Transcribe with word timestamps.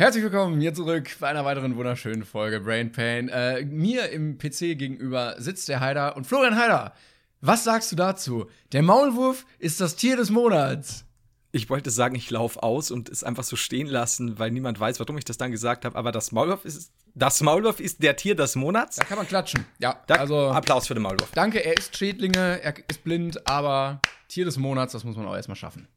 Herzlich 0.00 0.22
willkommen 0.22 0.60
hier 0.60 0.72
zurück 0.72 1.10
bei 1.18 1.26
einer 1.26 1.44
weiteren 1.44 1.74
wunderschönen 1.74 2.24
Folge 2.24 2.60
Brain 2.60 2.92
Pain. 2.92 3.28
Äh, 3.30 3.64
mir 3.64 4.10
im 4.10 4.38
PC 4.38 4.78
gegenüber 4.78 5.34
sitzt 5.38 5.68
der 5.68 5.80
Heider 5.80 6.16
und 6.16 6.24
Florian 6.24 6.54
Heider. 6.54 6.94
Was 7.40 7.64
sagst 7.64 7.90
du 7.90 7.96
dazu? 7.96 8.46
Der 8.70 8.84
Maulwurf 8.84 9.44
ist 9.58 9.80
das 9.80 9.96
Tier 9.96 10.16
des 10.16 10.30
Monats. 10.30 11.04
Ich 11.50 11.68
wollte 11.68 11.90
sagen, 11.90 12.14
ich 12.14 12.30
laufe 12.30 12.62
aus 12.62 12.92
und 12.92 13.08
es 13.08 13.24
einfach 13.24 13.42
so 13.42 13.56
stehen 13.56 13.88
lassen, 13.88 14.38
weil 14.38 14.52
niemand 14.52 14.78
weiß, 14.78 15.00
warum 15.00 15.18
ich 15.18 15.24
das 15.24 15.36
dann 15.36 15.50
gesagt 15.50 15.84
habe. 15.84 15.98
Aber 15.98 16.12
das 16.12 16.30
Maulwurf 16.30 16.64
ist 16.64 16.92
das 17.16 17.40
Maulwurf 17.40 17.80
ist 17.80 18.00
der 18.00 18.14
Tier 18.14 18.36
des 18.36 18.54
Monats. 18.54 18.98
Da 18.98 19.04
kann 19.04 19.18
man 19.18 19.26
klatschen. 19.26 19.64
Ja, 19.80 20.00
Da, 20.06 20.14
also 20.14 20.50
Applaus 20.50 20.86
für 20.86 20.94
den 20.94 21.02
Maulwurf. 21.02 21.32
danke, 21.34 21.64
er 21.64 21.76
ist 21.76 21.96
Schädlinge, 21.96 22.60
er 22.62 22.72
ist 22.88 23.02
blind, 23.02 23.48
aber 23.48 24.00
Tier 24.28 24.44
des 24.44 24.58
Monats, 24.58 24.92
das 24.92 25.02
muss 25.02 25.16
man 25.16 25.26
auch 25.26 25.34
erstmal 25.34 25.56
schaffen. 25.56 25.88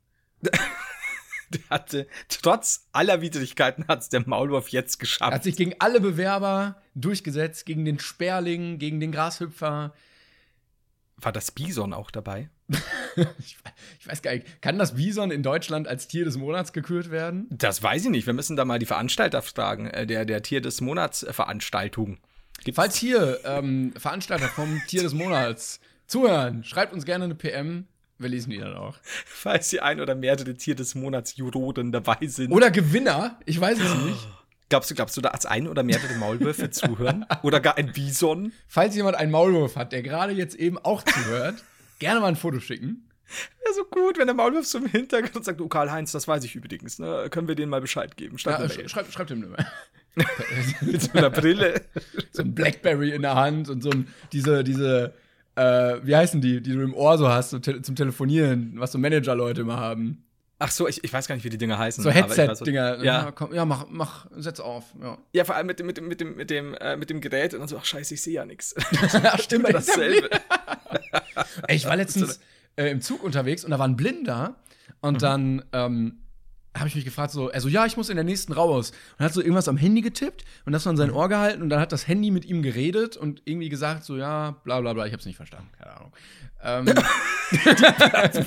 Der 1.54 1.62
hatte 1.70 2.08
trotz 2.30 2.88
aller 2.92 3.22
Widrigkeiten 3.22 3.86
hat 3.88 4.02
es 4.02 4.10
der 4.10 4.28
Maulwurf 4.28 4.70
jetzt 4.70 4.96
Er 4.96 5.00
geschafft. 5.00 5.32
hat 5.34 5.44
sich 5.44 5.56
gegen 5.56 5.76
alle 5.80 6.00
Bewerber 6.02 6.82
durchgesetzt, 6.96 7.66
gegen 7.66 7.86
den 7.86 8.00
Sperling, 8.00 8.80
gegen 8.80 9.00
den 9.00 9.12
Grashüpfer. 9.12 9.94
War 11.18 11.32
das 11.32 11.52
Bison 11.52 11.94
auch 11.94 12.12
dabei? 12.12 12.50
Ich, 13.40 13.58
ich 14.00 14.08
weiß 14.08 14.22
gar 14.22 14.32
nicht, 14.34 14.62
kann 14.62 14.80
das 14.80 14.96
Bison 14.96 15.32
in 15.32 15.44
Deutschland 15.44 15.86
als 15.86 16.08
Tier 16.08 16.24
des 16.24 16.38
Monats 16.38 16.72
gekürt 16.72 17.12
werden? 17.12 17.48
Das 17.50 17.84
weiß 17.84 18.06
ich 18.06 18.10
nicht. 18.10 18.26
Wir 18.26 18.32
müssen 18.34 18.56
da 18.56 18.64
mal 18.64 18.80
die 18.80 18.86
Veranstalter 18.86 19.42
fragen, 19.42 19.88
äh, 19.88 20.08
der 20.08 20.24
der 20.24 20.42
Tier 20.44 20.62
des 20.62 20.80
Monats 20.80 21.26
Veranstaltung. 21.30 22.20
Gibt's- 22.64 22.78
Falls 22.78 22.96
hier 22.96 23.42
ähm, 23.44 23.92
Veranstalter 23.98 24.48
vom 24.48 24.82
Tier 24.88 25.04
des 25.04 25.14
Monats 25.14 25.82
zuhören, 26.08 26.64
schreibt 26.64 26.94
uns 26.94 27.04
gerne 27.04 27.26
eine 27.26 27.36
PM. 27.36 27.86
Wir 28.22 28.30
lesen 28.30 28.52
die 28.52 28.58
dann 28.58 28.76
auch. 28.76 28.98
falls 29.26 29.70
hier 29.70 29.84
ein 29.84 30.00
oder 30.00 30.16
mehrere 30.16 30.54
Tier 30.56 30.76
des 30.76 30.96
Monats 30.96 31.36
Juroren 31.36 31.92
dabei 31.92 32.18
sind. 32.22 32.52
Oder 32.52 32.72
Gewinner, 32.72 33.40
ich 33.46 33.60
weiß 33.60 33.80
es 33.80 33.96
nicht. 33.96 34.28
glaubst 34.70 34.90
du, 34.92 34.96
glaubst 34.96 35.18
du, 35.18 35.22
da 35.22 35.30
als 35.30 35.46
ein 35.46 35.68
oder 35.68 35.84
mehrere 35.84 36.14
Maulwürfe 36.16 36.70
zuhören? 36.72 37.26
Oder 37.44 37.60
gar 37.60 37.78
ein 37.78 37.92
Bison? 37.92 38.54
Falls 38.68 38.96
jemand 38.96 39.18
einen 39.18 39.32
Maulwurf 39.32 39.76
hat, 39.76 39.92
der 39.92 40.02
gerade 40.04 40.34
jetzt 40.34 40.56
eben 40.56 40.78
auch 40.78 41.04
zuhört, 41.04 41.64
gerne 42.00 42.20
mal 42.20 42.28
ein 42.28 42.36
Foto 42.36 42.60
schicken. 42.60 43.08
Wäre 43.64 43.74
so 43.74 43.86
gut, 43.86 44.18
wenn 44.18 44.28
der 44.28 44.36
Maulwurf 44.36 44.66
so 44.66 44.78
im 44.78 44.88
Hintergrund 44.88 45.46
sagt, 45.46 45.60
du 45.60 45.68
Karl-Heinz, 45.70 46.12
das 46.12 46.28
weiß 46.28 46.44
ich 46.44 46.56
übrigens, 46.56 47.00
ne? 47.00 47.28
Können 47.32 47.48
wir 47.48 47.56
denen 47.56 47.70
mal 47.70 47.80
Bescheid 47.82 48.18
geben? 48.18 48.38
Schreib 48.38 48.60
Ja, 48.60 48.70
sch 48.70 48.78
Mail. 48.78 48.90
schreibt, 48.90 49.14
schreibt 49.14 49.32
ihm 49.32 49.56
eine 49.56 49.66
Mit 50.82 51.02
so 51.02 51.12
einer 51.14 51.30
Brille. 51.30 51.82
so 52.34 52.42
ein 52.44 52.54
Blackberry 52.54 53.12
in 53.12 53.22
der 53.22 53.36
Hand 53.36 53.70
und 53.70 53.82
so 53.82 53.90
ein, 53.90 54.08
diese, 54.34 54.64
diese, 54.66 55.14
äh, 55.56 55.98
wie 56.04 56.16
heißen 56.16 56.42
die, 56.42 56.62
die 56.62 56.74
du 56.74 56.82
im 56.82 56.94
Ohr 56.94 57.18
so 57.18 57.30
hast, 57.30 57.50
so 57.52 57.60
te 57.60 57.82
zum 57.82 57.96
Telefonieren, 57.96 58.74
was 58.78 58.92
so 58.92 58.98
Manager-Leute 58.98 59.62
immer 59.62 59.78
haben. 59.78 60.26
Ach 60.64 60.70
so, 60.70 60.88
ich, 60.88 61.04
ich 61.04 61.12
weiß 61.12 61.28
gar 61.28 61.34
nicht, 61.34 61.44
wie 61.44 61.50
die 61.50 61.58
Dinger 61.58 61.80
heißen. 61.80 62.04
So 62.04 62.12
Headset-Dinger. 62.12 63.04
Ja. 63.04 63.32
komm, 63.32 63.52
ja, 63.54 63.66
mach, 63.66 63.88
mach, 63.90 64.28
setz 64.38 64.60
auf. 64.60 64.86
Ja, 65.02 65.18
ja, 65.34 65.44
vor 65.44 65.56
allem 65.56 65.66
mit 65.66 65.80
dem, 65.80 65.88
mit 65.88 66.00
mit 66.00 66.22
dem, 66.22 66.36
mit 66.36 66.50
dem, 66.52 66.76
äh, 66.76 66.96
mit 66.98 67.10
dem 67.10 67.20
Gerät 67.20 67.54
und 67.56 67.62
dann 67.62 67.68
so, 67.68 67.78
ach 67.78 67.86
scheiße, 67.86 68.14
ich 68.14 68.22
sehe 68.22 68.34
ja 68.36 68.46
nichts. 68.46 68.76
stimmt, 69.40 69.70
dasselbe. 69.74 70.30
Ey, 71.68 71.76
ich 71.76 71.86
war 71.86 71.96
letztens 71.96 72.40
äh, 72.76 72.92
im 72.92 73.02
Zug 73.02 73.24
unterwegs 73.24 73.66
und 73.66 73.72
da 73.72 73.80
war 73.80 73.88
ein 73.88 73.96
Blinder 73.96 74.56
und 75.02 75.14
Mhm. 75.16 75.20
dann 75.20 75.66
ähm, 75.74 76.21
habe 76.78 76.88
ich 76.88 76.96
mich 76.96 77.04
gefragt, 77.06 77.32
so, 77.32 77.50
also 77.52 77.68
ja, 77.68 77.86
ich 77.86 77.98
muss 77.98 78.10
in 78.10 78.16
der 78.16 78.24
nächsten 78.24 78.54
raus. 78.54 78.92
Und 79.20 79.26
hat 79.26 79.34
so 79.34 79.42
irgendwas 79.42 79.68
am 79.68 79.76
Handy 79.78 80.02
getippt 80.02 80.46
und 80.66 80.72
das 80.72 80.88
an 80.88 80.94
Mhm. 80.96 80.98
sein 81.00 81.12
Ohr 81.12 81.28
gehalten 81.30 81.62
und 81.62 81.70
dann 81.70 81.80
hat 81.82 81.92
das 81.92 82.08
Handy 82.08 82.32
mit 82.32 82.46
ihm 82.46 82.62
geredet 82.62 83.18
und 83.18 83.42
irgendwie 83.46 83.68
gesagt, 83.70 84.04
so, 84.06 84.16
ja, 84.18 84.52
bla 84.64 84.80
bla 84.80 84.94
bla, 84.94 85.06
ich 85.06 85.14
hab's 85.14 85.26
nicht 85.26 85.36
verstanden, 85.36 85.70
keine 85.78 85.96
Ahnung. 85.98 86.14
Ähm, 86.64 86.86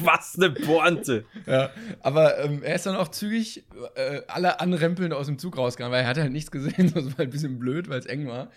Was 0.05 0.37
eine 0.37 0.51
Pointe. 0.51 1.25
ja, 1.47 1.71
aber 2.01 2.39
ähm, 2.39 2.63
er 2.63 2.75
ist 2.77 2.87
dann 2.87 2.97
auch 2.97 3.09
zügig 3.09 3.65
äh, 3.97 4.23
alle 4.29 4.61
anrempelnd 4.61 5.13
aus 5.13 5.27
dem 5.27 5.39
Zug 5.39 5.57
rausgegangen, 5.59 5.93
weil 5.93 6.03
er 6.05 6.09
hat 6.09 6.17
halt 6.19 6.33
nichts 6.33 6.51
gesehen, 6.51 6.93
das 6.95 7.05
war 7.07 7.19
halt 7.19 7.29
ein 7.29 7.31
bisschen 7.31 7.59
blöd, 7.59 7.89
weil 7.89 7.99
es 7.99 8.07
eng 8.07 8.27
war. 8.27 8.49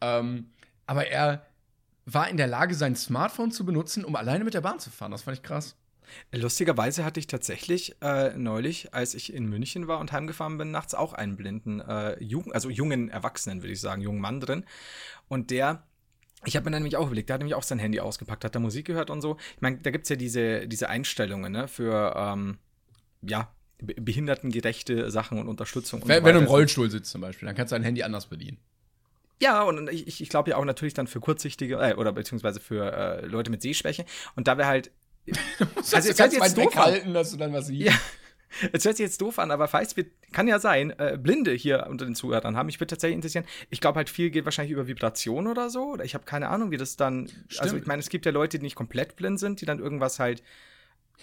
Ähm, 0.00 0.46
aber 0.86 1.06
er 1.08 1.44
war 2.06 2.28
in 2.28 2.36
der 2.36 2.46
Lage, 2.46 2.74
sein 2.74 2.96
Smartphone 2.96 3.52
zu 3.52 3.64
benutzen, 3.64 4.04
um 4.04 4.16
alleine 4.16 4.44
mit 4.44 4.54
der 4.54 4.62
Bahn 4.62 4.78
zu 4.78 4.90
fahren. 4.90 5.12
Das 5.12 5.22
fand 5.22 5.36
ich 5.36 5.42
krass. 5.42 5.76
Lustigerweise 6.32 7.04
hatte 7.04 7.20
ich 7.20 7.26
tatsächlich 7.26 7.96
äh, 8.02 8.36
neulich, 8.36 8.94
als 8.94 9.14
ich 9.14 9.32
in 9.32 9.46
München 9.46 9.88
war 9.88 9.98
und 10.00 10.12
heimgefahren 10.12 10.58
bin, 10.58 10.70
nachts 10.70 10.94
auch 10.94 11.12
einen 11.12 11.36
blinden, 11.36 11.80
äh, 11.80 12.22
Jugend, 12.22 12.54
also 12.54 12.70
jungen 12.70 13.08
Erwachsenen, 13.08 13.62
würde 13.62 13.72
ich 13.72 13.80
sagen, 13.80 14.00
jungen 14.02 14.20
Mann 14.20 14.40
drin. 14.40 14.64
Und 15.28 15.50
der, 15.50 15.82
ich 16.44 16.56
habe 16.56 16.64
mir 16.64 16.70
dann 16.72 16.82
nämlich 16.82 16.96
auch 16.96 17.06
überlegt, 17.06 17.28
der 17.28 17.34
hat 17.34 17.40
nämlich 17.40 17.54
auch 17.54 17.62
sein 17.62 17.78
Handy 17.78 18.00
ausgepackt, 18.00 18.44
hat 18.44 18.54
da 18.54 18.58
Musik 18.60 18.86
gehört 18.86 19.10
und 19.10 19.20
so. 19.20 19.36
Ich 19.56 19.60
meine, 19.62 19.78
da 19.78 19.90
gibt 19.90 20.04
es 20.04 20.08
ja 20.08 20.16
diese, 20.16 20.66
diese 20.68 20.88
Einstellungen, 20.88 21.52
ne, 21.52 21.68
für, 21.68 22.14
ähm, 22.16 22.58
ja, 23.22 23.52
be- 23.78 23.94
behindertengerechte 23.94 25.10
Sachen 25.10 25.38
und 25.38 25.48
Unterstützung. 25.48 26.02
und 26.02 26.08
Wenn, 26.08 26.20
so 26.20 26.24
wenn 26.26 26.34
du 26.34 26.40
im. 26.40 26.46
Rollstuhl 26.46 26.90
sitzt 26.90 27.10
zum 27.10 27.20
Beispiel, 27.20 27.46
dann 27.46 27.56
kannst 27.56 27.72
du 27.72 27.74
dein 27.76 27.82
Handy 27.84 28.02
anders 28.02 28.26
bedienen. 28.26 28.58
Ja, 29.42 29.62
und 29.62 29.88
ich, 29.90 30.06
ich- 30.06 30.20
ich 30.20 30.28
glaube 30.28 30.50
ja 30.50 30.56
auch 30.56 30.64
natürlich 30.64 30.92
dann 30.94 31.06
für 31.06 31.20
kurzsichtige, 31.20 31.76
äh, 31.76 31.94
oder 31.94 32.12
beziehungsweise 32.12 32.60
für 32.60 32.92
äh, 32.92 33.26
Leute 33.26 33.50
mit 33.50 33.62
Sehschwäche. 33.62 34.04
Und 34.36 34.48
da 34.48 34.58
wäre 34.58 34.68
halt. 34.68 34.90
Also, 35.92 36.12
du 36.12 36.18
hört 36.18 36.18
kannst 36.18 36.32
sich 36.32 36.40
weit 36.40 36.48
jetzt 36.48 36.58
doof 36.58 36.76
an. 36.76 36.86
weghalten, 36.86 37.14
dass 37.14 37.30
du 37.30 37.36
dann 37.36 37.52
was 37.52 37.66
siehst. 37.66 37.86
Ja. 37.86 37.94
Es 38.72 38.84
hört 38.84 38.96
sich 38.96 39.04
jetzt 39.04 39.20
doof 39.20 39.38
an, 39.38 39.52
aber 39.52 39.68
falls 39.68 39.96
wir, 39.96 40.06
kann 40.32 40.48
ja 40.48 40.58
sein, 40.58 40.90
äh, 40.98 41.16
Blinde 41.20 41.52
hier 41.52 41.86
unter 41.88 42.04
den 42.04 42.16
Zuhörern 42.16 42.56
haben, 42.56 42.68
ich 42.68 42.80
würde 42.80 42.88
tatsächlich 42.88 43.14
interessieren, 43.14 43.44
ich 43.70 43.80
glaube 43.80 43.96
halt 43.96 44.10
viel 44.10 44.30
geht 44.30 44.44
wahrscheinlich 44.44 44.72
über 44.72 44.88
Vibration 44.88 45.46
oder 45.46 45.70
so, 45.70 45.92
oder 45.92 46.04
ich 46.04 46.14
habe 46.14 46.24
keine 46.24 46.48
Ahnung, 46.48 46.72
wie 46.72 46.76
das 46.76 46.96
dann, 46.96 47.30
also 47.50 47.68
Stimmt. 47.68 47.82
ich 47.82 47.86
meine, 47.86 48.00
es 48.00 48.08
gibt 48.08 48.26
ja 48.26 48.32
Leute, 48.32 48.58
die 48.58 48.64
nicht 48.64 48.74
komplett 48.74 49.14
blind 49.14 49.38
sind, 49.38 49.60
die 49.60 49.66
dann 49.66 49.78
irgendwas 49.78 50.18
halt 50.18 50.42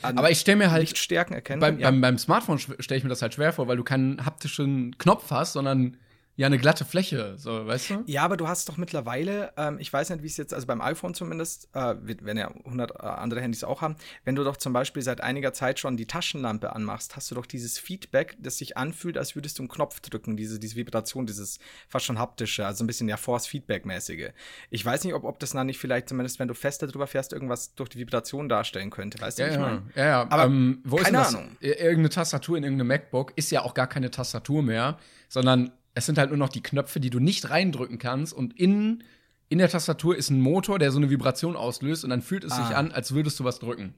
an 0.01 0.17
Aber 0.17 0.31
ich 0.31 0.39
stelle 0.39 0.57
mir 0.57 0.71
halt, 0.71 0.81
Lichtstärken 0.81 1.35
erkennen. 1.35 1.59
beim, 1.59 1.79
ja. 1.79 1.89
beim, 1.89 2.01
beim 2.01 2.17
Smartphone 2.17 2.59
stelle 2.59 2.97
ich 2.97 3.03
mir 3.03 3.09
das 3.09 3.21
halt 3.21 3.33
schwer 3.33 3.51
vor, 3.51 3.67
weil 3.67 3.77
du 3.77 3.83
keinen 3.83 4.25
haptischen 4.25 4.97
Knopf 4.97 5.29
hast, 5.31 5.53
sondern 5.53 5.97
ja 6.37 6.45
eine 6.47 6.57
glatte 6.59 6.85
Fläche, 6.85 7.33
so, 7.37 7.67
weißt 7.67 7.89
du? 7.89 8.03
Ja, 8.05 8.23
aber 8.23 8.37
du 8.37 8.47
hast 8.47 8.69
doch 8.69 8.77
mittlerweile, 8.77 9.51
ähm, 9.57 9.77
ich 9.79 9.91
weiß 9.91 10.09
nicht, 10.11 10.21
wie 10.23 10.27
es 10.27 10.37
jetzt, 10.37 10.53
also 10.53 10.65
beim 10.67 10.79
iPhone 10.81 11.13
zumindest, 11.13 11.67
äh, 11.73 11.95
wenn 12.21 12.37
ja 12.37 12.47
100 12.65 12.91
äh, 12.91 12.95
andere 13.03 13.41
Handys 13.41 13.63
auch 13.63 13.81
haben, 13.81 13.95
wenn 14.23 14.35
du 14.35 14.43
doch 14.43 14.55
zum 14.55 14.71
Beispiel 14.71 15.01
seit 15.01 15.19
einiger 15.21 15.51
Zeit 15.51 15.79
schon 15.79 15.97
die 15.97 16.05
Taschenlampe 16.05 16.73
anmachst, 16.75 17.15
hast 17.15 17.29
du 17.31 17.35
doch 17.35 17.45
dieses 17.47 17.77
Feedback, 17.79 18.37
das 18.39 18.57
sich 18.59 18.77
anfühlt, 18.77 19.17
als 19.17 19.35
würdest 19.35 19.57
du 19.59 19.63
einen 19.63 19.69
Knopf 19.69 19.99
drücken, 19.99 20.37
diese, 20.37 20.59
diese 20.59 20.75
Vibration, 20.75 21.25
dieses 21.25 21.59
fast 21.89 22.05
schon 22.05 22.19
haptische, 22.19 22.65
also 22.65 22.83
ein 22.83 22.87
bisschen 22.87 23.09
ja 23.09 23.17
Force-Feedback-mäßige. 23.17 24.29
Ich 24.69 24.85
weiß 24.85 25.03
nicht, 25.03 25.13
ob, 25.15 25.23
ob 25.23 25.39
das 25.39 25.51
dann 25.51 25.65
nicht 25.67 25.79
vielleicht, 25.79 26.09
zumindest 26.09 26.39
wenn 26.39 26.47
du 26.47 26.53
fester 26.53 26.87
drüber 26.87 27.07
fährst, 27.07 27.33
irgendwas 27.33 27.73
durch 27.75 27.89
die 27.89 27.97
Vibration 27.97 28.47
darstellen 28.47 28.89
könnte. 28.91 29.19
Weißt 29.19 29.39
du, 29.39 29.43
Ja, 29.43 29.49
ich 29.49 29.55
ja, 29.55 29.59
meine? 29.61 29.83
ja, 29.95 30.05
ja. 30.05 30.21
Aber 30.29 30.43
ähm, 30.45 30.81
wo 30.83 30.97
ist 30.97 31.05
keine 31.05 31.17
denn 31.17 31.23
das? 31.25 31.35
Ahnung. 31.35 31.57
Ir- 31.61 31.77
Irgendeine 31.79 32.09
Tastatur 32.09 32.57
in 32.57 32.63
irgendeinem 32.63 32.87
MacBook 32.89 33.33
ist 33.35 33.49
ja 33.51 33.63
auch 33.63 33.73
gar 33.73 33.87
keine 33.87 34.11
Tastatur 34.11 34.61
mehr, 34.61 34.97
sondern 35.29 35.71
es 35.97 36.05
sind 36.05 36.17
halt 36.17 36.29
nur 36.29 36.37
noch 36.37 36.49
die 36.49 36.63
Knöpfe, 36.63 36.99
die 36.99 37.09
du 37.09 37.19
nicht 37.19 37.49
reindrücken 37.49 37.97
kannst 37.99 38.33
und 38.33 38.57
in, 38.57 39.03
in 39.49 39.57
der 39.57 39.69
Tastatur 39.69 40.15
ist 40.15 40.29
ein 40.29 40.39
Motor, 40.41 40.79
der 40.79 40.91
so 40.91 40.97
eine 40.97 41.09
Vibration 41.09 41.55
auslöst 41.55 42.03
und 42.03 42.09
dann 42.09 42.21
fühlt 42.21 42.43
es 42.43 42.55
sich 42.55 42.65
Ah. 42.65 42.75
an, 42.79 42.91
als 42.91 43.13
würdest 43.13 43.39
du 43.39 43.43
was 43.43 43.59
drücken. 43.59 43.93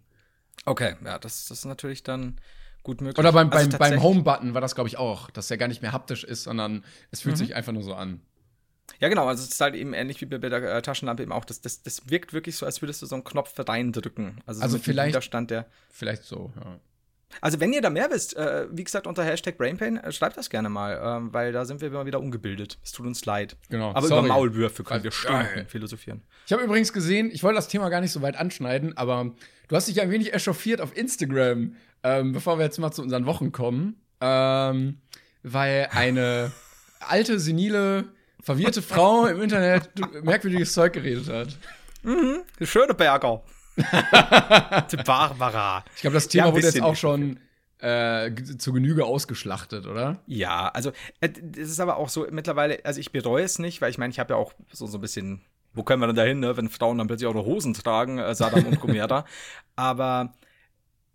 Okay, 0.65 0.95
ja, 1.05 1.17
das, 1.19 1.45
das 1.47 1.59
ist 1.59 1.65
natürlich 1.65 2.03
dann 2.03 2.39
gut 2.83 3.01
möglich. 3.01 3.17
Oder 3.19 3.31
beim, 3.31 3.51
Also 3.51 3.69
beim, 3.77 3.91
beim 3.91 4.03
Home-Button 4.03 4.53
war 4.53 4.61
das, 4.61 4.75
glaube 4.75 4.87
ich, 4.89 4.97
auch, 4.97 5.29
dass 5.31 5.47
der 5.47 5.57
gar 5.57 5.67
nicht 5.67 5.81
mehr 5.81 5.91
haptisch 5.93 6.23
ist, 6.23 6.43
sondern 6.43 6.83
es 7.11 7.19
Mhm. 7.19 7.23
fühlt 7.23 7.37
sich 7.37 7.55
einfach 7.55 7.71
nur 7.73 7.83
so 7.83 7.93
an. 7.93 8.21
Ja, 8.99 9.07
genau, 9.07 9.27
also 9.27 9.43
es 9.43 9.49
ist 9.51 9.61
halt 9.61 9.75
eben 9.75 9.93
ähnlich 9.93 10.19
wie 10.19 10.25
bei 10.25 10.37
der 10.39 10.63
äh, 10.77 10.81
Taschenlampe 10.81 11.21
eben 11.23 11.31
auch. 11.31 11.45
Das, 11.45 11.61
das, 11.61 11.83
das 11.83 12.09
wirkt 12.09 12.33
wirklich 12.33 12.55
so, 12.57 12.65
als 12.65 12.81
würdest 12.81 13.01
du 13.01 13.05
so 13.05 13.15
einen 13.15 13.23
Knopf 13.23 13.53
reindrücken. 13.57 14.41
Also, 14.45 14.61
Also 14.61 14.77
so 14.77 14.83
vielleicht- 14.83 15.09
Widerstand 15.09 15.51
der. 15.51 15.67
Vielleicht 15.91 16.23
so, 16.23 16.51
ja. 16.55 16.79
Also, 17.41 17.59
wenn 17.59 17.71
ihr 17.73 17.81
da 17.81 17.89
mehr 17.89 18.09
wisst, 18.11 18.35
äh, 18.35 18.67
wie 18.71 18.83
gesagt, 18.83 19.05
unter 19.07 19.23
Hashtag 19.23 19.57
Brainpain, 19.57 19.97
äh, 19.97 20.11
schreibt 20.11 20.35
das 20.37 20.49
gerne 20.49 20.69
mal, 20.69 20.99
ähm, 21.03 21.33
weil 21.33 21.51
da 21.51 21.63
sind 21.65 21.79
wir 21.79 21.87
immer 21.89 22.05
wieder 22.05 22.19
ungebildet. 22.19 22.79
Es 22.83 22.91
tut 22.91 23.05
uns 23.05 23.23
leid. 23.25 23.55
Genau, 23.69 23.91
Aber 23.91 24.07
sorry. 24.07 24.25
über 24.25 24.33
Maulwürfe 24.35 24.83
können 24.83 25.03
wir 25.03 25.11
Also, 25.11 25.19
Stunden 25.21 25.43
geil. 25.55 25.65
philosophieren. 25.67 26.21
Ich 26.45 26.53
habe 26.53 26.63
übrigens 26.63 26.91
gesehen, 26.91 27.29
ich 27.31 27.43
wollte 27.43 27.55
das 27.57 27.67
Thema 27.67 27.89
gar 27.89 28.01
nicht 28.01 28.11
so 28.11 28.21
weit 28.21 28.35
anschneiden, 28.35 28.97
aber 28.97 29.31
du 29.67 29.75
hast 29.75 29.87
dich 29.87 30.01
ein 30.01 30.09
wenig 30.09 30.33
echauffiert 30.33 30.81
auf 30.81 30.97
Instagram, 30.97 31.75
ähm, 32.03 32.31
bevor 32.33 32.57
wir 32.57 32.65
jetzt 32.65 32.79
mal 32.79 32.91
zu 32.91 33.01
unseren 33.03 33.25
Wochen 33.25 33.51
kommen, 33.51 34.01
ähm, 34.21 34.97
weil 35.43 35.87
eine 35.91 36.51
alte, 36.99 37.39
senile, 37.39 38.05
verwirrte 38.41 38.81
Frau 38.81 39.27
im 39.27 39.41
Internet 39.41 39.89
merkwürdiges 40.23 40.73
Zeug 40.73 40.93
geredet 40.93 41.29
hat. 41.29 41.57
Schöne 42.61 42.93
Berger. 42.93 43.43
Barbara. 45.05 45.83
Ich 45.95 46.01
glaube, 46.01 46.15
das 46.15 46.27
Thema 46.27 46.47
Ja, 46.47 46.53
wurde 46.53 46.67
jetzt 46.67 46.81
auch 46.81 46.95
schon 46.95 47.39
äh, 47.79 48.33
zu 48.57 48.73
Genüge 48.73 49.05
ausgeschlachtet, 49.05 49.87
oder? 49.87 50.21
Ja, 50.27 50.67
also 50.69 50.91
äh, 51.21 51.29
es 51.53 51.69
ist 51.69 51.79
aber 51.79 51.97
auch 51.97 52.09
so 52.09 52.27
mittlerweile, 52.29 52.79
also 52.83 52.99
ich 52.99 53.11
bereue 53.11 53.43
es 53.43 53.59
nicht, 53.59 53.81
weil 53.81 53.89
ich 53.89 53.97
meine, 53.97 54.11
ich 54.11 54.19
habe 54.19 54.33
ja 54.33 54.37
auch 54.37 54.53
so, 54.71 54.85
so 54.85 54.97
ein 54.97 55.01
bisschen, 55.01 55.41
wo 55.73 55.83
können 55.83 56.01
wir 56.01 56.07
denn 56.07 56.15
da 56.15 56.23
hin, 56.23 56.39
ne, 56.39 56.57
wenn 56.57 56.69
Frauen 56.69 56.97
dann 56.97 57.07
plötzlich 57.07 57.27
auch 57.29 57.33
noch 57.33 57.45
Hosen 57.45 57.73
tragen, 57.73 58.17
äh, 58.17 58.35
Saddam 58.35 58.65
und 58.65 58.79
Gomera. 58.81 59.25
aber 59.75 60.33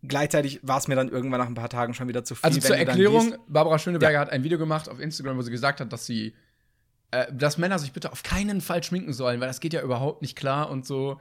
gleichzeitig 0.03 0.61
war 0.63 0.79
es 0.79 0.89
mir 0.89 0.97
dann 0.97 1.09
irgendwann 1.09 1.41
nach 1.41 1.49
ein 1.49 1.55
paar 1.55 1.69
Tagen 1.69 1.95
schon 1.95 2.09
wieder 2.09 2.25
zu 2.25 2.35
viel. 2.35 2.45
Also 2.45 2.61
zur 2.61 2.77
Erklärung, 2.77 3.37
Barbara 3.47 3.79
Schöneberger 3.79 4.15
Ja. 4.15 4.21
hat 4.21 4.31
ein 4.31 4.43
Video 4.43 4.59
gemacht 4.59 4.89
auf 4.89 5.01
Instagram, 5.01 5.37
wo 5.37 5.43
sie 5.43 5.51
gesagt 5.51 5.81
hat, 5.81 5.93
dass 5.93 6.07
sie, 6.07 6.35
äh, 7.11 7.27
dass 7.33 7.59
Männer 7.59 7.79
sich 7.79 7.93
bitte 7.93 8.11
auf 8.13 8.23
keinen 8.23 8.61
Fall 8.61 8.83
schminken 8.83 9.13
sollen, 9.13 9.41
weil 9.41 9.49
das 9.49 9.61
geht 9.61 9.73
ja 9.75 9.83
überhaupt 9.83 10.23
nicht 10.23 10.37
klar 10.37 10.71
und 10.71 10.87
so. 10.87 11.21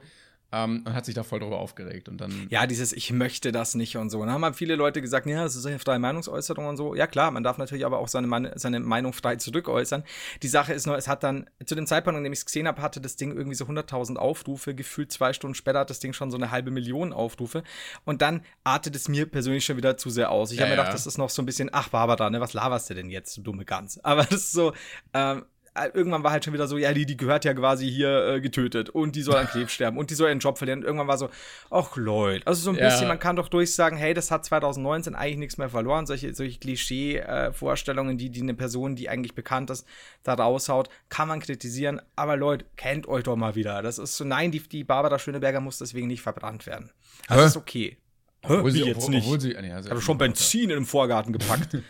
Ähm, 0.56 0.84
und 0.86 0.94
hat 0.94 1.04
sich 1.04 1.14
da 1.16 1.24
voll 1.24 1.40
drüber 1.40 1.58
aufgeregt. 1.58 2.08
Und 2.08 2.18
dann. 2.20 2.46
Ja, 2.48 2.66
dieses 2.68 2.92
Ich 2.92 3.10
möchte 3.10 3.50
das 3.50 3.74
nicht 3.74 3.96
und 3.96 4.10
so. 4.10 4.20
Und 4.20 4.26
dann 4.26 4.34
haben 4.34 4.44
halt 4.44 4.54
viele 4.54 4.76
Leute 4.76 5.02
gesagt, 5.02 5.26
ja, 5.26 5.42
das 5.42 5.56
ist 5.56 5.66
eine 5.66 5.78
freie 5.80 5.98
Meinungsäußerung 5.98 6.66
und 6.66 6.76
so. 6.76 6.94
Ja, 6.94 7.06
klar, 7.08 7.30
man 7.32 7.42
darf 7.42 7.58
natürlich 7.58 7.84
aber 7.84 7.98
auch 7.98 8.06
seine, 8.08 8.26
Man- 8.28 8.50
seine 8.54 8.78
Meinung 8.80 9.12
frei 9.12 9.36
zurückäußern. 9.36 10.04
Die 10.42 10.48
Sache 10.48 10.72
ist 10.72 10.86
nur, 10.86 10.96
es 10.96 11.08
hat 11.08 11.22
dann, 11.24 11.50
zu 11.66 11.74
dem 11.74 11.86
Zeitpunkt, 11.86 12.16
an 12.16 12.24
dem 12.24 12.32
ich 12.32 12.38
es 12.40 12.46
gesehen 12.46 12.68
habe, 12.68 12.80
hatte 12.82 13.00
das 13.00 13.16
Ding 13.16 13.32
irgendwie 13.36 13.56
so 13.56 13.64
100.000 13.66 14.16
Aufrufe. 14.16 14.74
Gefühlt 14.74 15.10
zwei 15.10 15.32
Stunden 15.32 15.54
später 15.54 15.80
hat 15.80 15.90
das 15.90 15.98
Ding 15.98 16.12
schon 16.12 16.30
so 16.30 16.36
eine 16.36 16.50
halbe 16.50 16.70
Million 16.70 17.12
Aufrufe. 17.12 17.62
Und 18.04 18.22
dann 18.22 18.42
artet 18.62 18.94
es 18.94 19.08
mir 19.08 19.26
persönlich 19.26 19.64
schon 19.64 19.76
wieder 19.76 19.96
zu 19.96 20.10
sehr 20.10 20.30
aus. 20.30 20.52
Ich 20.52 20.58
Ja, 20.58 20.62
habe 20.62 20.70
mir 20.70 20.76
gedacht, 20.76 20.88
ja. 20.88 20.92
das 20.94 21.06
ist 21.06 21.18
noch 21.18 21.30
so 21.30 21.42
ein 21.42 21.46
bisschen, 21.46 21.70
ach, 21.72 21.88
Barbara, 21.88 22.30
ne, 22.30 22.40
was 22.40 22.52
laberst 22.52 22.90
du 22.90 22.94
denn 22.94 23.10
jetzt, 23.10 23.36
du 23.36 23.42
dumme 23.42 23.64
Gans? 23.64 23.98
Aber 24.04 24.22
das 24.24 24.40
ist 24.40 24.52
so, 24.52 24.72
ähm, 25.12 25.44
irgendwann 25.92 26.22
war 26.22 26.30
halt 26.30 26.44
schon 26.44 26.54
wieder 26.54 26.68
so, 26.68 26.78
ja, 26.78 26.92
die, 26.92 27.04
die 27.04 27.16
gehört 27.16 27.44
ja 27.44 27.52
quasi 27.54 27.90
hier 27.90 28.26
äh, 28.34 28.40
getötet 28.40 28.90
und 28.90 29.16
die 29.16 29.22
soll 29.22 29.36
an 29.36 29.46
Krebs 29.46 29.72
sterben 29.74 29.98
und 29.98 30.10
die 30.10 30.14
soll 30.14 30.28
ihren 30.28 30.38
Job 30.38 30.56
verlieren. 30.58 30.80
Und 30.80 30.84
irgendwann 30.86 31.08
war 31.08 31.18
so, 31.18 31.30
ach 31.70 31.96
Leute, 31.96 32.46
also 32.46 32.60
so 32.62 32.70
ein 32.70 32.76
Ja. 32.76 32.84
bisschen, 32.88 33.08
man 33.08 33.18
kann 33.18 33.36
doch 33.36 33.48
durchsagen, 33.48 33.98
hey, 33.98 34.14
das 34.14 34.30
hat 34.30 34.44
2019 34.44 35.14
eigentlich 35.14 35.38
nichts 35.38 35.58
mehr 35.58 35.68
verloren. 35.68 36.06
Solche, 36.06 36.32
solche 36.34 36.58
Klischee-Vorstellungen, 36.60 38.18
die, 38.18 38.30
die 38.30 38.42
eine 38.42 38.54
Person, 38.54 38.96
die 38.96 39.08
eigentlich 39.08 39.34
bekannt 39.34 39.70
ist, 39.70 39.86
da 40.22 40.34
raushaut, 40.34 40.88
kann 41.08 41.28
man 41.28 41.40
kritisieren. 41.40 42.00
Aber 42.16 42.36
Leute, 42.36 42.64
kennt 42.76 43.08
euch 43.08 43.24
doch 43.24 43.36
mal 43.36 43.54
wieder. 43.54 43.82
Das 43.82 43.98
ist 43.98 44.16
so, 44.16 44.24
nein, 44.24 44.50
die, 44.50 44.60
die 44.60 44.84
Barbara 44.84 45.18
Schöneberger 45.18 45.60
muss 45.60 45.78
deswegen 45.78 46.06
nicht 46.06 46.22
verbrannt 46.22 46.66
werden. 46.66 46.90
Das 47.28 47.38
Hä? 47.38 47.46
ist 47.46 47.56
okay. 47.56 47.96
obwohl 48.42 48.66
Wie 48.66 48.70
sie, 48.70 48.84
jetzt 48.84 48.96
obwohl, 48.98 49.10
nicht? 49.10 49.24
Obwohl 49.24 49.40
sie, 49.40 49.56
nee, 49.60 49.72
also- 49.72 49.88
Ich 49.88 49.90
habe 49.90 50.00
schon 50.02 50.18
Benzin 50.18 50.64
in 50.64 50.68
den 50.70 50.84
Vorgarten 50.86 51.32
gepackt. 51.32 51.78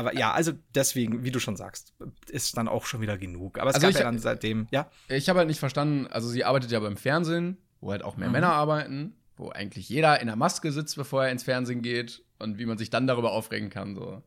Aber 0.00 0.16
ja, 0.16 0.32
also 0.32 0.52
deswegen, 0.74 1.24
wie 1.24 1.30
du 1.30 1.38
schon 1.40 1.56
sagst, 1.56 1.92
ist 2.30 2.56
dann 2.56 2.68
auch 2.68 2.86
schon 2.86 3.02
wieder 3.02 3.18
genug. 3.18 3.58
Aber 3.58 3.68
es 3.68 3.74
Also 3.74 3.86
gab 3.86 3.90
ich- 3.90 3.98
ja 3.98 4.04
dann 4.04 4.18
seitdem, 4.18 4.66
ja. 4.70 4.90
Ich 5.08 5.28
habe 5.28 5.38
halt 5.40 5.48
nicht 5.48 5.60
verstanden, 5.60 6.06
also 6.06 6.26
sie 6.28 6.42
arbeitet 6.44 6.70
ja 6.70 6.80
beim 6.80 6.96
Fernsehen, 6.96 7.58
wo 7.80 7.90
halt 7.90 8.02
auch 8.02 8.16
mehr 8.16 8.30
Männer 8.30 8.52
arbeiten, 8.52 9.14
wo 9.36 9.50
eigentlich 9.50 9.88
jeder 9.90 10.20
in 10.20 10.26
der 10.26 10.36
Maske 10.36 10.72
sitzt, 10.72 10.96
bevor 10.96 11.24
er 11.24 11.32
ins 11.32 11.42
Fernsehen 11.42 11.82
geht 11.82 12.22
und 12.38 12.58
wie 12.58 12.64
man 12.66 12.78
sich 12.78 12.88
dann 12.88 13.06
darüber 13.06 13.32
aufregen 13.32 13.68
kann. 13.68 13.94
So. 13.94 14.22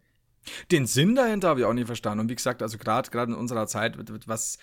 Den 0.72 0.86
Sinn 0.86 1.16
dahinter 1.16 1.50
habe 1.50 1.62
ich 1.62 1.66
auch 1.66 1.74
nie 1.74 1.86
verstanden. 1.86 2.20
Und 2.22 2.30
wie 2.30 2.36
gesagt, 2.36 2.62
also 2.62 2.78
gerade 2.78 3.10
gerade 3.10 3.31
in 3.31 3.38
unserer 3.38 3.66
Zeit, 3.66 3.98
was, 4.28 4.60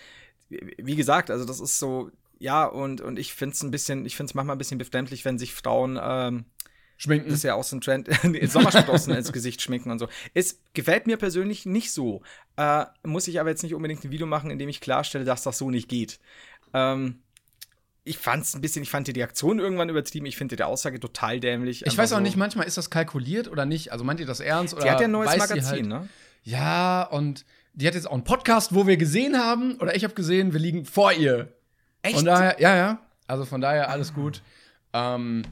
wie 0.48 0.96
gesagt, 0.96 1.30
also 1.30 1.44
das 1.44 1.58
ist 1.58 1.78
so, 1.78 2.10
ja, 2.38 2.64
und, 2.66 3.00
und 3.00 3.18
ich 3.18 3.34
finde 3.34 3.54
es 3.54 3.62
ein 3.62 3.70
bisschen, 3.70 4.06
ich 4.06 4.16
finde 4.16 4.30
es 4.30 4.34
manchmal 4.34 4.54
ein 4.54 4.58
bisschen 4.58 4.78
befremdlich, 4.78 5.24
wenn 5.24 5.38
sich 5.38 5.54
Frauen, 5.54 5.98
ähm, 6.02 6.44
Schminken. 7.00 7.30
das 7.30 7.38
ist 7.38 7.44
ja 7.44 7.54
auch 7.54 7.64
so 7.64 7.76
ein 7.76 7.80
Trend, 7.80 8.10
Sommersprossen 8.44 9.14
ins 9.14 9.32
Gesicht 9.32 9.62
schminken 9.62 9.90
und 9.90 9.98
so. 9.98 10.08
Es 10.34 10.60
gefällt 10.74 11.06
mir 11.06 11.16
persönlich 11.16 11.64
nicht 11.64 11.92
so. 11.92 12.20
Äh, 12.58 12.84
muss 13.04 13.26
ich 13.26 13.40
aber 13.40 13.48
jetzt 13.48 13.62
nicht 13.62 13.74
unbedingt 13.74 14.04
ein 14.04 14.10
Video 14.10 14.26
machen, 14.26 14.50
in 14.50 14.58
dem 14.58 14.68
ich 14.68 14.82
klarstelle, 14.82 15.24
dass 15.24 15.42
das 15.42 15.56
so 15.56 15.70
nicht 15.70 15.88
geht. 15.88 16.20
Ähm, 16.74 17.22
ich 18.04 18.18
fand 18.18 18.44
es 18.44 18.54
ein 18.54 18.60
bisschen, 18.60 18.82
ich 18.82 18.90
fand 18.90 19.06
die 19.08 19.12
Reaktion 19.12 19.60
irgendwann 19.60 19.88
übertrieben. 19.88 20.26
Ich 20.26 20.36
finde 20.36 20.56
die 20.56 20.62
Aussage 20.62 21.00
total 21.00 21.40
dämlich. 21.40 21.86
ich 21.86 21.96
weiß 21.96 22.12
auch 22.12 22.18
so. 22.18 22.22
nicht, 22.22 22.36
manchmal 22.36 22.66
ist 22.66 22.76
das 22.76 22.90
kalkuliert 22.90 23.48
oder 23.48 23.64
nicht. 23.64 23.92
Also 23.92 24.04
meint 24.04 24.20
ihr 24.20 24.26
das 24.26 24.40
ernst? 24.40 24.74
Oder 24.74 24.82
Die 24.84 24.90
hat 24.90 25.00
ja 25.00 25.06
ein 25.06 25.10
neues 25.10 25.38
Magazin, 25.38 25.64
halt, 25.64 25.86
ne? 25.86 26.08
Ja, 26.42 27.04
und 27.04 27.46
die 27.72 27.86
hat 27.86 27.94
jetzt 27.94 28.08
auch 28.08 28.12
einen 28.12 28.24
Podcast, 28.24 28.74
wo 28.74 28.86
wir 28.86 28.98
gesehen 28.98 29.38
haben, 29.38 29.76
oder 29.76 29.96
ich 29.96 30.04
habe 30.04 30.12
gesehen, 30.12 30.52
wir 30.52 30.60
liegen 30.60 30.84
vor 30.84 31.14
ihr. 31.14 31.54
Echt? 32.02 32.16
Von 32.16 32.26
daher, 32.26 32.60
ja, 32.60 32.76
ja. 32.76 33.00
Also 33.26 33.46
von 33.46 33.62
daher 33.62 33.88
alles 33.88 34.12
gut. 34.12 34.42
Ähm, 34.92 35.44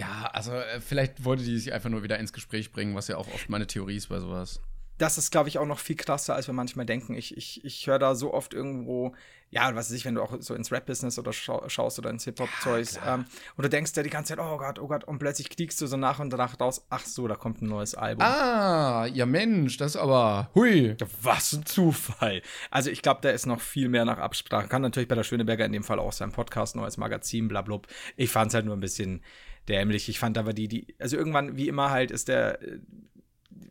ja, 0.00 0.30
also 0.32 0.52
äh, 0.52 0.80
vielleicht 0.80 1.24
wollte 1.24 1.44
die 1.44 1.58
sich 1.58 1.72
einfach 1.72 1.90
nur 1.90 2.02
wieder 2.02 2.18
ins 2.18 2.32
Gespräch 2.32 2.72
bringen, 2.72 2.94
was 2.94 3.08
ja 3.08 3.16
auch 3.16 3.28
oft 3.34 3.48
meine 3.50 3.66
Theorie 3.66 3.96
ist 3.96 4.08
bei 4.08 4.18
sowas. 4.18 4.60
das 5.00 5.16
ist, 5.16 5.30
glaube 5.30 5.48
ich, 5.48 5.58
auch 5.58 5.66
noch 5.66 5.78
viel 5.78 5.96
krasser, 5.96 6.34
als 6.34 6.46
wir 6.46 6.52
manchmal 6.54 6.84
denken. 6.84 7.14
Ich, 7.14 7.36
ich, 7.36 7.64
ich 7.64 7.86
höre 7.86 7.98
da 7.98 8.14
so 8.14 8.34
oft 8.34 8.52
irgendwo, 8.52 9.14
ja, 9.48 9.74
was 9.74 9.88
weiß 9.90 9.96
ich, 9.96 10.04
wenn 10.04 10.14
du 10.14 10.22
auch 10.22 10.36
so 10.40 10.54
ins 10.54 10.70
Rap-Business 10.70 11.18
oder 11.18 11.32
schau 11.32 11.66
schaust 11.68 11.98
oder 11.98 12.10
ins 12.10 12.24
Hip-Hop-Zeugs, 12.24 13.00
ähm, 13.06 13.24
und 13.56 13.62
du 13.64 13.70
denkst 13.70 13.92
dir 13.94 14.02
die 14.02 14.10
ganze 14.10 14.34
Zeit, 14.36 14.44
oh 14.44 14.58
Gott, 14.58 14.78
oh 14.78 14.88
Gott, 14.88 15.04
und 15.04 15.18
plötzlich 15.18 15.48
kriegst 15.48 15.80
du 15.80 15.86
so 15.86 15.96
nach 15.96 16.18
und 16.18 16.32
nach 16.34 16.60
raus, 16.60 16.84
ach 16.90 17.06
so, 17.06 17.26
da 17.26 17.34
kommt 17.34 17.62
ein 17.62 17.68
neues 17.68 17.94
Album. 17.94 18.22
Ah, 18.22 19.06
ja 19.06 19.24
Mensch, 19.24 19.78
das 19.78 19.94
ist 19.94 20.00
aber, 20.00 20.50
hui. 20.54 20.96
Was 21.22 21.54
ein 21.54 21.64
Zufall. 21.64 22.42
Also 22.70 22.90
ich 22.90 23.00
glaube, 23.00 23.20
da 23.22 23.30
ist 23.30 23.46
noch 23.46 23.60
viel 23.60 23.88
mehr 23.88 24.04
nach 24.04 24.18
Absprache. 24.18 24.68
Kann 24.68 24.82
natürlich 24.82 25.08
bei 25.08 25.14
der 25.14 25.24
Schöneberger 25.24 25.64
in 25.64 25.72
dem 25.72 25.82
Fall 25.82 25.98
auch 25.98 26.12
sein 26.12 26.30
Podcast, 26.30 26.76
neues 26.76 26.98
Magazin, 26.98 27.48
bla 27.48 27.62
blub. 27.62 27.86
Ich 28.16 28.30
fand 28.30 28.48
es 28.50 28.54
halt 28.54 28.66
nur 28.66 28.76
ein 28.76 28.80
bisschen 28.80 29.22
dämlich. 29.68 30.08
Ich 30.08 30.18
fand 30.18 30.38
aber 30.38 30.52
die, 30.52 30.68
die, 30.68 30.94
also 30.98 31.16
irgendwann, 31.16 31.56
wie 31.56 31.68
immer 31.68 31.90
halt, 31.90 32.10
ist 32.10 32.28
der, 32.28 32.60
äh, 32.62 32.78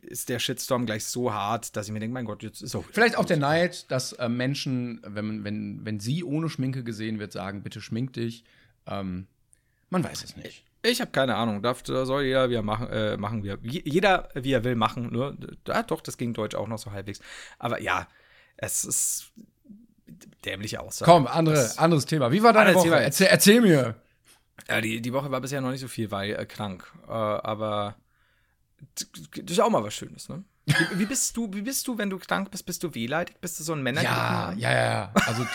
ist 0.02 0.30
der 0.30 0.40
Shitstorm 0.40 0.86
gleich 0.86 1.06
so 1.06 1.34
hart, 1.34 1.76
dass 1.76 1.88
ich 1.88 1.94
mir 1.94 2.00
denke, 2.00 2.14
mein 2.14 2.26
Gott, 2.26 2.42
jetzt 2.44 2.62
ist 2.62 2.76
auch. 2.76 2.84
Vielleicht 2.92 3.18
auch 3.18 3.26
der 3.26 3.38
Neid, 3.38 3.90
dass 3.92 4.14
äh, 4.14 4.28
Menschen, 4.30 5.02
wenn, 5.06 5.44
wenn, 5.44 5.86
wenn 5.86 6.00
sie 6.00 6.24
ohne 6.24 6.50
Schminke 6.50 6.84
gesehen 6.84 7.20
wird, 7.20 7.32
sagen, 7.32 7.62
bitte 7.64 7.80
schmink 7.82 8.14
dich. 8.14 8.44
Ähm, 8.88 9.28
man 9.90 10.04
weiß 10.04 10.24
es 10.24 10.36
nicht. 10.36 10.64
Ich 10.82 11.02
habe 11.02 11.12
keine 11.12 11.36
Ahnung. 11.36 11.62
Darf, 11.62 11.84
da 11.84 12.06
soll 12.06 12.24
jeder, 12.24 12.50
wie 12.50 12.56
er 12.56 12.62
machen, 12.64 12.88
äh, 12.88 13.18
machen 13.18 13.44
wir. 13.44 13.58
Jeder, 13.62 14.30
wie 14.34 14.54
er 14.54 14.64
will, 14.64 14.76
machen. 14.76 15.10
Nur, 15.12 15.36
ja, 15.68 15.84
doch, 15.84 16.02
das 16.02 16.18
ging 16.18 16.34
Deutsch 16.34 16.56
auch 16.56 16.68
noch 16.68 16.80
so 16.80 16.92
halbwegs. 16.92 17.20
Aber 17.58 17.82
ja, 17.82 18.08
es 18.58 18.86
ist 18.86 19.32
dämliche 20.46 20.80
Aussage. 20.80 21.12
Komm, 21.12 21.28
andere, 21.28 21.56
Das- 21.56 21.78
anderes 21.78 22.06
Thema. 22.06 22.32
Wie 22.32 22.42
war 22.44 22.54
deine 22.54 22.74
Woche? 22.76 22.86
Thema. 22.86 22.98
Erzähl, 22.98 23.28
erzähl 23.28 23.62
mir. 23.62 23.96
Ja, 24.68 24.82
die, 24.82 25.02
die 25.02 25.14
Woche 25.14 25.32
war 25.32 25.42
bisher 25.42 25.62
noch 25.62 25.72
nicht 25.72 25.82
so 25.82 25.88
viel, 25.88 26.12
weil 26.12 26.32
äh, 26.32 26.46
krank. 26.46 26.92
Äh, 27.08 27.12
aber 27.12 27.96
das 28.96 29.52
ist 29.52 29.60
auch 29.60 29.70
mal 29.70 29.84
was 29.84 29.94
Schönes, 29.94 30.30
ne? 30.30 30.44
Wie, 30.66 31.00
wie 31.00 31.06
bist 31.06 31.36
du, 31.36 31.52
wie 31.54 31.62
bist 31.62 31.88
du, 31.88 31.98
wenn 31.98 32.10
du 32.10 32.20
krank 32.20 32.52
bist? 32.52 32.66
Bist 32.66 32.84
du 32.84 32.94
wehleidig? 32.94 33.38
Bist 33.42 33.60
du 33.60 33.64
so 33.64 33.74
ein 33.74 33.82
Männer? 33.82 34.04
Ja, 34.04 34.54
ja, 34.54 34.72
ja, 34.72 34.92
ja. 34.92 35.14
Also, 35.26 35.46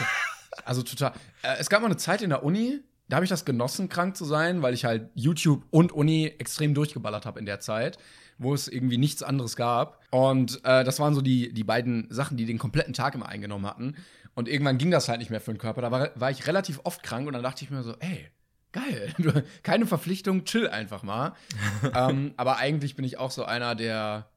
also 0.64 0.82
total. 0.82 1.12
Äh, 1.42 1.56
es 1.58 1.70
gab 1.70 1.80
mal 1.80 1.86
eine 1.86 1.96
Zeit 1.96 2.22
in 2.22 2.30
der 2.30 2.42
Uni, 2.42 2.80
da 3.08 3.16
habe 3.16 3.24
ich 3.24 3.30
das 3.30 3.44
genossen, 3.44 3.88
krank 3.88 4.16
zu 4.16 4.24
sein, 4.24 4.62
weil 4.62 4.74
ich 4.74 4.84
halt 4.84 5.10
YouTube 5.14 5.64
und 5.70 5.92
Uni 5.92 6.26
extrem 6.38 6.74
durchgeballert 6.74 7.26
habe 7.26 7.38
in 7.38 7.46
der 7.46 7.60
Zeit, 7.60 7.98
wo 8.38 8.54
es 8.54 8.66
irgendwie 8.66 8.98
nichts 8.98 9.22
anderes 9.22 9.56
gab. 9.56 10.00
Und 10.10 10.64
äh, 10.64 10.84
das 10.84 10.98
waren 11.00 11.14
so 11.14 11.20
die, 11.20 11.52
die 11.52 11.64
beiden 11.64 12.06
Sachen, 12.10 12.36
die 12.36 12.46
den 12.46 12.58
kompletten 12.58 12.94
Tag 12.94 13.14
immer 13.14 13.28
eingenommen 13.28 13.66
hatten. 13.66 13.96
Und 14.34 14.48
irgendwann 14.48 14.78
ging 14.78 14.90
das 14.90 15.08
halt 15.08 15.18
nicht 15.18 15.30
mehr 15.30 15.40
für 15.40 15.52
den 15.52 15.58
Körper. 15.58 15.82
Da 15.82 15.90
war, 15.90 16.10
war 16.14 16.30
ich 16.30 16.46
relativ 16.46 16.80
oft 16.84 17.02
krank 17.02 17.26
und 17.26 17.34
dann 17.34 17.42
dachte 17.42 17.64
ich 17.64 17.70
mir 17.70 17.82
so, 17.82 17.94
ey, 18.00 18.30
geil, 18.74 19.14
keine 19.62 19.86
Verpflichtung, 19.86 20.44
chill 20.44 20.68
einfach 20.68 21.02
mal. 21.02 21.32
ähm, 21.94 22.34
aber 22.36 22.58
eigentlich 22.58 22.94
bin 22.96 23.04
ich 23.06 23.16
auch 23.18 23.30
so 23.30 23.44
einer, 23.44 23.74
der 23.74 24.28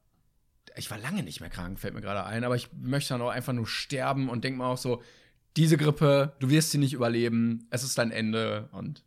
ich 0.76 0.90
war 0.90 0.98
lange 0.98 1.22
nicht 1.24 1.40
mehr 1.40 1.50
krank, 1.50 1.78
fällt 1.80 1.94
mir 1.94 2.00
gerade 2.00 2.24
ein, 2.24 2.44
aber 2.44 2.54
ich 2.54 2.70
möchte 2.72 3.12
dann 3.14 3.22
auch 3.22 3.30
einfach 3.30 3.52
nur 3.52 3.66
sterben 3.66 4.28
und 4.28 4.44
denke 4.44 4.58
mir 4.58 4.66
auch 4.66 4.78
so, 4.78 5.02
diese 5.56 5.76
Grippe, 5.76 6.36
du 6.38 6.50
wirst 6.50 6.70
sie 6.70 6.78
nicht 6.78 6.92
überleben, 6.92 7.66
es 7.70 7.82
ist 7.82 7.98
dein 7.98 8.12
Ende 8.12 8.68
und 8.72 9.02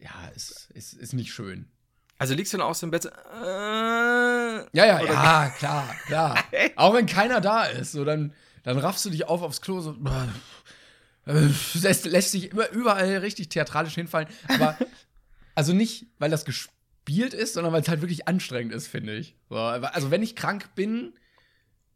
ja, 0.00 0.10
es 0.34 0.70
ist, 0.72 0.94
ist 0.94 1.12
nicht 1.12 1.32
schön. 1.32 1.68
Also 2.18 2.34
liegst 2.34 2.52
du 2.54 2.58
dann 2.58 2.66
auch 2.66 2.74
so 2.74 2.86
im 2.86 2.90
Bett? 2.90 3.04
Äh, 3.04 3.10
Ja, 3.38 4.66
ja, 4.72 5.00
ja, 5.02 5.50
klar, 5.50 5.94
klar. 6.06 6.38
auch 6.76 6.94
wenn 6.94 7.04
keiner 7.06 7.42
da 7.42 7.64
ist, 7.64 7.92
so 7.92 8.04
dann, 8.04 8.32
dann 8.62 8.78
raffst 8.78 9.04
du 9.04 9.10
dich 9.10 9.26
auf 9.28 9.42
aufs 9.42 9.60
Klo, 9.60 9.80
so, 9.80 9.92
äh, 9.92 10.28
lässt, 11.26 12.06
lässt 12.06 12.30
sich 12.30 12.52
immer 12.52 12.68
überall 12.70 13.18
richtig 13.18 13.48
theatralisch 13.48 13.94
hinfallen, 13.94 14.28
aber 14.48 14.76
also 15.54 15.72
nicht, 15.72 16.06
weil 16.18 16.30
das 16.30 16.44
gespielt 16.44 17.34
ist, 17.34 17.54
sondern 17.54 17.72
weil 17.72 17.82
es 17.82 17.88
halt 17.88 18.00
wirklich 18.00 18.28
anstrengend 18.28 18.72
ist, 18.72 18.86
finde 18.86 19.14
ich. 19.16 19.36
So, 19.48 19.56
also 19.56 20.10
wenn 20.10 20.22
ich 20.22 20.36
krank 20.36 20.74
bin, 20.74 21.14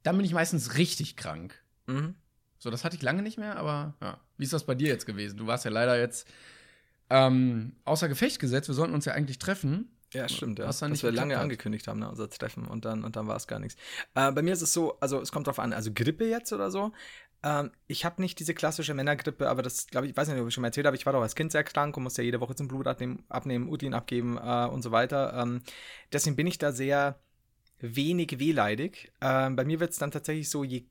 dann 0.03 0.17
bin 0.17 0.25
ich 0.27 0.33
meistens 0.33 0.77
richtig 0.77 1.17
krank. 1.17 1.55
mhm. 1.87 2.15
So, 2.63 2.69
das 2.71 2.85
hatte 2.85 2.95
ich 2.95 3.01
lange 3.01 3.23
nicht 3.23 3.39
mehr, 3.39 3.57
aber 3.57 3.95
ja. 4.03 4.21
Wie 4.37 4.45
ist 4.45 4.53
das 4.53 4.67
bei 4.67 4.75
dir 4.75 4.89
jetzt 4.89 5.07
gewesen? 5.07 5.39
Du 5.39 5.47
warst 5.47 5.65
ja 5.65 5.71
leider 5.71 5.99
jetzt 5.99 6.29
ähm, 7.09 7.73
außer 7.87 8.07
Gefecht 8.07 8.39
gesetzt. 8.39 8.69
Wir 8.69 8.75
sollten 8.75 8.93
uns 8.93 9.07
ja 9.07 9.15
eigentlich 9.15 9.39
treffen. 9.39 9.97
Ja, 10.13 10.29
stimmt, 10.29 10.59
ja. 10.59 10.67
Was 10.67 10.79
dann 10.81 10.91
Dass 10.91 10.99
nicht 10.99 11.03
wir 11.05 11.13
lange 11.13 11.37
hat. 11.37 11.43
angekündigt 11.43 11.89
haben, 11.89 12.01
ne, 12.01 12.09
unser 12.11 12.29
Treffen 12.29 12.67
und 12.67 12.85
dann, 12.85 13.03
und 13.05 13.17
dann 13.17 13.29
war 13.29 13.37
es 13.37 13.47
gar 13.47 13.61
nichts. 13.61 13.81
Äh, 14.15 14.31
bei 14.33 14.43
mir 14.43 14.53
ist 14.53 14.61
es 14.61 14.75
so, 14.75 14.99
also 15.01 15.21
es 15.21 15.33
kommt 15.33 15.47
drauf 15.47 15.59
an, 15.59 15.73
also 15.73 15.91
Grippe 15.95 16.29
jetzt 16.29 16.53
oder 16.53 16.71
so. 16.71 16.93
Ähm, 17.43 17.71
ich 17.87 18.05
habe 18.05 18.21
nicht 18.21 18.39
diese 18.39 18.55
klassische 18.55 18.95
Männergrippe, 18.95 19.49
aber 19.49 19.63
das, 19.63 19.87
glaube 19.87 20.07
ich, 20.07 20.13
ich 20.13 20.17
weiß 20.17 20.29
nicht, 20.29 20.41
ob 20.41 20.49
ich 20.49 20.55
schon 20.55 20.63
mal 20.63 20.69
erzählt 20.69 20.87
habe, 20.87 20.97
ich 20.97 21.07
war 21.07 21.13
doch 21.13 21.23
als 21.23 21.35
Kind 21.35 21.53
sehr 21.53 21.65
krank 21.65 21.97
und 21.97 22.03
musste 22.03 22.23
ja 22.23 22.27
jede 22.27 22.41
Woche 22.41 22.55
zum 22.55 22.69
Blut 22.69 22.87
abnehmen, 22.87 23.25
abnehmen 23.29 23.69
Urin 23.69 23.95
abgeben 23.95 24.37
äh, 24.37 24.67
und 24.67 24.83
so 24.83 24.93
weiter. 24.93 25.35
Ähm, 25.35 25.63
deswegen 26.13 26.37
bin 26.37 26.47
ich 26.47 26.59
da 26.59 26.73
sehr 26.73 27.19
wenig 27.81 28.39
wehleidig. 28.39 29.13
Ähm, 29.21 29.57
bei 29.57 29.65
mir 29.65 29.81
wird 29.81 29.93
es 29.93 29.99
dann 29.99 30.11
tatsächlich 30.11 30.51
so, 30.51 30.65
je 30.65 30.85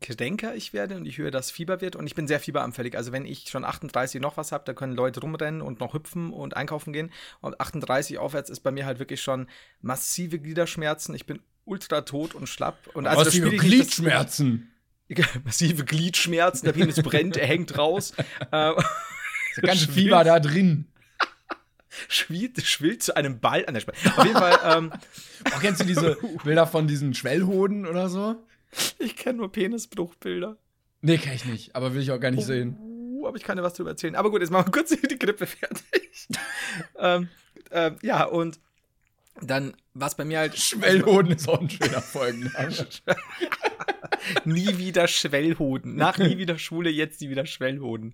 kränker 0.00 0.54
ich 0.54 0.74
werde 0.74 0.96
und 0.96 1.06
je 1.06 1.12
höher 1.12 1.30
das 1.30 1.50
Fieber 1.50 1.80
wird 1.80 1.96
und 1.96 2.06
ich 2.06 2.14
bin 2.14 2.28
sehr 2.28 2.40
fieberanfällig. 2.40 2.94
Also 2.96 3.10
wenn 3.12 3.24
ich 3.24 3.48
schon 3.48 3.64
38 3.64 4.20
noch 4.20 4.36
was 4.36 4.52
habe, 4.52 4.64
da 4.66 4.74
können 4.74 4.94
Leute 4.94 5.20
rumrennen 5.20 5.62
und 5.62 5.80
noch 5.80 5.94
hüpfen 5.94 6.30
und 6.30 6.56
einkaufen 6.56 6.92
gehen. 6.92 7.10
Und 7.40 7.58
38 7.58 8.18
aufwärts 8.18 8.50
ist 8.50 8.60
bei 8.60 8.70
mir 8.70 8.84
halt 8.84 8.98
wirklich 8.98 9.22
schon 9.22 9.48
massive 9.80 10.38
Gliederschmerzen. 10.38 11.14
Ich 11.14 11.24
bin 11.24 11.40
ultra 11.64 12.02
tot 12.02 12.34
und 12.34 12.48
schlapp. 12.48 12.76
Und 12.92 13.06
also 13.06 13.24
massive 13.24 13.56
Gliedschmerzen. 13.56 14.73
massive 15.44 15.84
Gliedschmerzen, 15.84 16.66
der 16.66 16.72
Penis 16.72 17.02
brennt, 17.02 17.36
er 17.36 17.46
hängt 17.46 17.76
raus. 17.78 18.12
äh, 18.50 18.72
ganze 19.62 19.88
Fieber 19.88 20.24
da 20.24 20.40
drin. 20.40 20.86
Schwillt, 22.08 22.60
schwillt 22.62 23.02
zu 23.02 23.16
einem 23.16 23.38
Ball 23.38 23.64
an 23.66 23.74
der 23.74 23.80
Spitze. 23.80 24.12
Auf 24.16 24.24
jeden 24.24 24.36
Fall. 24.36 24.58
Ähm, 24.64 24.92
oh, 25.46 25.58
kennst 25.60 25.80
du 25.80 25.84
diese 25.84 26.16
Bilder 26.42 26.66
von 26.66 26.88
diesen 26.88 27.14
Schwellhoden 27.14 27.86
oder 27.86 28.08
so? 28.08 28.36
Ich 28.98 29.16
kenne 29.16 29.38
nur 29.38 29.52
Penisbruchbilder. 29.52 30.56
Nee, 31.02 31.18
kann 31.18 31.34
ich 31.34 31.44
nicht, 31.44 31.76
aber 31.76 31.94
will 31.94 32.02
ich 32.02 32.10
auch 32.10 32.18
gar 32.18 32.30
nicht 32.30 32.40
oh, 32.40 32.46
sehen. 32.46 32.78
Aber 33.24 33.36
ich 33.36 33.42
kann 33.42 33.56
dir 33.56 33.62
was 33.62 33.74
drüber 33.74 33.90
erzählen. 33.90 34.16
Aber 34.16 34.30
gut, 34.30 34.40
jetzt 34.40 34.50
machen 34.50 34.66
wir 34.66 34.72
kurz 34.72 34.90
die 35.10 35.18
Grippe 35.18 35.46
fertig. 35.46 36.28
ähm, 36.98 37.28
ähm, 37.70 37.96
ja, 38.02 38.24
und 38.24 38.58
dann, 39.40 39.74
was 39.94 40.16
bei 40.16 40.24
mir 40.24 40.38
halt. 40.38 40.56
Schwellhoden 40.58 41.32
ist 41.32 41.48
auch 41.48 41.60
ein 41.60 41.70
schöner 41.70 42.00
Folgenname. 42.00 42.86
nie 44.44 44.78
wieder 44.78 45.08
Schwellhoden. 45.08 45.96
Nach 45.96 46.18
nie 46.18 46.38
wieder 46.38 46.58
Schule, 46.58 46.90
jetzt 46.90 47.20
nie 47.20 47.30
wieder 47.30 47.46
Schwellhoden. 47.46 48.12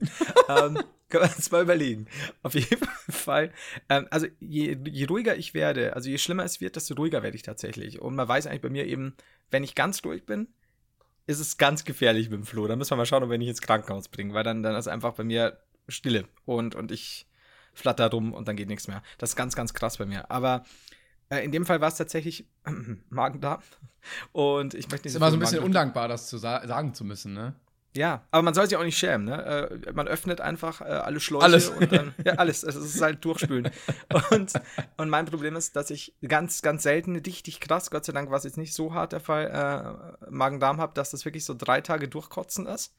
ähm, 0.49 0.79
können 1.09 1.25
wir 1.25 1.37
uns 1.37 1.51
mal 1.51 1.63
überlegen. 1.63 2.07
Auf 2.43 2.55
jeden 2.55 2.89
Fall. 3.09 3.53
Ähm, 3.89 4.07
also, 4.11 4.27
je, 4.41 4.77
je 4.85 5.05
ruhiger 5.07 5.37
ich 5.37 5.55
werde, 5.55 5.95
also 5.95 6.09
je 6.09 6.19
schlimmer 6.19 6.45
es 6.45 6.61
wird, 6.61 6.77
desto 6.77 6.95
ruhiger 6.95 7.23
werde 7.23 7.37
ich 7.37 7.43
tatsächlich. 7.43 8.01
Und 8.01 8.15
man 8.15 8.29
weiß 8.29 8.47
eigentlich 8.47 8.63
bei 8.63 8.71
mir 8.71 8.87
eben, 8.87 9.15
wenn 9.51 9.65
ich 9.65 9.75
ganz 9.75 10.05
ruhig 10.05 10.25
bin, 10.25 10.49
ist 11.27 11.41
es 11.41 11.59
ganz 11.59 11.85
gefährlich 11.85 12.31
mit 12.31 12.39
dem 12.39 12.47
Flo. 12.47 12.67
Da 12.67 12.77
müssen 12.77 12.91
wir 12.91 12.97
mal 12.97 13.07
schauen, 13.07 13.23
ob 13.23 13.31
wir 13.31 13.39
nicht 13.39 13.49
ins 13.49 13.61
Krankenhaus 13.61 14.09
bringen, 14.09 14.35
weil 14.35 14.45
dann, 14.45 14.63
dann 14.63 14.75
ist 14.75 14.89
einfach 14.89 15.15
bei 15.15 15.25
mir 15.25 15.59
Stille 15.89 16.25
und, 16.45 16.75
und 16.75 16.93
ich 16.93 17.27
flatter 17.73 18.11
rum 18.11 18.33
und 18.33 18.49
dann 18.49 18.57
geht 18.57 18.69
nichts 18.69 18.89
mehr. 18.89 19.03
Das 19.19 19.31
ist 19.31 19.37
ganz, 19.37 19.55
ganz 19.55 19.75
krass 19.75 19.99
bei 19.99 20.07
mir. 20.07 20.31
Aber 20.31 20.65
in 21.39 21.53
dem 21.53 21.65
Fall 21.67 21.81
war 21.81 21.89
es 21.89 21.97
tatsächlich 21.97 22.47
äh, 22.65 22.71
Magen-Darm. 23.11 23.63
Und 24.33 24.75
ich 24.75 24.91
möchte 24.91 25.07
nicht. 25.07 25.15
Ist 25.15 25.17
immer 25.17 25.31
so 25.31 25.37
ein 25.37 25.41
bisschen 25.41 25.63
undankbar, 25.63 26.09
das 26.09 26.29
zu 26.29 26.39
sa 26.39 26.67
sagen 26.67 26.95
zu 26.95 27.05
müssen, 27.05 27.35
ne? 27.35 27.55
Ja, 27.97 28.23
aber 28.31 28.43
man 28.43 28.55
soll 28.55 28.69
sich 28.69 28.77
auch 28.77 28.85
nicht 28.85 28.97
schämen, 28.97 29.27
ne? 29.27 29.45
Äh, 29.85 29.93
man 29.93 30.07
öffnet 30.07 30.41
einfach 30.41 30.81
äh, 30.81 30.85
alle 30.85 31.19
Schläuche 31.19 31.45
alles. 31.45 31.69
und 31.71 31.91
dann, 31.91 32.15
ja, 32.25 32.35
alles. 32.35 32.63
Es 32.63 32.77
ist 32.77 33.01
halt 33.01 33.25
durchspülen. 33.25 33.71
und, 34.31 34.53
und 34.97 35.09
mein 35.09 35.27
Problem 35.27 35.57
ist, 35.57 35.75
dass 35.75 35.91
ich 35.91 36.15
ganz, 36.27 36.63
ganz 36.63 36.85
selten 36.85 37.17
richtig 37.17 37.59
krass, 37.59 37.91
Gott 37.91 38.05
sei 38.05 38.13
Dank 38.13 38.31
war 38.31 38.39
es 38.39 38.45
jetzt 38.45 38.59
nicht 38.59 38.75
so 38.75 38.95
hart 38.95 39.13
der 39.13 39.21
Fall, 39.21 40.17
äh, 40.23 40.31
Magen-Darm 40.31 40.81
habe, 40.81 40.95
dass 40.95 41.11
das 41.11 41.25
wirklich 41.25 41.45
so 41.45 41.55
drei 41.55 41.81
Tage 41.81 42.09
durchkotzen 42.09 42.67
ist. 42.67 42.95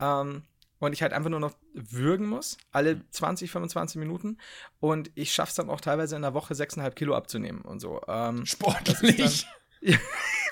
Ähm, 0.00 0.42
und 0.80 0.92
ich 0.92 1.02
halt 1.02 1.12
einfach 1.12 1.30
nur 1.30 1.40
noch 1.40 1.54
würgen 1.74 2.26
muss, 2.26 2.56
alle 2.72 3.00
20, 3.10 3.50
25 3.50 3.98
Minuten. 4.00 4.38
Und 4.80 5.10
ich 5.14 5.32
schaffe 5.32 5.50
es 5.50 5.54
dann 5.54 5.70
auch 5.70 5.80
teilweise 5.80 6.16
in 6.16 6.22
der 6.22 6.34
Woche 6.34 6.54
6,5 6.54 6.90
Kilo 6.92 7.14
abzunehmen 7.14 7.60
und 7.62 7.80
so. 7.80 8.00
Ähm, 8.08 8.44
Sportlich. 8.46 9.46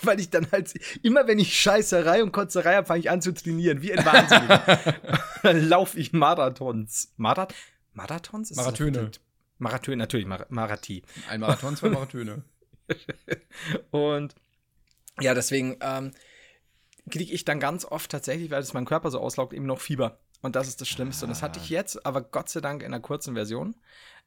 weil 0.02 0.20
ich 0.20 0.30
dann 0.30 0.50
halt, 0.52 0.72
immer 1.02 1.26
wenn 1.26 1.38
ich 1.38 1.58
Scheißerei 1.58 2.22
und 2.22 2.32
Kotzerei 2.32 2.76
habe, 2.76 2.86
fange 2.86 3.00
ich 3.00 3.10
an 3.10 3.20
zu 3.20 3.34
trainieren, 3.34 3.82
wie 3.82 3.92
ein 3.92 4.04
Wahnsinniger. 4.04 4.94
dann 5.42 5.68
laufe 5.68 5.98
ich 5.98 6.12
Marathons. 6.12 7.12
Marath 7.16 7.54
Marathons? 7.92 8.54
Marathöne. 8.54 9.10
Marathöne, 9.58 9.96
natürlich, 9.96 10.26
Mar 10.26 10.46
Marathi. 10.50 11.02
Ein 11.28 11.40
Marathon, 11.40 11.76
zwei 11.76 11.88
Marathöne. 11.88 12.44
und 13.90 14.34
ja, 15.20 15.34
deswegen 15.34 15.76
ähm, 15.80 16.12
kriege 17.10 17.32
ich 17.32 17.44
dann 17.44 17.60
ganz 17.60 17.84
oft 17.84 18.10
tatsächlich, 18.10 18.50
weil 18.50 18.60
es 18.60 18.74
mein 18.74 18.84
Körper 18.84 19.10
so 19.10 19.20
auslaugt, 19.20 19.52
eben 19.52 19.66
noch 19.66 19.80
Fieber. 19.80 20.18
Und 20.40 20.56
das 20.56 20.68
ist 20.68 20.80
das 20.80 20.88
Schlimmste. 20.88 21.24
Und 21.24 21.30
das 21.30 21.42
hatte 21.42 21.58
ich 21.58 21.70
ah. 21.70 21.74
jetzt, 21.74 22.06
aber 22.06 22.22
Gott 22.22 22.48
sei 22.48 22.60
Dank 22.60 22.82
in 22.82 22.86
einer 22.86 23.00
kurzen 23.00 23.34
Version. 23.34 23.74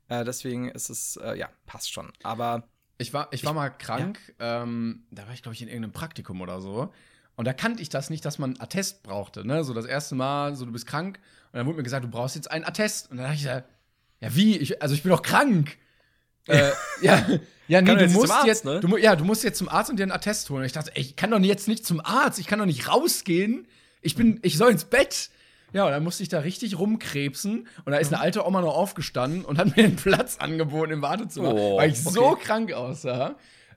Äh, 0.10 0.26
deswegen 0.26 0.70
ist 0.70 0.90
es, 0.90 1.18
äh, 1.18 1.38
ja, 1.38 1.50
passt 1.66 1.92
schon. 1.92 2.12
Aber 2.24 2.68
ich 2.98 3.14
war, 3.14 3.30
ich 3.32 3.46
war 3.46 3.54
mal 3.54 3.70
krank, 3.70 4.20
ja? 4.40 4.64
ähm, 4.64 5.06
da 5.10 5.26
war 5.26 5.34
ich, 5.34 5.42
glaube 5.42 5.56
ich, 5.56 5.62
in 5.62 5.68
irgendeinem 5.68 5.94
Praktikum 5.94 6.42
oder 6.42 6.62
so. 6.62 6.94
Und 7.36 7.46
da 7.46 7.54
kannte 7.54 7.82
ich 7.82 7.90
das 7.90 8.10
nicht, 8.10 8.26
dass 8.26 8.38
man 8.38 8.52
einen 8.52 8.62
Attest 8.62 9.04
brauchte. 9.04 9.46
Ne? 9.46 9.64
So 9.64 9.74
das 9.74 9.86
erste 9.86 10.16
Mal, 10.16 10.56
so 10.56 10.66
du 10.66 10.72
bist 10.72 10.86
krank. 10.86 11.20
Und 11.52 11.58
dann 11.58 11.66
wurde 11.66 11.78
mir 11.78 11.84
gesagt, 11.84 12.04
du 12.04 12.10
brauchst 12.10 12.36
jetzt 12.36 12.52
einen 12.52 12.66
Attest. 12.66 13.10
Und 13.10 13.18
dann 13.18 13.28
dachte 13.28 13.38
ich, 13.38 13.44
ja, 13.44 13.64
ja 14.20 14.36
wie? 14.36 14.58
Ich, 14.58 14.82
also 14.82 14.94
ich 14.94 15.04
bin 15.04 15.12
doch 15.12 15.22
krank. 15.22 15.78
Äh, 16.48 16.72
ja, 17.02 17.26
ja, 17.68 17.82
nee, 17.82 17.96
du 17.96 18.10
musst 18.10 18.32
Arzt, 18.32 18.48
jetzt, 18.48 18.66
ne? 18.66 18.82
du, 18.82 18.98
ja, 18.98 19.16
du 19.16 19.24
musst 19.24 19.44
jetzt 19.44 19.58
zum 19.58 19.70
Arzt 19.70 19.90
und 19.90 19.98
dir 19.98 20.04
einen 20.04 20.12
Attest 20.12 20.50
holen. 20.50 20.60
Und 20.60 20.66
ich 20.66 20.74
dachte, 20.74 20.92
ey, 20.94 21.02
ich 21.02 21.16
kann 21.16 21.32
doch 21.32 21.40
jetzt 21.40 21.68
nicht 21.68 21.86
zum 21.86 22.02
Arzt, 22.02 22.38
ich 22.40 22.48
kann 22.48 22.60
doch 22.60 22.66
nicht 22.66 22.90
rausgehen. 22.90 23.66
Ich 24.02 24.16
bin, 24.16 24.40
ich 24.42 24.58
soll 24.58 24.72
ins 24.72 24.86
Bett. 24.86 25.30
Ja, 25.74 25.86
und 25.86 25.92
dann 25.92 26.04
musste 26.04 26.22
ich 26.22 26.28
da 26.28 26.40
richtig 26.40 26.78
rumkrebsen. 26.78 27.68
Und 27.86 27.92
da 27.92 27.98
ist 27.98 28.10
eine 28.10 28.18
mhm. 28.18 28.24
alte 28.24 28.46
Oma 28.46 28.60
noch 28.60 28.76
aufgestanden 28.76 29.46
und 29.46 29.58
hat 29.58 29.78
mir 29.78 29.86
einen 29.86 29.96
Platz 29.96 30.38
angeboten 30.38 30.92
im 30.92 31.02
Wartezimmer, 31.02 31.54
oh, 31.54 31.78
weil 31.78 31.92
ich 31.92 32.06
okay. 32.06 32.14
so 32.14 32.36
krank 32.36 32.74
aussah. 32.74 33.36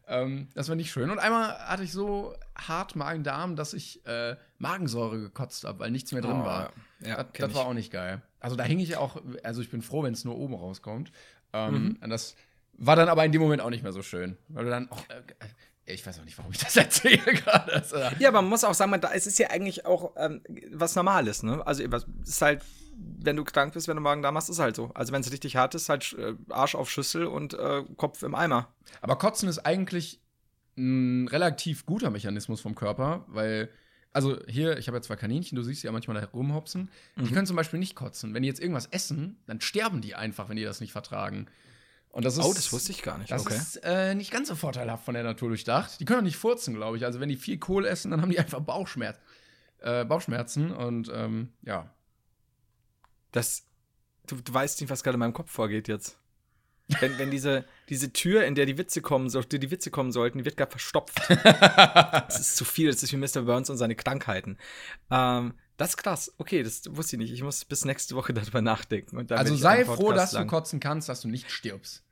Ähm, 0.08 0.48
das 0.54 0.68
war 0.68 0.74
nicht 0.74 0.90
schön. 0.90 1.10
Und 1.10 1.20
einmal 1.20 1.56
hatte 1.60 1.84
ich 1.84 1.92
so 1.92 2.34
hart 2.56 2.96
Magen-Darm, 2.96 3.54
dass 3.54 3.74
ich 3.74 4.04
äh, 4.06 4.34
Magensäure 4.58 5.20
gekotzt 5.20 5.64
habe, 5.64 5.78
weil 5.78 5.90
nichts 5.92 6.10
mehr 6.10 6.20
drin 6.20 6.40
oh, 6.42 6.44
war. 6.44 6.72
Ja, 7.00 7.22
das, 7.22 7.26
das 7.32 7.54
war 7.54 7.66
auch 7.66 7.74
nicht 7.74 7.92
geil. 7.92 8.22
Also 8.40 8.56
da 8.56 8.64
hing 8.64 8.80
ich 8.80 8.96
auch, 8.96 9.22
also 9.44 9.62
ich 9.62 9.70
bin 9.70 9.82
froh, 9.82 10.02
wenn 10.02 10.14
es 10.14 10.24
nur 10.24 10.36
oben 10.36 10.54
rauskommt. 10.54 11.12
Ähm, 11.52 11.96
mhm. 12.00 12.10
Das 12.10 12.34
war 12.78 12.96
dann 12.96 13.08
aber 13.08 13.24
in 13.24 13.32
dem 13.32 13.40
Moment 13.40 13.62
auch 13.62 13.70
nicht 13.70 13.82
mehr 13.82 13.92
so 13.92 14.02
schön. 14.02 14.36
Weil 14.48 14.64
du 14.64 14.70
dann, 14.70 14.88
oh, 14.90 14.96
äh, 15.08 15.92
ich 15.92 16.06
weiß 16.06 16.18
auch 16.20 16.24
nicht, 16.24 16.38
warum 16.38 16.52
ich 16.52 16.58
das 16.58 16.76
erzähle 16.76 17.18
gerade. 17.18 17.72
Also, 17.72 17.96
ja, 18.18 18.30
man 18.30 18.46
muss 18.46 18.64
auch 18.64 18.74
sagen, 18.74 18.92
es 19.12 19.26
ist 19.26 19.38
ja 19.38 19.50
eigentlich 19.50 19.86
auch 19.86 20.12
ähm, 20.16 20.42
was 20.72 20.94
Normales, 20.96 21.42
ne? 21.42 21.66
Also 21.66 21.82
es 21.82 22.04
ist 22.28 22.42
halt, 22.42 22.62
wenn 22.96 23.36
du 23.36 23.44
krank 23.44 23.74
bist, 23.74 23.88
wenn 23.88 23.96
du 23.96 24.02
Magen-Darm 24.02 24.36
hast, 24.36 24.48
ist 24.48 24.58
halt 24.58 24.76
so. 24.76 24.90
Also 24.94 25.12
wenn 25.12 25.20
es 25.20 25.32
richtig 25.32 25.56
hart 25.56 25.74
ist, 25.74 25.88
halt 25.88 26.14
äh, 26.18 26.34
Arsch 26.50 26.74
auf 26.74 26.90
Schüssel 26.90 27.26
und 27.26 27.54
äh, 27.54 27.82
Kopf 27.96 28.22
im 28.22 28.34
Eimer. 28.34 28.74
Aber 29.02 29.16
Kotzen 29.16 29.48
ist 29.48 29.58
eigentlich 29.60 30.20
ein 30.76 31.28
relativ 31.28 31.86
guter 31.86 32.10
Mechanismus 32.10 32.60
vom 32.60 32.74
Körper, 32.74 33.24
weil 33.28 33.68
also 34.12 34.38
hier, 34.46 34.78
ich 34.78 34.86
habe 34.86 34.98
ja 34.98 35.02
zwei 35.02 35.16
Kaninchen, 35.16 35.56
du 35.56 35.62
siehst 35.62 35.80
sie 35.80 35.88
ja 35.88 35.92
manchmal 35.92 36.20
da 36.20 36.26
rumhopsen. 36.28 36.88
Mhm. 37.16 37.24
Die 37.24 37.32
können 37.32 37.46
zum 37.46 37.56
Beispiel 37.56 37.80
nicht 37.80 37.96
kotzen. 37.96 38.32
Wenn 38.32 38.42
die 38.42 38.48
jetzt 38.48 38.60
irgendwas 38.60 38.86
essen, 38.86 39.38
dann 39.46 39.60
sterben 39.60 40.00
die 40.00 40.14
einfach, 40.14 40.48
wenn 40.48 40.56
die 40.56 40.62
das 40.62 40.80
nicht 40.80 40.92
vertragen. 40.92 41.48
Und 42.14 42.24
das 42.24 42.38
ist, 42.38 42.44
oh, 42.44 42.54
das 42.54 42.72
wusste 42.72 42.92
ich 42.92 43.02
gar 43.02 43.18
nicht. 43.18 43.32
Das 43.32 43.42
okay. 43.42 43.56
ist 43.56 43.80
äh, 43.82 44.14
nicht 44.14 44.30
ganz 44.30 44.46
so 44.46 44.54
vorteilhaft 44.54 45.04
von 45.04 45.14
der 45.14 45.24
Natur 45.24 45.48
durchdacht. 45.48 45.98
Die 45.98 46.04
können 46.04 46.20
auch 46.20 46.24
nicht 46.24 46.36
furzen, 46.36 46.72
glaube 46.72 46.96
ich. 46.96 47.04
Also 47.04 47.18
wenn 47.18 47.28
die 47.28 47.34
viel 47.34 47.58
Kohl 47.58 47.84
essen, 47.84 48.12
dann 48.12 48.22
haben 48.22 48.30
die 48.30 48.38
einfach 48.38 48.60
Bauchschmerz, 48.60 49.18
äh, 49.80 50.04
Bauchschmerzen 50.04 50.70
und 50.70 51.10
ähm, 51.12 51.52
ja. 51.62 51.90
Das, 53.32 53.64
du, 54.28 54.36
du 54.36 54.54
weißt 54.54 54.80
nicht, 54.80 54.90
was 54.90 55.02
gerade 55.02 55.16
in 55.16 55.20
meinem 55.20 55.32
Kopf 55.32 55.50
vorgeht 55.50 55.88
jetzt. 55.88 56.16
Wenn, 57.00 57.18
wenn 57.18 57.32
diese, 57.32 57.64
diese 57.88 58.12
Tür, 58.12 58.44
in 58.44 58.54
der 58.54 58.66
die 58.66 58.78
Witze 58.78 59.02
kommen, 59.02 59.28
so, 59.28 59.40
die, 59.40 59.58
die 59.58 59.72
Witze 59.72 59.90
kommen 59.90 60.12
sollten, 60.12 60.38
die 60.38 60.44
wird 60.44 60.56
gerade 60.56 60.70
verstopft. 60.70 61.18
das 61.28 62.38
ist 62.38 62.56
zu 62.56 62.64
viel, 62.64 62.92
das 62.92 63.02
ist 63.02 63.12
wie 63.12 63.16
Mr. 63.16 63.42
Burns 63.42 63.70
und 63.70 63.76
seine 63.76 63.96
Krankheiten. 63.96 64.56
Ähm, 65.10 65.54
das 65.78 65.90
ist 65.90 65.96
krass. 65.96 66.32
Okay, 66.38 66.62
das 66.62 66.82
wusste 66.90 67.16
ich 67.16 67.18
nicht. 67.18 67.32
Ich 67.32 67.42
muss 67.42 67.64
bis 67.64 67.84
nächste 67.84 68.14
Woche 68.14 68.32
darüber 68.32 68.62
nachdenken. 68.62 69.26
also 69.32 69.56
sei 69.56 69.84
froh, 69.84 70.12
dass 70.12 70.30
lang. 70.30 70.44
du 70.44 70.50
kotzen 70.50 70.78
kannst, 70.78 71.08
dass 71.08 71.22
du 71.22 71.28
nicht 71.28 71.50
stirbst. 71.50 72.03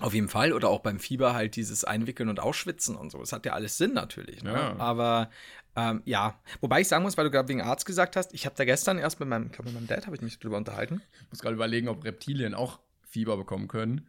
Auf 0.00 0.14
jeden 0.14 0.28
Fall. 0.28 0.52
Oder 0.52 0.68
auch 0.68 0.80
beim 0.80 0.98
Fieber 0.98 1.34
halt 1.34 1.56
dieses 1.56 1.84
Einwickeln 1.84 2.28
und 2.28 2.40
Ausschwitzen 2.40 2.96
und 2.96 3.10
so. 3.10 3.20
Es 3.22 3.32
hat 3.32 3.46
ja 3.46 3.52
alles 3.52 3.76
Sinn 3.76 3.92
natürlich. 3.92 4.42
Ne? 4.42 4.52
Ja. 4.52 4.76
Aber 4.78 5.30
ähm, 5.76 6.02
ja. 6.04 6.38
Wobei 6.60 6.80
ich 6.80 6.88
sagen 6.88 7.02
muss, 7.02 7.16
weil 7.16 7.24
du 7.24 7.30
gerade 7.30 7.48
wegen 7.48 7.62
Arzt 7.62 7.86
gesagt 7.86 8.16
hast, 8.16 8.34
ich 8.34 8.46
habe 8.46 8.54
da 8.56 8.64
gestern 8.64 8.98
erst 8.98 9.20
mit 9.20 9.28
meinem, 9.28 9.46
ich 9.46 9.52
glaube 9.52 9.70
mit 9.70 9.74
meinem 9.74 9.86
Dad 9.86 10.06
habe 10.06 10.16
ich 10.16 10.22
mich 10.22 10.38
drüber 10.38 10.56
unterhalten. 10.56 11.02
Ich 11.22 11.30
muss 11.30 11.40
gerade 11.40 11.54
überlegen, 11.54 11.88
ob 11.88 12.04
Reptilien 12.04 12.54
auch 12.54 12.80
Fieber 13.08 13.36
bekommen 13.36 13.68
können 13.68 14.06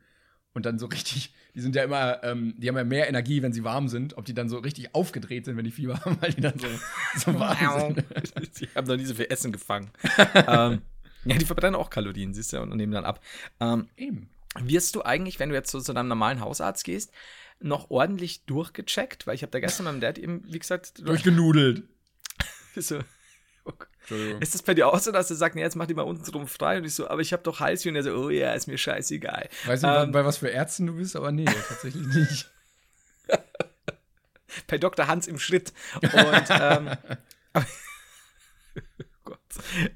und 0.53 0.65
dann 0.65 0.79
so 0.79 0.85
richtig, 0.87 1.33
die 1.55 1.61
sind 1.61 1.75
ja 1.75 1.83
immer, 1.83 2.23
ähm, 2.23 2.55
die 2.57 2.67
haben 2.67 2.77
ja 2.77 2.83
mehr 2.83 3.07
Energie, 3.07 3.41
wenn 3.41 3.53
sie 3.53 3.63
warm 3.63 3.87
sind, 3.87 4.17
ob 4.17 4.25
die 4.25 4.33
dann 4.33 4.49
so 4.49 4.57
richtig 4.57 4.93
aufgedreht 4.93 5.45
sind, 5.45 5.57
wenn 5.57 5.65
die 5.65 5.71
Fieber 5.71 5.99
haben, 6.05 6.17
weil 6.21 6.33
die 6.33 6.41
dann 6.41 6.59
so, 6.59 6.67
so 7.15 7.33
warm 7.39 7.95
sind. 7.95 8.05
die 8.59 8.67
haben 8.75 8.87
noch 8.87 8.97
nie 8.97 9.05
so 9.05 9.15
viel 9.15 9.27
Essen 9.29 9.51
gefangen. 9.51 9.91
ähm, 10.35 10.81
ja, 11.23 11.37
die 11.37 11.45
verbrennen 11.45 11.75
auch 11.75 11.89
Kalorien, 11.89 12.33
siehst 12.33 12.53
du, 12.53 12.61
und 12.61 12.75
nehmen 12.75 12.91
dann 12.91 13.05
ab. 13.05 13.21
Ähm, 13.59 13.87
Eben. 13.95 14.29
Wirst 14.59 14.95
du 14.95 15.03
eigentlich, 15.03 15.39
wenn 15.39 15.49
du 15.49 15.55
jetzt 15.55 15.71
so 15.71 15.79
zu 15.79 15.93
deinem 15.93 16.09
normalen 16.09 16.41
Hausarzt 16.41 16.83
gehst, 16.83 17.11
noch 17.59 17.89
ordentlich 17.89 18.45
durchgecheckt? 18.45 19.27
Weil 19.27 19.35
ich 19.35 19.43
habe 19.43 19.51
da 19.51 19.59
gestern 19.59 19.85
meinem 19.85 20.01
Dad 20.01 20.17
eben, 20.17 20.43
wie 20.45 20.59
gesagt, 20.59 20.99
durchgenudelt. 21.07 21.83
so, 22.75 22.99
ist 24.39 24.55
das 24.55 24.63
bei 24.63 24.73
dir 24.73 24.87
auch 24.87 24.99
so, 24.99 25.11
dass 25.11 25.27
du 25.27 25.35
sagst, 25.35 25.55
nee, 25.55 25.61
jetzt 25.61 25.75
mach 25.75 25.85
die 25.85 25.93
mal 25.93 26.01
unten 26.01 26.29
drum 26.29 26.47
frei? 26.47 26.77
Und 26.77 26.85
ich 26.85 26.95
so, 26.95 27.07
aber 27.07 27.21
ich 27.21 27.31
habe 27.33 27.43
doch 27.43 27.59
Halsweh. 27.59 27.89
Und 27.89 27.95
er 27.95 28.03
so, 28.03 28.11
oh 28.11 28.29
ja, 28.29 28.53
ist 28.53 28.67
mir 28.67 28.77
scheißegal. 28.77 29.47
Weiß 29.65 29.81
nicht, 29.81 29.91
ähm, 29.91 30.11
bei 30.11 30.25
was 30.25 30.37
für 30.37 30.49
Ärzten 30.49 30.87
du 30.87 30.95
bist, 30.95 31.15
aber 31.15 31.31
nee, 31.31 31.45
tatsächlich 31.67 32.07
nicht. 32.07 32.51
bei 34.67 34.77
Dr. 34.77 35.07
Hans 35.07 35.27
im 35.27 35.39
Schritt. 35.39 35.71
Und, 36.01 36.47
ähm. 36.49 36.97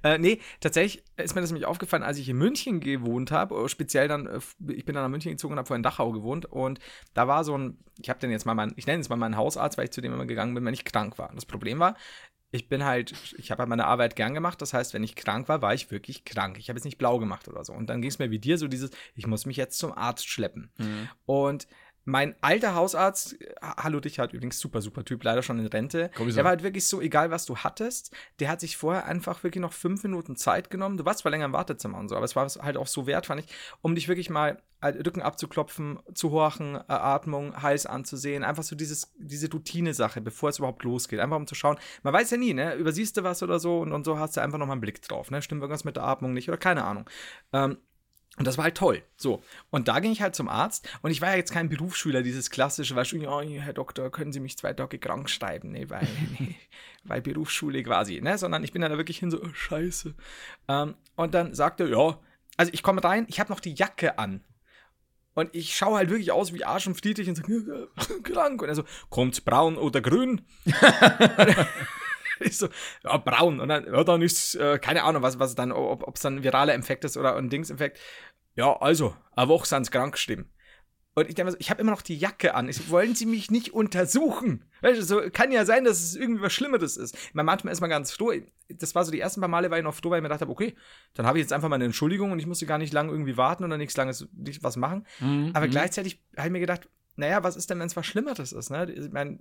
Äh, 0.03 0.17
nee, 0.17 0.39
tatsächlich 0.59 1.03
ist 1.17 1.35
mir 1.35 1.41
das 1.41 1.51
nämlich 1.51 1.65
aufgefallen, 1.65 2.03
als 2.03 2.17
ich 2.17 2.29
in 2.29 2.37
München 2.37 2.79
gewohnt 2.79 3.31
habe, 3.31 3.55
äh, 3.55 3.69
speziell 3.69 4.07
dann, 4.07 4.27
äh, 4.27 4.39
ich 4.67 4.85
bin 4.85 4.95
dann 4.95 5.03
nach 5.03 5.09
München 5.09 5.31
gezogen 5.31 5.53
und 5.53 5.59
habe 5.59 5.67
vorhin 5.67 5.79
in 5.79 5.83
Dachau 5.83 6.11
gewohnt 6.11 6.45
und 6.45 6.79
da 7.13 7.27
war 7.27 7.43
so 7.43 7.57
ein, 7.57 7.77
ich 8.01 8.09
habe 8.09 8.19
den 8.19 8.31
jetzt 8.31 8.45
mal 8.45 8.55
meinen, 8.55 8.73
ich 8.75 8.87
nenne 8.87 9.01
es 9.01 9.09
mal 9.09 9.15
meinen 9.15 9.37
Hausarzt, 9.37 9.77
weil 9.77 9.85
ich 9.85 9.91
zu 9.91 10.01
dem 10.01 10.13
immer 10.13 10.25
gegangen 10.25 10.53
bin, 10.53 10.65
wenn 10.65 10.73
ich 10.73 10.85
krank 10.85 11.17
war. 11.17 11.29
Und 11.29 11.35
das 11.35 11.45
Problem 11.45 11.79
war, 11.79 11.95
ich 12.51 12.69
bin 12.69 12.85
halt, 12.85 13.13
ich 13.37 13.51
habe 13.51 13.59
halt 13.59 13.69
meine 13.69 13.85
Arbeit 13.85 14.15
gern 14.15 14.33
gemacht. 14.33 14.61
Das 14.61 14.73
heißt, 14.73 14.93
wenn 14.93 15.03
ich 15.03 15.15
krank 15.15 15.49
war, 15.49 15.61
war 15.61 15.73
ich 15.73 15.91
wirklich 15.91 16.25
krank. 16.25 16.57
Ich 16.57 16.69
habe 16.69 16.77
jetzt 16.77 16.85
nicht 16.85 16.97
blau 16.97 17.19
gemacht 17.19 17.47
oder 17.47 17.63
so. 17.63 17.73
Und 17.73 17.89
dann 17.89 18.01
ging 18.01 18.09
es 18.09 18.19
mir 18.19 18.31
wie 18.31 18.39
dir 18.39 18.57
so 18.57 18.67
dieses, 18.67 18.91
ich 19.13 19.27
muss 19.27 19.45
mich 19.45 19.57
jetzt 19.57 19.77
zum 19.77 19.91
Arzt 19.91 20.27
schleppen. 20.27 20.71
Mhm. 20.77 21.09
Und 21.25 21.67
mein 22.05 22.35
alter 22.41 22.75
Hausarzt, 22.75 23.35
hallo 23.61 23.99
dich 23.99 24.19
hat 24.19 24.33
übrigens 24.33 24.59
super, 24.59 24.81
super 24.81 25.03
Typ, 25.03 25.23
leider 25.23 25.41
schon 25.41 25.59
in 25.59 25.65
Rente. 25.65 26.11
Der 26.35 26.43
war 26.43 26.51
halt 26.51 26.63
wirklich 26.63 26.87
so, 26.87 27.01
egal 27.01 27.31
was 27.31 27.45
du 27.45 27.57
hattest, 27.57 28.15
der 28.39 28.49
hat 28.49 28.61
sich 28.61 28.77
vorher 28.77 29.05
einfach 29.05 29.43
wirklich 29.43 29.61
noch 29.61 29.73
fünf 29.73 30.03
Minuten 30.03 30.35
Zeit 30.35 30.69
genommen. 30.69 30.97
Du 30.97 31.05
warst 31.05 31.19
zwar 31.19 31.31
länger 31.31 31.45
im 31.45 31.53
Wartezimmer 31.53 31.97
und 31.97 32.07
so, 32.09 32.15
aber 32.15 32.25
es 32.25 32.35
war 32.35 32.47
halt 32.47 32.77
auch 32.77 32.87
so 32.87 33.07
wert, 33.07 33.25
fand 33.25 33.41
ich, 33.41 33.47
um 33.81 33.95
dich 33.95 34.07
wirklich 34.07 34.29
mal 34.29 34.61
halt 34.81 35.05
Rücken 35.05 35.23
abzuklopfen, 35.23 35.99
zu 36.13 36.31
horchen, 36.31 36.75
äh, 36.75 36.83
Atmung, 36.87 37.61
Hals 37.61 37.87
anzusehen. 37.87 38.43
Einfach 38.43 38.63
so 38.63 38.75
dieses, 38.75 39.11
diese 39.17 39.51
Routine-Sache, 39.51 40.21
bevor 40.21 40.49
es 40.49 40.59
überhaupt 40.59 40.83
losgeht. 40.83 41.19
Einfach 41.19 41.37
um 41.37 41.47
zu 41.47 41.55
schauen. 41.55 41.77
Man 42.03 42.13
weiß 42.13 42.29
ja 42.31 42.37
nie, 42.37 42.53
ne? 42.53 42.75
Übersiehst 42.75 43.17
du 43.17 43.23
was 43.23 43.41
oder 43.41 43.59
so 43.59 43.79
und, 43.79 43.91
und 43.91 44.05
so 44.05 44.19
hast 44.19 44.37
du 44.37 44.41
einfach 44.41 44.59
noch 44.59 44.67
mal 44.67 44.73
einen 44.73 44.81
Blick 44.81 45.01
drauf, 45.01 45.31
ne? 45.31 45.41
Stimmt 45.41 45.61
irgendwas 45.61 45.85
mit 45.85 45.95
der 45.95 46.03
Atmung 46.03 46.33
nicht 46.33 46.49
oder 46.49 46.57
keine 46.57 46.83
Ahnung. 46.83 47.09
Ähm, 47.51 47.77
und 48.37 48.45
das 48.45 48.57
war 48.57 48.65
halt 48.65 48.75
toll. 48.75 49.01
So. 49.15 49.41
Und 49.69 49.87
da 49.87 49.99
ging 49.99 50.11
ich 50.11 50.21
halt 50.21 50.35
zum 50.35 50.49
Arzt. 50.49 50.89
Und 51.01 51.11
ich 51.11 51.21
war 51.21 51.31
ja 51.31 51.37
jetzt 51.37 51.53
kein 51.53 51.69
Berufsschüler, 51.69 52.21
dieses 52.21 52.49
klassische, 52.49 52.95
weißt 52.95 53.13
du, 53.13 53.17
ja, 53.17 53.41
Herr 53.41 53.73
Doktor, 53.73 54.11
können 54.11 54.33
Sie 54.33 54.41
mich 54.41 54.57
zwei 54.57 54.73
Tage 54.73 54.99
krank 54.99 55.29
schreiben? 55.29 55.71
Nee, 55.71 55.89
weil, 55.89 56.07
nee, 56.39 56.55
weil 57.03 57.21
Berufsschule 57.21 57.81
quasi, 57.83 58.19
ne? 58.21 58.37
Sondern 58.37 58.63
ich 58.63 58.73
bin 58.73 58.81
dann 58.81 58.91
da 58.91 58.97
wirklich 58.97 59.19
hin 59.19 59.31
so, 59.31 59.41
oh, 59.41 59.53
scheiße. 59.53 60.13
Ähm, 60.67 60.95
und 61.15 61.33
dann 61.33 61.53
sagte 61.53 61.83
er, 61.83 61.89
ja, 61.89 62.19
also 62.57 62.71
ich 62.73 62.83
komme 62.83 63.03
rein, 63.03 63.25
ich 63.29 63.39
habe 63.39 63.51
noch 63.51 63.59
die 63.61 63.73
Jacke 63.73 64.19
an. 64.19 64.43
Und 65.33 65.53
ich 65.53 65.75
schaue 65.75 65.97
halt 65.97 66.09
wirklich 66.09 66.31
aus 66.31 66.53
wie 66.53 66.63
Arsch 66.63 66.87
und 66.87 66.95
Friedrich 66.99 67.27
und 67.27 67.35
sage, 67.35 67.89
krank. 68.23 68.61
Und 68.61 68.69
er 68.69 68.75
so, 68.75 68.83
kommt's 69.09 69.41
braun 69.41 69.77
oder 69.77 70.01
grün? 70.01 70.41
ich 72.39 72.57
so, 72.57 72.67
ja, 73.03 73.17
braun. 73.17 73.59
Und 73.59 73.69
dann, 73.69 73.85
ja, 73.85 74.03
dann 74.03 74.21
ist, 74.21 74.55
äh, 74.55 74.79
keine 74.79 75.03
Ahnung, 75.03 75.21
was, 75.21 75.39
was 75.39 75.55
dann, 75.55 75.71
ob 75.71 76.15
es 76.15 76.21
dann 76.21 76.37
ein 76.37 76.43
viraler 76.43 76.73
Infekt 76.73 77.03
ist 77.05 77.17
oder 77.17 77.35
ein 77.35 77.49
Dingsinfekt. 77.49 77.99
Ja, 78.55 78.77
also, 78.77 79.15
eine 79.35 79.49
Woche 79.49 79.67
sind 79.67 79.91
krank 79.91 80.13
geschrieben. 80.13 80.49
Und 81.17 81.29
ich 81.29 81.35
denke 81.35 81.53
so, 81.53 81.57
ich 81.59 81.69
habe 81.69 81.79
immer 81.79 81.91
noch 81.91 82.01
die 82.01 82.17
Jacke 82.17 82.55
an. 82.55 82.67
Ich 82.67 82.75
so, 82.75 82.89
wollen 82.89 83.15
Sie 83.15 83.25
mich 83.25 83.49
nicht 83.49 83.73
untersuchen? 83.73 84.65
Weißt 84.81 84.99
du, 84.99 85.03
so 85.03 85.21
kann 85.31 85.49
ja 85.49 85.63
sein, 85.65 85.85
dass 85.85 86.01
es 86.01 86.15
irgendwie 86.15 86.41
was 86.41 86.51
Schlimmeres 86.51 86.97
ist. 86.97 87.15
Ich 87.15 87.33
meine, 87.33 87.45
manchmal 87.45 87.71
ist 87.71 87.79
man 87.79 87.89
ganz 87.89 88.11
froh. 88.11 88.33
Das 88.67 88.95
war 88.95 89.05
so 89.05 89.11
die 89.11 89.21
ersten 89.21 89.39
paar 89.39 89.47
Male, 89.47 89.71
war 89.71 89.77
ich 89.77 89.83
noch 89.83 89.95
froh, 89.95 90.09
weil 90.09 90.17
ich 90.17 90.23
mir 90.23 90.27
gedacht 90.27 90.41
habe, 90.41 90.51
okay, 90.51 90.75
dann 91.13 91.25
habe 91.25 91.37
ich 91.37 91.43
jetzt 91.43 91.53
einfach 91.53 91.69
mal 91.69 91.75
eine 91.75 91.85
Entschuldigung 91.85 92.33
und 92.33 92.39
ich 92.39 92.47
musste 92.47 92.65
gar 92.65 92.77
nicht 92.77 92.91
lange 92.91 93.11
irgendwie 93.11 93.37
warten 93.37 93.63
oder 93.63 93.77
nichts 93.77 93.95
langes 93.95 94.27
nicht 94.33 94.61
was 94.61 94.75
machen. 94.75 95.07
Mhm. 95.21 95.51
Aber 95.53 95.69
gleichzeitig 95.69 96.21
habe 96.35 96.49
ich 96.49 96.51
mir 96.51 96.59
gedacht, 96.59 96.89
naja, 97.15 97.43
was 97.43 97.55
ist 97.55 97.69
denn, 97.69 97.79
wenn 97.79 97.87
es 97.87 97.95
was 97.95 98.05
Schlimmeres 98.05 98.51
ist? 98.51 98.69
Ne? 98.69 98.91
Ich 98.91 99.09
meine, 99.13 99.39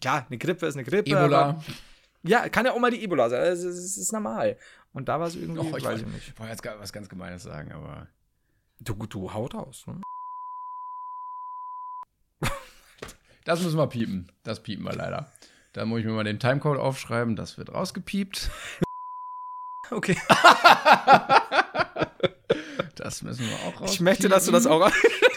klar, 0.00 0.24
eine 0.26 0.38
Grippe 0.38 0.66
ist 0.66 0.74
eine 0.74 0.84
Grippe. 0.84 1.10
Ebola. 1.10 1.40
Aber, 1.50 1.64
ja, 2.22 2.48
kann 2.48 2.66
ja 2.66 2.72
auch 2.72 2.78
mal 2.78 2.90
die 2.90 3.02
Ebola 3.02 3.28
sein. 3.30 3.40
Das 3.42 3.60
ist, 3.62 3.76
das 3.84 3.96
ist 3.96 4.12
normal. 4.12 4.56
Und 4.92 5.08
da 5.08 5.20
war 5.20 5.26
es 5.28 5.36
irgendwie, 5.36 5.60
Oh, 5.60 5.64
ich 5.64 5.72
weiß 5.72 5.84
wollte 5.84 6.00
ich 6.02 6.06
nicht. 6.06 6.38
wollte 6.38 6.52
jetzt 6.52 6.64
was 6.80 6.92
ganz 6.92 7.08
Gemeines 7.08 7.42
sagen, 7.42 7.72
aber. 7.72 8.08
Du, 8.80 8.94
du 8.94 9.32
haut 9.32 9.54
aus. 9.54 9.86
Ne? 9.86 10.00
Das 13.44 13.62
müssen 13.62 13.78
wir 13.78 13.86
piepen. 13.86 14.30
Das 14.42 14.62
piepen 14.62 14.84
wir 14.84 14.92
leider. 14.92 15.32
Da 15.72 15.84
muss 15.86 16.00
ich 16.00 16.04
mir 16.06 16.12
mal 16.12 16.24
den 16.24 16.38
Timecode 16.38 16.78
aufschreiben. 16.78 17.36
Das 17.36 17.58
wird 17.58 17.72
rausgepiept. 17.72 18.50
Okay. 19.92 20.16
Das 22.94 23.22
müssen 23.22 23.48
wir 23.48 23.56
auch 23.66 23.80
raus. 23.80 23.94
Ich 23.94 24.00
möchte, 24.00 24.28
dass 24.28 24.44
du 24.44 24.52
das 24.52 24.66
auch. 24.66 24.88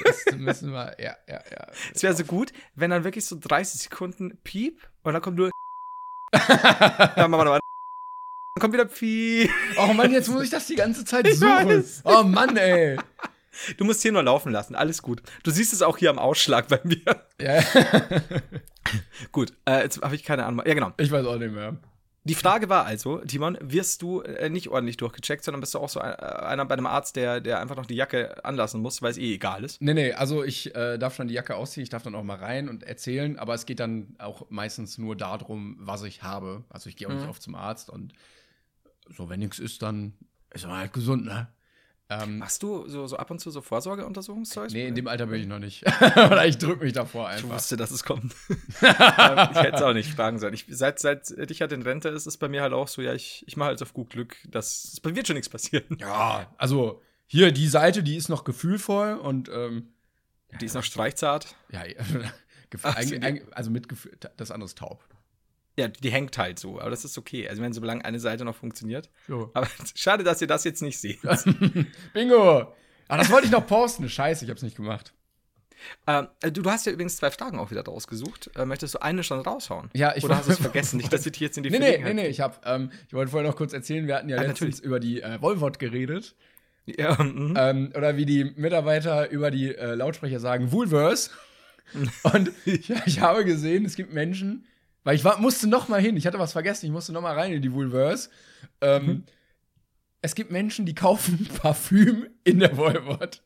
Das 0.03 0.35
müssen 0.35 0.71
wir, 0.71 0.95
ja, 0.99 1.15
ja, 1.27 1.41
ja. 1.49 1.67
Es 1.93 2.03
wäre 2.03 2.13
so 2.13 2.23
gut, 2.25 2.51
wenn 2.75 2.91
dann 2.91 3.03
wirklich 3.03 3.25
so 3.25 3.37
30 3.39 3.81
Sekunden 3.83 4.37
Piep 4.43 4.79
und 5.01 5.13
dann 5.13 5.21
kommt 5.21 5.37
nur. 5.37 5.49
ja, 7.17 7.27
machen 7.27 7.31
wir 7.31 7.45
mal. 7.45 7.59
Dann 7.59 8.59
kommt 8.61 8.73
wieder 8.73 8.85
Piep. 8.85 9.49
Oh 9.77 9.93
Mann, 9.93 10.11
jetzt 10.11 10.29
muss 10.29 10.43
ich 10.43 10.49
das 10.49 10.67
die 10.67 10.75
ganze 10.75 11.05
Zeit 11.05 11.27
suchen. 11.33 11.83
Oh 12.03 12.23
Mann, 12.23 12.57
ey. 12.57 12.97
Du 13.77 13.85
musst 13.85 14.01
hier 14.01 14.11
nur 14.11 14.23
laufen 14.23 14.51
lassen, 14.51 14.75
alles 14.75 15.01
gut. 15.01 15.21
Du 15.43 15.51
siehst 15.51 15.73
es 15.73 15.83
auch 15.83 15.97
hier 15.97 16.09
am 16.09 16.17
Ausschlag 16.17 16.67
bei 16.67 16.79
mir. 16.83 17.03
Ja, 17.39 17.63
Gut, 19.31 19.53
äh, 19.65 19.83
jetzt 19.83 20.01
habe 20.01 20.15
ich 20.15 20.23
keine 20.23 20.45
Ahnung. 20.45 20.65
Ja, 20.65 20.73
genau. 20.73 20.91
ich 20.97 21.11
weiß 21.11 21.25
auch 21.25 21.37
nicht 21.37 21.53
mehr. 21.53 21.77
Die 22.25 22.36
Frage 22.36 22.70
war 22.70 22.86
also, 22.86 23.18
Timon, 23.20 23.57
wirst 23.62 24.01
du 24.01 24.22
äh, 24.22 24.50
nicht 24.50 24.70
ordentlich 24.70 24.96
durchgecheckt, 24.96 25.44
sondern 25.44 25.59
bist 25.59 25.74
du 25.74 25.79
auch 25.79 25.90
so 25.90 26.00
ein, 26.00 26.12
äh, 26.14 26.16
einer 26.16 26.66
bei 26.66 26.74
einem 26.74 26.86
Arzt, 26.86 27.18
der, 27.18 27.42
der 27.42 27.59
einfach 27.59 27.75
noch 27.75 27.86
die 27.86 27.96
Jacke 27.96 28.46
anlassen 28.46 28.81
muss, 28.81 29.01
weil 29.01 29.12
es 29.12 29.18
eh 29.18 29.33
egal 29.33 29.66
ist? 29.66 29.81
Nee, 29.81 29.94
nee, 29.94 30.14
also 30.14 30.44
ich 30.44 30.74
äh, 30.74 30.98
darf 30.98 31.18
dann 31.18 31.27
die 31.27 31.33
Jacke 31.33 31.55
ausziehen, 31.55 31.83
ich 31.83 31.90
darf 31.90 32.03
dann 32.03 32.16
auch 32.16 32.24
mal 32.24 32.38
rein 32.38 32.70
und 32.70 32.83
erzählen, 32.83 33.38
aber 33.38 33.53
es 33.53 33.66
geht 33.66 33.81
dann 33.81 34.16
auch 34.20 34.50
meistens 34.50 34.98
nur 34.98 35.18
darum, 35.18 35.75
was 35.79 36.03
ich 36.03 36.24
habe. 36.24 36.64
Also 36.70 36.90
ich 36.90 36.96
gehe 36.96 37.09
auch 37.09 37.14
nicht 37.14 37.27
oft 37.27 37.42
zum 37.42 37.55
Arzt 37.55 37.90
und 37.90 38.14
so, 39.09 39.29
wenn 39.29 39.40
nichts 39.40 39.59
ist, 39.59 39.81
dann 39.81 40.14
ist 40.53 40.66
man 40.66 40.77
halt 40.77 40.94
gesund, 40.94 41.25
ne? 41.25 41.50
Ähm, 42.21 42.37
Machst 42.39 42.61
du 42.63 42.87
so, 42.87 43.07
so 43.07 43.15
ab 43.17 43.31
und 43.31 43.39
zu 43.39 43.49
so 43.51 43.61
Vorsorgeuntersuchungszeug? 43.61 44.71
nee, 44.71 44.87
in 44.87 44.95
dem 44.95 45.07
Alter 45.07 45.25
bin 45.27 45.41
ich 45.41 45.47
noch 45.47 45.59
nicht. 45.59 45.83
Oder 46.15 46.45
ich 46.45 46.57
drücke 46.57 46.83
mich 46.83 46.93
davor 46.93 47.29
Ich 47.31 47.37
einfach. 47.43 47.55
wusste, 47.55 47.77
dass 47.77 47.91
es 47.91 48.03
kommt. 48.03 48.33
Ähm, 48.81 49.49
ich 49.51 49.57
hätte 49.61 49.75
es 49.77 49.81
auch 49.81 49.93
nicht 49.93 50.13
fragen 50.13 50.39
sollen. 50.39 50.53
Ich, 50.53 50.65
seit, 50.69 50.99
seit 50.99 51.29
ich 51.51 51.61
halt 51.61 51.71
in 51.71 51.81
Rente 51.81 52.09
ist, 52.09 52.25
ist 52.27 52.37
bei 52.37 52.49
mir 52.49 52.61
halt 52.61 52.73
auch 52.73 52.87
so, 52.87 53.01
ja, 53.01 53.13
ich, 53.13 53.43
ich 53.47 53.55
mache 53.57 53.69
halt 53.69 53.81
auf 53.81 53.93
gut 53.93 54.09
Glück, 54.09 54.35
dass 54.49 54.83
es 54.93 54.99
bei 54.99 55.11
mir 55.11 55.25
schon 55.25 55.35
nichts 55.35 55.49
passiert. 55.49 55.85
Ja, 55.99 56.53
also 56.57 57.01
hier 57.27 57.51
die 57.51 57.67
Seite, 57.67 58.03
die 58.03 58.15
ist 58.17 58.29
noch 58.29 58.43
gefühlvoll 58.43 59.13
und 59.15 59.49
ähm, 59.49 59.93
Die 60.59 60.65
ist 60.65 60.73
noch 60.73 60.83
streichzart. 60.83 61.55
ja, 61.71 61.81
Gef- 62.71 62.79
Ach, 62.83 62.95
also 63.55 63.71
mit 63.71 63.87
Gefühl, 63.87 64.17
das 64.37 64.51
andere 64.51 64.65
ist 64.65 64.77
taub. 64.77 65.03
Ja, 65.77 65.88
die 65.88 66.12
hängt 66.12 66.38
halt 66.38 66.59
so, 66.59 66.79
aber 66.79 66.90
das 66.92 67.03
ist 67.03 67.18
okay. 67.18 67.48
Also 67.50 67.62
wenn 67.64 67.74
solange 67.74 68.05
eine 68.05 68.20
Seite 68.20 68.46
noch 68.46 68.55
funktioniert. 68.55 69.09
So. 69.27 69.50
Aber 69.53 69.68
schade, 69.96 70.24
dass 70.24 70.40
ihr 70.42 70.48
das 70.48 70.64
jetzt 70.64 70.81
nicht 70.81 71.00
seht. 71.00 71.20
Bingo! 72.14 72.74
Ah, 73.07 73.18
das 73.18 73.29
wollte 73.31 73.48
ich 73.48 73.51
noch 73.51 73.66
posten. 73.68 74.07
Scheiße, 74.07 74.46
ich 74.46 74.51
hab's 74.51 74.62
nicht 74.62 74.75
gemacht. 74.77 75.14
ähm, 76.07 76.27
du, 76.42 76.51
du 76.62 76.70
hast 76.70 76.86
ja 76.86 76.92
übrigens 76.92 77.18
zwei 77.18 77.31
Fragen 77.31 77.59
auch 77.59 77.70
wieder 77.72 77.83
rausgesucht. 77.83 78.51
Äh, 78.55 78.66
möchtest 78.66 78.94
du 78.96 79.01
eine 79.01 79.24
schon 79.24 79.40
raushauen? 79.42 79.90
Ja, 79.94 80.14
ich 80.16 80.24
Oder 80.24 80.38
hast 80.38 80.48
du 80.48 80.53
es 80.53 80.59
vergessen? 80.59 80.98
Nicht, 80.98 81.12
dass 81.12 81.25
ich 81.25 81.36
jetzt 81.40 81.57
in 81.57 81.64
die 81.64 81.70
Nee, 81.72 81.79
nee, 81.79 81.98
nee, 82.03 82.14
nee, 82.14 82.27
ich 82.27 82.40
hab, 82.40 82.66
ähm, 82.66 82.92
ich 83.07 83.14
wollte 83.14 83.31
vorher 83.31 83.50
noch 83.50 83.57
kurz 83.57 83.74
erzählen, 83.74 84.07
wir 84.07 84.16
hatten 84.16 84.29
ja 84.29 84.38
Ah, 84.38 84.42
letztens 84.42 84.77
natürlich. 84.77 84.83
über 84.86 85.00
die 85.00 85.22
äh, 85.22 85.42
Volvot 85.42 85.79
geredet. 85.79 86.36
Ja, 86.86 87.22
mhm. 87.22 87.55
Ähm, 87.57 87.94
oder 87.96 88.16
wie 88.16 88.25
die 88.25 88.44
Mitarbeiter 88.55 89.29
über 89.31 89.51
die 89.51 89.74
äh, 89.75 89.96
Lautsprecher 89.96 90.40
sagen, 90.40 90.72
Woolverse. 90.72 91.31
Und 92.24 92.51
ich, 92.66 92.90
ich 93.05 93.20
habe 93.20 93.44
gesehen, 93.46 93.86
es 93.86 93.96
gibt 93.96 94.14
Menschen, 94.14 94.66
weil 95.03 95.16
ich 95.16 95.24
war, 95.24 95.39
musste 95.39 95.68
noch 95.68 95.87
mal 95.87 96.00
hin, 96.01 96.16
ich 96.18 96.25
hatte 96.27 96.39
was 96.39 96.51
vergessen, 96.53 96.85
ich 96.85 96.92
musste 96.92 97.13
noch 97.13 97.22
mal 97.22 97.33
rein 97.37 97.51
in 97.53 97.61
die 97.61 97.74
Woolverse. 97.74 98.29
Ähm, 98.81 99.05
Mhm. 99.05 99.24
Es 100.25 100.35
gibt 100.35 100.51
Menschen, 100.51 100.85
die 100.85 100.96
kaufen 100.96 101.46
Parfüm 101.61 102.27
in 102.46 102.59
der 102.59 102.77
Volvot. 102.77 103.42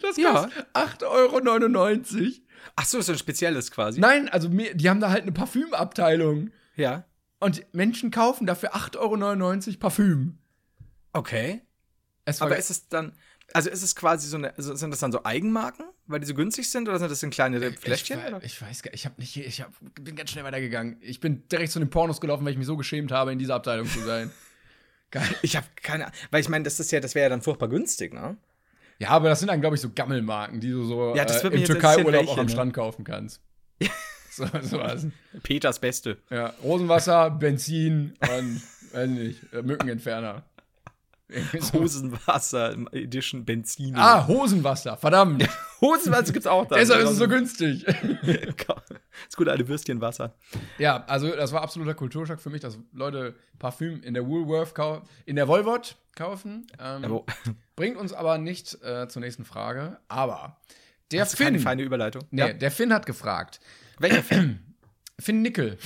Das 0.00 0.16
Ja. 0.16 0.44
kostet 0.44 0.66
8,99 0.74 2.20
Euro. 2.20 2.30
Ach 2.76 2.84
so, 2.84 2.98
ist 2.98 3.06
so 3.06 3.12
ein 3.12 3.18
spezielles 3.18 3.72
quasi. 3.72 3.98
Nein, 4.00 4.28
also 4.28 4.48
die 4.48 4.88
haben 4.88 5.00
da 5.00 5.10
halt 5.10 5.22
eine 5.22 5.32
Parfümabteilung. 5.32 6.50
Ja. 6.76 7.04
Und 7.40 7.64
Menschen 7.74 8.12
kaufen 8.12 8.46
dafür 8.46 8.76
8,99 8.76 9.66
Euro 9.68 9.78
Parfüm. 9.80 10.38
Okay. 11.12 11.62
Aber 12.38 12.56
ist 12.56 12.70
es 12.70 12.88
dann, 12.88 13.12
also 13.54 13.70
ist 13.70 13.82
es 13.82 13.94
quasi 13.96 14.28
so 14.28 14.36
eine, 14.36 14.56
also 14.56 14.74
sind 14.74 14.90
das 14.90 15.00
dann 15.00 15.12
so 15.12 15.24
Eigenmarken, 15.24 15.86
weil 16.06 16.20
die 16.20 16.26
so 16.26 16.34
günstig 16.34 16.70
sind 16.70 16.88
oder 16.88 16.98
sind 16.98 17.10
das 17.10 17.22
in 17.22 17.30
kleinere 17.30 17.72
Fläschchen? 17.72 18.20
Ich, 18.20 18.26
oder? 18.26 18.44
ich 18.44 18.60
weiß 18.60 18.82
gar 18.82 18.92
ich 18.94 19.04
habe 19.04 19.20
nicht, 19.20 19.36
ich 19.36 19.60
hab, 19.60 19.72
bin 20.00 20.16
ganz 20.16 20.30
schnell 20.30 20.44
weitergegangen. 20.44 20.96
Ich 21.00 21.20
bin 21.20 21.46
direkt 21.48 21.72
zu 21.72 21.78
den 21.78 21.90
Pornos 21.90 22.20
gelaufen, 22.20 22.44
weil 22.44 22.52
ich 22.52 22.58
mich 22.58 22.66
so 22.66 22.76
geschämt 22.76 23.12
habe, 23.12 23.32
in 23.32 23.38
dieser 23.38 23.54
Abteilung 23.54 23.86
zu 23.86 24.00
sein. 24.00 24.30
Geil. 25.10 25.28
Ich 25.42 25.56
habe 25.56 25.66
keine 25.76 26.06
Ahnung, 26.06 26.16
weil 26.30 26.40
ich 26.40 26.48
meine, 26.48 26.64
das 26.64 26.80
ist 26.80 26.90
ja, 26.90 27.00
das 27.00 27.14
wäre 27.14 27.24
ja 27.24 27.28
dann 27.28 27.42
furchtbar 27.42 27.68
günstig, 27.68 28.14
ne? 28.14 28.36
Ja, 28.98 29.10
aber 29.10 29.28
das 29.28 29.40
sind 29.40 29.48
dann, 29.48 29.60
glaube 29.60 29.76
ich, 29.76 29.82
so 29.82 29.90
Gammelmarken, 29.90 30.60
die 30.60 30.70
du 30.70 30.84
so 30.84 31.14
Ja, 31.14 31.24
das 31.24 31.40
äh, 31.40 31.44
wird 31.44 31.54
im 31.54 31.64
Türkei-Urlaub 31.64 32.06
interessieren, 32.06 32.28
auch 32.28 32.38
am 32.38 32.46
ne? 32.46 32.52
Strand 32.52 32.74
kaufen 32.74 33.04
kannst. 33.04 33.40
so, 34.30 34.46
so 34.62 34.78
was. 34.78 35.06
Peters 35.42 35.80
Beste. 35.80 36.18
Ja, 36.30 36.54
Rosenwasser, 36.62 37.30
Benzin 37.30 38.14
und, 38.20 38.62
weiß 38.92 39.08
nicht, 39.10 39.52
äh, 39.52 39.62
Mückenentferner. 39.62 40.44
Hosenwasser 41.72 42.76
Edition 42.92 43.44
Benzin. 43.44 43.96
Ah, 43.96 44.26
Hosenwasser, 44.26 44.96
verdammt. 44.96 45.48
Hosenwasser 45.80 46.32
gibt's 46.32 46.46
auch 46.46 46.66
da. 46.66 46.76
Deshalb 46.76 47.02
ist 47.02 47.10
es 47.10 47.18
so 47.18 47.28
günstig. 47.28 47.84
das 48.26 49.36
gute 49.36 49.50
alte 49.50 49.66
Würstchenwasser. 49.68 50.34
Ja, 50.78 51.04
also 51.06 51.34
das 51.34 51.52
war 51.52 51.62
absoluter 51.62 51.94
Kulturschock 51.94 52.40
für 52.40 52.50
mich, 52.50 52.60
dass 52.60 52.78
Leute 52.92 53.34
Parfüm 53.58 54.02
in 54.02 54.14
der 54.14 54.26
Woolworth 54.26 54.74
kau 54.74 55.02
in 55.24 55.36
der 55.36 55.48
Volvot 55.48 55.96
kaufen. 56.14 56.66
Ähm, 56.78 57.22
bringt 57.76 57.96
uns 57.96 58.12
aber 58.12 58.38
nicht 58.38 58.82
äh, 58.82 59.08
zur 59.08 59.20
nächsten 59.20 59.44
Frage. 59.44 59.98
Aber 60.08 60.58
der 61.10 61.24
du 61.24 61.36
keine 61.36 61.58
Finn, 61.58 61.60
feine 61.60 61.82
Überleitung? 61.82 62.22
nee, 62.30 62.54
der 62.54 62.70
Finn 62.70 62.92
hat 62.92 63.06
gefragt. 63.06 63.60
Welcher 63.98 64.22
Fan? 64.22 64.60
Finn 65.18 65.42
Nickel. 65.42 65.78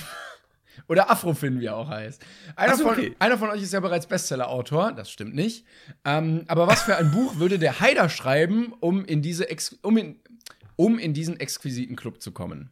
Oder 0.87 1.09
Afrofin, 1.09 1.59
wie 1.59 1.65
er 1.65 1.75
auch 1.75 1.89
heißt. 1.89 2.23
Einer, 2.55 2.75
so, 2.75 2.83
von, 2.83 2.93
okay. 2.93 3.15
einer 3.19 3.37
von 3.37 3.49
euch 3.49 3.61
ist 3.61 3.73
ja 3.73 3.79
bereits 3.79 4.07
Bestseller-Autor, 4.07 4.93
das 4.93 5.11
stimmt 5.11 5.35
nicht. 5.35 5.65
Ähm, 6.05 6.45
aber 6.47 6.67
was 6.67 6.83
für 6.83 6.95
ein 6.95 7.11
Buch 7.11 7.37
würde 7.37 7.59
der 7.59 7.79
Haider 7.79 8.09
schreiben, 8.09 8.73
um 8.79 9.05
in, 9.05 9.21
diese 9.21 9.49
Ex 9.49 9.73
um, 9.81 9.97
in, 9.97 10.19
um 10.75 10.99
in 10.99 11.13
diesen 11.13 11.39
exquisiten 11.39 11.95
Club 11.95 12.21
zu 12.21 12.31
kommen? 12.31 12.71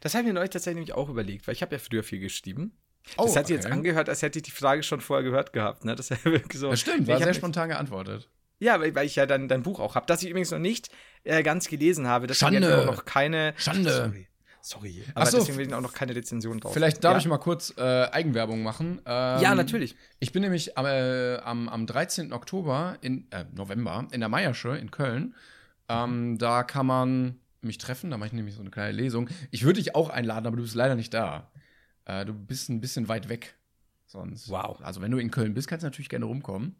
Das 0.00 0.14
habe 0.14 0.22
ich 0.22 0.28
mir 0.28 0.34
neulich 0.34 0.50
tatsächlich 0.50 0.92
auch 0.92 1.08
überlegt, 1.08 1.46
weil 1.46 1.54
ich 1.54 1.62
habe 1.62 1.74
ja 1.74 1.78
früher 1.78 2.02
viel 2.02 2.20
geschrieben. 2.20 2.72
Oh, 3.16 3.24
das 3.24 3.36
hat 3.36 3.48
sich 3.48 3.56
jetzt 3.56 3.66
okay. 3.66 3.74
angehört, 3.74 4.08
als 4.08 4.22
hätte 4.22 4.38
ich 4.38 4.44
die 4.44 4.52
Frage 4.52 4.82
schon 4.82 5.00
vorher 5.00 5.24
gehört 5.24 5.52
gehabt. 5.52 5.84
Ne? 5.84 5.96
Das, 5.96 6.08
so. 6.52 6.70
Das 6.70 6.80
stimmt, 6.80 7.02
Ich 7.02 7.08
war 7.08 7.18
sehr 7.18 7.34
spontan 7.34 7.68
geantwortet. 7.68 8.28
Ja, 8.60 8.78
weil, 8.80 8.94
weil 8.94 9.06
ich 9.06 9.16
ja 9.16 9.26
dann 9.26 9.48
dein 9.48 9.64
Buch 9.64 9.80
auch 9.80 9.96
habe, 9.96 10.06
das 10.06 10.22
ich 10.22 10.30
übrigens 10.30 10.52
noch 10.52 10.60
nicht 10.60 10.90
äh, 11.24 11.42
ganz 11.42 11.66
gelesen 11.66 12.06
habe. 12.06 12.28
Deswegen 12.28 12.62
Schande. 12.62 12.80
ich 12.80 12.86
noch 12.86 13.04
keine. 13.04 13.54
Schande. 13.56 13.92
Sorry. 13.92 14.28
Sorry. 14.64 15.02
Aber 15.16 15.26
so. 15.26 15.38
deswegen 15.38 15.58
will 15.58 15.66
ich 15.66 15.74
auch 15.74 15.80
noch 15.80 15.92
keine 15.92 16.14
Rezension 16.14 16.60
drauf. 16.60 16.72
Vielleicht 16.72 17.02
darf 17.02 17.14
ja. 17.14 17.18
ich 17.18 17.26
mal 17.26 17.38
kurz 17.38 17.74
äh, 17.76 17.82
Eigenwerbung 17.82 18.62
machen. 18.62 19.00
Ähm, 19.04 19.42
Ja, 19.42 19.54
natürlich. 19.56 19.96
Ich 20.20 20.30
bin 20.30 20.42
nämlich 20.42 20.78
am, 20.78 20.86
äh, 20.86 21.36
am, 21.38 21.68
am 21.68 21.84
13. 21.86 22.32
Oktober, 22.32 22.96
in, 23.00 23.26
äh, 23.32 23.44
November, 23.52 24.06
in 24.12 24.20
der 24.20 24.28
Meiersche 24.28 24.76
in 24.76 24.92
Köln. 24.92 25.34
Ähm, 25.88 26.38
da 26.38 26.62
kann 26.62 26.86
man 26.86 27.40
mich 27.60 27.78
treffen, 27.78 28.10
da 28.10 28.18
mache 28.18 28.28
ich 28.28 28.32
nämlich 28.32 28.54
so 28.54 28.60
eine 28.60 28.70
kleine 28.70 28.92
Lesung. 28.92 29.28
Ich 29.50 29.64
würde 29.64 29.80
dich 29.80 29.94
auch 29.96 30.10
einladen, 30.10 30.46
aber 30.46 30.56
du 30.56 30.62
bist 30.62 30.76
leider 30.76 30.94
nicht 30.94 31.12
da. 31.12 31.50
Äh, 32.04 32.24
du 32.24 32.32
bist 32.32 32.68
ein 32.70 32.80
bisschen 32.80 33.08
weit 33.08 33.28
weg. 33.28 33.56
Sonst. 34.06 34.48
Wow. 34.48 34.80
Also, 34.82 35.00
wenn 35.00 35.10
du 35.10 35.18
in 35.18 35.30
Köln 35.30 35.54
bist, 35.54 35.68
kannst 35.68 35.82
du 35.82 35.86
natürlich 35.86 36.08
gerne 36.08 36.26
rumkommen. 36.26 36.76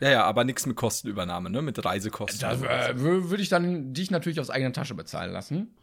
Ja, 0.00 0.10
ja, 0.10 0.24
aber 0.24 0.44
nichts 0.44 0.66
mit 0.66 0.76
Kostenübernahme, 0.76 1.50
ne? 1.50 1.62
Mit 1.62 1.82
Reisekosten. 1.84 2.40
Da 2.40 2.52
äh, 2.52 2.94
wür- 2.94 3.30
würde 3.30 3.42
ich 3.42 3.48
dann 3.48 3.92
dich 3.94 4.10
natürlich 4.10 4.38
aus 4.38 4.50
eigener 4.50 4.72
Tasche 4.72 4.94
bezahlen 4.94 5.32
lassen. 5.32 5.74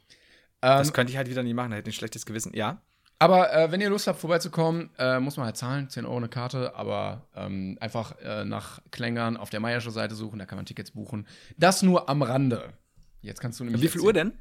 Ähm, 0.62 0.78
das 0.78 0.93
könnte 0.93 1.12
ich 1.12 1.17
halt 1.17 1.30
wieder 1.30 1.43
nie 1.43 1.54
machen, 1.54 1.71
da 1.71 1.78
hätte 1.78 1.89
ich 1.89 1.95
ein 1.95 2.00
schlechtes 2.00 2.26
Gewissen. 2.26 2.54
Ja. 2.54 2.82
Aber 3.19 3.54
äh, 3.54 3.71
wenn 3.71 3.82
ihr 3.82 3.89
Lust 3.89 4.08
habt, 4.08 4.19
vorbeizukommen, 4.19 4.89
äh, 4.97 5.19
muss 5.19 5.38
man 5.38 5.45
halt 5.45 5.56
zahlen, 5.56 5.89
10 5.89 6.06
Euro 6.06 6.17
eine 6.17 6.28
Karte, 6.30 6.76
aber 6.76 7.28
ähm, 7.36 7.78
einfach 7.80 8.17
äh, 8.19 8.45
nach 8.45 8.82
Klängern 8.89 9.38
auf 9.38 9.52
der 9.52 9.60
Meiersche 9.60 9.91
Seite 9.91 10.15
suchen, 10.15 10.39
da 10.39 10.45
kann 10.45 10.58
man 10.58 10.65
Tickets 10.65 10.91
buchen. 10.91 11.28
Das 11.58 11.84
nur 11.84 12.10
am 12.10 12.24
Rande. 12.24 12.74
Jetzt 13.21 13.39
kannst 13.39 13.60
du 13.60 13.63
nämlich. 13.63 13.82
Wie 13.82 13.89
viel 13.89 14.02
Uhr 14.02 14.13
denn? 14.13 14.34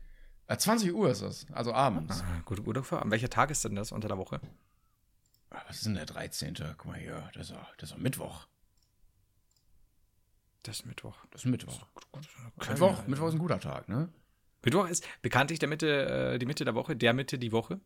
Äh, 0.46 0.56
20 0.56 0.94
Uhr 0.94 1.10
ist 1.10 1.20
es, 1.20 1.46
also 1.52 1.74
abends. 1.74 2.22
Ah, 2.22 2.40
gute 2.44 2.62
Uhr 2.62 2.72
dafür. 2.72 3.02
An 3.02 3.10
welcher 3.10 3.28
Tag 3.28 3.50
ist 3.50 3.64
denn 3.64 3.74
das 3.74 3.92
unter 3.92 4.08
der 4.08 4.16
Woche? 4.18 4.40
Ah, 5.50 5.60
Was 5.68 5.76
ist 5.76 5.86
denn 5.86 5.94
der 5.94 6.06
13.? 6.06 6.54
Guck 6.78 6.86
mal 6.86 6.98
hier, 6.98 7.30
das 7.34 7.50
ist, 7.50 7.56
das 7.76 7.90
ist 7.90 7.98
Mittwoch. 7.98 8.46
Das 10.62 10.76
ist 10.80 10.86
Mittwoch. 10.86 11.16
Das 11.30 11.42
ist 11.42 11.50
Mittwoch. 11.50 11.86
Okay. 12.56 12.70
Mittwoch, 12.70 13.06
Mittwoch 13.06 13.28
ist 13.28 13.34
ein 13.34 13.38
guter 13.38 13.60
Tag, 13.60 13.88
ne? 13.88 14.08
Mittwoch 14.64 14.88
ist 14.88 15.06
bekanntlich 15.22 15.58
der 15.58 15.68
Mitte, 15.68 16.32
äh, 16.34 16.38
die 16.38 16.46
Mitte 16.46 16.64
der 16.64 16.74
Woche, 16.74 16.96
der 16.96 17.12
Mitte 17.14 17.38
die 17.38 17.52
Woche. 17.52 17.80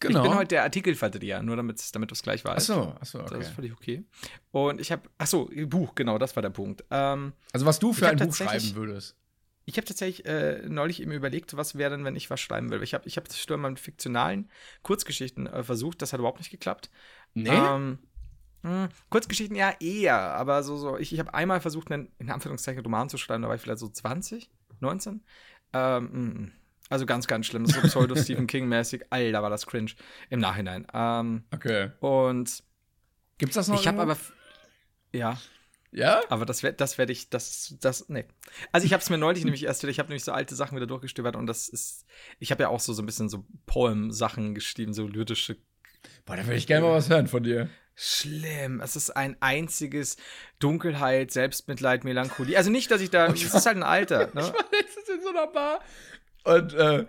Genau. 0.00 0.22
Ich 0.24 0.28
bin 0.28 0.38
heute 0.38 0.48
der 0.48 0.62
Artikelverdreher, 0.64 1.42
nur 1.42 1.56
damit 1.56 1.94
damit 1.94 2.10
du 2.10 2.14
es 2.14 2.22
gleich 2.22 2.44
weißt. 2.44 2.70
Achso, 2.70 2.90
achso, 3.00 3.18
Das 3.18 3.30
okay. 3.32 3.40
ist 3.40 3.48
völlig 3.50 3.72
okay. 3.72 4.04
Und 4.50 4.80
ich 4.80 4.90
habe, 4.92 5.08
achso, 5.18 5.48
Buch, 5.66 5.94
genau, 5.94 6.18
das 6.18 6.34
war 6.36 6.42
der 6.42 6.50
Punkt. 6.50 6.84
Ähm, 6.90 7.32
Also, 7.52 7.64
was 7.64 7.78
du 7.78 7.92
für 7.92 8.08
ein 8.08 8.16
Buch 8.18 8.34
schreiben 8.34 8.74
würdest. 8.74 9.16
ich 9.66 9.76
habe 9.76 9.86
tatsächlich 9.86 10.26
äh, 10.26 10.62
neulich 10.68 11.00
eben 11.00 11.12
überlegt, 11.12 11.56
was 11.56 11.78
wäre 11.78 11.90
denn, 11.90 12.04
wenn 12.04 12.16
ich 12.16 12.28
was 12.28 12.40
schreiben 12.40 12.70
will. 12.70 12.82
Ich 12.82 12.92
habe 12.92 13.06
ich 13.06 13.16
hab 13.16 13.26
das 13.28 13.38
Sturm 13.40 13.62
mit 13.62 13.80
fiktionalen 13.80 14.50
Kurzgeschichten 14.82 15.46
äh, 15.46 15.62
versucht, 15.62 16.02
das 16.02 16.12
hat 16.12 16.18
überhaupt 16.18 16.40
nicht 16.40 16.50
geklappt. 16.50 16.90
Nee? 17.32 17.48
Ähm, 17.50 17.98
mh, 18.62 18.88
Kurzgeschichten 19.10 19.56
ja 19.56 19.72
eher, 19.80 20.18
aber 20.18 20.62
so, 20.64 20.76
so 20.76 20.98
ich, 20.98 21.12
ich 21.12 21.18
habe 21.20 21.32
einmal 21.32 21.60
versucht, 21.60 21.90
einen 21.90 22.12
in 22.18 22.30
Anführungszeichen 22.30 22.82
Roman 22.82 23.08
zu 23.08 23.16
schreiben, 23.16 23.42
da 23.42 23.48
war 23.48 23.54
ich 23.54 23.62
vielleicht 23.62 23.78
so 23.78 23.88
20, 23.88 24.50
19. 24.80 25.22
Ähm, 25.74 26.10
mh, 26.12 26.50
also 26.90 27.06
ganz, 27.06 27.26
ganz 27.26 27.46
schlimm. 27.46 27.66
So 27.66 27.80
Pseudo-Stephen 27.80 28.46
King-mäßig. 28.46 29.06
Alter, 29.10 29.42
war 29.42 29.50
das 29.50 29.66
cringe 29.66 29.92
im 30.30 30.40
Nachhinein. 30.40 30.86
Ähm, 30.92 31.44
okay. 31.52 31.90
und 32.00 32.62
Gibt's 33.38 33.54
das 33.56 33.68
noch? 33.68 33.80
ich 33.80 33.88
habe 33.88 34.00
aber. 34.00 34.16
Ja, 35.12 35.38
Ja? 35.92 36.22
aber 36.28 36.44
das 36.46 36.62
werde 36.62 36.76
das 36.76 36.98
werd 36.98 37.10
ich, 37.10 37.30
das, 37.30 37.76
das, 37.80 38.08
nee. 38.08 38.24
Also 38.72 38.84
ich 38.86 38.92
habe 38.92 39.02
es 39.02 39.10
mir 39.10 39.18
neulich 39.18 39.44
nämlich 39.44 39.64
erst, 39.64 39.84
ich 39.84 39.98
habe 39.98 40.08
nämlich 40.08 40.24
so 40.24 40.32
alte 40.32 40.54
Sachen 40.54 40.76
wieder 40.76 40.86
durchgestöbert 40.86 41.36
und 41.36 41.46
das 41.46 41.68
ist, 41.68 42.04
ich 42.38 42.50
habe 42.50 42.62
ja 42.64 42.68
auch 42.68 42.80
so, 42.80 42.92
so 42.92 43.02
ein 43.02 43.06
bisschen 43.06 43.28
so 43.28 43.44
Poem-Sachen 43.66 44.54
geschrieben, 44.54 44.92
so 44.92 45.06
lyrische 45.06 45.56
Boah, 46.26 46.36
da 46.36 46.44
würde 46.44 46.56
ich 46.56 46.66
gerne 46.66 46.86
mal 46.86 46.92
was 46.94 47.08
hören 47.08 47.28
von 47.28 47.42
dir. 47.42 47.68
Schlimm. 47.94 48.80
Es 48.80 48.96
ist 48.96 49.10
ein 49.10 49.36
einziges 49.40 50.16
Dunkelheit, 50.58 51.30
Selbstmitleid, 51.30 52.04
Melancholie. 52.04 52.56
Also 52.56 52.70
nicht, 52.70 52.90
dass 52.90 53.00
ich 53.00 53.10
da. 53.10 53.26
Es 53.26 53.42
ist 53.42 53.66
halt 53.66 53.76
ein 53.76 53.82
Alter. 53.82 54.28
Ich 54.28 54.34
Ne? 54.34 54.42
war 54.42 54.64
letztens 54.72 55.08
in 55.08 55.22
so 55.22 55.28
einer 55.30 55.46
Bar 55.46 55.80
und 56.44 56.74
äh, 56.74 57.06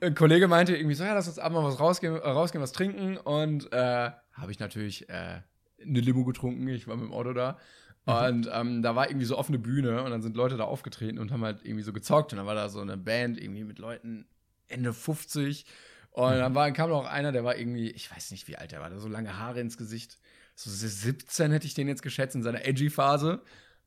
ein 0.00 0.14
Kollege 0.14 0.48
meinte 0.48 0.76
irgendwie 0.76 0.94
so, 0.94 1.04
ja, 1.04 1.14
lass 1.14 1.28
uns 1.28 1.38
abends 1.38 1.60
mal 1.60 1.66
was 1.66 1.80
rausgehen, 1.80 2.14
äh, 2.14 2.28
rausgehen 2.28 2.62
was 2.62 2.72
trinken 2.72 3.16
und 3.16 3.72
äh, 3.72 4.10
habe 4.32 4.50
ich 4.50 4.58
natürlich 4.58 5.08
äh, 5.08 5.40
eine 5.80 6.00
Limo 6.00 6.24
getrunken, 6.24 6.68
ich 6.68 6.86
war 6.86 6.96
mit 6.96 7.06
dem 7.06 7.12
Auto 7.12 7.32
da 7.32 7.58
und 8.06 8.50
ähm, 8.52 8.82
da 8.82 8.94
war 8.94 9.08
irgendwie 9.08 9.24
so 9.24 9.38
offene 9.38 9.58
Bühne 9.58 10.02
und 10.02 10.10
dann 10.10 10.20
sind 10.20 10.36
Leute 10.36 10.58
da 10.58 10.64
aufgetreten 10.64 11.18
und 11.18 11.32
haben 11.32 11.42
halt 11.42 11.64
irgendwie 11.64 11.82
so 11.82 11.92
gezockt 11.94 12.32
und 12.32 12.36
dann 12.38 12.46
war 12.46 12.54
da 12.54 12.68
so 12.68 12.80
eine 12.80 12.98
Band 12.98 13.40
irgendwie 13.40 13.64
mit 13.64 13.78
Leuten 13.78 14.26
Ende 14.68 14.92
50 14.92 15.64
und 16.10 16.32
dann 16.32 16.54
war, 16.54 16.70
kam 16.72 16.90
noch 16.90 17.06
einer, 17.06 17.32
der 17.32 17.44
war 17.44 17.56
irgendwie, 17.56 17.90
ich 17.90 18.14
weiß 18.14 18.30
nicht 18.30 18.46
wie 18.46 18.56
alt 18.56 18.72
der 18.72 18.80
war, 18.80 18.90
der 18.90 18.98
so 18.98 19.08
lange 19.08 19.38
Haare 19.38 19.60
ins 19.60 19.78
Gesicht, 19.78 20.18
so 20.54 20.70
17 20.70 21.50
hätte 21.52 21.66
ich 21.66 21.74
den 21.74 21.88
jetzt 21.88 22.02
geschätzt 22.02 22.34
in 22.36 22.42
seiner 22.42 22.64
Edgy-Phase 22.64 23.42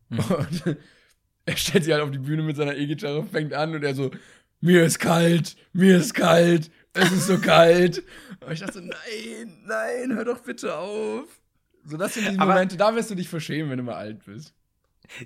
und 0.10 0.78
er 1.46 1.58
stellt 1.58 1.84
sich 1.84 1.94
halt 1.94 2.04
auf 2.04 2.12
die 2.12 2.18
Bühne 2.20 2.44
mit 2.44 2.56
seiner 2.58 2.76
E-Gitarre, 2.76 3.26
fängt 3.26 3.54
an 3.54 3.74
und 3.76 3.84
er 3.84 3.96
so, 3.96 4.12
mir 4.60 4.84
ist 4.84 5.00
kalt, 5.00 5.56
mir 5.74 5.98
ist 5.98 6.14
kalt, 6.14 6.72
es 6.94 7.12
ist 7.12 7.28
so 7.28 7.38
kalt. 7.38 8.04
Und 8.46 8.54
ich 8.54 8.60
dachte 8.60 8.74
so, 8.74 8.80
nein, 8.80 9.64
nein, 9.66 10.16
hör 10.16 10.26
doch 10.26 10.40
bitte 10.40 10.76
auf. 10.76 11.28
So, 11.84 11.96
das 11.96 12.16
sind 12.16 12.32
die 12.32 12.40
Aber- 12.40 12.54
Momente, 12.54 12.76
da 12.76 12.96
wirst 12.96 13.12
du 13.12 13.16
dich 13.16 13.30
verschämen, 13.30 13.70
wenn 13.70 13.78
du 13.78 13.84
mal 13.84 13.96
alt 13.96 14.26
bist. 14.26 14.54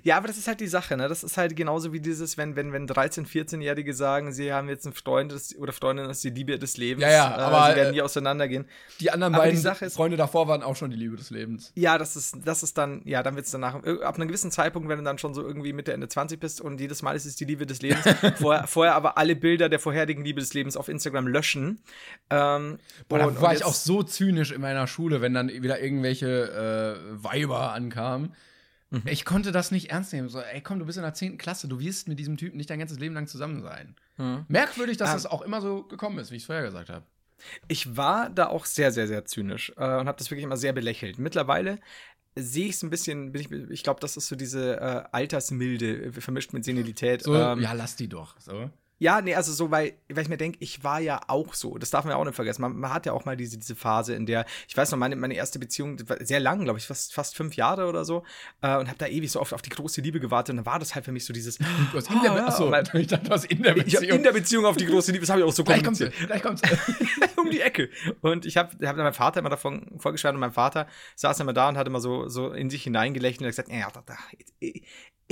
Ja, 0.02 0.16
aber 0.16 0.28
das 0.28 0.38
ist 0.38 0.48
halt 0.48 0.60
die 0.60 0.66
Sache, 0.66 0.96
ne? 0.96 1.08
Das 1.08 1.22
ist 1.24 1.36
halt 1.36 1.56
genauso 1.56 1.92
wie 1.92 2.00
dieses, 2.00 2.36
wenn, 2.38 2.56
wenn, 2.56 2.72
wenn 2.72 2.86
13-, 2.88 3.26
14-Jährige 3.26 3.94
sagen, 3.94 4.32
sie 4.32 4.52
haben 4.52 4.68
jetzt 4.68 4.86
einen 4.86 4.94
Freund 4.94 5.32
das, 5.32 5.56
oder 5.56 5.72
Freundin, 5.72 6.06
das 6.06 6.18
ist 6.18 6.24
die 6.24 6.30
Liebe 6.30 6.58
des 6.58 6.76
Lebens. 6.76 7.02
Ja, 7.02 7.10
ja, 7.10 7.36
äh, 7.38 7.40
aber, 7.40 7.70
sie 7.70 7.76
werden 7.76 7.88
äh, 7.88 7.92
nie 7.92 8.02
auseinandergehen. 8.02 8.66
Die 9.00 9.10
anderen 9.10 9.34
Aber 9.34 9.44
die 9.44 9.50
beiden 9.50 9.62
Sache 9.62 9.84
ist- 9.86 9.94
Freunde 9.96 10.16
davor 10.16 10.48
waren 10.48 10.62
auch 10.62 10.76
schon 10.76 10.90
die 10.90 10.96
Liebe 10.96 11.16
des 11.16 11.30
Lebens. 11.30 11.72
Ja, 11.74 11.98
das 11.98 12.16
ist, 12.16 12.36
das 12.44 12.62
ist 12.62 12.78
dann, 12.78 13.02
ja, 13.04 13.22
dann 13.22 13.34
wird 13.36 13.46
es 13.46 13.52
danach, 13.52 13.82
äh, 13.84 14.02
ab 14.02 14.16
einem 14.16 14.28
gewissen 14.28 14.50
Zeitpunkt, 14.50 14.88
wenn 14.88 14.98
du 14.98 15.04
dann 15.04 15.18
schon 15.18 15.34
so 15.34 15.42
irgendwie 15.42 15.72
Mitte, 15.72 15.92
Ende 15.92 16.08
20 16.08 16.38
bist 16.40 16.60
und 16.60 16.80
jedes 16.80 17.02
Mal 17.02 17.16
ist 17.16 17.24
es 17.24 17.36
die 17.36 17.44
Liebe 17.44 17.66
des 17.66 17.82
Lebens, 17.82 18.04
vorher, 18.38 18.66
vorher 18.66 18.94
aber 18.94 19.18
alle 19.18 19.36
Bilder 19.36 19.68
der 19.68 19.78
vorherigen 19.80 20.24
Liebe 20.24 20.40
des 20.40 20.54
Lebens 20.54 20.76
auf 20.76 20.88
Instagram 20.88 21.26
löschen. 21.26 21.80
Ähm, 22.30 22.78
Boah, 23.08 23.18
da 23.18 23.40
war 23.40 23.54
ich 23.54 23.64
auch 23.64 23.74
so 23.74 24.02
zynisch 24.02 24.52
in 24.52 24.60
meiner 24.60 24.86
Schule, 24.86 25.20
wenn 25.20 25.34
dann 25.34 25.48
wieder 25.48 25.80
irgendwelche 25.80 26.96
äh, 27.18 27.24
Weiber 27.24 27.72
ankamen. 27.72 28.34
Mhm. 28.92 29.02
Ich 29.06 29.24
konnte 29.24 29.52
das 29.52 29.70
nicht 29.70 29.90
ernst 29.90 30.12
nehmen. 30.12 30.28
So, 30.28 30.40
ey, 30.40 30.60
komm, 30.60 30.78
du 30.78 30.84
bist 30.86 30.98
in 30.98 31.02
der 31.02 31.14
10. 31.14 31.38
Klasse, 31.38 31.66
du 31.66 31.80
wirst 31.80 32.08
mit 32.08 32.18
diesem 32.18 32.36
Typen 32.36 32.56
nicht 32.58 32.70
dein 32.70 32.78
ganzes 32.78 32.98
Leben 32.98 33.14
lang 33.14 33.26
zusammen 33.26 33.62
sein. 33.62 33.96
Mhm. 34.18 34.44
Merkwürdig, 34.48 34.96
dass 34.98 35.10
Ah. 35.10 35.14
das 35.14 35.26
auch 35.26 35.42
immer 35.42 35.60
so 35.60 35.82
gekommen 35.84 36.18
ist, 36.18 36.30
wie 36.30 36.36
ich 36.36 36.42
es 36.42 36.46
vorher 36.46 36.64
gesagt 36.64 36.90
habe. 36.90 37.04
Ich 37.68 37.96
war 37.96 38.30
da 38.30 38.46
auch 38.48 38.66
sehr, 38.66 38.92
sehr, 38.92 39.08
sehr 39.08 39.24
zynisch 39.24 39.70
äh, 39.76 39.98
und 39.98 40.06
habe 40.06 40.16
das 40.18 40.30
wirklich 40.30 40.44
immer 40.44 40.56
sehr 40.56 40.72
belächelt. 40.72 41.18
Mittlerweile 41.18 41.80
sehe 42.36 42.66
ich 42.66 42.76
es 42.76 42.82
ein 42.82 42.90
bisschen, 42.90 43.34
ich, 43.34 43.50
ich 43.50 43.82
glaube, 43.82 44.00
das 44.00 44.16
ist 44.16 44.28
so 44.28 44.36
diese 44.36 44.76
äh, 44.80 45.02
Altersmilde 45.10 46.04
äh, 46.04 46.12
vermischt 46.12 46.52
mit 46.52 46.64
Senilität. 46.64 47.22
So, 47.22 47.34
ähm, 47.34 47.60
ja, 47.60 47.72
lass 47.72 47.96
die 47.96 48.08
doch. 48.08 48.38
So. 48.40 48.70
Ja, 49.02 49.20
nee, 49.20 49.34
also 49.34 49.52
so, 49.52 49.72
weil, 49.72 49.94
weil 50.08 50.22
ich 50.22 50.28
mir 50.28 50.36
denke, 50.36 50.58
ich 50.60 50.84
war 50.84 51.00
ja 51.00 51.20
auch 51.26 51.54
so. 51.54 51.76
Das 51.76 51.90
darf 51.90 52.04
man 52.04 52.12
ja 52.12 52.16
auch 52.18 52.24
nicht 52.24 52.36
vergessen. 52.36 52.62
Man, 52.62 52.76
man 52.76 52.94
hat 52.94 53.04
ja 53.04 53.12
auch 53.12 53.24
mal 53.24 53.36
diese, 53.36 53.58
diese 53.58 53.74
Phase, 53.74 54.14
in 54.14 54.26
der, 54.26 54.44
ich 54.68 54.76
weiß 54.76 54.92
noch, 54.92 54.98
meine, 54.98 55.16
meine 55.16 55.34
erste 55.34 55.58
Beziehung, 55.58 55.98
war 56.08 56.24
sehr 56.24 56.38
lang, 56.38 56.62
glaube 56.62 56.78
ich, 56.78 56.86
fast, 56.86 57.12
fast 57.12 57.34
fünf 57.36 57.56
Jahre 57.56 57.88
oder 57.88 58.04
so. 58.04 58.22
Äh, 58.60 58.76
und 58.78 58.86
habe 58.86 58.98
da 58.98 59.08
ewig 59.08 59.28
so 59.32 59.40
oft 59.40 59.54
auf 59.54 59.60
die 59.62 59.70
große 59.70 60.00
Liebe 60.02 60.20
gewartet. 60.20 60.50
Und 60.52 60.58
dann 60.58 60.66
war 60.66 60.78
das 60.78 60.94
halt 60.94 61.04
für 61.04 61.10
mich 61.10 61.24
so 61.24 61.32
dieses. 61.32 61.58
Du 61.58 61.64
hast 61.94 62.10
in 62.10 62.22
der 62.22 62.30
Ah, 62.32 62.36
ja, 62.36 62.46
Achso, 62.46 62.70
weil- 62.70 62.84
ich 63.00 63.08
dachte, 63.08 63.24
du 63.26 63.30
hast 63.32 63.46
in 63.46 63.60
der 63.62 63.76
Ich 63.76 63.84
Beziehung. 63.86 64.16
in 64.18 64.22
der 64.22 64.32
Beziehung 64.32 64.64
auf 64.66 64.76
die 64.76 64.86
große 64.86 65.10
Liebe, 65.10 65.22
das 65.22 65.30
habe 65.30 65.40
ich 65.40 65.46
auch 65.46 65.52
so 65.52 65.64
gleich 65.64 65.78
du, 65.82 65.86
kommuniziert. 65.90 66.14
gleich 66.28 66.42
kommst 66.42 66.64
du. 66.64 67.40
um 67.40 67.50
die 67.50 67.60
Ecke. 67.60 67.90
Und 68.20 68.46
ich 68.46 68.56
habe 68.56 68.70
hab 68.86 68.94
dann 68.94 69.04
meinem 69.04 69.14
Vater 69.14 69.40
immer 69.40 69.50
davon 69.50 69.90
vorgeschwärmt 69.98 70.36
und 70.36 70.40
mein 70.40 70.52
Vater 70.52 70.86
saß 71.16 71.40
immer 71.40 71.52
da 71.52 71.68
und 71.68 71.76
hat 71.76 71.88
immer 71.88 72.00
so, 72.00 72.28
so 72.28 72.52
in 72.52 72.70
sich 72.70 72.84
hineingelächelt 72.84 73.40
und 73.40 73.46
hat 73.46 73.50
gesagt, 73.50 73.68
ja, 73.68 73.90
da, 73.90 74.02
da, 74.06 74.16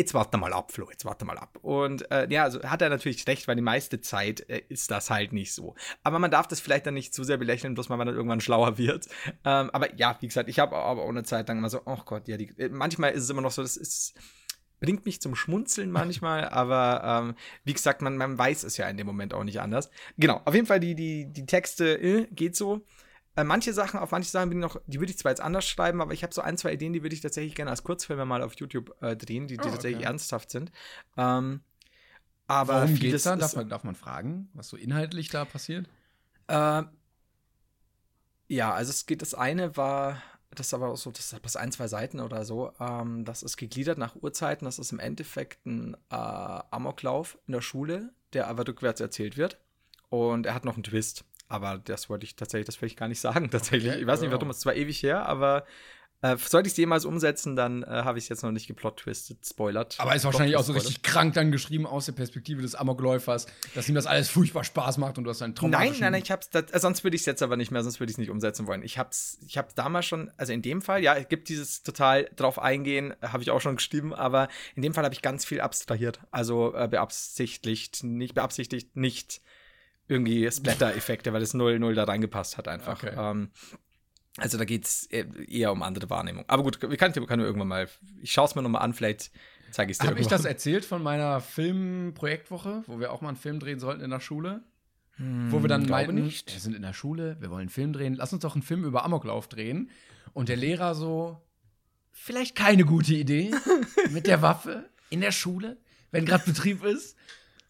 jetzt, 0.01 0.15
warte 0.15 0.37
mal 0.39 0.53
ab, 0.53 0.73
Flo, 0.73 0.89
jetzt 0.91 1.05
warte 1.05 1.25
mal 1.25 1.39
ab. 1.39 1.59
Und 1.63 2.11
äh, 2.11 2.27
ja, 2.31 2.45
also 2.45 2.63
hat 2.63 2.83
er 2.83 2.89
natürlich 2.89 3.27
recht, 3.27 3.47
weil 3.47 3.57
die 3.57 3.63
meiste 3.63 4.01
Zeit 4.01 4.49
äh, 4.49 4.63
ist 4.69 4.91
das 4.91 5.11
halt 5.11 5.33
nicht 5.33 5.53
so. 5.53 5.75
Aber 6.03 6.19
man 6.19 6.31
darf 6.31 6.49
das 6.49 6.61
vielleicht 6.61 6.87
dann 6.87 6.95
nicht 6.95 7.15
zu 7.15 7.23
sehr 7.25 7.37
belächeln, 7.37 7.75
bloß 7.75 7.91
wenn 7.91 7.99
man 7.99 8.07
dann 8.07 8.17
irgendwann 8.17 8.41
schlauer 8.41 8.79
wird. 8.79 9.07
Ähm, 9.45 9.71
aber 9.71 9.95
ja, 9.97 10.17
wie 10.21 10.27
gesagt, 10.27 10.49
ich 10.49 10.59
habe 10.59 10.77
aber 10.77 11.03
auch 11.03 11.09
eine 11.09 11.23
Zeit 11.23 11.49
lang 11.49 11.59
immer 11.59 11.71
so, 11.71 11.83
oh 11.85 11.99
Gott, 12.05 12.29
ja, 12.29 12.37
die, 12.37 12.53
äh, 12.59 12.69
manchmal 12.69 13.13
ist 13.13 13.25
es 13.25 13.31
immer 13.31 13.43
noch 13.43 13.53
so, 13.53 13.63
das 13.63 13.77
ist 13.77 14.15
bringt 14.81 15.05
mich 15.05 15.21
zum 15.21 15.37
Schmunzeln 15.37 15.91
manchmal, 15.91 16.49
aber 16.49 17.03
ähm, 17.05 17.35
wie 17.65 17.75
gesagt, 17.75 18.03
man, 18.03 18.17
man 18.17 18.39
weiß 18.39 18.65
es 18.65 18.79
ja 18.79 18.89
in 18.89 18.97
dem 18.97 19.07
Moment 19.07 19.35
auch 19.35 19.45
nicht 19.45 19.61
anders. 19.61 19.91
Genau, 20.17 20.41
auf 20.45 20.55
jeden 20.55 20.67
Fall 20.67 20.81
die, 20.81 20.95
die, 20.95 21.31
die 21.31 21.47
Texte 21.47 22.01
äh, 22.01 22.27
geht 22.31 22.57
so. 22.57 22.81
Äh, 23.41 23.45
manche 23.45 23.73
Sachen, 23.73 23.99
auf 24.01 24.11
manche 24.11 24.31
Sachen 24.31 24.51
bin 24.51 24.59
ich 24.59 24.63
noch, 24.63 24.81
die 24.87 25.01
würde 25.01 25.11
ich 25.11 25.19
zwar 25.19 25.33
jetzt 25.33 25.41
anders 25.41 25.67
schreiben, 25.67 26.03
aber 26.03 26.13
ich 26.13 26.23
habe 26.23 26.35
so 26.35 26.43
ein, 26.43 26.59
zwei 26.59 26.75
Ideen, 26.75 26.93
die 26.93 27.03
würde 27.03 27.15
ich 27.15 27.23
tatsächlich 27.23 27.55
gerne 27.55 27.71
als 27.71 27.83
Kurzfilme 27.85 28.27
mal 28.27 28.43
auf 28.43 28.55
YouTube 28.57 28.95
äh, 29.01 29.17
drehen, 29.17 29.47
die, 29.47 29.57
die 29.57 29.67
Oh, 29.67 29.71
tatsächlich 29.71 30.01
okay. 30.01 30.07
ernsthaft 30.07 30.51
sind. 30.51 30.71
Ähm, 31.17 31.61
aber 32.47 32.83
Worum 32.83 32.89
vieles 32.97 33.01
geht's 33.01 33.23
da? 33.23 33.37
Darf 33.37 33.57
man, 33.57 33.69
darf 33.69 33.85
man 33.85 33.95
fragen, 33.95 34.51
was 34.53 34.69
so 34.69 34.77
inhaltlich 34.77 35.29
da 35.31 35.45
passiert? 35.47 35.89
Äh, 36.49 36.83
ja, 38.49 38.75
also 38.75 38.91
es 38.91 39.07
geht, 39.07 39.23
das 39.23 39.35
eine 39.35 39.77
war, 39.77 40.21
das 40.51 40.67
ist 40.67 40.75
aber 40.75 40.89
auch 40.89 40.97
so, 40.97 41.11
das 41.11 41.33
hat 41.33 41.41
bloß 41.43 41.57
ein, 41.57 41.73
zwei 41.73 41.89
Seiten 41.89 42.21
oder 42.21 42.45
so. 42.45 42.73
Ähm, 42.79 43.25
das 43.25 43.43
ist 43.43 43.57
gegliedert 43.57 43.97
nach 43.97 44.17
Uhrzeiten. 44.17 44.65
Das 44.67 44.79
ist 44.79 44.93
im 44.93 44.99
Endeffekt 44.99 45.65
ein 45.65 45.95
äh, 46.11 46.17
Amoklauf 46.17 47.39
in 47.47 47.53
der 47.53 47.63
Schule, 47.63 48.13
der 48.33 48.49
aber 48.49 48.67
rückwärts 48.67 49.01
erzählt 49.01 49.37
wird. 49.39 49.59
Und 50.11 50.45
er 50.45 50.55
hat 50.55 50.65
noch 50.65 50.75
einen 50.75 50.83
Twist. 50.83 51.25
Aber 51.51 51.79
das 51.79 52.09
wollte 52.09 52.25
ich 52.25 52.37
tatsächlich, 52.37 52.67
das 52.67 52.81
will 52.81 52.87
ich 52.87 52.97
gar 52.97 53.09
nicht 53.09 53.21
sagen. 53.21 53.51
Tatsächlich. 53.51 53.91
Okay, 53.91 54.01
ich 54.01 54.07
weiß 54.07 54.21
nicht, 54.21 54.31
warum, 54.31 54.51
es 54.51 54.59
ist 54.59 54.63
zwar 54.63 54.77
ewig 54.77 55.03
her, 55.03 55.27
aber 55.27 55.67
äh, 56.23 56.37
sollte 56.37 56.69
ich 56.69 56.75
es 56.75 56.77
jemals 56.77 57.05
umsetzen, 57.05 57.57
dann 57.57 57.83
äh, 57.83 57.87
habe 57.87 58.19
ich 58.19 58.25
es 58.25 58.29
jetzt 58.29 58.43
noch 58.45 58.53
nicht 58.53 58.69
geplot-twisted, 58.69 59.39
spoilert. 59.45 59.97
Aber 59.99 60.15
ist 60.15 60.25
wahrscheinlich 60.25 60.57
auch 60.57 60.63
so 60.63 60.75
richtig 60.75 61.03
krank 61.03 61.35
dann 61.35 61.51
geschrieben 61.51 61.87
aus 61.87 62.07
der 62.07 62.13
Perspektive 62.13 62.63
des 62.63 62.77
Amokläufers, 62.77 63.47
dass 63.75 63.89
ihm 63.89 63.97
das 63.97 64.07
alles 64.07 64.29
furchtbar 64.29 64.63
Spaß 64.63 64.99
macht 64.99 65.19
und 65.19 65.25
du 65.25 65.31
hast 65.31 65.43
einen 65.43 65.57
Traum. 65.57 65.71
Nein, 65.71 65.93
nein, 65.99 66.13
nein, 66.13 66.23
ich 66.23 66.31
hab's, 66.31 66.51
das, 66.51 66.71
äh, 66.71 66.79
sonst 66.79 67.03
würde 67.03 67.17
ich 67.17 67.23
es 67.23 67.27
jetzt 67.27 67.43
aber 67.43 67.57
nicht 67.57 67.73
mehr, 67.73 67.83
sonst 67.83 67.99
würde 67.99 68.11
ich 68.11 68.15
es 68.15 68.19
nicht 68.19 68.31
umsetzen 68.31 68.69
wollen. 68.69 68.85
Ich 68.85 68.97
hab's, 68.97 69.39
ich 69.45 69.59
hab's 69.59 69.75
damals 69.75 70.07
schon, 70.07 70.31
also 70.37 70.53
in 70.53 70.63
dem 70.63 70.83
Fall, 70.83 71.03
ja, 71.03 71.17
es 71.17 71.27
gibt 71.27 71.49
dieses 71.49 71.83
total 71.83 72.31
drauf 72.37 72.61
eingehen, 72.61 73.15
habe 73.23 73.43
ich 73.43 73.51
auch 73.51 73.61
schon 73.61 73.77
geschrieben, 73.77 74.15
aber 74.15 74.49
in 74.77 74.83
dem 74.83 74.95
Fall 74.95 75.05
habe 75.05 75.15
ich 75.15 75.23
ganz 75.23 75.45
viel 75.45 75.61
abstrahiert. 75.61 76.21
Also 76.31 76.75
äh, 76.77 76.87
beabsichtigt, 76.87 78.05
nicht 78.05 78.35
beabsichtigt, 78.35 78.95
nicht 78.95 79.41
irgendwie 80.11 80.51
Splatter-Effekte, 80.51 81.33
weil 81.33 81.43
es 81.43 81.55
null, 81.55 81.79
null 81.79 81.95
da 81.95 82.05
reingepasst 82.05 82.59
hat 82.59 82.69
einfach. 82.69 83.03
Okay. 83.03 83.15
Ähm, 83.17 83.51
also 84.37 84.59
da 84.59 84.65
geht's 84.65 85.09
e- 85.11 85.25
eher 85.49 85.73
um 85.73 85.83
andere 85.83 86.09
Wahrnehmung. 86.11 86.45
Aber 86.49 86.63
gut, 86.63 86.81
wir 86.83 86.97
können, 86.97 87.13
können 87.13 87.41
wir 87.43 87.47
irgendwann 87.47 87.69
mal, 87.69 87.89
ich 88.23 88.33
schaue 88.33 88.47
es 88.47 88.55
mir 88.55 88.63
nochmal 88.63 88.83
an, 88.83 88.95
vielleicht 88.95 89.31
zeige 89.71 89.91
ich 89.91 89.97
es 89.97 89.99
dir 89.99 90.09
Habe 90.09 90.21
ich 90.21 90.27
das 90.27 90.45
erzählt 90.45 90.85
von 90.85 91.03
meiner 91.03 91.41
Filmprojektwoche, 91.41 92.85
wo 92.87 93.01
wir 93.01 93.13
auch 93.13 93.21
mal 93.21 93.29
einen 93.29 93.37
Film 93.37 93.61
drehen 93.61 93.79
sollten 93.81 94.03
in 94.03 94.11
der 94.11 94.21
Schule? 94.21 94.63
wo 95.51 95.61
wir 95.61 95.69
dann 95.69 95.85
glaube 95.85 96.07
meinten, 96.07 96.25
nicht. 96.25 96.51
wir 96.51 96.61
sind 96.61 96.75
in 96.75 96.81
der 96.81 96.95
Schule, 96.95 97.37
wir 97.41 97.51
wollen 97.51 97.61
einen 97.61 97.69
Film 97.69 97.93
drehen, 97.93 98.15
lass 98.15 98.33
uns 98.33 98.41
doch 98.41 98.55
einen 98.55 98.63
Film 98.63 98.85
über 98.85 99.05
Amoklauf 99.05 99.49
drehen. 99.49 99.91
Und 100.33 100.49
der 100.49 100.57
Lehrer 100.57 100.95
so, 100.95 101.43
vielleicht 102.11 102.57
keine 102.57 102.87
gute 102.87 103.15
Idee 103.15 103.51
mit 104.13 104.27
der 104.27 104.41
Waffe 104.41 104.89
in 105.11 105.21
der 105.21 105.33
Schule, 105.33 105.77
wenn 106.11 106.25
gerade 106.25 106.45
Betrieb 106.47 106.83
ist. 106.85 107.17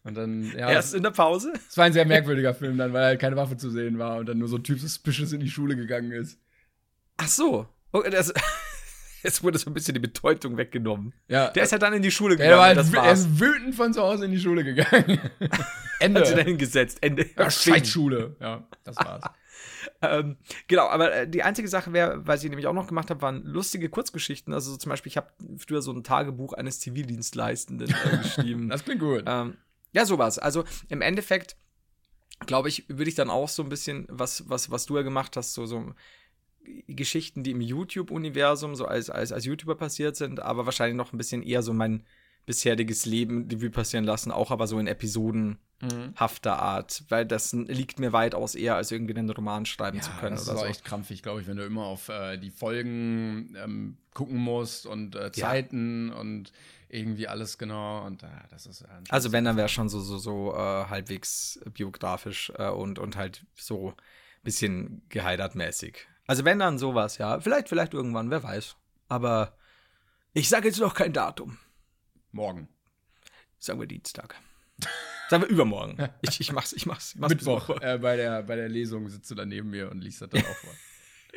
Und 0.03 0.15
dann, 0.15 0.51
ja, 0.57 0.69
Erst 0.71 0.95
in 0.95 1.03
der 1.03 1.11
Pause? 1.11 1.53
es 1.69 1.77
war 1.77 1.85
ein 1.85 1.93
sehr 1.93 2.05
merkwürdiger 2.05 2.53
Film 2.55 2.77
dann, 2.77 2.91
weil 2.93 3.03
halt 3.05 3.19
keine 3.21 3.35
Waffe 3.35 3.55
zu 3.57 3.69
sehen 3.69 3.99
war 3.99 4.17
und 4.17 4.27
dann 4.27 4.39
nur 4.39 4.47
so 4.47 4.55
ein 4.57 4.63
Typ 4.63 4.79
suspicious 4.79 5.31
in 5.31 5.39
die 5.41 5.49
Schule 5.49 5.75
gegangen 5.75 6.11
ist. 6.11 6.39
Ach 7.17 7.27
so. 7.27 7.67
Oh, 7.93 8.01
das, 8.09 8.33
jetzt 9.23 9.43
wurde 9.43 9.59
so 9.59 9.69
ein 9.69 9.73
bisschen 9.75 9.93
die 9.93 9.99
Bedeutung 9.99 10.57
weggenommen. 10.57 11.13
Ja, 11.27 11.49
Der 11.51 11.63
ist 11.63 11.71
ja 11.71 11.77
dann 11.77 11.93
in 11.93 12.01
die 12.01 12.09
Schule 12.11 12.35
der 12.35 12.45
gegangen. 12.47 12.59
war 12.59 12.65
halt, 12.67 12.77
das 12.77 12.91
er 12.93 13.03
war's. 13.03 13.19
ist 13.19 13.39
wütend 13.39 13.75
von 13.75 13.93
zu 13.93 14.01
Hause 14.01 14.25
in 14.25 14.31
die 14.31 14.39
Schule 14.39 14.63
gegangen. 14.63 15.19
Ende. 15.99 16.19
Hat 16.21 16.27
sie 16.27 16.35
dahin 16.35 16.57
gesetzt. 16.57 16.97
Ende. 17.01 17.27
ja, 17.37 17.51
Scheißschule. 17.51 18.35
Ja, 18.39 18.67
das 18.83 18.95
war's. 18.97 19.23
Ähm, 20.03 20.37
genau, 20.67 20.87
aber 20.87 21.13
äh, 21.13 21.27
die 21.27 21.43
einzige 21.43 21.67
Sache 21.67 21.93
wäre, 21.93 22.25
was 22.25 22.43
ich 22.43 22.49
nämlich 22.49 22.65
auch 22.65 22.73
noch 22.73 22.87
gemacht 22.87 23.09
habe, 23.11 23.21
waren 23.21 23.43
lustige 23.43 23.89
Kurzgeschichten. 23.89 24.51
Also 24.53 24.71
so 24.71 24.77
zum 24.77 24.89
Beispiel, 24.89 25.11
ich 25.11 25.17
habe 25.17 25.27
früher 25.57 25.81
so 25.83 25.91
ein 25.91 26.03
Tagebuch 26.03 26.53
eines 26.53 26.79
Zivildienstleistenden 26.79 27.87
äh, 27.89 28.17
geschrieben. 28.17 28.69
Das 28.69 28.83
klingt 28.83 28.99
gut. 29.01 29.23
ähm, 29.27 29.57
ja, 29.91 30.05
sowas. 30.05 30.39
Also 30.39 30.63
im 30.89 31.01
Endeffekt, 31.01 31.55
glaube 32.45 32.69
ich, 32.69 32.85
würde 32.87 33.09
ich 33.09 33.15
dann 33.15 33.29
auch 33.29 33.49
so 33.49 33.63
ein 33.63 33.69
bisschen, 33.69 34.05
was, 34.09 34.49
was, 34.49 34.71
was 34.71 34.85
du 34.85 34.97
ja 34.97 35.03
gemacht 35.03 35.37
hast, 35.37 35.53
so, 35.53 35.65
so 35.65 35.93
Geschichten, 36.87 37.43
die 37.43 37.51
im 37.51 37.61
YouTube-Universum 37.61 38.75
so 38.75 38.85
als, 38.85 39.09
als, 39.09 39.31
als 39.31 39.45
YouTuber 39.45 39.75
passiert 39.75 40.15
sind, 40.15 40.39
aber 40.39 40.65
wahrscheinlich 40.65 40.95
noch 40.95 41.13
ein 41.13 41.17
bisschen 41.17 41.43
eher 41.43 41.63
so 41.63 41.73
mein 41.73 42.05
bisheriges 42.45 43.05
Leben 43.05 43.47
Revue 43.51 43.69
passieren 43.69 44.05
lassen, 44.05 44.31
auch 44.31 44.51
aber 44.51 44.67
so 44.67 44.79
in 44.79 44.87
episodenhafter 44.87 46.59
Art, 46.59 47.03
weil 47.09 47.25
das 47.25 47.53
liegt 47.53 47.99
mir 47.99 48.13
weitaus 48.13 48.55
eher, 48.55 48.75
als 48.75 48.91
irgendwie 48.91 49.15
einen 49.15 49.29
Roman 49.29 49.65
schreiben 49.65 50.01
zu 50.01 50.11
können 50.19 50.35
das 50.35 50.45
oder 50.47 50.55
ist 50.55 50.59
so. 50.61 50.65
echt 50.67 50.85
krampfig, 50.85 51.23
glaube 51.23 51.41
ich, 51.41 51.47
wenn 51.47 51.57
du 51.57 51.65
immer 51.65 51.85
auf 51.85 52.09
äh, 52.09 52.37
die 52.37 52.51
Folgen 52.51 53.55
ähm, 53.57 53.97
gucken 54.13 54.37
musst 54.37 54.85
und 54.85 55.15
äh, 55.15 55.25
Ja. 55.25 55.31
Zeiten 55.31 56.11
und 56.11 56.51
irgendwie 56.89 57.27
alles 57.27 57.57
genau. 57.57 58.05
Und 58.05 58.23
äh, 58.23 58.27
das 58.49 58.65
ist 58.65 58.81
äh, 58.81 58.87
Also 59.09 59.31
wenn, 59.31 59.45
dann 59.45 59.55
wäre 59.57 59.69
schon 59.69 59.87
so, 59.89 60.01
so, 60.01 60.17
so 60.17 60.53
äh, 60.53 60.57
halbwegs 60.57 61.59
biografisch 61.73 62.51
äh, 62.57 62.69
und, 62.69 62.99
und 62.99 63.15
halt 63.15 63.45
so 63.55 63.89
ein 63.89 63.93
bisschen 64.43 65.01
geheiratmäßig. 65.09 66.07
Also 66.27 66.43
wenn 66.45 66.59
dann 66.59 66.77
sowas, 66.77 67.17
ja. 67.17 67.39
Vielleicht, 67.39 67.69
vielleicht 67.69 67.93
irgendwann, 67.93 68.29
wer 68.29 68.43
weiß. 68.43 68.75
Aber 69.07 69.53
ich 70.33 70.49
sage 70.49 70.67
jetzt 70.67 70.79
noch 70.79 70.93
kein 70.93 71.13
Datum. 71.13 71.57
Morgen. 72.33 72.67
Sagen 73.59 73.79
wir 73.79 73.87
Dienstag. 73.87 74.35
Sagen 75.29 75.43
wir 75.43 75.49
übermorgen. 75.49 75.97
Ich, 76.21 76.39
ich 76.39 76.51
mach's, 76.51 76.73
ich 76.73 76.85
mach's. 76.85 77.13
Ich 77.13 77.19
mach's 77.19 77.33
Mittwoch 77.33 77.69
äh, 77.81 77.97
bei, 77.99 78.15
der, 78.15 78.43
bei 78.43 78.55
der 78.55 78.69
Lesung 78.69 79.07
sitzt 79.09 79.29
du 79.31 79.35
da 79.35 79.45
neben 79.45 79.69
mir 79.69 79.89
und 79.91 80.01
liest 80.01 80.21
das 80.21 80.29
dann 80.29 80.41
auch 80.41 80.55
vor. 80.55 80.73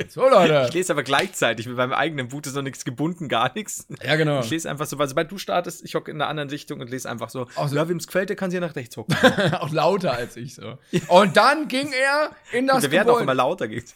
So, 0.09 0.29
Leute. 0.29 0.67
Ich 0.69 0.75
lese 0.75 0.93
aber 0.93 1.05
gleichzeitig 1.05 1.69
mit 1.69 1.77
meinem 1.77 1.93
eigenen 1.93 2.27
Buch, 2.27 2.41
ist 2.45 2.57
noch 2.57 2.63
nichts 2.63 2.85
gebunden, 2.85 3.29
gar 3.29 3.55
nichts. 3.55 3.87
Ja, 4.03 4.17
genau. 4.17 4.41
Ich 4.41 4.51
lese 4.51 4.69
einfach 4.69 4.87
so, 4.87 4.99
weil 4.99 5.09
sobald 5.09 5.31
du 5.31 5.39
startest, 5.39 5.85
ich 5.85 5.95
hocke 5.95 6.11
in 6.11 6.21
einer 6.21 6.29
anderen 6.29 6.51
Richtung 6.51 6.81
und 6.81 6.91
lese 6.91 7.09
einfach 7.09 7.31
so. 7.31 7.47
Ach 7.55 7.69
so. 7.69 7.77
Ja, 7.77 7.89
wem's 7.89 8.09
gefällt, 8.09 8.29
der 8.29 8.35
kann 8.35 8.51
sich 8.51 8.59
nach 8.59 8.75
rechts 8.75 8.97
hocken. 8.97 9.15
auch 9.55 9.71
lauter 9.71 10.13
als 10.13 10.37
ich 10.37 10.57
so. 10.57 10.79
Und 11.07 11.37
dann 11.37 11.69
ging 11.69 11.93
er 11.93 12.35
in 12.53 12.67
das 12.67 12.83
Wir 12.83 12.91
werden 12.91 13.09
auch 13.09 13.21
immer 13.21 13.35
lauter. 13.35 13.69
Geht. 13.69 13.95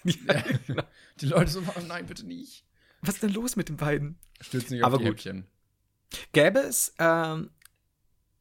Die 1.21 1.27
Leute 1.27 1.51
so, 1.51 1.63
oh, 1.67 1.81
nein, 1.89 2.07
bitte 2.07 2.25
nicht. 2.25 2.65
Was 3.03 3.15
ist 3.15 3.25
denn 3.25 3.33
los 3.33 3.57
mit 3.57 3.69
den 3.69 3.77
beiden? 3.77 4.21
Stürzt 4.41 4.71
nicht 4.71 4.85
auf 4.85 4.87
Aber 4.87 4.99
die 4.99 5.05
gut. 5.05 5.15
Häppchen. 5.15 5.49
Gäbe 6.33 6.61
es, 6.61 6.95
ähm, 6.99 7.51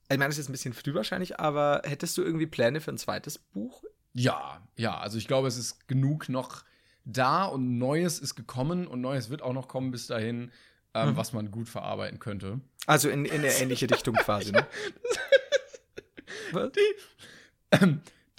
ich 0.10 0.18
meine, 0.18 0.30
das 0.30 0.36
ist 0.36 0.46
jetzt 0.46 0.50
ein 0.50 0.54
bisschen 0.54 0.74
früh 0.74 0.94
wahrscheinlich, 0.94 1.40
aber 1.40 1.82
hättest 1.84 2.18
du 2.18 2.24
irgendwie 2.24 2.48
Pläne 2.48 2.80
für 2.80 2.92
ein 2.92 2.98
zweites 2.98 3.38
Buch? 3.38 3.84
Ja, 4.14 4.66
ja, 4.76 4.98
also 4.98 5.18
ich 5.18 5.28
glaube, 5.28 5.48
es 5.48 5.58
ist 5.58 5.88
genug 5.88 6.30
noch 6.30 6.64
da 7.04 7.46
und 7.46 7.78
Neues 7.78 8.20
ist 8.20 8.36
gekommen 8.36 8.88
und 8.88 9.02
Neues 9.02 9.30
wird 9.30 9.42
auch 9.42 9.54
noch 9.54 9.68
kommen 9.68 9.92
bis 9.92 10.08
dahin, 10.08 10.52
ähm, 10.94 11.16
was 11.16 11.34
man 11.34 11.52
gut 11.52 11.70
verarbeiten 11.70 12.20
könnte. 12.20 12.60
Also 12.86 13.10
in, 13.10 13.26
in 13.26 13.40
eine 13.42 13.54
ähnliche 13.54 13.90
Richtung 13.90 14.16
quasi, 14.16 14.52
ne? 14.52 14.66
Was? 16.52 16.72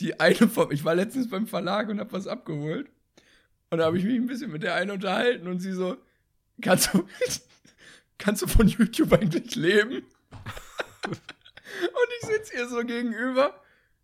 Die 0.00 0.18
eine 0.20 0.48
vom, 0.48 0.70
ich 0.70 0.84
war 0.84 0.94
letztens 0.94 1.28
beim 1.28 1.46
Verlag 1.46 1.88
und 1.88 2.00
habe 2.00 2.12
was 2.12 2.26
abgeholt 2.26 2.88
und 3.70 3.78
da 3.78 3.84
habe 3.84 3.98
ich 3.98 4.04
mich 4.04 4.16
ein 4.16 4.26
bisschen 4.26 4.50
mit 4.50 4.62
der 4.62 4.74
einen 4.74 4.90
unterhalten 4.90 5.46
und 5.48 5.60
sie 5.60 5.72
so, 5.72 5.96
kannst 6.62 6.94
du, 6.94 7.06
kannst 8.18 8.42
du 8.42 8.46
von 8.46 8.68
YouTube 8.68 9.12
eigentlich 9.12 9.54
leben? 9.54 10.02
Und 11.07 12.09
ich 12.20 12.26
sitze 12.28 12.54
ihr 12.57 12.68
so 12.68 12.78
gegenüber. 12.85 13.54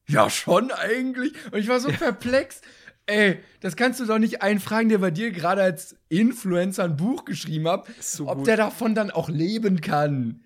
Ja, 0.06 0.28
schon 0.30 0.70
eigentlich. 0.70 1.32
Und 1.50 1.58
ich 1.58 1.68
war 1.68 1.80
so 1.80 1.88
perplex. 1.90 2.60
Ey, 3.06 3.40
das 3.60 3.76
kannst 3.76 4.00
du 4.00 4.06
doch 4.06 4.18
nicht 4.18 4.42
einfragen, 4.42 4.88
der 4.88 4.98
bei 4.98 5.10
dir 5.10 5.30
gerade 5.30 5.62
als 5.62 5.96
Influencer 6.08 6.84
ein 6.84 6.96
Buch 6.96 7.24
geschrieben 7.24 7.68
hat, 7.68 7.86
So 8.00 8.28
ob 8.28 8.38
gut. 8.38 8.46
der 8.46 8.56
davon 8.56 8.94
dann 8.94 9.10
auch 9.10 9.28
leben 9.28 9.80
kann. 9.80 10.42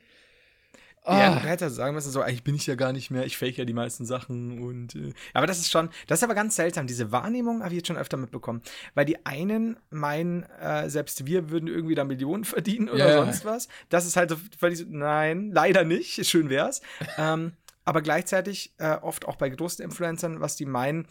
Ja, 1.08 1.32
Ah. 1.32 1.40
du 1.40 1.48
hättest 1.48 1.76
sagen 1.76 1.94
müssen, 1.94 2.10
so, 2.10 2.20
eigentlich 2.20 2.44
bin 2.44 2.54
ich 2.54 2.66
ja 2.66 2.74
gar 2.74 2.92
nicht 2.92 3.10
mehr, 3.10 3.24
ich 3.24 3.38
fake 3.38 3.56
ja 3.56 3.64
die 3.64 3.72
meisten 3.72 4.04
Sachen 4.04 4.60
und, 4.62 4.94
äh, 4.94 5.12
aber 5.32 5.46
das 5.46 5.58
ist 5.58 5.70
schon, 5.70 5.88
das 6.06 6.18
ist 6.18 6.24
aber 6.24 6.34
ganz 6.34 6.54
seltsam, 6.54 6.86
diese 6.86 7.10
Wahrnehmung 7.12 7.60
habe 7.62 7.70
ich 7.70 7.78
jetzt 7.78 7.86
schon 7.86 7.96
öfter 7.96 8.18
mitbekommen, 8.18 8.62
weil 8.94 9.06
die 9.06 9.24
einen 9.24 9.78
meinen, 9.90 10.42
äh, 10.60 10.90
selbst 10.90 11.24
wir 11.24 11.50
würden 11.50 11.66
irgendwie 11.66 11.94
da 11.94 12.04
Millionen 12.04 12.44
verdienen 12.44 12.88
oder 12.90 13.08
ja. 13.08 13.16
sonst 13.24 13.44
was, 13.44 13.68
das 13.88 14.04
ist 14.06 14.16
halt 14.16 14.30
so, 14.30 14.36
ich 14.68 14.78
so, 14.78 14.84
nein, 14.88 15.50
leider 15.50 15.84
nicht, 15.84 16.26
schön 16.26 16.50
wär's, 16.50 16.82
ähm, 17.16 17.52
aber 17.84 18.02
gleichzeitig 18.02 18.74
äh, 18.76 18.96
oft 18.96 19.26
auch 19.26 19.36
bei 19.36 19.48
großen 19.48 19.82
Influencern, 19.82 20.40
was 20.42 20.56
die 20.56 20.66
meinen, 20.66 21.06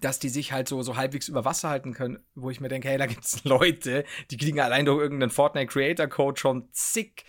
dass 0.00 0.20
die 0.20 0.28
sich 0.28 0.52
halt 0.52 0.68
so, 0.68 0.82
so 0.82 0.96
halbwegs 0.96 1.26
über 1.26 1.44
Wasser 1.44 1.68
halten 1.68 1.94
können, 1.94 2.20
wo 2.36 2.50
ich 2.50 2.60
mir 2.60 2.68
denke, 2.68 2.88
hey, 2.88 2.96
da 2.96 3.06
gibt's 3.06 3.42
Leute, 3.44 4.04
die 4.30 4.36
kriegen 4.36 4.60
allein 4.60 4.84
durch 4.84 5.00
irgendeinen 5.00 5.30
Fortnite 5.30 5.66
Creator 5.66 6.06
Code 6.06 6.38
schon 6.38 6.68
zig 6.72 7.24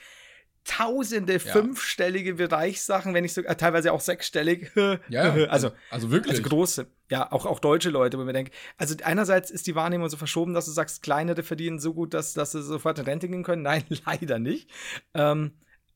tausende 0.64 1.40
fünfstellige 1.40 2.36
Bereichssachen, 2.36 3.14
wenn 3.14 3.24
nicht 3.24 3.34
sogar 3.34 3.58
teilweise 3.58 3.92
auch 3.94 4.02
sechsstellig. 4.02 4.72
Ja, 5.10 5.34
also, 5.50 5.72
also 5.90 6.12
wirklich. 6.12 6.38
also 6.38 6.50
große, 6.50 6.88
ja, 7.10 7.32
auch, 7.32 7.46
auch 7.46 7.60
deutsche 7.60 7.90
Leute, 7.90 8.18
wo 8.18 8.22
ich 8.22 8.26
mir 8.26 8.34
denke, 8.34 8.52
also 8.78 8.96
einerseits 9.04 9.52
ist 9.52 9.68
die 9.68 9.76
Wahrnehmung 9.76 10.10
so 10.10 10.18
verschoben, 10.18 10.54
dass 10.54 10.66
du 10.66 10.72
sagst, 10.72 11.02
kleinere 11.04 11.44
verdienen 11.44 11.80
so 11.80 11.94
gut, 11.94 12.14
dass, 12.14 12.34
dass 12.34 12.52
sie 12.52 12.62
sofort 12.62 13.00
in 13.00 13.06
Rente 13.06 13.28
gehen 13.28 13.44
können. 13.44 13.62
Nein, 13.64 13.84
leider 14.06 14.40
nicht. 14.40 14.70
Ähm, 15.14 15.52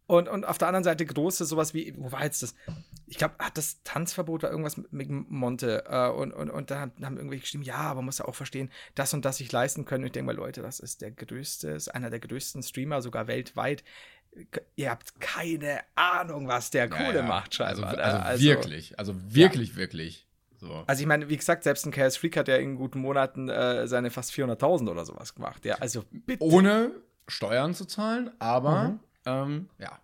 und, 0.07 0.29
und 0.29 0.45
auf 0.45 0.57
der 0.57 0.67
anderen 0.67 0.83
Seite 0.83 1.05
große, 1.05 1.45
sowas 1.45 1.73
wie, 1.73 1.93
wo 1.97 2.11
war 2.11 2.23
jetzt 2.23 2.43
das? 2.43 2.53
Ich 3.07 3.17
glaube, 3.17 3.35
das 3.53 3.81
Tanzverbot 3.83 4.43
war 4.43 4.51
irgendwas 4.51 4.77
mit, 4.77 4.91
mit 4.93 5.09
Monte. 5.09 5.83
Äh, 5.87 6.09
und, 6.09 6.31
und, 6.31 6.51
und 6.51 6.69
da 6.69 6.81
haben 6.81 7.17
irgendwelche 7.17 7.41
geschrieben, 7.41 7.63
ja, 7.63 7.77
aber 7.77 7.95
man 7.95 8.05
muss 8.05 8.19
ja 8.19 8.25
auch 8.25 8.35
verstehen, 8.35 8.69
das 8.93 9.13
und 9.13 9.25
das 9.25 9.37
sich 9.37 9.51
leisten 9.51 9.85
können. 9.85 10.03
Und 10.03 10.07
ich 10.07 10.13
denke 10.13 10.27
mal, 10.27 10.35
Leute, 10.35 10.61
das 10.61 10.79
ist 10.79 11.01
der 11.01 11.11
größte, 11.11 11.69
ist 11.69 11.93
einer 11.93 12.09
der 12.09 12.19
größten 12.19 12.61
Streamer, 12.61 13.01
sogar 13.01 13.27
weltweit. 13.27 13.83
Ihr 14.75 14.89
habt 14.89 15.19
keine 15.21 15.79
Ahnung, 15.95 16.47
was 16.47 16.69
der 16.71 16.89
Ja, 16.89 16.95
Kohle 16.97 17.19
ja. 17.19 17.23
macht, 17.23 17.59
Also, 17.61 17.81
scheinbar. 17.83 17.97
also, 18.03 18.43
ne? 18.43 18.49
wirklich, 18.49 18.99
also 18.99 19.13
wirklich, 19.33 19.75
wirklich. 19.75 20.27
So. 20.57 20.83
Also 20.87 21.01
ich 21.01 21.07
meine, 21.07 21.29
wie 21.29 21.37
gesagt, 21.37 21.63
selbst 21.63 21.85
ein 21.85 21.91
Chaos 21.91 22.17
Freak 22.17 22.37
hat 22.37 22.47
ja 22.47 22.55
in 22.57 22.75
guten 22.75 22.99
Monaten 22.99 23.49
äh, 23.49 23.87
seine 23.87 24.09
fast 24.11 24.31
400.000 24.31 24.89
oder 24.89 25.05
sowas 25.05 25.33
gemacht. 25.35 25.63
Ja, 25.65 25.75
also 25.75 26.03
bitte. 26.11 26.43
Ohne 26.43 26.91
Steuern 27.27 27.73
zu 27.73 27.85
zahlen, 27.85 28.31
aber 28.39 28.83
Mhm. 28.89 28.99
ähm, 29.25 29.69
ja. 29.79 29.99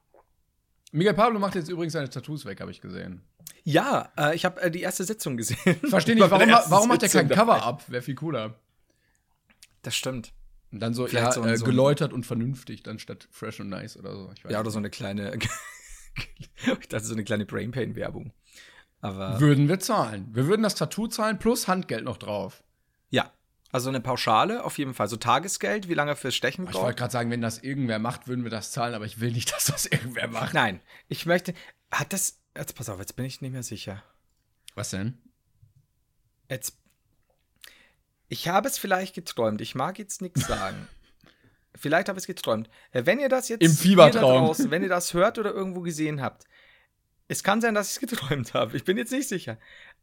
Miguel 0.92 1.14
Pablo 1.14 1.40
macht 1.40 1.56
jetzt 1.56 1.70
übrigens 1.70 1.94
seine 1.94 2.10
Tattoos 2.10 2.46
weg, 2.46 2.60
habe 2.62 2.72
ich 2.72 2.82
gesehen. 2.82 3.22
Ja, 3.64 4.12
äh, 4.18 4.36
ich 4.36 4.44
habe 4.44 4.62
äh, 4.62 4.70
die 4.72 4.82
erste 4.82 5.04
Sitzung 5.06 5.38
gesehen. 5.38 5.58
Verstehe 5.90 6.16
nicht, 6.16 6.30
warum, 6.32 6.50
warum 6.50 6.88
macht 6.90 7.04
er 7.04 7.10
kein 7.10 7.28
Sitzung 7.28 7.38
Cover 7.38 7.54
dabei. 7.56 7.66
ab? 7.66 7.84
Wäre 7.90 8.02
viel 8.02 8.16
cooler. 8.16 8.56
Das 9.84 9.96
stimmt. 9.96 10.34
Und 10.72 10.80
dann 10.80 10.94
so, 10.94 11.06
Vielleicht 11.06 11.26
ja, 11.26 11.32
so 11.34 11.44
äh, 11.44 11.58
so 11.58 11.66
geläutert 11.66 12.14
und 12.14 12.26
vernünftig, 12.26 12.84
dann 12.84 12.98
statt 13.00 13.28
fresh 13.32 13.60
und 13.60 13.70
nice 13.70 13.98
oder 13.98 14.14
so. 14.16 14.32
Ja, 14.48 14.60
oder 14.62 14.72
so 14.72 14.78
eine 14.78 14.90
kleine, 14.90 15.34
ich 16.80 16.88
dachte, 16.88 17.06
so 17.06 17.14
eine 17.14 17.24
kleine 17.24 17.46
Brain 17.46 17.72
Pain 17.72 17.96
Werbung. 17.96 18.34
Aber 19.02 19.40
Würden 19.40 19.68
wir 19.68 19.80
zahlen. 19.80 20.30
Wir 20.32 20.48
würden 20.48 20.62
das 20.62 20.76
Tattoo 20.76 21.08
zahlen 21.08 21.40
plus 21.40 21.68
Handgeld 21.68 22.04
noch 22.06 22.18
drauf. 22.18 22.64
ja. 23.10 23.32
Also 23.74 23.88
eine 23.88 24.02
Pauschale 24.02 24.66
auf 24.66 24.78
jeden 24.78 24.94
Fall. 24.94 25.08
So 25.08 25.16
Tagesgeld, 25.16 25.88
wie 25.88 25.94
lange 25.94 26.18
fürs 26.18 26.36
Stechen 26.36 26.68
Ich 26.68 26.74
wollte 26.74 27.00
gerade 27.00 27.12
sagen, 27.14 27.32
wenn 27.32 27.40
das 27.40 27.60
irgendwer 27.60 28.00
macht, 28.00 28.28
würden 28.28 28.44
wir 28.44 28.52
das 28.52 28.74
zahlen, 28.74 28.94
aber 28.94 29.06
ich 29.06 29.22
will 29.22 29.32
nicht, 29.32 29.50
dass 29.56 29.64
das 29.64 29.86
irgendwer 29.86 30.28
macht. 30.28 30.54
Nein, 30.54 30.82
ich 31.08 31.26
möchte. 31.26 31.54
Hat 31.90 32.12
das. 32.12 32.42
Jetzt 32.54 32.76
pass 32.76 32.90
auf, 32.90 33.00
jetzt 33.00 33.16
bin 33.16 33.24
ich 33.24 33.40
nicht 33.40 33.54
mehr 33.54 33.64
sicher. 33.64 34.04
Was 34.76 34.90
denn? 34.90 35.18
Jetzt. 36.50 36.81
Ich 38.32 38.48
habe 38.48 38.70
es 38.70 38.78
vielleicht 38.78 39.14
geträumt. 39.14 39.60
Ich 39.60 39.76
mag 39.76 40.00
jetzt 40.00 40.22
nichts 40.22 40.48
sagen. 40.48 40.88
vielleicht 41.76 42.08
habe 42.08 42.18
ich 42.18 42.24
es 42.24 42.28
geträumt. 42.28 42.70
Äh, 42.94 43.06
Wenn 43.06 43.20
ihr 43.20 43.28
das 43.28 43.50
jetzt 43.50 43.62
Im 43.62 43.74
Fiebertraum. 43.74 44.46
draußen, 44.46 44.72
wenn 44.72 44.84
ihr 44.84 44.88
das 44.90 45.14
hört 45.14 45.38
oder 45.38 45.52
irgendwo 45.52 45.82
gesehen 45.82 46.22
habt, 46.22 46.46
es 47.28 47.44
kann 47.44 47.60
sein, 47.60 47.76
dass 47.76 47.90
ich 47.96 48.02
es 48.02 48.10
geträumt 48.10 48.54
habe. 48.54 48.78
Ich 48.78 48.86
bin 48.86 48.98
jetzt 48.98 49.12
nicht 49.12 49.28
sicher. 49.28 49.58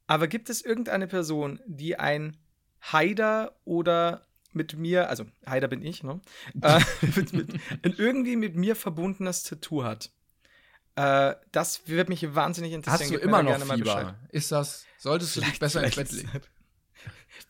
Aber 0.06 0.28
gibt 0.28 0.50
es 0.50 0.60
irgendeine 0.60 1.06
Person, 1.06 1.58
die 1.66 1.98
ein 1.98 2.36
Haider 2.82 3.56
oder 3.64 4.26
mit 4.52 4.76
mir, 4.76 5.08
also 5.08 5.24
Haider 5.46 5.68
bin 5.68 5.82
ich, 5.82 6.02
ne? 6.02 6.20
äh, 6.60 6.80
mit, 7.16 7.32
mit, 7.32 7.52
ein 7.82 7.94
irgendwie 7.96 8.36
mit 8.36 8.56
mir 8.56 8.76
verbundenes 8.76 9.42
Tattoo 9.42 9.84
hat? 9.84 10.10
Äh, 10.96 11.34
das 11.50 11.88
wird 11.88 12.10
mich 12.10 12.34
wahnsinnig 12.34 12.74
interessieren. 12.74 13.00
Hast 13.00 13.10
du 13.10 13.14
Gib 13.14 13.24
immer 13.24 13.42
noch 13.42 13.56
gerne. 13.56 13.74
Fieber? 13.74 14.14
Ist 14.28 14.52
das, 14.52 14.84
solltest 14.98 15.34
du 15.36 15.40
dich 15.40 15.58
besser 15.58 15.82
ins 15.82 15.96
Bett 15.96 16.08
Vielleicht- 16.08 16.32
legen? 16.34 16.42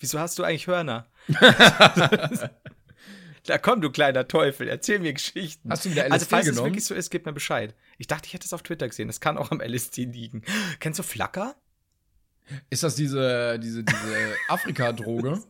Wieso 0.01 0.19
hast 0.19 0.39
du 0.39 0.45
eigentlich 0.45 0.67
Hörner? 0.67 1.07
Da 3.49 3.57
komm, 3.57 3.81
du 3.81 3.91
kleiner 3.91 4.29
Teufel, 4.29 4.69
erzähl 4.69 4.99
mir 4.99 5.15
Geschichten. 5.15 5.71
Hast 5.71 5.87
du 5.87 5.91
wieder 5.91 6.03
Also, 6.05 6.17
LSD 6.17 6.29
falls 6.29 6.47
es 6.47 6.51
genommen? 6.51 6.67
wirklich 6.71 6.85
so 6.85 6.95
ist, 6.95 7.09
gib 7.09 7.25
mir 7.25 7.33
Bescheid. 7.33 7.75
Ich 7.97 8.07
dachte, 8.07 8.27
ich 8.27 8.35
hätte 8.35 8.45
es 8.45 8.53
auf 8.53 8.63
Twitter 8.63 8.87
gesehen. 8.87 9.07
Das 9.09 9.21
kann 9.21 9.39
auch 9.39 9.51
am 9.51 9.63
LSD 9.63 10.05
liegen. 10.05 10.43
Kennst 10.81 10.99
du 10.99 11.03
Flacker? 11.03 11.57
Ist 12.69 12.83
das 12.83 12.95
diese, 12.95 13.59
diese, 13.59 13.85
diese 13.85 14.35
Afrika-Droge? 14.49 15.43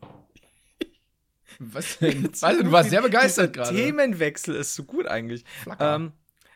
Was 1.58 1.98
denn? 1.98 2.24
Weißt 2.24 2.60
du, 2.60 2.64
du 2.64 2.70
warst 2.72 2.90
sehr 2.90 3.02
begeistert 3.02 3.52
gerade. 3.54 3.74
Themenwechsel 3.74 4.54
ist 4.54 4.76
so 4.76 4.84
gut 4.84 5.08
eigentlich. 5.08 5.44
Flacker. 5.64 5.96
Ähm, 5.96 6.12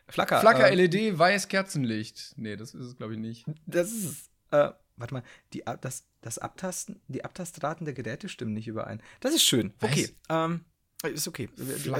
Flacker. 0.07 0.40
Flacker 0.40 0.70
ähm, 0.70 0.78
LED, 0.78 1.18
weiß 1.18 1.48
Kerzenlicht. 1.48 2.35
Nee, 2.37 2.55
das 2.55 2.72
ist 2.72 2.85
es, 2.87 2.96
glaube 2.96 3.14
ich, 3.14 3.18
nicht. 3.18 3.46
Das 3.66 3.90
ist 3.90 4.05
es. 4.05 4.31
Äh, 4.52 4.70
warte 4.96 5.14
mal, 5.14 5.22
die, 5.55 5.64
das, 5.81 6.05
das 6.22 6.38
Abtasten, 6.38 7.02
die 7.08 7.24
Abtastraten 7.24 7.85
der 7.85 7.94
Geräte 7.94 8.28
stimmen 8.28 8.54
nicht 8.54 8.68
überein. 8.68 9.02
Das 9.20 9.35
ist 9.35 9.42
schön. 9.44 9.74
Was? 9.80 9.90
Okay. 9.90 10.08
Ähm, 10.30 10.64
ist 11.04 11.26
okay. 11.26 11.48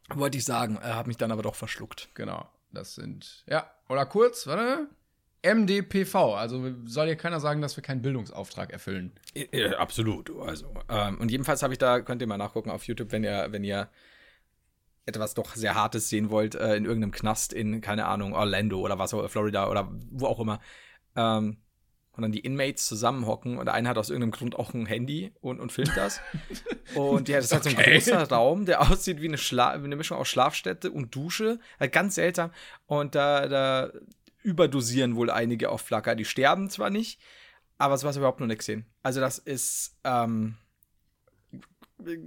Wollte 0.09 0.37
ich 0.37 0.45
sagen, 0.45 0.77
äh, 0.77 0.87
habe 0.87 1.07
mich 1.07 1.17
dann 1.17 1.31
aber 1.31 1.43
doch 1.43 1.55
verschluckt. 1.55 2.09
Genau, 2.15 2.49
das 2.71 2.95
sind, 2.95 3.43
ja, 3.47 3.69
oder 3.87 4.05
kurz, 4.05 4.47
warte, 4.47 4.87
MDPV. 5.43 6.15
Also 6.35 6.71
soll 6.85 7.07
hier 7.07 7.15
keiner 7.15 7.39
sagen, 7.39 7.61
dass 7.61 7.75
wir 7.75 7.83
keinen 7.83 8.01
Bildungsauftrag 8.01 8.71
erfüllen. 8.71 9.11
Ja, 9.51 9.77
absolut. 9.77 10.31
Also, 10.39 10.73
ähm, 10.89 11.19
und 11.19 11.31
jedenfalls 11.31 11.61
habe 11.63 11.73
ich 11.73 11.79
da, 11.79 11.99
könnt 12.01 12.21
ihr 12.21 12.27
mal 12.27 12.37
nachgucken 12.37 12.69
auf 12.69 12.85
YouTube, 12.85 13.11
wenn 13.11 13.23
ihr, 13.23 13.47
wenn 13.51 13.63
ihr 13.63 13.89
etwas 15.05 15.33
doch 15.33 15.55
sehr 15.55 15.75
Hartes 15.75 16.09
sehen 16.09 16.29
wollt, 16.29 16.55
äh, 16.55 16.75
in 16.75 16.85
irgendeinem 16.85 17.11
Knast 17.11 17.51
in, 17.51 17.81
keine 17.81 18.05
Ahnung, 18.05 18.33
Orlando 18.33 18.79
oder 18.79 18.97
was 18.99 19.13
auch, 19.13 19.27
Florida 19.29 19.69
oder 19.69 19.91
wo 20.11 20.27
auch 20.27 20.39
immer. 20.39 20.61
Ähm, 21.15 21.57
und 22.15 22.21
dann 22.21 22.31
die 22.31 22.41
Inmates 22.41 22.85
zusammenhocken 22.85 23.57
und 23.57 23.65
der 23.65 23.73
eine 23.73 23.89
hat 23.89 23.97
aus 23.97 24.09
irgendeinem 24.11 24.31
Grund 24.31 24.55
auch 24.55 24.73
ein 24.73 24.85
Handy 24.85 25.33
und, 25.41 25.59
und 25.59 25.71
filmt 25.71 25.97
das. 25.97 26.21
und 26.95 27.27
ja, 27.27 27.37
das 27.37 27.45
ist 27.45 27.53
halt 27.53 27.63
so 27.63 27.69
ein 27.71 27.75
Okay. 27.75 27.95
großer 27.95 28.29
Raum, 28.29 28.65
der 28.65 28.81
aussieht 28.81 29.19
wie 29.19 29.27
eine, 29.27 29.39
Schla 29.39 29.81
wie 29.81 29.85
eine 29.85 29.95
Mischung 29.95 30.17
aus 30.17 30.27
Schlafstätte 30.27 30.91
und 30.91 31.15
Dusche. 31.15 31.59
Halt 31.79 31.91
ganz 31.91 32.15
seltsam. 32.15 32.51
Und 32.85 33.15
da, 33.15 33.47
da 33.47 33.91
überdosieren 34.43 35.15
wohl 35.15 35.29
einige 35.29 35.69
auf 35.69 35.81
Flacker. 35.81 36.15
Die 36.15 36.25
sterben 36.25 36.69
zwar 36.69 36.89
nicht, 36.89 37.19
aber 37.77 37.97
sowas 37.97 38.17
überhaupt 38.17 38.39
noch 38.39 38.47
nicht 38.47 38.59
gesehen. 38.59 38.85
Also 39.01 39.19
das 39.19 39.39
ist 39.39 39.97
ähm, 40.03 40.55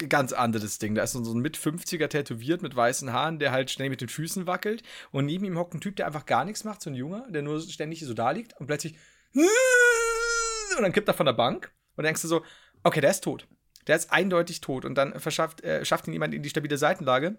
ganz 0.08 0.32
anderes 0.32 0.78
Ding. 0.78 0.94
Da 0.94 1.02
ist 1.02 1.12
so 1.12 1.34
ein 1.34 1.40
mit 1.40 1.56
50er 1.56 2.08
tätowiert 2.08 2.62
mit 2.62 2.74
weißen 2.74 3.12
Haaren, 3.12 3.38
der 3.38 3.52
halt 3.52 3.70
schnell 3.70 3.90
mit 3.90 4.00
den 4.00 4.08
Füßen 4.08 4.46
wackelt 4.46 4.82
und 5.12 5.26
neben 5.26 5.44
ihm 5.44 5.58
hockt 5.58 5.74
ein 5.74 5.80
Typ, 5.80 5.96
der 5.96 6.06
einfach 6.06 6.26
gar 6.26 6.44
nichts 6.44 6.64
macht, 6.64 6.82
so 6.82 6.90
ein 6.90 6.94
Junge, 6.94 7.26
der 7.30 7.42
nur 7.42 7.60
ständig 7.60 8.00
so 8.00 8.14
da 8.14 8.30
liegt 8.30 8.58
und 8.58 8.66
plötzlich 8.66 8.96
und 9.34 10.82
dann 10.82 10.92
kippt 10.92 11.08
er 11.08 11.14
von 11.14 11.26
der 11.26 11.32
Bank 11.32 11.72
und 11.96 12.04
denkst 12.04 12.22
du 12.22 12.28
so, 12.28 12.44
okay, 12.82 13.00
der 13.00 13.10
ist 13.10 13.24
tot. 13.24 13.46
Der 13.86 13.96
ist 13.96 14.12
eindeutig 14.12 14.60
tot 14.60 14.84
und 14.84 14.96
dann 14.96 15.18
verschafft, 15.20 15.62
äh, 15.62 15.84
schafft 15.84 16.08
ihn 16.08 16.12
jemand 16.12 16.34
in 16.34 16.42
die 16.42 16.48
stabile 16.48 16.76
Seitenlage 16.76 17.38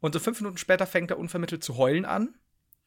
und 0.00 0.12
so 0.12 0.20
fünf 0.20 0.40
Minuten 0.40 0.58
später 0.58 0.86
fängt 0.86 1.10
er 1.10 1.18
unvermittelt 1.18 1.64
zu 1.64 1.76
heulen 1.76 2.04
an. 2.04 2.34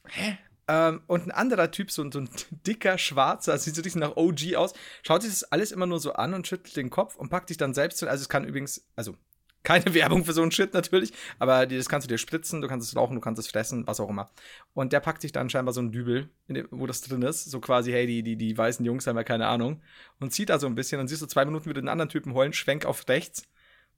Hä? 0.07 0.37
Ähm, 0.67 1.01
und 1.07 1.25
ein 1.27 1.31
anderer 1.31 1.71
Typ, 1.71 1.91
so, 1.91 2.03
ein- 2.03 2.11
so 2.11 2.19
ein 2.19 2.29
dicker 2.67 2.97
Schwarzer, 2.97 3.57
sieht 3.57 3.75
so 3.75 3.81
bisschen 3.81 4.01
nach 4.01 4.15
OG 4.15 4.55
aus, 4.55 4.73
schaut 5.03 5.23
sich 5.23 5.31
das 5.31 5.43
alles 5.45 5.71
immer 5.71 5.85
nur 5.87 5.99
so 5.99 6.13
an 6.13 6.33
und 6.33 6.47
schüttelt 6.47 6.75
den 6.77 6.89
Kopf 6.89 7.15
und 7.15 7.29
packt 7.29 7.47
sich 7.49 7.57
dann 7.57 7.73
selbst 7.73 7.97
zu. 7.97 8.09
Also, 8.09 8.21
es 8.21 8.29
kann 8.29 8.45
übrigens, 8.45 8.85
also 8.95 9.15
keine 9.63 9.85
Werbung 9.93 10.25
für 10.25 10.33
so 10.33 10.41
einen 10.41 10.51
Shit 10.51 10.73
natürlich, 10.73 11.13
aber 11.39 11.65
das 11.67 11.87
kannst 11.89 12.05
du 12.07 12.09
dir 12.09 12.17
spritzen, 12.17 12.61
du 12.61 12.67
kannst 12.67 12.87
es 12.87 12.95
rauchen, 12.95 13.15
du 13.15 13.21
kannst 13.21 13.39
es 13.39 13.47
fressen, 13.47 13.85
was 13.85 13.99
auch 13.99 14.09
immer. 14.09 14.31
Und 14.73 14.91
der 14.93 14.99
packt 15.01 15.21
sich 15.21 15.31
dann 15.31 15.49
scheinbar 15.49 15.73
so 15.73 15.81
einen 15.81 15.91
Dübel, 15.91 16.29
dem, 16.47 16.67
wo 16.71 16.87
das 16.87 17.01
drin 17.01 17.21
ist, 17.21 17.45
so 17.45 17.59
quasi, 17.59 17.91
hey, 17.91 18.07
die, 18.07 18.23
die, 18.23 18.37
die 18.37 18.57
weißen 18.57 18.85
Jungs 18.85 19.05
haben 19.07 19.17
ja 19.17 19.23
keine 19.23 19.47
Ahnung, 19.47 19.81
und 20.19 20.31
zieht 20.33 20.49
da 20.49 20.57
so 20.59 20.67
ein 20.67 20.75
bisschen 20.75 20.99
und 20.99 21.07
siehst 21.07 21.21
du 21.21 21.27
zwei 21.27 21.45
Minuten 21.45 21.65
wieder 21.65 21.81
den 21.81 21.89
anderen 21.89 22.09
Typen 22.09 22.33
heulen, 22.33 22.53
schwenk 22.53 22.85
auf 22.85 23.07
rechts 23.07 23.43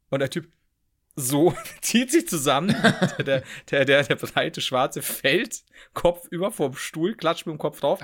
und 0.09 0.19
der 0.19 0.29
Typ 0.29 0.51
so 1.15 1.53
zieht 1.81 2.11
sich 2.11 2.27
zusammen. 2.27 2.75
der, 3.19 3.43
der, 3.69 3.85
der, 3.85 4.03
der 4.03 4.15
breite 4.15 4.61
Schwarze 4.61 5.01
fällt 5.01 5.63
Kopf 5.93 6.27
über 6.29 6.51
vom 6.51 6.75
Stuhl, 6.75 7.15
klatscht 7.15 7.45
mit 7.45 7.53
dem 7.53 7.59
Kopf 7.59 7.79
drauf. 7.79 7.99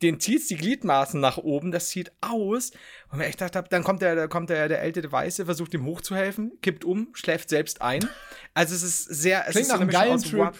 Den 0.00 0.20
zieht 0.20 0.48
die 0.48 0.56
Gliedmaßen 0.56 1.20
nach 1.20 1.38
oben, 1.38 1.72
das 1.72 1.90
sieht 1.90 2.12
aus. 2.20 2.70
Und 3.10 3.18
gedacht 3.20 3.56
hab, 3.56 3.68
dann 3.68 3.82
kommt 3.82 4.00
der, 4.00 4.28
kommt 4.28 4.48
der, 4.48 4.68
der 4.68 4.80
ältere 4.80 5.10
Weiße, 5.10 5.44
versucht 5.44 5.74
ihm 5.74 5.84
hochzuhelfen, 5.84 6.52
kippt 6.62 6.84
um, 6.84 7.08
schläft 7.14 7.48
selbst 7.48 7.82
ein. 7.82 8.08
Also 8.54 8.74
es 8.76 8.82
ist 8.84 9.04
sehr, 9.04 9.44
es 9.46 9.52
Klingt 9.52 9.62
ist 9.66 9.68
nach 9.68 9.76
so 9.76 9.82
einem 9.82 9.90
geilen. 9.90 10.10
Wa- 10.38 10.52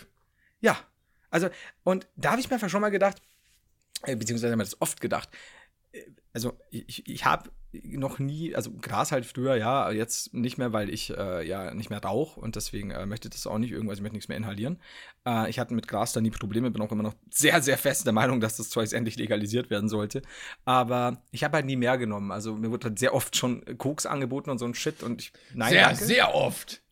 Ja, 0.60 0.76
also 1.30 1.48
und 1.84 2.08
da 2.16 2.32
habe 2.32 2.40
ich 2.40 2.48
mir 2.50 2.54
einfach 2.54 2.68
schon 2.68 2.80
mal 2.80 2.88
gedacht, 2.90 3.22
äh, 4.02 4.16
beziehungsweise 4.16 4.52
habe 4.52 4.62
ich 4.62 4.66
mir 4.68 4.70
das 4.72 4.80
oft 4.82 5.00
gedacht. 5.00 5.28
Also 6.32 6.58
ich, 6.70 7.06
ich 7.08 7.24
habe 7.24 7.50
noch 7.72 8.18
nie, 8.18 8.54
also 8.54 8.70
Gras 8.80 9.12
halt 9.12 9.26
früher, 9.26 9.56
ja, 9.56 9.90
jetzt 9.90 10.32
nicht 10.32 10.56
mehr, 10.56 10.72
weil 10.72 10.88
ich 10.88 11.10
äh, 11.16 11.46
ja 11.46 11.74
nicht 11.74 11.90
mehr 11.90 12.02
rauche 12.02 12.40
und 12.40 12.56
deswegen 12.56 12.90
äh, 12.90 13.04
möchte 13.04 13.28
das 13.28 13.46
auch 13.46 13.58
nicht 13.58 13.72
irgendwas, 13.72 13.98
ich 13.98 14.02
möchte 14.02 14.16
nichts 14.16 14.28
mehr 14.28 14.38
inhalieren. 14.38 14.80
Äh, 15.26 15.50
ich 15.50 15.58
hatte 15.58 15.74
mit 15.74 15.86
Gras 15.86 16.12
da 16.12 16.20
nie 16.20 16.30
Probleme, 16.30 16.70
bin 16.70 16.80
auch 16.80 16.92
immer 16.92 17.02
noch 17.02 17.14
sehr, 17.30 17.60
sehr 17.60 17.76
fest 17.76 18.06
der 18.06 18.14
Meinung, 18.14 18.40
dass 18.40 18.56
das 18.56 18.70
Zeug 18.70 18.90
endlich 18.92 19.16
legalisiert 19.16 19.68
werden 19.68 19.88
sollte. 19.88 20.22
Aber 20.64 21.22
ich 21.30 21.44
habe 21.44 21.56
halt 21.56 21.66
nie 21.66 21.76
mehr 21.76 21.98
genommen. 21.98 22.32
Also 22.32 22.54
mir 22.54 22.70
wurde 22.70 22.88
halt 22.88 22.98
sehr 22.98 23.14
oft 23.14 23.36
schon 23.36 23.62
Koks 23.76 24.06
angeboten 24.06 24.50
und 24.50 24.58
so 24.58 24.64
ein 24.64 24.74
Shit 24.74 25.02
und 25.02 25.20
ich, 25.20 25.32
nein, 25.52 25.70
sehr, 25.70 25.86
danke. 25.86 26.04
sehr 26.04 26.34
oft. 26.34 26.82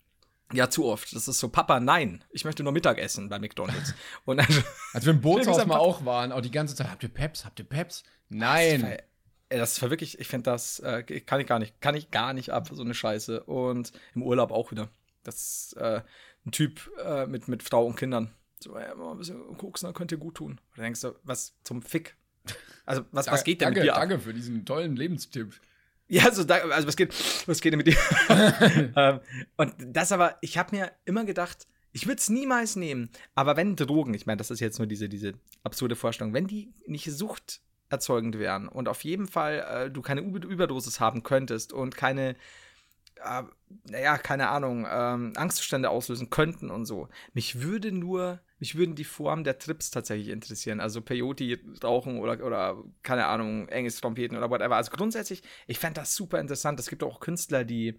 Ja, 0.53 0.71
zu 0.71 0.85
oft. 0.85 1.13
Das 1.15 1.27
ist 1.27 1.41
so, 1.41 1.49
Papa, 1.49 1.81
nein, 1.81 2.23
ich 2.31 2.45
möchte 2.45 2.63
nur 2.63 2.73
Mittag 2.73 2.99
essen 2.99 3.29
bei 3.29 3.39
McDonalds. 3.41 3.95
Und 4.27 4.37
dann, 4.37 4.47
Als 4.93 5.05
wir 5.05 5.13
im 5.13 5.21
Bootshaus 5.23 5.67
mal 5.67 5.79
auch 5.79 6.05
waren, 6.05 6.31
auch 6.31 6.41
die 6.41 6.53
ganze 6.53 6.77
Zeit, 6.77 6.89
habt 6.89 7.03
ihr 7.03 7.09
Peps, 7.09 7.45
habt 7.45 7.59
ihr 7.59 7.65
Peps? 7.65 8.05
Nein. 8.29 8.97
Ey, 9.49 9.59
das 9.59 9.81
war 9.81 9.91
wirklich, 9.91 10.19
ich 10.19 10.27
finde 10.27 10.51
das, 10.51 10.81
äh, 10.81 11.03
kann 11.03 11.41
ich 11.41 11.47
gar 11.47 11.59
nicht, 11.59 11.81
kann 11.81 11.95
ich 11.95 12.11
gar 12.11 12.33
nicht 12.33 12.51
ab, 12.51 12.69
so 12.73 12.83
eine 12.83 12.95
Scheiße. 12.95 13.45
Und 13.45 13.93
im 14.15 14.23
Urlaub 14.23 14.51
auch 14.51 14.71
wieder. 14.71 14.89
Das 15.23 15.37
ist 15.37 15.77
äh, 15.77 16.03
ein 16.45 16.51
Typ 16.53 16.91
äh, 17.05 17.27
mit, 17.27 17.49
mit 17.49 17.63
Frau 17.63 17.85
und 17.87 17.97
Kindern. 17.97 18.33
So, 18.59 18.77
ey, 18.77 18.95
mal 18.95 19.13
ein 19.13 19.19
bisschen 19.19 19.57
koksen, 19.57 19.93
könnte 19.93 20.17
dir 20.17 20.21
gut 20.21 20.37
tun. 20.37 20.53
Und 20.53 20.61
dann 20.77 20.85
denkst 20.85 21.03
du, 21.03 21.15
was 21.25 21.55
zum 21.63 21.83
Fick? 21.83 22.17
Also, 22.85 23.05
was, 23.11 23.27
was 23.27 23.45
geht 23.45 23.61
denn 23.61 23.67
danke, 23.67 23.81
mit 23.81 23.89
dir 23.89 23.95
ab? 23.95 24.01
Danke 24.01 24.21
für 24.21 24.33
diesen 24.33 24.65
tollen 24.65 24.97
Lebenstipp. 24.97 25.61
Ja, 26.09 26.31
so, 26.31 26.45
da, 26.45 26.57
also 26.57 26.87
was 26.87 26.97
geht, 26.97 27.13
was 27.47 27.61
geht 27.61 27.73
denn 27.73 27.79
mit 27.79 27.89
dir? 27.89 27.97
ähm, 28.97 29.21
und 29.57 29.75
das 29.79 30.13
aber, 30.13 30.39
ich 30.41 30.57
habe 30.57 30.77
mir 30.77 30.93
immer 31.05 31.25
gedacht, 31.25 31.67
ich 31.93 32.07
würde 32.07 32.21
es 32.21 32.29
niemals 32.29 32.77
nehmen. 32.77 33.11
Aber 33.35 33.57
wenn 33.57 33.75
Drogen, 33.75 34.15
ich 34.15 34.27
meine, 34.27 34.37
das 34.37 34.51
ist 34.51 34.61
jetzt 34.61 34.79
nur 34.79 34.87
diese, 34.87 35.09
diese 35.09 35.33
absurde 35.65 35.97
Vorstellung, 35.97 36.35
wenn 36.35 36.47
die 36.47 36.73
nicht 36.87 37.07
suchterzeugend 37.87 38.39
wären 38.39 38.69
und 38.69 38.89
auf 38.89 39.05
jeden 39.05 39.27
Fall 39.27 39.87
äh, 39.87 39.91
du 39.91 40.03
keine 40.03 40.21
Über 40.21 40.45
Überdosis 40.47 41.01
haben 41.01 41.23
könntest 41.23 41.73
und 41.73 41.97
keine 41.97 42.37
äh, 43.17 43.43
naja, 43.85 44.19
keine 44.19 44.49
Ahnung, 44.49 44.87
ähm, 44.91 45.33
Angstzustände 45.37 45.89
auslösen 45.89 46.29
könnten 46.29 46.71
und 46.71 46.85
so. 46.85 47.09
Mich 47.33 47.63
würde 47.63 47.91
nur, 47.91 48.41
mich 48.59 48.77
würden 48.77 48.95
die 48.95 49.05
Formen 49.05 49.43
der 49.43 49.59
Trips 49.59 49.91
tatsächlich 49.91 50.29
interessieren. 50.29 50.81
Also 50.81 51.01
Peyote 51.01 51.59
rauchen 51.83 52.19
oder, 52.19 52.45
oder 52.45 52.77
keine 53.03 53.27
Ahnung, 53.27 53.69
enges 53.69 54.01
Trompeten 54.01 54.37
oder 54.37 54.51
whatever. 54.51 54.77
Also 54.77 54.91
grundsätzlich, 54.91 55.43
ich 55.67 55.79
fände 55.79 56.01
das 56.01 56.15
super 56.15 56.41
interessant. 56.41 56.79
Es 56.79 56.91
gibt 56.91 57.03
auch 57.03 57.21
Künstler, 57.21 57.65
die 57.65 57.99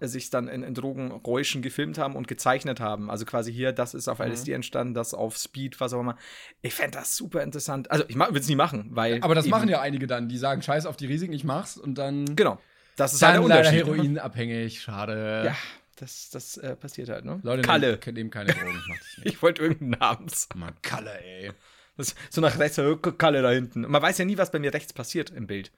sich 0.00 0.30
dann 0.30 0.46
in, 0.46 0.62
in 0.62 0.74
Drogenräuschen 0.74 1.62
gefilmt 1.62 1.98
haben 1.98 2.14
und 2.14 2.28
gezeichnet 2.28 2.78
haben. 2.78 3.10
Also 3.10 3.24
quasi 3.24 3.52
hier, 3.52 3.72
das 3.72 3.94
ist 3.94 4.06
auf 4.08 4.20
LSD 4.20 4.52
entstanden, 4.52 4.94
das 4.94 5.14
auf 5.14 5.36
Speed, 5.36 5.80
was 5.80 5.92
auch 5.92 6.00
immer. 6.00 6.16
Ich 6.62 6.74
fände 6.74 6.98
das 6.98 7.16
super 7.16 7.42
interessant. 7.42 7.90
Also 7.90 8.04
ich 8.06 8.16
will 8.16 8.36
es 8.36 8.48
nie 8.48 8.54
machen, 8.56 8.90
weil. 8.92 9.22
Aber 9.22 9.34
das 9.34 9.46
machen 9.46 9.68
ja 9.68 9.80
einige 9.80 10.06
dann, 10.06 10.28
die 10.28 10.38
sagen, 10.38 10.62
scheiß 10.62 10.86
auf 10.86 10.96
die 10.96 11.06
Risiken, 11.06 11.32
ich 11.32 11.44
mach's 11.44 11.76
und 11.76 11.96
dann. 11.96 12.36
Genau. 12.36 12.60
Das 12.98 13.12
ist 13.12 13.22
Dann 13.22 13.34
halt 13.34 13.42
der 13.42 13.48
leider 13.48 13.68
Unterschied. 13.68 13.86
heroinabhängig, 13.86 14.80
schade. 14.80 15.42
Ja, 15.46 15.56
das, 15.96 16.30
das 16.30 16.56
äh, 16.56 16.74
passiert 16.74 17.08
halt, 17.08 17.24
ne? 17.24 17.38
Leute, 17.44 17.62
Kalle. 17.62 17.98
Nehmen, 18.04 18.14
nehmen 18.14 18.30
keine 18.30 18.52
Drogen, 18.52 18.82
das 18.88 19.18
nicht. 19.24 19.34
Ich 19.34 19.42
wollte 19.42 19.62
irgendeinen 19.62 20.00
Namen 20.00 20.28
sagen. 20.28 20.58
Mann, 20.58 20.74
Kalle, 20.82 21.20
ey. 21.22 21.52
Das, 21.96 22.14
so 22.30 22.40
nach 22.40 22.58
rechts, 22.58 22.80
Kalle 23.18 23.42
da 23.42 23.50
hinten. 23.50 23.84
Und 23.84 23.90
man 23.90 24.02
weiß 24.02 24.18
ja 24.18 24.24
nie, 24.24 24.36
was 24.36 24.50
bei 24.50 24.58
mir 24.58 24.74
rechts 24.74 24.92
passiert 24.92 25.30
im 25.30 25.46
Bild. 25.46 25.70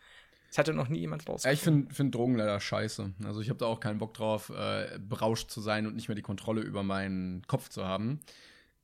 Das 0.51 0.59
hatte 0.59 0.75
noch 0.75 0.89
nie 0.89 0.99
jemand 0.99 1.29
raus. 1.29 1.45
Ja, 1.45 1.53
ich 1.53 1.61
finde 1.61 1.95
find 1.95 2.15
Drogen 2.15 2.35
leider 2.37 2.59
scheiße. 2.61 3.13
Also 3.25 3.41
ich 3.41 3.49
habe 3.49 3.59
da 3.59 3.67
auch 3.67 3.81
keinen 3.81 3.99
Bock 3.99 4.15
drauf, 4.15 4.51
äh, 4.51 4.99
berauscht 4.99 5.51
zu 5.51 5.61
sein 5.61 5.87
und 5.87 5.95
nicht 5.95 6.09
mehr 6.09 6.17
die 6.17 6.23
Kontrolle 6.23 6.61
über 6.61 6.83
meinen 6.83 7.47
Kopf 7.47 7.69
zu 7.69 7.85
haben. 7.85 8.21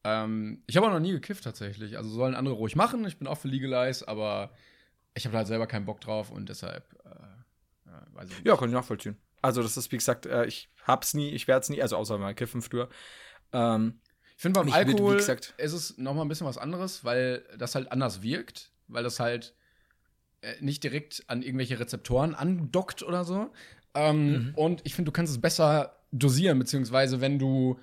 Ähm, 0.05 0.63
ich 0.67 0.77
habe 0.77 0.87
auch 0.87 0.93
noch 0.93 1.01
nie 1.01 1.11
gekifft 1.13 1.43
tatsächlich. 1.45 1.97
Also 1.99 2.09
sollen 2.11 2.35
andere 2.37 2.55
ruhig 2.55 2.77
machen. 2.77 3.05
Ich 3.05 3.19
bin 3.19 3.27
auch 3.27 3.39
für 3.39 3.49
Legalize, 3.49 4.07
aber 4.07 4.53
ich 5.15 5.25
habe 5.25 5.33
da 5.33 5.39
halt 5.39 5.49
selber 5.49 5.67
keinen 5.67 5.87
Bock 5.87 6.01
drauf 6.01 6.31
und 6.31 6.49
deshalb 6.49 6.85
äh, 7.05 7.09
äh, 7.89 8.15
weiß 8.15 8.31
ich 8.31 8.37
nicht. 8.37 8.47
Ja, 8.47 8.57
kann 8.57 8.69
ich 8.69 8.75
nachvollziehen. 8.75 9.17
Also, 9.43 9.63
das 9.63 9.77
ist, 9.77 9.91
wie 9.93 9.97
gesagt, 9.97 10.27
äh, 10.27 10.47
ich 10.47 10.71
hab's 10.87 11.15
nie, 11.15 11.31
ich 11.31 11.47
werde 11.49 11.61
es 11.63 11.69
nie, 11.69 11.83
also 11.83 11.97
außer 11.97 12.17
mal 12.19 12.35
kiffen 12.35 12.63
früher. 12.63 12.89
Ähm, 13.53 14.01
Ich 14.37 14.43
finde 14.43 14.61
beim 14.61 14.69
Ich 14.69 14.75
würde, 14.75 14.87
wie 14.89 14.93
Alkohol 14.93 15.17
gesagt- 15.17 15.55
ist 15.59 15.73
es 15.73 15.99
noch 15.99 16.15
mal 16.15 16.23
ein 16.23 16.29
bisschen 16.29 16.47
was 16.47 16.59
anderes, 16.59 17.05
weil 17.05 17.45
das 17.59 17.75
halt 17.75 17.91
anders 17.93 18.23
wirkt, 18.23 18.73
weil 18.89 19.03
das 19.03 19.19
halt 19.21 19.55
nicht 20.61 20.85
direkt 20.85 21.25
an 21.27 21.43
irgendwelche 21.43 21.81
Rezeptoren 21.81 22.35
andockt 22.35 23.03
oder 23.03 23.25
so. 23.25 23.51
Ähm, 23.95 24.53
Und 24.57 24.83
ich 24.85 24.95
finde, 24.95 25.11
du 25.11 25.13
kannst 25.13 25.33
es 25.33 25.41
besser 25.41 25.97
dosieren, 26.13 26.59
beziehungsweise 26.59 27.21
wenn 27.21 27.39
du 27.39 27.79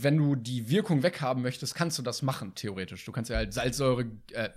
wenn 0.00 0.16
du 0.16 0.34
die 0.34 0.70
Wirkung 0.70 1.02
weghaben 1.02 1.42
möchtest, 1.42 1.74
kannst 1.74 1.98
du 1.98 2.02
das 2.02 2.22
machen, 2.22 2.54
theoretisch. 2.54 3.04
Du 3.04 3.12
kannst 3.12 3.30
ja 3.30 3.36
halt 3.36 3.52
Salzsäure, 3.52 4.06
äh, 4.32 4.48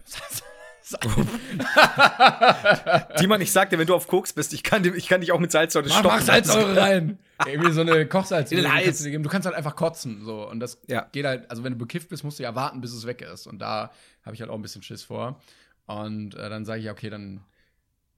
Timon, 3.17 3.41
ich 3.41 3.51
sagte, 3.51 3.77
wenn 3.77 3.88
du 3.88 3.95
auf 3.95 4.07
Koks 4.07 4.34
bist, 4.34 4.53
ich 4.53 4.63
kann, 4.63 4.84
ich 4.95 5.07
kann 5.07 5.21
dich 5.21 5.32
auch 5.32 5.39
mit 5.39 5.51
Salzsäure 5.51 5.88
mach, 5.89 6.03
mach 6.03 6.21
Salzsäure 6.21 6.75
rein. 6.82 7.19
Irgendwie 7.45 7.71
so 7.71 7.82
eine 7.82 8.05
Kochsalzsäure. 8.07 8.63
Kannst 8.63 9.05
du, 9.05 9.19
du 9.19 9.29
kannst 9.29 9.45
halt 9.45 9.55
einfach 9.55 9.75
kotzen. 9.75 10.23
So. 10.23 10.47
Und 10.47 10.59
das 10.59 10.79
Ja. 10.88 11.07
geht 11.11 11.25
halt, 11.25 11.49
also 11.49 11.63
wenn 11.63 11.73
du 11.73 11.79
bekifft 11.79 12.09
bist, 12.09 12.23
musst 12.23 12.39
du 12.39 12.43
ja 12.43 12.55
warten, 12.55 12.82
bis 12.82 12.93
es 12.93 13.05
weg 13.05 13.21
ist. 13.21 13.47
Und 13.47 13.59
da 13.59 13.91
habe 14.23 14.36
ich 14.36 14.41
halt 14.41 14.51
auch 14.51 14.55
ein 14.55 14.61
bisschen 14.61 14.84
Schiss 14.84 15.03
vor. 15.03 15.41
Und 15.86 16.36
äh, 16.36 16.49
dann 16.49 16.65
sage 16.65 16.82
ich, 16.82 16.89
okay, 16.89 17.09
dann 17.09 17.43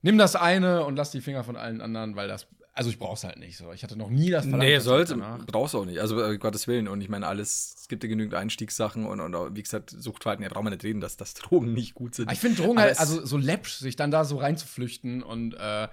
nimm 0.01 0.17
das 0.17 0.35
eine 0.35 0.85
und 0.85 0.95
lass 0.95 1.11
die 1.11 1.21
Finger 1.21 1.43
von 1.43 1.55
allen 1.55 1.81
anderen, 1.81 2.15
weil 2.15 2.27
das, 2.27 2.47
also 2.73 2.89
ich 2.89 2.99
brauch's 2.99 3.23
halt 3.23 3.37
nicht 3.37 3.57
so. 3.57 3.71
Ich 3.71 3.83
hatte 3.83 3.95
noch 3.95 4.09
nie 4.09 4.29
das 4.29 4.45
Nee, 4.45 4.51
Verlangen 4.51 4.81
sollte, 4.81 5.11
danach. 5.13 5.45
brauchst 5.45 5.73
du 5.73 5.79
auch 5.79 5.85
nicht. 5.85 5.99
Also, 5.99 6.21
äh, 6.21 6.37
Gottes 6.37 6.67
Willen. 6.67 6.87
Und 6.87 7.01
ich 7.01 7.09
meine, 7.09 7.27
alles, 7.27 7.75
es 7.79 7.87
gibt 7.87 8.03
ja 8.03 8.09
genügend 8.09 8.35
Einstiegssachen 8.35 9.05
und, 9.05 9.19
und 9.21 9.55
wie 9.55 9.63
gesagt, 9.63 9.89
Suchtverhalten, 9.91 10.43
ja, 10.43 10.49
brauchen 10.49 10.65
wir 10.65 10.71
nicht 10.71 10.83
reden, 10.83 11.01
dass, 11.01 11.17
dass 11.17 11.33
Drogen 11.35 11.73
nicht 11.73 11.93
gut 11.95 12.15
sind. 12.15 12.25
Aber 12.25 12.33
ich 12.33 12.39
finde 12.39 12.61
Drogen 12.61 12.77
Aber 12.77 12.87
halt, 12.87 12.99
also 12.99 13.25
so 13.25 13.37
läppsch, 13.37 13.77
sich 13.77 13.95
dann 13.95 14.11
da 14.11 14.25
so 14.25 14.37
reinzuflüchten 14.37 15.23
und 15.23 15.53
äh, 15.55 15.87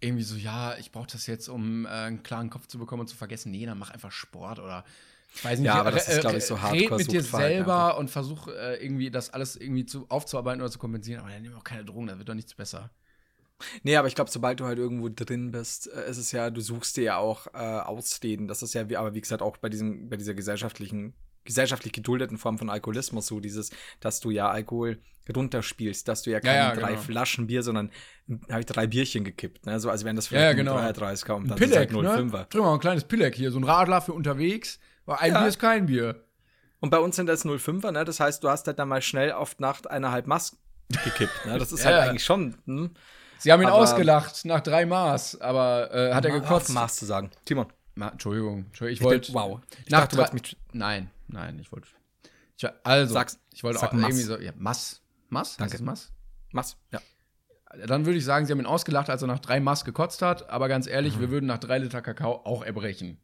irgendwie 0.00 0.24
so, 0.24 0.34
ja, 0.36 0.76
ich 0.78 0.90
brauche 0.90 1.06
das 1.12 1.26
jetzt, 1.26 1.48
um 1.48 1.86
äh, 1.86 1.88
einen 1.88 2.22
klaren 2.22 2.50
Kopf 2.50 2.66
zu 2.66 2.78
bekommen 2.78 3.02
und 3.02 3.06
zu 3.08 3.16
vergessen. 3.16 3.52
Nee, 3.52 3.66
dann 3.66 3.78
mach 3.78 3.90
einfach 3.90 4.10
Sport 4.10 4.58
oder 4.58 4.84
ich 5.34 5.44
weiß 5.44 5.58
nicht. 5.58 5.66
Ja, 5.66 5.74
aber 5.74 5.90
das 5.90 6.08
äh, 6.08 6.12
ist, 6.12 6.20
glaub 6.20 6.34
ich, 6.34 6.44
so 6.44 6.54
äh, 6.56 6.66
Red 6.66 6.90
mit 6.90 7.12
dir 7.12 7.22
selber 7.22 7.96
und 7.98 8.10
versuch 8.10 8.48
äh, 8.48 8.82
irgendwie 8.82 9.10
das 9.10 9.30
alles 9.30 9.56
irgendwie 9.56 9.86
zu, 9.86 10.06
aufzuarbeiten 10.08 10.60
oder 10.60 10.70
zu 10.70 10.78
kompensieren. 10.78 11.20
Aber 11.20 11.30
dann 11.30 11.42
nimm 11.42 11.54
auch 11.54 11.64
keine 11.64 11.84
Drogen, 11.84 12.08
da 12.08 12.18
wird 12.18 12.28
doch 12.28 12.34
nichts 12.34 12.54
besser. 12.54 12.90
Nee, 13.82 13.96
aber 13.96 14.08
ich 14.08 14.14
glaube, 14.14 14.30
sobald 14.30 14.60
du 14.60 14.64
halt 14.64 14.78
irgendwo 14.78 15.08
drin 15.08 15.52
bist, 15.52 15.92
äh, 15.92 16.10
ist 16.10 16.18
es 16.18 16.32
ja, 16.32 16.50
du 16.50 16.60
suchst 16.60 16.96
dir 16.96 17.04
ja 17.04 17.16
auch 17.16 17.46
äh, 17.54 17.58
Ausreden. 17.58 18.48
Das 18.48 18.62
ist 18.62 18.74
ja, 18.74 18.88
wie, 18.88 18.96
aber 18.96 19.14
wie 19.14 19.20
gesagt, 19.20 19.42
auch 19.42 19.56
bei 19.56 19.68
diesem, 19.68 20.08
bei 20.08 20.16
dieser 20.16 20.34
gesellschaftlichen, 20.34 21.14
gesellschaftlich 21.44 21.92
geduldeten 21.92 22.38
Form 22.38 22.58
von 22.58 22.70
Alkoholismus 22.70 23.26
so 23.26 23.40
dieses, 23.40 23.70
dass 24.00 24.20
du 24.20 24.30
ja 24.30 24.50
Alkohol 24.50 24.98
runterspielst, 25.34 26.06
dass 26.08 26.22
du 26.22 26.30
ja 26.30 26.40
keine 26.40 26.56
ja, 26.56 26.74
drei 26.74 26.90
genau. 26.90 27.02
Flaschen 27.02 27.46
Bier, 27.46 27.62
sondern 27.62 27.90
habe 28.50 28.60
ich 28.60 28.66
drei 28.66 28.86
Bierchen 28.86 29.24
gekippt, 29.24 29.66
ne? 29.66 29.78
So, 29.78 29.88
also 29.88 30.04
wenn 30.04 30.16
das 30.16 30.30
Ja, 30.30 30.40
ja, 30.40 30.46
vielleicht 30.50 30.58
genau. 30.58 30.76
ein 30.76 30.92
3 30.92 31.14
kommt, 31.24 31.50
dann 31.50 31.58
ist 31.58 31.76
halt 31.76 31.90
Pilleck, 31.90 32.02
ne? 32.02 32.32
05er. 32.32 32.48
Trink 32.48 32.64
mal 32.64 32.74
ein 32.74 32.80
kleines 32.80 33.04
Pilleck 33.04 33.34
hier, 33.34 33.50
so 33.50 33.58
ein 33.58 33.64
Radler 33.64 34.00
für 34.00 34.12
unterwegs. 34.12 34.80
Weil 35.06 35.16
ein 35.18 35.32
Ja. 35.32 35.38
Bier 35.40 35.48
ist 35.48 35.58
kein 35.58 35.86
Bier. 35.86 36.24
Und 36.80 36.90
bei 36.90 36.98
uns 36.98 37.16
sind 37.16 37.26
das 37.26 37.44
05er, 37.44 37.92
ne? 37.92 38.04
Das 38.04 38.18
heißt, 38.20 38.42
du 38.42 38.48
hast 38.48 38.66
halt 38.66 38.78
dann 38.78 38.88
mal 38.88 39.02
schnell 39.02 39.32
auf 39.32 39.58
Nacht 39.58 39.88
eineinhalb 39.88 40.26
Maß 40.26 40.56
gekippt, 41.04 41.46
ne? 41.46 41.58
Das 41.58 41.72
ist 41.72 41.84
halt 41.84 41.94
Ja. 42.04 42.10
eigentlich 42.10 42.24
schon, 42.24 42.56
hm? 42.66 42.90
Sie 43.38 43.50
haben 43.52 43.60
ihn 43.62 43.68
Aber- 43.68 43.76
ausgelacht 43.78 44.44
nach 44.44 44.60
drei 44.60 44.86
Maß, 44.86 45.40
aber 45.40 45.92
äh, 45.92 46.14
hat 46.14 46.24
er 46.24 46.30
gekotzt. 46.32 46.68
auf 46.70 46.74
Maß 46.74 46.96
zu 46.96 47.04
sagen. 47.06 47.30
Timon. 47.44 47.66
Ma 47.94 48.08
Entschuldigung, 48.08 48.66
Entschuldigung, 48.66 48.94
ich 49.00 49.04
wollte. 49.04 49.34
wow. 49.34 49.60
Ich 49.84 49.90
nach 49.90 50.06
dachte, 50.06 50.16
du 50.30 50.34
mich- 50.34 50.56
Nein, 50.72 51.10
nein, 51.28 51.58
ich 51.60 51.70
wollte. 51.72 51.88
Ich, 52.56 52.66
also, 52.84 53.12
Sag's- 53.14 53.38
ich 53.52 53.62
wollte 53.64 53.78
sag 53.80 53.88
auch 53.90 53.92
Mass. 53.94 54.10
irgendwie 54.10 54.22
so. 54.24 54.38
Ja, 54.38 54.52
Mass. 54.56 55.02
Mass? 55.28 55.56
Danke. 55.56 55.74
Heißt 55.74 55.82
Mass? 55.84 56.12
Maß, 56.52 56.76
ja. 56.92 57.00
Dann 57.86 58.04
würde 58.06 58.18
ich 58.18 58.24
sagen, 58.24 58.46
sie 58.46 58.52
haben 58.52 58.60
ihn 58.60 58.66
ausgelacht, 58.66 59.08
als 59.10 59.22
er 59.22 59.28
nach 59.28 59.38
drei 59.40 59.58
Mass 59.60 59.84
gekotzt 59.84 60.20
hat. 60.22 60.48
Aber 60.50 60.68
ganz 60.68 60.86
Mhm. 60.86 60.92
ehrlich, 60.92 61.18
wir 61.20 61.30
würden 61.30 61.46
nach 61.46 61.58
drei 61.58 61.78
Liter 61.78 62.02
Kakao 62.02 62.42
auch 62.44 62.62
erbrechen. 62.62 63.18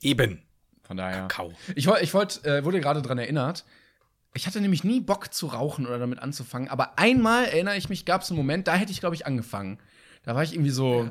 Eben. 0.00 0.42
Von 0.86 0.96
daher. 0.96 1.22
Kakao. 1.22 1.52
Ich, 1.74 1.86
ich 1.88 2.14
wollte, 2.14 2.48
äh, 2.48 2.64
wurde 2.64 2.80
gerade 2.80 3.02
dran 3.02 3.18
erinnert. 3.18 3.64
Ich 4.34 4.46
hatte 4.46 4.60
nämlich 4.60 4.84
nie 4.84 5.00
Bock 5.00 5.32
zu 5.32 5.46
rauchen 5.46 5.86
oder 5.86 5.98
damit 5.98 6.20
anzufangen. 6.20 6.68
Aber 6.68 6.98
einmal 6.98 7.46
erinnere 7.46 7.76
ich 7.76 7.88
mich, 7.88 8.04
gab 8.04 8.22
es 8.22 8.30
einen 8.30 8.36
Moment, 8.36 8.68
da 8.68 8.74
hätte 8.74 8.92
ich, 8.92 9.00
glaube 9.00 9.14
ich, 9.14 9.26
angefangen. 9.26 9.78
Da 10.22 10.34
war 10.34 10.42
ich 10.42 10.52
irgendwie 10.52 10.70
so. 10.70 11.10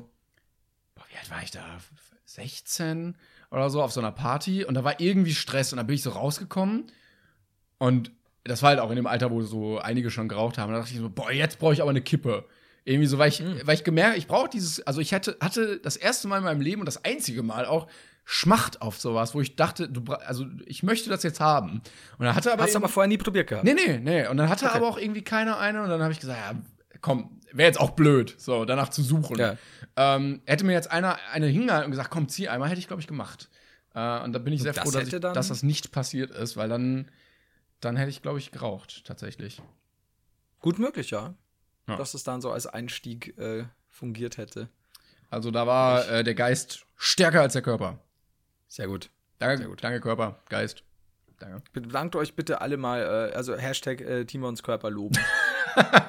Boah, 0.96 1.04
wie 1.10 1.18
alt 1.18 1.30
war 1.30 1.44
ich 1.44 1.52
da? 1.52 1.64
16 2.26 3.16
oder 3.52 3.70
so 3.70 3.82
auf 3.82 3.92
so 3.92 4.00
einer 4.00 4.12
Party. 4.12 4.64
Und 4.64 4.76
da 4.76 4.84
war 4.84 5.00
irgendwie 5.00 5.34
Stress. 5.34 5.74
Und 5.74 5.78
da 5.78 5.84
bin 5.84 5.96
ich 5.96 6.04
so 6.04 6.12
rausgekommen. 6.12 6.86
Und 7.78 8.12
das 8.46 8.62
war 8.62 8.70
halt 8.70 8.80
auch 8.80 8.92
in 8.92 8.96
dem 8.96 9.08
Alter, 9.08 9.32
wo 9.32 9.42
so 9.42 9.80
einige 9.80 10.10
schon 10.10 10.30
geraucht 10.30 10.58
haben. 10.58 10.72
Da 10.72 10.80
dachte 10.80 10.94
ich 10.94 11.00
so, 11.00 11.10
boah, 11.10 11.32
jetzt 11.32 11.60
brauche 11.60 11.74
ich 11.74 11.82
aber 11.82 11.90
eine 11.90 12.02
Kippe. 12.02 12.46
Irgendwie 12.86 13.08
so, 13.08 13.18
weil 13.18 13.30
ich, 13.30 13.44
weil 13.66 13.74
ich 13.76 13.84
gemerkt, 13.84 14.18
ich 14.18 14.28
brauche 14.28 14.48
dieses, 14.48 14.86
also 14.86 15.02
ich 15.02 15.14
hatte, 15.14 15.36
hatte 15.42 15.80
das 15.80 15.98
erste 15.98 16.28
Mal 16.28 16.38
in 16.38 16.44
meinem 16.44 16.62
Leben 16.62 16.82
und 16.82 16.86
das 16.86 17.04
einzige 17.04 17.42
Mal 17.42 17.66
auch 17.66 17.88
Schmacht 18.28 18.82
auf 18.82 19.00
sowas, 19.00 19.36
wo 19.36 19.42
ich 19.42 19.56
dachte, 19.56 19.88
du, 19.88 20.12
also 20.14 20.46
ich 20.66 20.82
möchte 20.82 21.10
das 21.12 21.22
jetzt 21.22 21.40
haben. 21.40 21.82
Und 22.18 22.26
dann 22.26 22.36
hatte 22.36 22.52
aber, 22.52 22.64
Hast 22.64 22.74
du 22.74 22.80
aber 22.80 22.90
vorher 22.90 23.08
nie 23.08 23.20
probiert 23.20 23.48
gehabt? 23.48 23.64
Nee, 23.64 23.76
nee, 23.76 24.00
nee. 24.00 24.28
Und 24.28 24.38
dann 24.38 24.50
hatte 24.50 24.72
aber 24.72 24.88
auch 24.88 24.98
irgendwie 24.98 25.22
keiner 25.22 25.60
eine 25.60 25.84
und 25.84 25.90
dann 25.90 26.02
habe 26.02 26.12
ich 26.12 26.20
gesagt, 26.20 26.40
ja, 26.40 26.60
komm, 27.02 27.40
wäre 27.52 27.68
jetzt 27.68 27.80
auch 27.80 27.92
blöd, 27.92 28.36
so 28.38 28.66
danach 28.66 28.90
zu 28.90 29.04
suchen. 29.04 29.38
Ja. 29.38 29.58
Ähm, 29.96 30.42
hätte 30.46 30.66
mir 30.66 30.74
jetzt 30.74 30.92
einer 30.92 31.20
eine 31.32 31.46
hingehalten 31.46 31.86
und 31.86 31.92
gesagt, 31.92 32.10
komm, 32.10 32.28
zieh 32.28 32.50
einmal, 32.50 32.70
hätte 32.70 32.80
ich, 32.80 32.88
glaube 32.88 33.02
ich, 33.02 33.08
gemacht. 33.08 33.50
Äh, 33.94 34.24
und 34.24 34.34
da 34.34 34.40
bin 34.40 34.54
ich 34.54 34.64
sehr 34.64 34.74
das 34.74 34.84
froh, 34.84 34.92
dass, 34.92 35.08
ich, 35.08 35.20
dass 35.20 35.48
das 35.48 35.62
nicht 35.62 35.92
passiert 35.92 36.32
ist, 36.32 36.58
weil 36.58 36.68
dann, 36.68 37.12
dann 37.80 37.96
hätte 37.96 38.10
ich, 38.10 38.24
glaube 38.24 38.40
ich, 38.40 38.52
geraucht, 38.52 39.06
tatsächlich. 39.06 39.62
Gut 40.60 40.80
möglich, 40.80 41.12
ja. 41.12 41.36
Ja. 41.88 41.96
Dass 41.96 42.16
es 42.16 42.24
dann 42.24 42.42
so 42.42 42.52
als 42.52 42.66
Einstieg 42.66 43.38
äh, 43.38 43.66
fungiert 43.88 44.38
hätte. 44.38 44.70
Also 45.30 45.52
da 45.52 45.68
war 45.68 46.10
äh, 46.10 46.24
der 46.24 46.34
Geist 46.34 46.86
stärker 46.96 47.42
als 47.42 47.54
der 47.54 47.62
Körper. 47.62 48.00
Sehr 48.68 48.88
gut. 48.88 49.10
Danke, 49.40 49.58
Sehr 49.58 49.68
gut. 49.68 49.84
danke 49.84 50.00
Körper, 50.00 50.40
Geist. 50.50 50.84
Danke. 51.40 51.62
Bedankt 51.74 52.16
euch 52.16 52.36
bitte 52.36 52.62
alle 52.62 52.78
mal, 52.78 53.02
äh, 53.02 53.36
also 53.36 53.56
Hashtag 53.56 54.02
äh, 54.02 54.26
Timons 54.26 54.64
Körper 54.64 54.90
loben. 54.90 55.18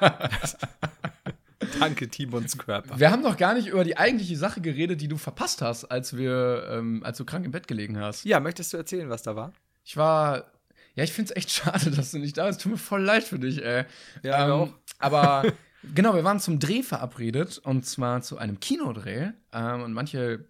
Danke, 1.79 2.07
Timons 2.07 2.57
Körper. 2.57 2.99
Wir 2.99 3.11
haben 3.11 3.21
noch 3.21 3.37
gar 3.37 3.53
nicht 3.53 3.67
über 3.67 3.83
die 3.83 3.97
eigentliche 3.97 4.37
Sache 4.37 4.61
geredet, 4.61 5.01
die 5.01 5.07
du 5.07 5.17
verpasst 5.17 5.61
hast, 5.61 5.85
als 5.85 6.15
wir, 6.15 6.67
ähm, 6.71 7.03
als 7.03 7.17
du 7.17 7.25
krank 7.25 7.45
im 7.45 7.51
Bett 7.51 7.67
gelegen 7.67 7.99
hast. 7.99 8.23
Ja, 8.25 8.39
möchtest 8.39 8.73
du 8.73 8.77
erzählen, 8.77 9.09
was 9.09 9.23
da 9.23 9.35
war? 9.35 9.53
Ich 9.83 9.97
war. 9.97 10.45
Ja, 10.95 11.03
ich 11.03 11.13
find's 11.13 11.31
echt 11.31 11.51
schade, 11.51 11.91
dass 11.91 12.11
du 12.11 12.19
nicht 12.19 12.37
da 12.37 12.47
bist. 12.47 12.61
Tut 12.61 12.71
mir 12.71 12.77
voll 12.77 13.03
leid 13.03 13.23
für 13.23 13.39
dich, 13.39 13.63
ey. 13.63 13.85
Ja, 14.23 14.47
mir 14.47 14.53
auch. 14.53 14.73
Aber 14.99 15.51
genau, 15.93 16.15
wir 16.15 16.23
waren 16.23 16.39
zum 16.39 16.59
Dreh 16.59 16.81
verabredet 16.83 17.59
und 17.59 17.85
zwar 17.85 18.21
zu 18.21 18.37
einem 18.37 18.59
Kinodreh. 18.59 19.31
Ähm, 19.53 19.81
und 19.83 19.93
manche 19.93 20.45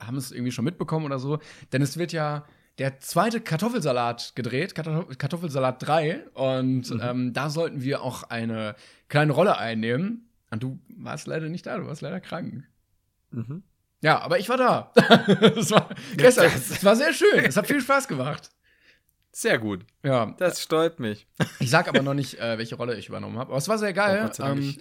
haben 0.00 0.16
es 0.16 0.32
irgendwie 0.32 0.52
schon 0.52 0.64
mitbekommen 0.64 1.06
oder 1.06 1.18
so. 1.18 1.38
Denn 1.72 1.82
es 1.82 1.96
wird 1.96 2.12
ja 2.12 2.44
der 2.78 2.98
zweite 3.00 3.40
Kartoffelsalat 3.40 4.32
gedreht, 4.34 4.74
Kartoff- 4.74 5.16
Kartoffelsalat 5.18 5.86
3. 5.86 6.26
Und 6.34 6.90
Mhm. 6.90 7.00
ähm, 7.02 7.32
da 7.32 7.50
sollten 7.50 7.82
wir 7.82 8.02
auch 8.02 8.24
eine 8.24 8.74
kleine 9.08 9.32
Rolle 9.32 9.58
einnehmen. 9.58 10.28
Und 10.50 10.62
du 10.62 10.78
warst 10.96 11.26
leider 11.26 11.48
nicht 11.48 11.66
da, 11.66 11.78
du 11.78 11.86
warst 11.86 12.00
leider 12.02 12.20
krank. 12.20 12.64
Mhm. 13.30 13.62
Ja, 14.02 14.20
aber 14.20 14.38
ich 14.38 14.48
war 14.48 14.56
da. 14.56 14.92
das 15.54 15.70
war 15.70 15.90
gestern. 16.16 16.46
Es 16.46 16.82
war 16.84 16.96
sehr 16.96 17.12
schön. 17.12 17.44
Es 17.44 17.56
hat 17.56 17.66
viel 17.66 17.80
Spaß 17.80 18.08
gemacht. 18.08 18.50
Sehr 19.32 19.58
gut. 19.58 19.84
Ja, 20.02 20.34
Das 20.38 20.60
steuert 20.62 20.98
mich. 20.98 21.26
ich 21.60 21.70
sag 21.70 21.86
aber 21.88 22.02
noch 22.02 22.14
nicht, 22.14 22.40
äh, 22.40 22.58
welche 22.58 22.74
Rolle 22.76 22.96
ich 22.96 23.08
übernommen 23.08 23.38
habe. 23.38 23.50
Aber 23.50 23.58
es 23.58 23.68
war 23.68 23.78
sehr 23.78 23.90
Oh 23.90 23.94
geil. 23.94 24.30
Dank, 24.36 24.58
ähm, 24.58 24.76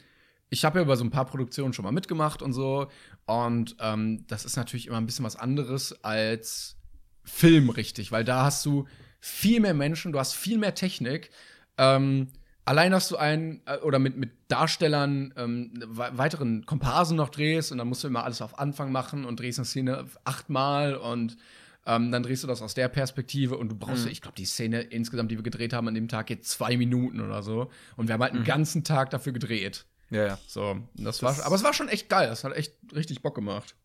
ich- 0.49 0.65
habe 0.65 0.79
ja 0.79 0.85
bei 0.85 0.95
so 0.95 1.03
ein 1.03 1.11
paar 1.11 1.25
Produktionen 1.25 1.73
schon 1.73 1.85
mal 1.85 1.91
mitgemacht 1.91 2.41
und 2.41 2.53
so. 2.53 2.87
Und 3.25 3.75
ähm, 3.79 4.25
das 4.27 4.45
ist 4.45 4.55
natürlich 4.57 4.87
immer 4.87 4.97
ein 4.97 5.05
bisschen 5.05 5.25
was 5.25 5.35
anderes 5.35 6.03
als 6.03 6.77
Film, 7.23 7.69
richtig, 7.69 8.11
weil 8.11 8.23
da 8.23 8.43
hast 8.43 8.65
du 8.65 8.87
viel 9.19 9.59
mehr 9.59 9.73
Menschen, 9.73 10.11
du 10.11 10.19
hast 10.19 10.33
viel 10.33 10.57
mehr 10.57 10.73
Technik. 10.73 11.29
Ähm, 11.77 12.27
allein, 12.65 12.91
dass 12.91 13.09
du 13.09 13.17
einen 13.17 13.61
äh, 13.65 13.77
oder 13.77 13.99
mit, 13.99 14.17
mit 14.17 14.31
Darstellern 14.47 15.33
ähm, 15.37 15.71
weiteren 15.87 16.65
Komparsen 16.65 17.17
noch 17.17 17.29
drehst 17.29 17.71
und 17.71 17.77
dann 17.77 17.87
musst 17.87 18.03
du 18.03 18.07
immer 18.07 18.23
alles 18.23 18.41
auf 18.41 18.59
Anfang 18.59 18.91
machen 18.91 19.25
und 19.25 19.39
drehst 19.39 19.59
eine 19.59 19.65
Szene 19.65 20.05
achtmal 20.23 20.95
und 20.95 21.37
ähm, 21.85 22.11
dann 22.11 22.23
drehst 22.23 22.43
du 22.43 22.47
das 22.47 22.61
aus 22.61 22.73
der 22.73 22.87
Perspektive 22.87 23.57
und 23.57 23.69
du 23.69 23.75
brauchst, 23.75 24.05
mhm. 24.05 24.11
ich 24.11 24.21
glaube, 24.21 24.35
die 24.37 24.45
Szene 24.45 24.81
insgesamt, 24.81 25.31
die 25.31 25.37
wir 25.37 25.43
gedreht 25.43 25.73
haben 25.73 25.87
an 25.87 25.95
dem 25.95 26.07
Tag, 26.07 26.27
geht 26.27 26.45
zwei 26.45 26.77
Minuten 26.77 27.19
oder 27.21 27.41
so. 27.41 27.71
Und 27.95 28.07
wir 28.07 28.13
haben 28.13 28.21
halt 28.21 28.33
mhm. 28.33 28.39
einen 28.39 28.47
ganzen 28.47 28.83
Tag 28.83 29.09
dafür 29.09 29.33
gedreht. 29.33 29.85
Ja, 30.09 30.25
ja. 30.25 30.39
So, 30.47 30.79
das, 30.95 31.19
das 31.19 31.23
war, 31.23 31.45
aber 31.45 31.55
es 31.55 31.63
war 31.63 31.73
schon 31.73 31.87
echt 31.89 32.09
geil. 32.09 32.27
Das 32.29 32.43
hat 32.43 32.55
echt 32.55 32.73
richtig 32.93 33.21
Bock 33.21 33.35
gemacht. 33.35 33.75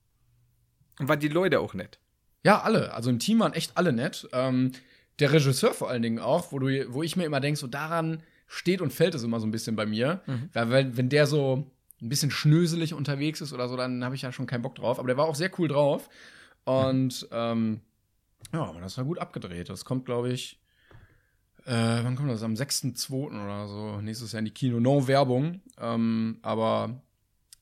Und 0.98 1.08
waren 1.08 1.20
die 1.20 1.28
Leute 1.28 1.60
auch 1.60 1.74
nett? 1.74 1.98
Ja, 2.44 2.60
alle. 2.62 2.92
Also 2.94 3.10
im 3.10 3.18
Team 3.18 3.40
waren 3.40 3.52
echt 3.52 3.76
alle 3.76 3.92
nett. 3.92 4.28
Ähm, 4.32 4.72
der 5.18 5.32
Regisseur 5.32 5.74
vor 5.74 5.88
allen 5.90 6.02
Dingen 6.02 6.18
auch, 6.18 6.52
wo, 6.52 6.58
du, 6.58 6.92
wo 6.92 7.02
ich 7.02 7.16
mir 7.16 7.24
immer 7.24 7.40
denke, 7.40 7.58
so 7.58 7.66
daran 7.66 8.22
steht 8.46 8.80
und 8.80 8.92
fällt 8.92 9.14
es 9.14 9.22
immer 9.22 9.40
so 9.40 9.46
ein 9.46 9.50
bisschen 9.50 9.76
bei 9.76 9.86
mir. 9.86 10.22
Mhm. 10.26 10.50
Weil, 10.52 10.70
wenn, 10.70 10.96
wenn 10.96 11.08
der 11.08 11.26
so 11.26 11.70
ein 12.00 12.08
bisschen 12.08 12.30
schnöselig 12.30 12.94
unterwegs 12.94 13.40
ist 13.40 13.52
oder 13.52 13.68
so, 13.68 13.76
dann 13.76 14.04
habe 14.04 14.14
ich 14.14 14.22
ja 14.22 14.32
schon 14.32 14.46
keinen 14.46 14.62
Bock 14.62 14.74
drauf. 14.74 14.98
Aber 14.98 15.08
der 15.08 15.16
war 15.16 15.26
auch 15.26 15.34
sehr 15.34 15.50
cool 15.58 15.68
drauf. 15.68 16.08
Und 16.64 17.22
mhm. 17.22 17.28
ähm, 17.32 17.80
ja, 18.52 18.64
aber 18.64 18.80
das 18.80 18.96
war 18.98 19.04
gut 19.04 19.18
abgedreht. 19.18 19.68
Das 19.68 19.84
kommt, 19.84 20.06
glaube 20.06 20.30
ich, 20.32 20.60
äh, 21.66 22.04
wann 22.04 22.16
kommt 22.16 22.30
das? 22.30 22.42
Am 22.42 22.54
6.2. 22.54 23.12
oder 23.12 23.68
so. 23.68 24.00
Nächstes 24.00 24.32
Jahr 24.32 24.40
in 24.40 24.46
die 24.46 24.50
Kino. 24.50 24.80
No 24.80 25.06
Werbung. 25.06 25.60
Ähm, 25.78 26.38
aber 26.42 27.00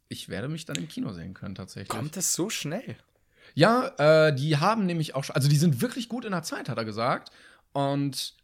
ich 0.08 0.28
werde 0.28 0.48
mich 0.48 0.64
dann 0.64 0.76
im 0.76 0.88
Kino 0.88 1.12
sehen 1.12 1.34
können, 1.34 1.54
tatsächlich. 1.54 1.88
Kommt 1.88 2.16
das 2.16 2.34
so 2.34 2.50
schnell? 2.50 2.96
Ja, 3.54 3.88
äh, 3.98 4.34
die 4.34 4.56
haben 4.56 4.86
nämlich 4.86 5.14
auch 5.14 5.24
schon, 5.24 5.36
also 5.36 5.48
die 5.48 5.56
sind 5.56 5.80
wirklich 5.80 6.08
gut 6.08 6.24
in 6.24 6.32
der 6.32 6.42
Zeit, 6.42 6.68
hat 6.68 6.78
er 6.78 6.84
gesagt. 6.84 7.30
Und 7.72 8.34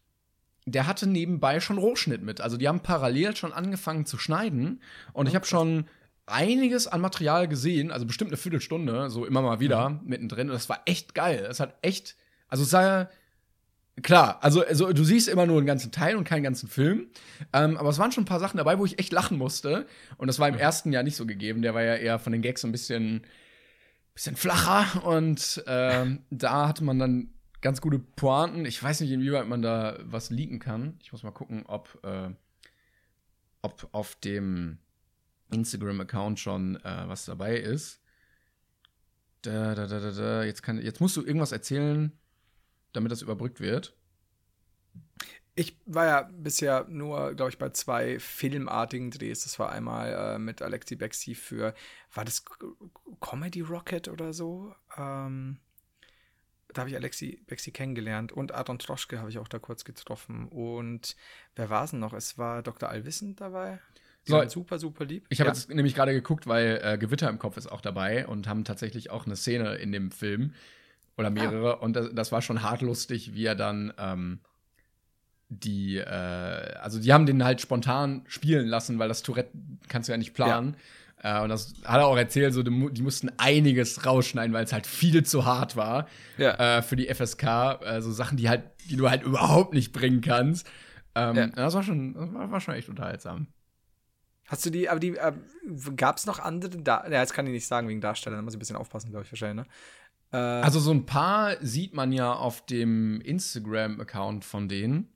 der 0.67 0.87
hatte 0.87 1.07
nebenbei 1.07 1.61
schon 1.61 1.79
Rohschnitt 1.79 2.23
mit. 2.23 2.41
Also 2.41 2.57
die 2.57 2.69
haben 2.69 2.81
parallel 2.81 3.35
schon 3.37 3.53
angefangen 3.53 4.07
zu 4.07 4.19
schneiden. 4.19 4.83
Und 5.13 5.29
ich 5.29 5.35
habe 5.35 5.47
schon 5.47 5.87
einiges 6.27 6.87
an 6.87 7.01
Material 7.01 7.49
gesehen, 7.49 7.91
also 7.91 8.07
bestimmt 8.07 8.31
eine 8.31 8.37
Viertelstunde, 8.37 9.11
so 9.11 9.25
immer 9.25 9.43
mal 9.43 9.61
wieder 9.61 9.91
mhm. 9.91 10.01
mittendrin. 10.05 10.49
Und 10.49 10.55
das 10.55 10.69
war 10.69 10.83
echt 10.85 11.15
geil. 11.15 11.47
Es 11.49 11.61
hat 11.61 11.75
echt, 11.83 12.17
also 12.49 12.65
es 12.65 12.71
sah 12.71 13.09
Klar, 14.03 14.39
also, 14.43 14.65
also 14.65 14.93
du 14.93 15.05
siehst 15.05 15.29
immer 15.29 15.47
nur 15.47 15.59
einen 15.59 15.67
ganzen 15.67 15.91
Teil 15.91 16.17
und 16.17 16.25
keinen 16.25 16.43
ganzen 16.43 16.69
Film. 16.69 17.09
Ähm, 17.53 17.77
aber 17.77 17.89
es 17.89 17.99
waren 17.99 18.13
schon 18.13 18.23
ein 18.23 18.29
paar 18.29 18.41
Sachen 18.41 18.59
dabei, 18.59 18.79
wo 18.79 18.85
ich 18.85 18.99
echt 18.99 19.13
lachen 19.13 19.39
musste. 19.39 19.87
Und 20.17 20.27
das 20.27 20.39
war 20.39 20.49
im 20.49 20.55
mhm. 20.55 20.61
ersten 20.61 20.93
Jahr 20.93 21.03
nicht 21.03 21.17
so 21.17 21.27
gegeben. 21.27 21.63
Der 21.63 21.75
war 21.75 21.83
ja 21.83 21.95
eher 21.95 22.19
von 22.19 22.33
den 22.33 22.43
Gags 22.43 22.61
so 22.61 22.69
ein 22.69 22.73
bisschen, 22.73 23.23
bisschen 24.15 24.37
flacher. 24.37 25.05
Und 25.05 25.63
ähm, 25.67 26.25
da 26.31 26.69
hatte 26.69 26.85
man 26.85 26.99
dann 26.99 27.31
ganz 27.61 27.81
gute 27.81 27.99
Pointen. 27.99 28.65
Ich 28.67 28.83
weiß 28.83 29.01
nicht, 29.01 29.11
inwieweit 29.11 29.49
man 29.49 29.63
da 29.63 29.99
was 30.03 30.31
leaken 30.31 30.59
kann. 30.59 30.99
Ich 31.03 31.13
muss 31.13 31.23
mal 31.23 31.33
gucken, 31.33 31.65
ob, 31.67 31.99
äh, 32.05 32.31
ob 33.63 33.89
auf 33.93 34.15
dem 34.17 34.79
Instagram-Account 35.51 36.39
schon 36.39 36.77
äh, 36.77 37.09
was 37.09 37.25
dabei 37.25 37.57
ist. 37.57 38.01
Da, 39.43 39.75
da, 39.75 39.87
da, 39.87 40.01
da, 40.01 40.11
da. 40.11 40.45
Jetzt, 40.45 40.63
kann, 40.63 40.81
jetzt 40.81 41.01
musst 41.01 41.17
du 41.17 41.25
irgendwas 41.25 41.53
erzählen, 41.53 42.13
damit 42.93 43.13
das 43.13 43.23
überbrückt 43.23 43.61
wird. 43.61 43.95
Ich 45.55 45.77
war 45.87 46.07
ja 46.07 46.23
bisher 46.33 46.87
nur, 46.89 47.35
glaube 47.35 47.51
ich, 47.51 47.59
bei 47.59 47.71
zwei 47.71 48.21
filmartigen 48.21 49.11
Drehs. 49.11 49.43
Das 49.43 49.59
war 49.59 49.73
einmal 49.73 50.13
äh, 50.13 50.39
mit 50.39 50.63
Alexi 50.63 50.95
Bexi 50.95 51.35
für, 51.35 51.75
war 52.15 52.25
das 52.25 52.45
Comedy 53.21 53.63
Rocket 53.63 54.07
oder 54.07 54.33
so? 54.33 54.73
Ähm, 54.97 55.59
da 56.73 56.83
habe 56.83 56.91
ich 56.91 56.97
Alexi 56.97 57.43
Bexi 57.47 57.73
kennengelernt 57.73 58.31
und 58.31 58.55
Adon 58.55 58.79
Troschke 58.79 59.19
habe 59.19 59.31
ich 59.31 59.39
auch 59.39 59.49
da 59.49 59.59
kurz 59.59 59.85
getroffen. 59.85 60.47
Und 60.47 61.17
wer 61.57 61.71
war 61.71 61.85
es 61.85 61.91
denn 61.91 61.99
noch? 61.99 62.13
Es 62.13 62.39
war 62.39 62.63
Dr. 62.63 62.89
Allwissend 62.89 63.41
dabei. 63.41 63.81
So, 64.25 64.47
super, 64.49 64.79
super 64.79 65.07
lieb. 65.07 65.27
Ich 65.31 65.41
habe 65.41 65.49
ja. 65.49 65.55
jetzt 65.55 65.71
nämlich 65.71 65.95
gerade 65.95 66.13
geguckt, 66.13 66.47
weil 66.47 66.81
äh, 66.85 66.99
Gewitter 66.99 67.31
im 67.31 67.39
Kopf 67.39 67.57
ist 67.57 67.67
auch 67.67 67.81
dabei 67.81 68.27
und 68.27 68.47
haben 68.47 68.65
tatsächlich 68.65 69.11
auch 69.11 69.27
eine 69.27 69.37
Szene 69.37 69.77
in 69.77 69.91
dem 69.91 70.11
Film 70.11 70.55
oder 71.19 71.31
mehrere. 71.31 71.75
Ah. 71.75 71.81
Und 71.81 71.95
das, 71.95 72.09
das, 72.15 72.33
war 72.33 72.43
schon 72.43 72.63
hart 72.63 72.81
lustig, 72.81 73.35
wie 73.35 73.45
er 73.45 73.55
dann 73.55 73.93
ähm, 73.99 74.41
die, 75.49 75.97
äh, 75.97 76.05
also 76.81 77.01
die 77.01 77.13
haben 77.13 77.27
den 77.27 77.45
halt 77.45 77.61
spontan 77.61 78.23
spielen 78.27 78.67
lassen, 78.67 78.99
weil 78.99 79.09
das 79.09 79.23
Tourette 79.23 79.51
kannst 79.89 80.09
du 80.09 80.13
ja 80.13 80.19
nicht 80.19 80.35
planen. 80.35 80.77
Ja. 81.23 81.41
Äh, 81.41 81.43
und 81.43 81.49
das 81.49 81.75
hat 81.85 81.99
er 81.99 82.07
auch 82.07 82.17
erzählt, 82.17 82.55
so, 82.55 82.63
die, 82.63 82.93
die 82.93 83.03
mussten 83.03 83.31
einiges 83.39 84.07
rausschneiden, 84.07 84.53
weil 84.53 84.65
es 84.65 84.73
halt 84.73 84.87
viel 84.87 85.25
zu 85.25 85.45
hart 85.45 85.77
war 85.77 86.09
ja. 86.37 86.79
äh, 86.79 86.83
für 86.83 86.97
die 86.97 87.13
FSK. 87.13 87.45
Also 87.45 88.13
Sachen, 88.13 88.37
die 88.37 88.49
halt, 88.49 88.63
die 88.89 88.97
du 88.97 89.11
halt 89.11 89.23
überhaupt 89.23 89.75
nicht 89.75 89.93
bringen 89.93 90.21
kannst. 90.21 90.69
Ähm, 91.15 91.37
ja. 91.37 91.47
Das 91.49 91.75
war 91.75 91.83
schon, 91.83 92.15
das 92.15 92.33
war, 92.33 92.51
war 92.51 92.61
schon 92.61 92.75
echt 92.75 92.89
unterhaltsam. 92.89 93.49
Hast 94.47 94.65
du 94.65 94.71
die, 94.71 94.89
aber 94.89 95.01
die, 95.01 95.17
äh, 95.17 95.33
gab 95.97 96.17
es 96.17 96.25
noch 96.25 96.39
andere? 96.39 96.79
Da 96.79 97.05
ja, 97.07 97.21
jetzt 97.21 97.35
kann 97.35 97.47
ich 97.47 97.53
nicht 97.53 97.67
sagen 97.67 97.89
wegen 97.89 98.01
Darstellern, 98.01 98.39
da 98.39 98.43
muss 98.43 98.55
ich 98.55 98.57
ein 98.57 98.61
bisschen 98.61 98.77
aufpassen, 98.77 99.11
glaube 99.11 99.25
ich, 99.25 99.33
wahrscheinlich, 99.33 99.67
ne? 99.67 99.73
Äh, 100.33 100.37
also 100.37 100.81
so 100.81 100.91
ein 100.91 101.07
paar 101.07 101.57
sieht 101.61 101.95
man 101.95 102.13
ja 102.13 102.33
auf 102.33 102.65
dem 102.67 103.21
Instagram-Account 103.21 104.45
von 104.45 104.69
denen. 104.69 105.13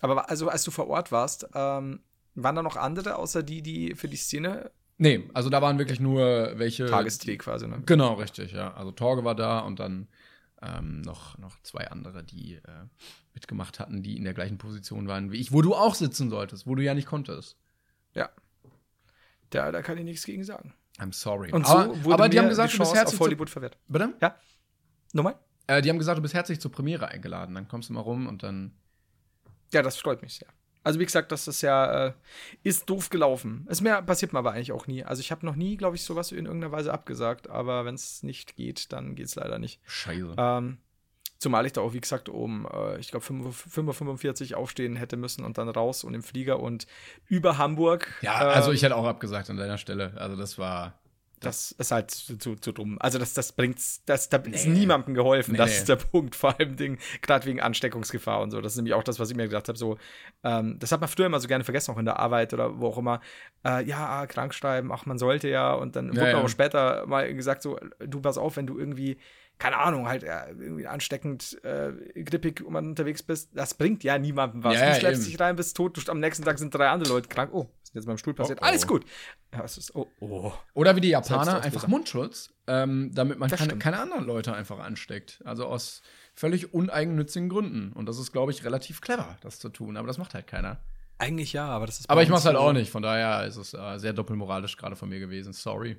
Aber 0.00 0.28
also 0.28 0.48
als 0.48 0.64
du 0.64 0.70
vor 0.70 0.88
Ort 0.88 1.12
warst, 1.12 1.46
ähm, 1.54 2.00
waren 2.34 2.56
da 2.56 2.62
noch 2.62 2.76
andere 2.76 3.16
außer 3.16 3.42
die, 3.42 3.62
die 3.62 3.94
für 3.94 4.08
die 4.08 4.16
Szene? 4.16 4.70
Nee, 4.96 5.28
also 5.34 5.50
da 5.50 5.60
waren 5.62 5.78
wirklich 5.78 6.00
nur 6.00 6.52
welche. 6.56 6.86
Tagesdreh 6.86 7.36
quasi, 7.36 7.66
ne? 7.66 7.82
Genau, 7.86 8.14
richtig, 8.14 8.52
ja. 8.52 8.74
Also 8.74 8.92
Torge 8.92 9.24
war 9.24 9.34
da 9.34 9.60
und 9.60 9.80
dann 9.80 10.08
ähm, 10.62 11.00
noch, 11.02 11.38
noch 11.38 11.60
zwei 11.62 11.88
andere, 11.88 12.22
die 12.22 12.54
äh, 12.54 12.60
mitgemacht 13.34 13.80
hatten, 13.80 14.02
die 14.02 14.16
in 14.16 14.24
der 14.24 14.34
gleichen 14.34 14.58
Position 14.58 15.08
waren 15.08 15.32
wie 15.32 15.38
ich, 15.38 15.52
wo 15.52 15.62
du 15.62 15.74
auch 15.74 15.94
sitzen 15.94 16.30
solltest, 16.30 16.66
wo 16.66 16.74
du 16.74 16.82
ja 16.82 16.94
nicht 16.94 17.06
konntest. 17.06 17.56
Ja, 18.14 18.30
da, 19.50 19.72
da 19.72 19.82
kann 19.82 19.98
ich 19.98 20.04
nichts 20.04 20.24
gegen 20.24 20.44
sagen. 20.44 20.74
I'm 20.98 21.12
sorry. 21.12 21.52
Und 21.52 21.66
so 21.66 21.72
aber, 21.72 22.14
aber 22.14 22.28
die 22.28 22.38
haben 22.38 22.48
gesagt, 22.48 22.74
du 22.74 22.78
bist 22.78 22.94
herzlich 22.94 23.20
auf 23.20 23.26
Hollywood 23.26 23.50
verwehrt. 23.50 23.76
Bitte? 23.88 24.14
Ja. 24.20 24.36
Nochmal? 25.14 25.36
Äh, 25.66 25.80
die 25.80 25.88
haben 25.88 25.98
gesagt, 25.98 26.18
du 26.18 26.22
bist 26.22 26.34
herzlich 26.34 26.60
zur 26.60 26.70
Premiere 26.70 27.08
eingeladen. 27.08 27.54
Dann 27.54 27.68
kommst 27.68 27.88
du 27.88 27.94
mal 27.94 28.00
rum 28.00 28.26
und 28.26 28.42
dann. 28.42 28.72
Ja, 29.72 29.82
das 29.82 29.96
freut 29.96 30.20
mich 30.22 30.34
sehr. 30.34 30.48
Also 30.82 31.00
wie 31.00 31.04
gesagt, 31.06 31.32
das 31.32 31.48
ist 31.48 31.62
ja 31.62 32.08
äh, 32.08 32.12
ist 32.62 32.90
doof 32.90 33.08
gelaufen. 33.08 33.66
Es 33.70 33.80
mehr 33.80 34.02
passiert 34.02 34.34
mir 34.34 34.40
aber 34.40 34.52
eigentlich 34.52 34.72
auch 34.72 34.86
nie. 34.86 35.02
Also 35.02 35.20
ich 35.20 35.30
habe 35.30 35.46
noch 35.46 35.56
nie, 35.56 35.78
glaube 35.78 35.96
ich, 35.96 36.04
sowas 36.04 36.30
in 36.30 36.44
irgendeiner 36.44 36.72
Weise 36.72 36.92
abgesagt. 36.92 37.48
Aber 37.48 37.86
wenn 37.86 37.94
es 37.94 38.22
nicht 38.22 38.56
geht, 38.56 38.92
dann 38.92 39.14
geht 39.14 39.26
es 39.26 39.36
leider 39.36 39.58
nicht. 39.58 39.80
Scheiße. 39.86 40.34
Ähm, 40.36 40.78
Zumal 41.44 41.66
ich 41.66 41.74
da 41.74 41.82
auch, 41.82 41.92
wie 41.92 42.00
gesagt, 42.00 42.30
um, 42.30 42.66
äh, 42.72 42.98
ich 42.98 43.10
glaube, 43.10 43.26
5.45 43.26 44.52
Uhr 44.52 44.58
aufstehen 44.58 44.96
hätte 44.96 45.18
müssen 45.18 45.44
und 45.44 45.58
dann 45.58 45.68
raus 45.68 46.02
und 46.02 46.14
im 46.14 46.22
Flieger 46.22 46.58
und 46.58 46.86
über 47.26 47.58
Hamburg. 47.58 48.10
Ja, 48.22 48.36
also 48.36 48.70
ähm, 48.70 48.76
ich 48.76 48.82
hätte 48.82 48.96
auch 48.96 49.04
abgesagt 49.04 49.50
an 49.50 49.58
deiner 49.58 49.76
Stelle. 49.76 50.14
Also 50.16 50.36
das 50.36 50.58
war. 50.58 50.98
Das 51.44 51.72
ist 51.72 51.90
halt 51.90 52.10
zu, 52.10 52.36
zu, 52.36 52.56
zu 52.56 52.72
dumm. 52.72 52.96
Also 53.00 53.18
das, 53.18 53.34
das 53.34 53.52
bringt, 53.52 53.78
das, 54.06 54.28
da 54.28 54.38
nee. 54.38 54.54
ist 54.54 54.66
niemandem 54.66 55.14
geholfen. 55.14 55.52
Nee, 55.52 55.58
das 55.58 55.70
nee. 55.70 55.76
ist 55.76 55.88
der 55.88 55.96
Punkt. 55.96 56.34
Vor 56.36 56.58
allem 56.58 56.76
Ding, 56.76 56.98
gerade 57.22 57.46
wegen 57.46 57.60
Ansteckungsgefahr 57.60 58.40
und 58.40 58.50
so. 58.50 58.60
Das 58.60 58.72
ist 58.72 58.76
nämlich 58.76 58.94
auch 58.94 59.04
das, 59.04 59.18
was 59.18 59.30
ich 59.30 59.36
mir 59.36 59.44
gedacht 59.44 59.68
habe. 59.68 59.78
So, 59.78 59.98
ähm, 60.42 60.78
das 60.78 60.92
hat 60.92 61.00
man 61.00 61.08
früher 61.08 61.26
immer 61.26 61.40
so 61.40 61.48
gerne 61.48 61.64
vergessen, 61.64 61.92
auch 61.92 61.98
in 61.98 62.04
der 62.04 62.18
Arbeit 62.18 62.52
oder 62.54 62.80
wo 62.80 62.88
auch 62.88 62.98
immer. 62.98 63.20
Äh, 63.64 63.84
ja, 63.84 64.26
krankschreiben, 64.26 64.90
ach, 64.92 65.06
man 65.06 65.18
sollte 65.18 65.48
ja. 65.48 65.72
Und 65.74 65.96
dann 65.96 66.12
ja, 66.12 66.20
wurde 66.20 66.30
ja. 66.30 66.40
auch 66.42 66.48
später 66.48 67.06
mal 67.06 67.32
gesagt, 67.34 67.62
so, 67.62 67.78
du 67.98 68.20
pass 68.20 68.38
auf, 68.38 68.56
wenn 68.56 68.66
du 68.66 68.78
irgendwie 68.78 69.18
keine 69.58 69.78
Ahnung, 69.78 70.08
halt 70.08 70.22
ja, 70.24 70.46
irgendwie 70.48 70.86
ansteckend, 70.86 71.58
äh, 71.62 71.92
grippig 72.22 72.62
und 72.64 72.74
unterwegs 72.74 73.22
bist, 73.22 73.50
das 73.54 73.74
bringt 73.74 74.02
ja 74.02 74.18
niemandem 74.18 74.64
was. 74.64 74.74
Ja, 74.74 74.90
du 74.90 74.98
schleppst 74.98 75.26
dich 75.26 75.38
rein, 75.38 75.56
bist 75.56 75.76
tot, 75.76 75.96
du, 75.96 76.10
am 76.10 76.20
nächsten 76.20 76.44
Tag 76.44 76.58
sind 76.58 76.74
drei 76.74 76.88
andere 76.88 77.12
Leute 77.12 77.28
krank. 77.28 77.50
Oh, 77.52 77.68
jetzt 77.94 78.06
beim 78.06 78.18
Stuhl 78.18 78.34
passiert? 78.34 78.58
Oh, 78.60 78.64
oh. 78.64 78.68
Alles 78.68 78.86
gut. 78.86 79.04
Ja, 79.52 79.64
es 79.64 79.78
ist, 79.78 79.94
oh, 79.94 80.08
oh. 80.20 80.52
Oder 80.74 80.96
wie 80.96 81.00
die 81.00 81.08
Japaner, 81.08 81.62
einfach 81.62 81.86
Mundschutz, 81.86 82.52
ähm, 82.66 83.10
damit 83.14 83.38
man 83.38 83.50
keine, 83.50 83.76
keine, 83.78 83.98
anderen 83.98 84.24
Leute 84.24 84.54
einfach 84.54 84.78
ansteckt. 84.78 85.40
Also 85.44 85.66
aus 85.66 86.02
völlig 86.34 86.74
uneigennützigen 86.74 87.48
Gründen. 87.48 87.92
Und 87.92 88.06
das 88.06 88.18
ist, 88.18 88.32
glaube 88.32 88.52
ich, 88.52 88.64
relativ 88.64 89.00
clever, 89.00 89.36
das 89.40 89.58
zu 89.58 89.68
tun. 89.68 89.96
Aber 89.96 90.06
das 90.06 90.18
macht 90.18 90.34
halt 90.34 90.46
keiner. 90.46 90.78
Eigentlich 91.18 91.52
ja, 91.52 91.68
aber 91.68 91.86
das 91.86 92.00
ist. 92.00 92.10
Aber 92.10 92.22
ich 92.22 92.28
mach's 92.28 92.44
halt 92.44 92.56
auch 92.56 92.72
nicht, 92.72 92.90
von 92.90 93.02
daher 93.02 93.46
ist 93.46 93.56
es 93.56 93.72
äh, 93.72 93.98
sehr 93.98 94.12
doppelmoralisch 94.12 94.76
gerade 94.76 94.96
von 94.96 95.08
mir 95.08 95.20
gewesen. 95.20 95.52
Sorry. 95.52 95.96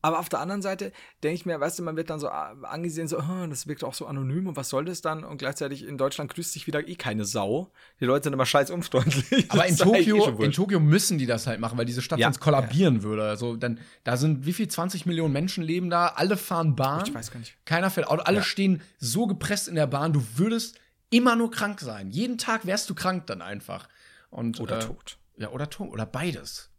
Aber 0.00 0.20
auf 0.20 0.28
der 0.28 0.38
anderen 0.38 0.62
Seite 0.62 0.92
denke 1.24 1.34
ich 1.34 1.46
mir, 1.46 1.58
weißt 1.58 1.78
du, 1.78 1.82
man 1.82 1.96
wird 1.96 2.08
dann 2.08 2.20
so 2.20 2.28
äh, 2.28 2.30
angesehen, 2.62 3.08
so, 3.08 3.18
oh, 3.18 3.46
das 3.48 3.66
wirkt 3.66 3.82
auch 3.82 3.94
so 3.94 4.06
anonym 4.06 4.46
und 4.46 4.56
was 4.56 4.68
soll 4.68 4.84
das 4.84 5.00
dann? 5.00 5.24
Und 5.24 5.38
gleichzeitig 5.38 5.84
in 5.84 5.98
Deutschland 5.98 6.32
grüßt 6.32 6.52
sich 6.52 6.68
wieder 6.68 6.86
eh 6.86 6.94
keine 6.94 7.24
Sau. 7.24 7.72
Die 8.00 8.04
Leute 8.04 8.24
sind 8.24 8.32
immer 8.32 8.46
scheiß 8.46 8.70
unfreundlich. 8.70 9.50
Aber 9.50 9.66
in 9.66 9.76
Tokio, 9.76 10.38
eh 10.40 10.44
in 10.44 10.52
Tokio 10.52 10.78
müssen 10.78 11.18
die 11.18 11.26
das 11.26 11.48
halt 11.48 11.58
machen, 11.58 11.76
weil 11.76 11.84
diese 11.84 12.00
Stadt 12.00 12.20
ja. 12.20 12.28
sonst 12.28 12.38
kollabieren 12.38 12.96
ja. 12.96 13.02
würde. 13.02 13.28
Also 13.28 13.56
dann, 13.56 13.80
da 14.04 14.16
sind 14.16 14.46
wie 14.46 14.52
viel 14.52 14.68
20 14.68 15.04
Millionen 15.06 15.32
Menschen 15.32 15.64
leben 15.64 15.90
da, 15.90 16.06
alle 16.08 16.36
fahren 16.36 16.76
Bahn. 16.76 17.04
Ich 17.04 17.14
weiß 17.14 17.32
gar 17.32 17.40
nicht. 17.40 17.56
Keiner 17.64 17.90
fährt 17.90 18.06
Auto, 18.06 18.22
alle 18.22 18.38
ja. 18.38 18.42
stehen 18.44 18.82
so 18.98 19.26
gepresst 19.26 19.66
in 19.66 19.74
der 19.74 19.88
Bahn, 19.88 20.12
du 20.12 20.22
würdest 20.36 20.78
immer 21.10 21.34
nur 21.34 21.50
krank 21.50 21.80
sein. 21.80 22.10
Jeden 22.10 22.38
Tag 22.38 22.66
wärst 22.66 22.88
du 22.88 22.94
krank 22.94 23.26
dann 23.26 23.42
einfach. 23.42 23.88
Und, 24.30 24.60
oder 24.60 24.78
äh, 24.78 24.84
tot. 24.84 25.18
Ja, 25.38 25.50
oder 25.50 25.68
tot. 25.70 25.90
Oder 25.90 26.06
beides. 26.06 26.70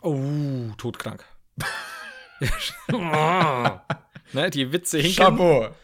Oh, 0.00 0.70
todkrank. 0.78 1.24
ne, 4.32 4.50
die 4.50 4.72
Witze 4.72 4.98
hinken. 4.98 5.16
Chapeau. 5.16 5.74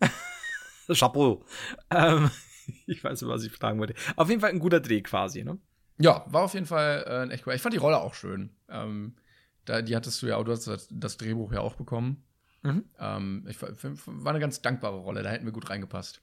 Chapeau. 0.94 1.44
Ähm, 1.90 2.30
ich 2.86 3.02
weiß 3.02 3.20
nicht, 3.20 3.30
was 3.30 3.44
ich 3.44 3.52
fragen 3.52 3.78
wollte. 3.78 3.94
Auf 4.16 4.28
jeden 4.28 4.40
Fall 4.40 4.50
ein 4.50 4.58
guter 4.58 4.80
Dreh 4.80 5.02
quasi, 5.02 5.44
ne? 5.44 5.58
Ja, 5.98 6.24
war 6.28 6.42
auf 6.42 6.54
jeden 6.54 6.66
Fall 6.66 7.04
äh, 7.06 7.22
ein 7.22 7.30
echt 7.30 7.46
cool. 7.46 7.54
Ich 7.54 7.62
fand 7.62 7.74
die 7.74 7.78
Rolle 7.78 8.00
auch 8.00 8.14
schön. 8.14 8.50
Ähm, 8.68 9.16
da, 9.64 9.82
die 9.82 9.96
hattest 9.96 10.22
du 10.22 10.26
ja 10.26 10.36
auch, 10.36 10.44
du 10.44 10.52
hast 10.52 10.88
das, 10.90 11.16
Drehbuch 11.16 11.52
ja 11.52 11.60
auch 11.60 11.74
bekommen. 11.74 12.24
Mhm. 12.62 12.84
Ähm, 12.98 13.46
ich 13.48 13.60
war, 13.60 14.30
eine 14.30 14.40
ganz 14.40 14.62
dankbare 14.62 14.96
Rolle, 14.98 15.22
da 15.22 15.30
hätten 15.30 15.44
wir 15.44 15.52
gut 15.52 15.68
reingepasst. 15.68 16.22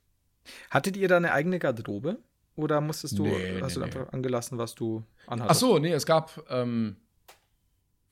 Hattet 0.70 0.98
ihr 0.98 1.08
da 1.08 1.18
eine 1.18 1.32
eigene 1.32 1.60
Garderobe? 1.60 2.20
Oder 2.56 2.80
musstest 2.80 3.18
du, 3.20 3.24
Nee, 3.26 3.60
hast 3.62 3.70
nee, 3.70 3.74
du 3.74 3.80
nee. 3.80 3.86
einfach 3.86 4.14
angelassen, 4.14 4.58
was 4.58 4.76
du 4.76 5.04
Ach 5.26 5.34
anhattest? 5.34 5.60
so, 5.60 5.78
nee, 5.78 5.92
es 5.92 6.06
gab, 6.06 6.42
ähm, 6.50 6.96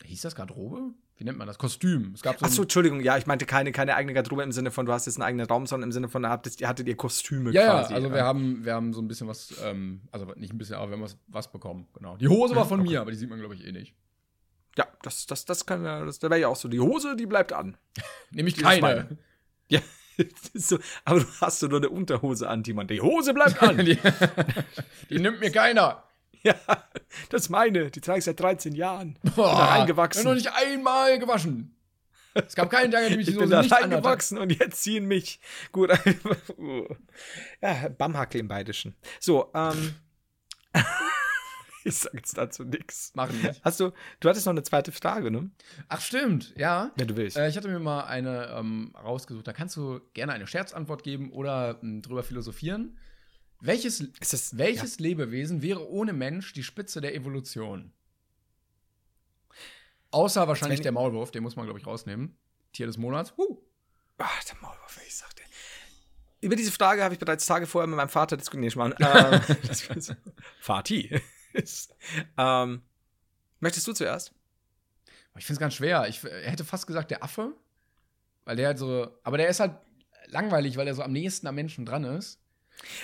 hieß 0.04 0.22
das 0.22 0.36
Garderobe? 0.36 0.94
Wie 1.18 1.24
nennt 1.26 1.38
man 1.38 1.46
das? 1.48 1.58
Kostüm. 1.60 2.12
Es 2.16 2.22
gab 2.24 2.40
so, 2.40 2.46
Ach 2.46 2.50
so, 2.50 2.62
ein- 2.62 2.66
Entschuldigung, 2.66 3.00
ja, 3.02 3.18
ich 3.18 3.28
meinte 3.28 3.46
keine, 3.46 3.72
keine 3.72 3.96
eigene 3.96 4.14
Garderobe 4.14 4.42
im 4.44 4.52
Sinne 4.52 4.72
von, 4.72 4.86
du 4.86 4.92
hast 4.94 5.06
jetzt 5.06 5.18
einen 5.18 5.24
eigenen 5.24 5.46
Raum, 5.46 5.68
sondern 5.68 5.90
im 5.90 5.92
Sinne 5.92 6.10
von, 6.10 6.28
hattet, 6.28 6.60
ihr 6.60 6.68
hattet 6.68 6.88
ihr 6.88 6.98
Kostüme 6.98 7.52
Ja, 7.52 7.62
ja, 7.62 7.72
quasi. 7.82 7.94
also 7.94 8.12
wir 8.12 8.24
haben, 8.24 8.66
wir 8.66 8.74
haben 8.74 8.94
so 8.94 9.02
ein 9.02 9.08
bisschen 9.08 9.28
was, 9.28 9.54
ähm, 9.64 10.02
also 10.12 10.26
nicht 10.36 10.52
ein 10.54 10.58
bisschen, 10.58 10.76
aber 10.76 10.88
wir 10.90 10.94
haben 10.98 11.04
was, 11.04 11.18
was 11.28 11.52
bekommen, 11.52 11.88
genau. 11.94 12.18
Die 12.18 12.28
Hose 12.28 12.56
war 12.56 12.66
von 12.66 12.82
mir, 12.82 13.00
aber 13.02 13.12
die 13.12 13.18
sieht 13.18 13.30
man, 13.30 13.40
glaube 13.40 13.54
ich, 13.56 13.64
eh 13.66 13.72
nicht. 13.72 13.94
Ja, 14.76 14.88
das, 15.04 15.28
das, 15.28 15.46
das 15.46 15.68
kann 15.68 15.86
ja, 15.86 16.04
das, 16.04 16.18
da 16.18 16.32
wäre 16.32 16.42
ja 16.42 16.48
auch 16.48 16.56
so. 16.56 16.68
Die 16.68 16.80
Hose, 16.80 17.16
die 17.16 17.28
bleibt 17.28 17.54
an. 17.54 17.78
Nämlich 18.32 18.56
Die 18.56 18.64
keine. 18.64 19.18
Ja, 19.70 19.82
so, 20.56 20.80
aber 21.06 21.20
du 21.20 21.26
hast 21.42 21.60
so 21.60 21.68
nur 21.68 21.78
eine 21.78 21.90
Unterhose 21.90 22.50
an, 22.50 22.64
Timon. 22.64 22.88
Die 22.88 23.02
Hose 23.02 23.34
bleibt 23.36 23.62
an. 23.62 23.78
die, 23.86 23.98
die 25.12 25.20
nimmt 25.20 25.40
mir 25.42 25.52
keiner. 25.52 26.04
ja, 26.56 26.56
das 27.30 27.44
ist 27.44 27.50
meine. 27.50 27.90
Die 27.90 28.02
trage 28.02 28.20
ich 28.20 28.26
seit 28.26 28.40
13 28.40 28.74
Jahren. 28.74 29.18
Bin 29.22 29.34
Boah, 29.34 29.56
da 29.56 29.66
reingewachsen. 29.66 30.22
Ich 30.22 30.26
noch 30.26 30.34
nicht 30.36 30.52
einmal 30.54 31.20
gewaschen. 31.20 31.76
Es 32.34 32.56
gab 32.56 32.70
keinen 32.70 32.92
Tag, 32.92 33.04
an 33.04 33.12
dem 33.12 33.20
ich 33.20 33.28
die 33.28 33.32
Ich 33.32 33.38
Hose 33.38 33.46
bin 33.46 33.52
da 33.52 33.62
nicht 33.62 33.72
reingewachsen 33.72 34.38
und 34.38 34.50
jetzt 34.50 34.82
ziehen 34.84 35.06
mich. 35.06 35.40
Gut. 35.72 35.92
ja, 37.62 37.90
Bamhackel 37.90 38.42
im 38.42 38.48
Badischen. 38.48 38.96
So, 39.20 39.52
ähm. 39.54 39.96
ich 41.84 41.96
sag 41.96 42.14
jetzt 42.16 42.38
dazu 42.38 42.64
nix. 42.64 43.14
Machen 43.14 43.40
nicht. 43.42 43.62
Hast 43.64 43.80
du, 43.80 43.92
du 44.20 44.30
hattest 44.30 44.46
noch 44.46 44.54
eine 44.54 44.64
zweite 44.64 44.92
Frage, 44.92 45.30
ne? 45.30 45.52
Ach, 45.88 46.02
stimmt, 46.02 46.54
ja. 46.58 46.92
Wenn 46.96 47.08
du 47.08 47.16
willst. 47.16 47.38
Äh, 47.38 47.50
ich 47.50 47.56
hatte 47.56 47.68
mir 47.68 47.80
mal 47.80 48.06
eine 48.06 48.48
ähm, 48.58 48.94
rausgesucht. 49.02 49.48
Da 49.48 49.54
kannst 49.54 49.78
du 49.78 50.02
gerne 50.14 50.34
eine 50.34 50.48
Scherzantwort 50.48 51.04
geben 51.04 51.32
oder 51.32 51.80
m, 51.84 52.02
drüber 52.02 52.24
philosophieren. 52.24 52.98
Welches, 53.66 54.04
das- 54.20 54.58
welches 54.58 55.00
Lebewesen 55.00 55.62
wäre 55.62 55.90
ohne 55.90 56.12
Mensch 56.12 56.52
die 56.52 56.64
Spitze 56.64 57.00
der 57.00 57.16
Evolution? 57.16 57.94
Außer 60.12 60.50
wahrscheinlich 60.50 60.82
der 60.82 60.92
Maulwurf, 60.92 61.32
den 61.32 61.44
muss 61.44 61.56
man, 61.56 61.66
glaube 61.66 61.80
ich, 61.80 61.88
rausnehmen. 61.88 62.36
Tier 62.74 62.88
des 62.88 62.98
Monats. 62.98 63.34
Huh. 63.38 63.58
Ach, 64.18 64.44
der 64.44 64.58
Maulwurf, 64.58 65.00
ich 65.08 65.16
sagte. 65.16 65.44
Über 66.42 66.58
diese 66.58 66.74
Frage 66.74 67.06
habe 67.06 67.14
ich 67.14 67.22
bereits 67.22 67.46
Tage 67.46 67.66
vorher 67.66 67.88
mit 67.88 67.96
meinem 67.96 68.10
Vater 68.10 68.36
diskutiert. 68.36 68.76
Nee, 68.76 68.96
ähm, 69.00 69.42
ähm, 72.38 72.82
möchtest 73.62 73.88
du 73.88 73.94
zuerst? 73.94 74.34
Ich 75.38 75.46
finde 75.46 75.54
es 75.54 75.60
ganz 75.60 75.76
schwer. 75.76 76.06
Ich 76.10 76.22
hätte 76.22 76.66
fast 76.66 76.86
gesagt, 76.86 77.12
der 77.12 77.24
Affe. 77.24 77.56
Weil 78.44 78.58
der 78.58 78.68
halt 78.68 78.78
so. 78.78 79.08
Aber 79.24 79.38
der 79.38 79.48
ist 79.48 79.62
halt 79.62 79.78
langweilig, 80.28 80.76
weil 80.76 80.88
er 80.88 80.96
so 80.96 81.02
am 81.02 81.14
nächsten 81.14 81.48
am 81.48 81.56
Menschen 81.56 81.86
dran 81.86 82.04
ist. 82.04 82.42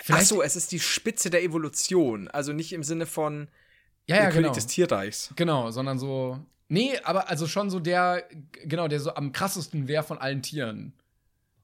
Ach 0.09 0.21
so, 0.21 0.41
es 0.41 0.55
ist 0.55 0.71
die 0.71 0.79
Spitze 0.79 1.29
der 1.29 1.43
Evolution. 1.43 2.27
Also 2.27 2.53
nicht 2.53 2.73
im 2.73 2.83
Sinne 2.83 3.05
von 3.05 3.47
ja, 4.05 4.15
der 4.15 4.25
ja, 4.25 4.29
König 4.31 4.43
genau. 4.45 4.55
des 4.55 4.67
Tierreichs. 4.67 5.33
Genau, 5.35 5.71
sondern 5.71 5.99
so. 5.99 6.39
Nee, 6.67 6.99
aber 7.03 7.29
also 7.29 7.47
schon 7.47 7.69
so 7.69 7.79
der, 7.79 8.23
genau, 8.63 8.87
der 8.87 8.99
so 8.99 9.15
am 9.15 9.31
krassesten 9.31 9.87
wäre 9.87 10.03
von 10.03 10.17
allen 10.17 10.41
Tieren. 10.41 10.93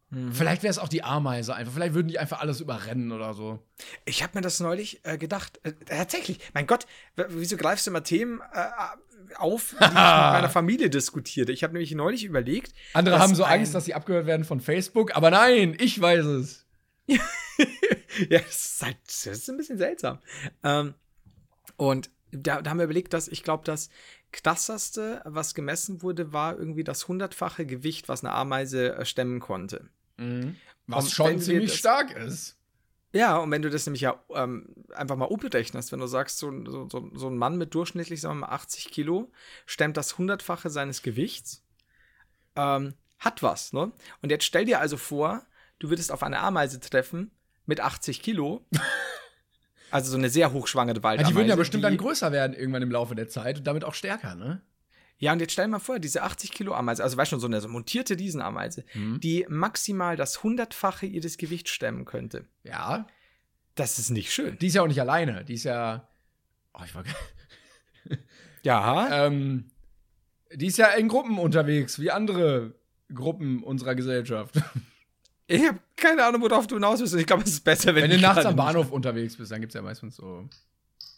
Mhm. 0.09 0.31
Vielleicht 0.31 0.63
wäre 0.63 0.71
es 0.71 0.77
auch 0.77 0.87
die 0.87 1.03
Ameise 1.03 1.55
einfach. 1.55 1.73
Vielleicht 1.73 1.93
würden 1.93 2.07
die 2.07 2.19
einfach 2.19 2.39
alles 2.39 2.61
überrennen 2.61 3.11
oder 3.11 3.33
so. 3.33 3.59
Ich 4.05 4.23
habe 4.23 4.37
mir 4.37 4.41
das 4.41 4.59
neulich 4.59 5.01
äh, 5.03 5.17
gedacht. 5.17 5.59
Äh, 5.63 5.73
tatsächlich, 5.85 6.39
mein 6.53 6.67
Gott, 6.67 6.85
wieso 7.15 7.57
greifst 7.57 7.85
du 7.87 7.91
immer 7.91 8.03
Themen 8.03 8.41
äh, 8.53 8.67
auf, 9.37 9.71
die 9.71 9.83
ich 9.83 9.89
mit 9.89 9.93
meiner 9.93 10.49
Familie 10.49 10.89
diskutiere? 10.89 11.51
Ich 11.51 11.63
habe 11.63 11.73
nämlich 11.73 11.91
neulich 11.93 12.23
überlegt. 12.23 12.73
Andere 12.93 13.19
haben 13.19 13.35
so 13.35 13.43
Angst, 13.43 13.73
dass 13.75 13.85
sie 13.85 13.93
abgehört 13.93 14.25
werden 14.25 14.45
von 14.45 14.59
Facebook, 14.59 15.15
aber 15.15 15.31
nein, 15.31 15.75
ich 15.79 15.99
weiß 15.99 16.25
es. 16.25 16.64
ja, 17.07 18.39
das 18.39 18.65
ist, 18.65 18.81
halt, 18.83 18.97
das 19.05 19.25
ist 19.27 19.49
ein 19.49 19.57
bisschen 19.57 19.77
seltsam. 19.77 20.19
Ähm, 20.63 20.93
und 21.77 22.09
da, 22.31 22.61
da 22.61 22.69
haben 22.69 22.77
wir 22.77 22.85
überlegt, 22.85 23.13
dass 23.13 23.27
ich 23.27 23.43
glaube, 23.43 23.63
das 23.63 23.89
krasserste, 24.31 25.21
was 25.25 25.55
gemessen 25.55 26.01
wurde, 26.01 26.33
war 26.33 26.57
irgendwie 26.57 26.83
das 26.83 27.07
hundertfache 27.07 27.65
Gewicht, 27.65 28.09
was 28.09 28.23
eine 28.23 28.33
Ameise 28.33 28.95
äh, 28.95 29.05
stemmen 29.05 29.39
konnte. 29.39 29.89
Was 30.87 31.05
Und 31.05 31.11
schon 31.11 31.39
ziemlich 31.39 31.71
das- 31.71 31.79
stark 31.79 32.11
ist. 32.15 32.57
Ja, 33.13 33.37
und 33.37 33.49
wenn 33.49 33.61
du 33.61 33.69
das 33.69 33.85
nämlich 33.85 34.01
ja 34.01 34.21
ähm, 34.33 34.75
einfach 34.93 35.15
mal 35.15 35.23
umrechnest, 35.25 35.93
wenn 35.93 35.99
du 36.01 36.07
sagst, 36.07 36.37
so, 36.37 36.51
so, 36.65 36.89
so, 36.89 37.09
so 37.13 37.29
ein 37.29 37.37
Mann 37.37 37.57
mit 37.57 37.73
durchschnittlich, 37.73 38.19
sagen 38.19 38.39
wir 38.39 38.47
mal, 38.47 38.53
80 38.53 38.91
Kilo, 38.91 39.31
stemmt 39.65 39.95
das 39.95 40.17
hundertfache 40.17 40.69
seines 40.69 41.01
Gewichts, 41.01 41.63
ähm, 42.57 42.93
hat 43.19 43.41
was, 43.41 43.71
ne? 43.71 43.93
Und 44.21 44.31
jetzt 44.31 44.43
stell 44.43 44.65
dir 44.65 44.81
also 44.81 44.97
vor, 44.97 45.45
du 45.79 45.89
würdest 45.89 46.11
auf 46.11 46.23
eine 46.23 46.39
Ameise 46.39 46.79
treffen 46.79 47.31
mit 47.65 47.79
80 47.79 48.21
Kilo. 48.21 48.65
Also 49.91 50.11
so 50.11 50.17
eine 50.17 50.29
sehr 50.29 50.51
hochschwangere 50.51 51.03
Waldameise. 51.03 51.31
die 51.31 51.35
würden 51.37 51.47
ja 51.47 51.55
bestimmt 51.55 51.83
dann 51.83 51.95
größer 51.95 52.31
werden 52.33 52.53
irgendwann 52.53 52.81
im 52.81 52.91
Laufe 52.91 53.15
der 53.15 53.29
Zeit 53.29 53.59
und 53.59 53.67
damit 53.67 53.85
auch 53.85 53.93
stärker, 53.93 54.35
ne? 54.35 54.61
Ja, 55.19 55.31
und 55.31 55.39
jetzt 55.39 55.53
stell 55.53 55.65
dir 55.65 55.71
mal 55.71 55.79
vor, 55.79 55.99
diese 55.99 56.23
80 56.23 56.51
Kilo 56.51 56.73
Ameise, 56.73 57.01
also 57.01 57.15
weißt 57.15 57.31
du, 57.31 57.39
so 57.39 57.47
eine 57.47 57.61
so 57.61 57.69
montierte 57.69 58.17
Riesenameise, 58.19 58.83
die 59.19 59.45
maximal 59.47 60.17
das 60.17 60.43
hundertfache 60.43 61.05
ihres 61.05 61.37
Gewichts 61.37 61.69
stemmen 61.69 62.03
könnte. 62.03 62.45
Ja. 62.63 63.07
Das 63.75 63.99
ist 63.99 64.09
nicht 64.09 64.33
schön. 64.33 64.57
Die 64.59 64.67
ist 64.67 64.73
ja 64.73 64.81
auch 64.81 64.87
nicht 64.87 64.99
alleine. 64.99 65.45
Die 65.45 65.53
ist 65.53 65.63
ja. 65.63 66.07
Oh, 66.73 66.81
ich 66.83 66.93
war. 66.93 67.03
Ja. 68.63 69.25
ähm, 69.27 69.65
die 70.53 70.67
ist 70.67 70.77
ja 70.77 70.87
in 70.87 71.07
Gruppen 71.07 71.39
unterwegs, 71.39 71.99
wie 71.99 72.11
andere 72.11 72.75
Gruppen 73.13 73.63
unserer 73.63 73.95
Gesellschaft. 73.95 74.55
Ich 75.47 75.65
habe 75.67 75.79
keine 75.95 76.25
Ahnung, 76.25 76.41
worauf 76.41 76.67
du 76.67 76.75
hinaus 76.75 76.99
bist. 76.99 77.13
Ich 77.15 77.27
glaube, 77.27 77.43
es 77.43 77.49
ist 77.49 77.63
besser, 77.63 77.93
wenn, 77.95 78.03
Wenn 78.03 78.11
du 78.11 78.19
nachts 78.19 78.45
am 78.45 78.55
Bahnhof 78.55 78.91
unterwegs 78.91 79.37
bist, 79.37 79.51
dann 79.51 79.61
gibt's 79.61 79.75
ja 79.75 79.81
meistens 79.81 80.15
so. 80.15 80.47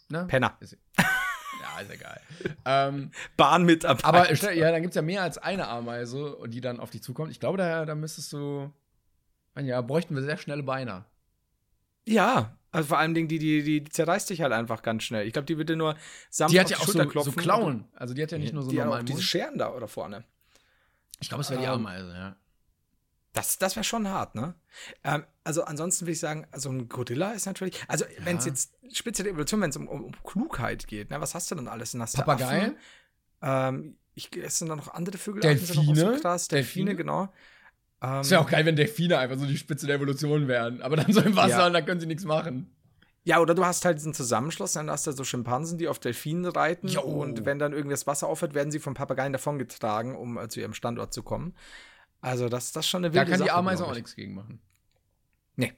Ne? 0.08 0.24
Penner. 0.26 0.56
Ist, 0.60 0.76
ja, 0.96 1.80
ist 1.80 1.90
egal. 1.90 2.20
ähm, 2.64 3.10
Bahnmitarbeiter. 3.36 4.06
aber 4.06 4.54
ja, 4.54 4.70
dann 4.70 4.82
gibt's 4.82 4.96
ja 4.96 5.02
mehr 5.02 5.22
als 5.22 5.38
eine 5.38 5.68
Ameise, 5.68 6.36
die 6.46 6.60
dann 6.60 6.80
auf 6.80 6.90
dich 6.90 7.02
zukommt. 7.02 7.30
Ich 7.30 7.40
glaube, 7.40 7.58
da, 7.58 7.84
da 7.84 7.94
müsstest 7.94 8.32
du. 8.32 8.72
Ja, 9.58 9.80
bräuchten 9.80 10.14
wir 10.14 10.22
sehr 10.22 10.36
schnelle 10.36 10.62
Beine. 10.62 11.04
ja, 12.06 12.58
also 12.70 12.88
vor 12.88 12.98
allem 12.98 13.14
Dingen, 13.14 13.28
die, 13.28 13.38
die, 13.38 13.62
die, 13.62 13.84
zerreißt 13.84 14.28
dich 14.28 14.42
halt 14.42 14.52
einfach 14.52 14.82
ganz 14.82 15.02
schnell. 15.02 15.26
Ich 15.26 15.32
glaube, 15.32 15.46
die 15.46 15.56
würde 15.56 15.74
nur 15.74 15.96
sanft 16.28 16.52
Die 16.52 16.60
hat 16.60 16.68
ja 16.68 16.76
auch 16.76 16.86
so, 16.86 17.22
so 17.22 17.32
Klauen. 17.32 17.86
Also 17.94 18.12
die 18.12 18.22
hat 18.22 18.30
ja 18.30 18.38
nicht 18.38 18.52
nur 18.52 18.62
so 18.62 18.70
die 18.70 18.76
normalen 18.76 19.06
diese. 19.06 19.22
Scheren 19.22 19.56
da 19.58 19.72
oder 19.72 19.88
vorne. 19.88 20.24
Ich 21.20 21.28
glaube, 21.28 21.42
es 21.42 21.50
wäre 21.50 21.60
die 21.60 21.66
Ähm, 21.66 21.72
Ameise, 21.72 22.12
ja. 22.12 22.36
Das, 23.32 23.58
das 23.58 23.76
wäre 23.76 23.84
schon 23.84 24.08
hart, 24.08 24.34
ne? 24.34 24.54
Ähm, 25.04 25.24
also 25.44 25.64
ansonsten 25.64 26.06
würde 26.06 26.12
ich 26.12 26.20
sagen, 26.20 26.46
also 26.50 26.70
ein 26.70 26.88
Gorilla 26.88 27.32
ist 27.32 27.46
natürlich, 27.46 27.78
also 27.86 28.04
wenn 28.20 28.38
es 28.38 28.46
jetzt 28.46 28.72
Spitze 28.92 29.22
der 29.22 29.32
Evolution, 29.32 29.60
wenn 29.60 29.70
es 29.70 29.76
um, 29.76 29.86
um, 29.86 30.04
um 30.04 30.12
Klugheit 30.24 30.86
geht, 30.86 31.10
ne, 31.10 31.20
was 31.20 31.34
hast 31.34 31.50
du 31.50 31.54
denn 31.54 31.68
alles? 31.68 31.92
Dann 31.92 32.02
hast 32.02 32.16
Papagei? 32.16 32.72
Ähm, 33.42 33.96
ich, 34.14 34.34
es 34.36 34.58
sind 34.58 34.68
da 34.68 34.76
noch 34.76 34.92
andere 34.94 35.18
Vögel. 35.18 35.40
Delfine? 35.42 35.84
Sind 35.84 35.96
so 35.96 36.20
krass. 36.20 36.48
Delfine, 36.48 36.86
Delfine? 36.86 36.96
genau. 36.96 37.32
Ähm, 38.02 38.20
Es 38.20 38.30
wäre 38.30 38.40
auch 38.40 38.50
geil, 38.50 38.64
wenn 38.66 38.76
Delfine 38.76 39.18
einfach 39.18 39.38
so 39.38 39.46
die 39.46 39.56
Spitze 39.58 39.86
der 39.86 39.96
Evolution 39.96 40.48
wären. 40.48 40.82
Aber 40.82 40.96
dann 40.96 41.12
so 41.12 41.20
im 41.20 41.36
Wasser 41.36 41.58
Ja. 41.58 41.66
und 41.66 41.72
da 41.74 41.82
können 41.82 42.00
sie 42.00 42.06
nichts 42.06 42.24
machen. 42.24 42.74
Ja, 43.24 43.40
oder 43.40 43.54
du 43.54 43.64
hast 43.64 43.84
halt 43.84 43.98
diesen 43.98 44.14
Zusammenschluss, 44.14 44.72
dann 44.72 44.90
hast 44.90 45.06
du 45.06 45.12
so 45.12 45.22
Schimpansen, 45.22 45.76
die 45.76 45.86
auf 45.86 45.98
Delfinen 45.98 46.46
reiten 46.46 46.88
Jo. 46.88 47.02
und 47.02 47.44
wenn 47.44 47.58
dann 47.58 47.72
irgendwie 47.72 47.92
das 47.92 48.06
Wasser 48.06 48.26
aufhört, 48.26 48.54
werden 48.54 48.70
sie 48.70 48.78
vom 48.78 48.94
Papageien 48.94 49.32
davongetragen, 49.34 50.16
um 50.16 50.38
äh, 50.38 50.48
zu 50.48 50.60
ihrem 50.60 50.72
Standort 50.72 51.12
zu 51.12 51.22
kommen. 51.22 51.54
Also 52.20 52.48
das, 52.48 52.72
das 52.72 52.84
ist 52.84 52.90
schon 52.90 53.04
eine 53.04 53.10
Da 53.12 53.20
wilde 53.20 53.30
kann 53.30 53.40
die 53.40 53.46
Sache, 53.46 53.56
Ameise 53.58 53.76
glaub 53.78 53.88
auch 53.88 53.92
ich. 53.92 53.98
nichts 53.98 54.16
gegen 54.16 54.34
machen. 54.34 54.60
Nee. 55.56 55.72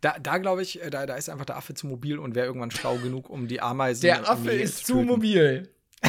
Da, 0.00 0.16
da 0.18 0.38
glaube 0.38 0.62
ich, 0.62 0.82
äh, 0.82 0.90
da, 0.90 1.06
da 1.06 1.14
ist 1.16 1.28
einfach 1.28 1.44
der 1.44 1.56
Affe 1.56 1.74
zu 1.74 1.86
mobil 1.86 2.18
und 2.18 2.34
wäre 2.34 2.46
irgendwann 2.46 2.70
schlau 2.70 2.96
genug, 3.02 3.28
um 3.30 3.48
die 3.48 3.60
Ameisen 3.60 4.02
Der 4.02 4.28
Affe 4.28 4.52
ist 4.52 4.86
zu 4.86 4.94
zu 4.94 5.02
mobil. 5.02 5.68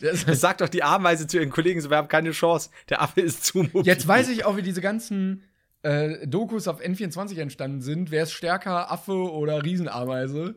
Das- 0.00 0.24
Das 0.24 0.40
sagt 0.40 0.62
doch 0.62 0.68
die 0.70 0.82
Ameise 0.82 1.26
zu 1.26 1.36
ihren 1.38 1.50
Kollegen, 1.50 1.78
so 1.80 1.90
wir 1.90 1.98
haben 1.98 2.08
keine 2.08 2.30
Chance. 2.30 2.70
Der 2.88 3.02
Affe 3.02 3.20
ist 3.20 3.44
zu 3.44 3.58
mobil. 3.58 3.82
Jetzt 3.84 4.08
weiß 4.08 4.30
ich 4.30 4.46
auch, 4.46 4.56
wie 4.56 4.62
diese 4.62 4.80
ganzen 4.80 5.44
äh, 5.82 6.26
Dokus 6.26 6.68
auf 6.68 6.80
N24 6.80 7.38
entstanden 7.38 7.82
sind. 7.82 8.10
Wer 8.10 8.22
ist 8.22 8.32
stärker, 8.32 8.90
Affe 8.90 9.12
oder 9.12 9.62
Riesenameise? 9.62 10.54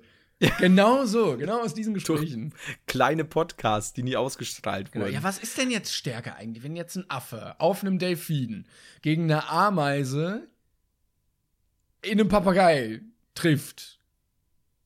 Genau 0.59 1.05
so, 1.05 1.37
genau 1.37 1.61
aus 1.61 1.73
diesen 1.73 1.93
Gesprächen. 1.93 2.53
Kleine 2.87 3.25
Podcasts, 3.25 3.93
die 3.93 4.03
nie 4.03 4.15
ausgestrahlt 4.15 4.91
Genau. 4.91 5.05
wurden. 5.05 5.13
Ja, 5.13 5.23
was 5.23 5.39
ist 5.39 5.57
denn 5.57 5.71
jetzt 5.71 5.93
stärker 5.93 6.35
eigentlich, 6.35 6.63
wenn 6.63 6.75
jetzt 6.75 6.95
ein 6.95 7.09
Affe 7.09 7.55
auf 7.59 7.81
einem 7.81 7.99
Delfin 7.99 8.67
gegen 9.01 9.23
eine 9.23 9.47
Ameise 9.49 10.47
in 12.01 12.19
einem 12.19 12.29
Papagei 12.29 13.01
trifft? 13.35 13.99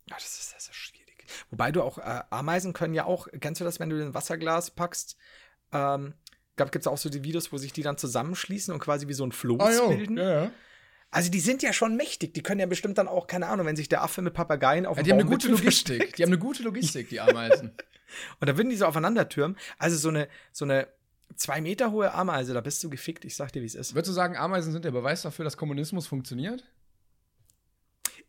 Ja, 0.09 0.15
das 0.15 0.39
ist, 0.39 0.53
das 0.55 0.67
ist 0.67 0.75
schwierig. 0.75 1.25
Wobei 1.49 1.71
du 1.71 1.81
auch, 1.81 1.97
äh, 1.97 2.23
Ameisen 2.29 2.73
können 2.73 2.93
ja 2.93 3.05
auch, 3.05 3.27
kennst 3.39 3.59
du 3.61 3.65
das, 3.65 3.79
wenn 3.79 3.89
du 3.89 4.01
ein 4.01 4.13
Wasserglas 4.13 4.71
packst? 4.71 5.17
Ähm, 5.73 6.13
gibt 6.55 6.75
es 6.75 6.87
auch 6.87 6.97
so 6.97 7.09
die 7.09 7.23
Videos, 7.23 7.51
wo 7.51 7.57
sich 7.57 7.73
die 7.73 7.83
dann 7.83 7.97
zusammenschließen 7.97 8.73
und 8.73 8.79
quasi 8.79 9.07
wie 9.07 9.13
so 9.13 9.25
ein 9.25 9.31
Floß 9.31 9.87
bilden? 9.89 10.17
Ah, 10.17 10.23
ja, 10.23 10.43
ja. 10.43 10.51
Also 11.09 11.31
die 11.31 11.39
sind 11.39 11.63
ja 11.63 11.71
schon 11.73 11.95
mächtig. 11.95 12.33
Die 12.33 12.43
können 12.43 12.59
ja 12.59 12.65
bestimmt 12.65 12.97
dann 12.97 13.07
auch, 13.07 13.27
keine 13.27 13.47
Ahnung, 13.47 13.65
wenn 13.65 13.75
sich 13.75 13.87
der 13.89 14.03
Affe 14.03 14.21
mit 14.21 14.33
Papageien 14.33 14.85
auf 14.85 14.97
Ja, 14.97 15.03
die 15.03 15.11
haben 15.11 15.19
eine 15.19 15.25
Baum 15.25 15.33
gute 15.33 15.47
Logistik. 15.47 15.87
versteckt. 15.97 16.17
Die 16.17 16.23
haben 16.23 16.29
eine 16.31 16.39
gute 16.39 16.63
Logistik, 16.63 17.09
die 17.09 17.19
Ameisen. 17.19 17.71
Und 18.39 18.49
da 18.49 18.57
würden 18.57 18.69
die 18.69 18.75
so 18.75 18.85
aufeinander 18.85 19.29
türmen. 19.29 19.57
Also 19.77 19.97
so 19.97 20.09
eine, 20.09 20.27
so 20.51 20.65
eine 20.65 20.87
zwei 21.35 21.61
Meter 21.61 21.91
hohe 21.91 22.13
Ameise, 22.13 22.53
da 22.53 22.61
bist 22.61 22.83
du 22.83 22.89
gefickt. 22.89 23.25
Ich 23.25 23.35
sag 23.35 23.51
dir, 23.51 23.61
wie 23.61 23.65
es 23.65 23.75
ist. 23.75 23.95
Würdest 23.95 24.09
du 24.09 24.13
sagen, 24.13 24.35
Ameisen 24.35 24.71
sind 24.71 24.85
der 24.85 24.91
Beweis 24.91 25.21
dafür, 25.21 25.45
dass 25.45 25.57
Kommunismus 25.57 26.07
funktioniert? 26.07 26.65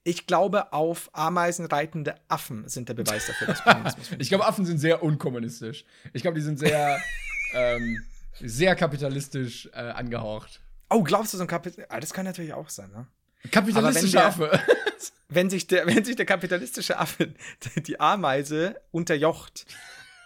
Ich 0.05 0.27
glaube, 0.27 0.73
auf 0.73 1.11
Ameisen 1.13 1.67
reitende 1.67 2.15
Affen 2.29 2.69
sind 2.69 2.89
der 2.89 2.95
Beweis 2.95 3.27
dafür, 3.27 3.49
dass 3.49 3.63
Kommunismus 3.63 4.11
Ich 4.19 4.29
glaube, 4.29 4.47
Affen 4.47 4.65
sind 4.65 4.79
sehr 4.79 5.03
unkommunistisch. 5.03 5.85
Ich 6.13 6.23
glaube, 6.23 6.37
die 6.37 6.45
sind 6.45 6.59
sehr, 6.59 7.01
ähm, 7.55 8.05
sehr 8.41 8.75
kapitalistisch 8.77 9.69
äh, 9.73 9.79
angehaucht. 9.79 10.61
Oh, 10.91 11.03
glaubst 11.03 11.33
du 11.33 11.37
so 11.37 11.45
ein 11.45 11.49
Kapital? 11.49 11.87
Ah, 11.89 12.01
das 12.01 12.13
kann 12.13 12.25
natürlich 12.25 12.53
auch 12.53 12.69
sein, 12.69 12.91
ne? 12.91 13.07
Kapitalistische 13.51 14.25
Affe. 14.25 14.61
Wenn 15.29 15.51
sich 15.51 15.67
der, 15.67 15.87
wenn 15.87 16.05
sich 16.05 16.17
der 16.17 16.25
kapitalistische 16.25 16.99
Affe 16.99 17.35
die 17.77 18.01
Ameise 18.01 18.81
unterjocht 18.91 19.67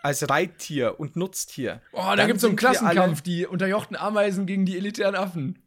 als 0.02 0.30
Reittier 0.30 1.00
und 1.00 1.16
Nutztier. 1.16 1.82
Oh, 1.92 2.12
da 2.16 2.24
gibt 2.26 2.36
es 2.36 2.42
so 2.42 2.46
einen 2.46 2.56
Klassenkampf, 2.56 3.20
die 3.20 3.46
unterjochten 3.46 3.96
Ameisen 3.96 4.46
gegen 4.46 4.64
die 4.64 4.76
elitären 4.76 5.16
Affen. 5.16 5.58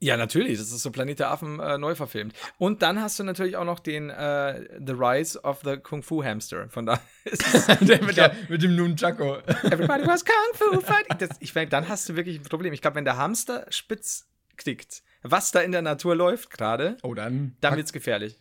Ja, 0.00 0.16
natürlich. 0.16 0.58
Das 0.58 0.70
ist 0.70 0.82
so 0.82 0.90
Planet 0.90 1.18
der 1.18 1.30
Affen 1.30 1.60
äh, 1.60 1.78
neu 1.78 1.94
verfilmt. 1.94 2.34
Und 2.58 2.82
dann 2.82 3.00
hast 3.00 3.18
du 3.18 3.24
natürlich 3.24 3.56
auch 3.56 3.64
noch 3.64 3.80
den 3.80 4.10
äh, 4.10 4.68
The 4.84 4.92
Rise 4.92 5.40
of 5.42 5.60
the 5.64 5.76
Kung 5.76 6.02
Fu 6.02 6.22
Hamster. 6.22 6.68
Von 6.68 6.86
da 6.86 7.00
mit, 7.80 8.16
der, 8.16 8.34
mit 8.48 8.62
dem 8.62 8.76
Nunchako. 8.76 9.38
Everybody 9.62 10.06
was 10.06 10.24
Kung 10.24 10.34
Fu 10.54 10.80
fighting. 10.80 11.16
Das, 11.18 11.30
ich 11.40 11.54
meine, 11.54 11.70
dann 11.70 11.88
hast 11.88 12.08
du 12.08 12.16
wirklich 12.16 12.38
ein 12.38 12.42
Problem. 12.42 12.72
Ich 12.72 12.82
glaube, 12.82 12.96
wenn 12.96 13.04
der 13.04 13.16
Hamster 13.16 13.66
spitz 13.70 14.26
klickt, 14.56 15.02
was 15.22 15.50
da 15.50 15.60
in 15.60 15.72
der 15.72 15.82
Natur 15.82 16.14
läuft 16.16 16.50
gerade, 16.50 16.96
Oh, 17.02 17.14
dann. 17.14 17.56
dann 17.60 17.76
wird's 17.76 17.92
gefährlich. 17.92 18.38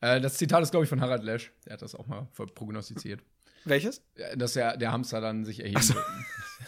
Äh, 0.00 0.20
das 0.20 0.34
Zitat 0.38 0.62
ist, 0.62 0.70
glaube 0.70 0.84
ich, 0.84 0.88
von 0.90 1.00
Harald 1.00 1.22
Lesch. 1.22 1.52
Der 1.66 1.74
hat 1.74 1.82
das 1.82 1.94
auch 1.94 2.06
mal 2.06 2.28
prognostiziert. 2.34 3.20
Welches? 3.64 4.02
Ja, 4.16 4.34
Dass 4.34 4.54
der, 4.54 4.76
der 4.76 4.90
Hamster 4.92 5.20
dann 5.20 5.44
sich 5.44 5.60
erheben 5.60 5.88
wird. 5.88 6.04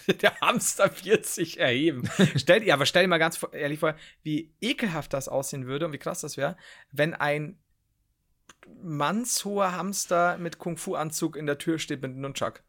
Der 0.23 0.39
Hamster 0.41 0.91
wird 1.05 1.25
sich 1.25 1.59
erheben. 1.61 2.03
stell, 2.37 2.63
ja, 2.65 2.75
aber 2.75 2.85
stell 2.85 3.05
dir 3.05 3.09
mal 3.09 3.19
ganz 3.19 3.45
ehrlich 3.53 3.79
vor, 3.79 3.95
wie 4.23 4.53
ekelhaft 4.61 5.13
das 5.13 5.29
aussehen 5.29 5.67
würde 5.67 5.87
und 5.87 5.93
wie 5.93 5.99
krass 5.99 6.21
das 6.21 6.37
wäre, 6.37 6.57
wenn 6.91 7.15
ein 7.15 7.59
mannshoher 8.83 9.73
Hamster 9.77 10.37
mit 10.39 10.59
Kung-Fu-Anzug 10.59 11.37
in 11.37 11.47
der 11.47 11.59
Tür 11.59 11.79
steht 11.79 12.03
mit 12.03 12.11
einem 12.11 12.21
Nunchuck 12.21 12.63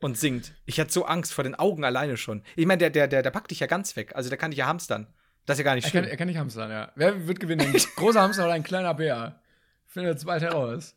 und 0.00 0.18
singt. 0.18 0.54
Ich 0.66 0.78
hätte 0.78 0.92
so 0.92 1.04
Angst 1.04 1.32
vor 1.32 1.44
den 1.44 1.54
Augen 1.54 1.84
alleine 1.84 2.16
schon. 2.16 2.42
Ich 2.56 2.66
meine, 2.66 2.78
der, 2.78 2.90
der, 2.90 3.06
der, 3.08 3.22
der 3.22 3.30
packt 3.30 3.50
dich 3.50 3.60
ja 3.60 3.66
ganz 3.66 3.96
weg. 3.96 4.14
Also 4.14 4.28
der 4.28 4.38
kann 4.38 4.50
dich 4.50 4.58
ja 4.58 4.66
hamstern. 4.66 5.06
Das 5.50 5.58
ist 5.58 5.64
ja 5.64 5.64
gar 5.64 5.74
nicht 5.74 5.84
Er 5.86 5.90
kann, 5.90 6.02
schlimm. 6.02 6.10
er 6.12 6.16
kann 6.16 6.28
nicht 6.28 6.36
hamstern, 6.38 6.70
ja. 6.70 6.92
Wer 6.94 7.26
wird 7.26 7.40
gewinnen? 7.40 7.60
Ein 7.74 7.82
großer 7.96 8.20
Hamster 8.22 8.44
oder 8.44 8.52
ein 8.54 8.62
kleiner 8.62 8.94
Bär? 8.94 9.40
Findet 9.86 10.18
es 10.18 10.24
bald 10.24 10.42
heraus. 10.42 10.94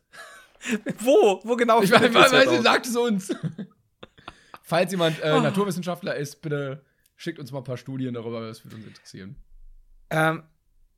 Wo? 1.00 1.40
Wo 1.42 1.56
genau? 1.56 1.82
Ich 1.82 1.90
weiß, 1.90 2.00
findet 2.00 2.52
ihr 2.52 2.62
sagt 2.62 2.86
es 2.86 2.94
uns. 2.96 3.34
Falls 4.62 4.92
jemand 4.92 5.18
Oh. 5.22 5.26
äh, 5.26 5.40
Naturwissenschaftler 5.40 6.14
ist, 6.14 6.40
bitte 6.40 6.84
schickt 7.16 7.38
uns 7.40 7.50
mal 7.52 7.58
ein 7.58 7.64
paar 7.64 7.76
Studien 7.76 8.14
darüber, 8.14 8.46
das 8.46 8.64
würde 8.64 8.76
uns 8.76 8.86
interessieren. 8.86 9.36
Ähm, 10.10 10.44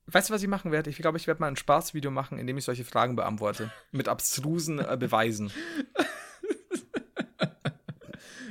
weißt 0.05 0.29
du, 0.29 0.33
was 0.35 0.41
ich 0.43 0.47
machen 0.47 0.71
werde? 0.71 0.89
Ich 0.91 0.97
glaube, 0.97 1.17
ich 1.17 1.25
werde 1.25 1.41
mal 1.41 1.47
ein 1.47 1.55
Spaßvideo 1.57 2.11
machen, 2.11 2.37
in 2.37 2.45
dem 2.47 2.57
ich 2.57 2.63
solche 2.65 2.85
Fragen 2.85 3.15
beantworte. 3.15 3.71
Mit 3.91 4.07
abstrusen 4.07 4.79
äh, 4.79 4.95
Beweisen. 4.99 5.51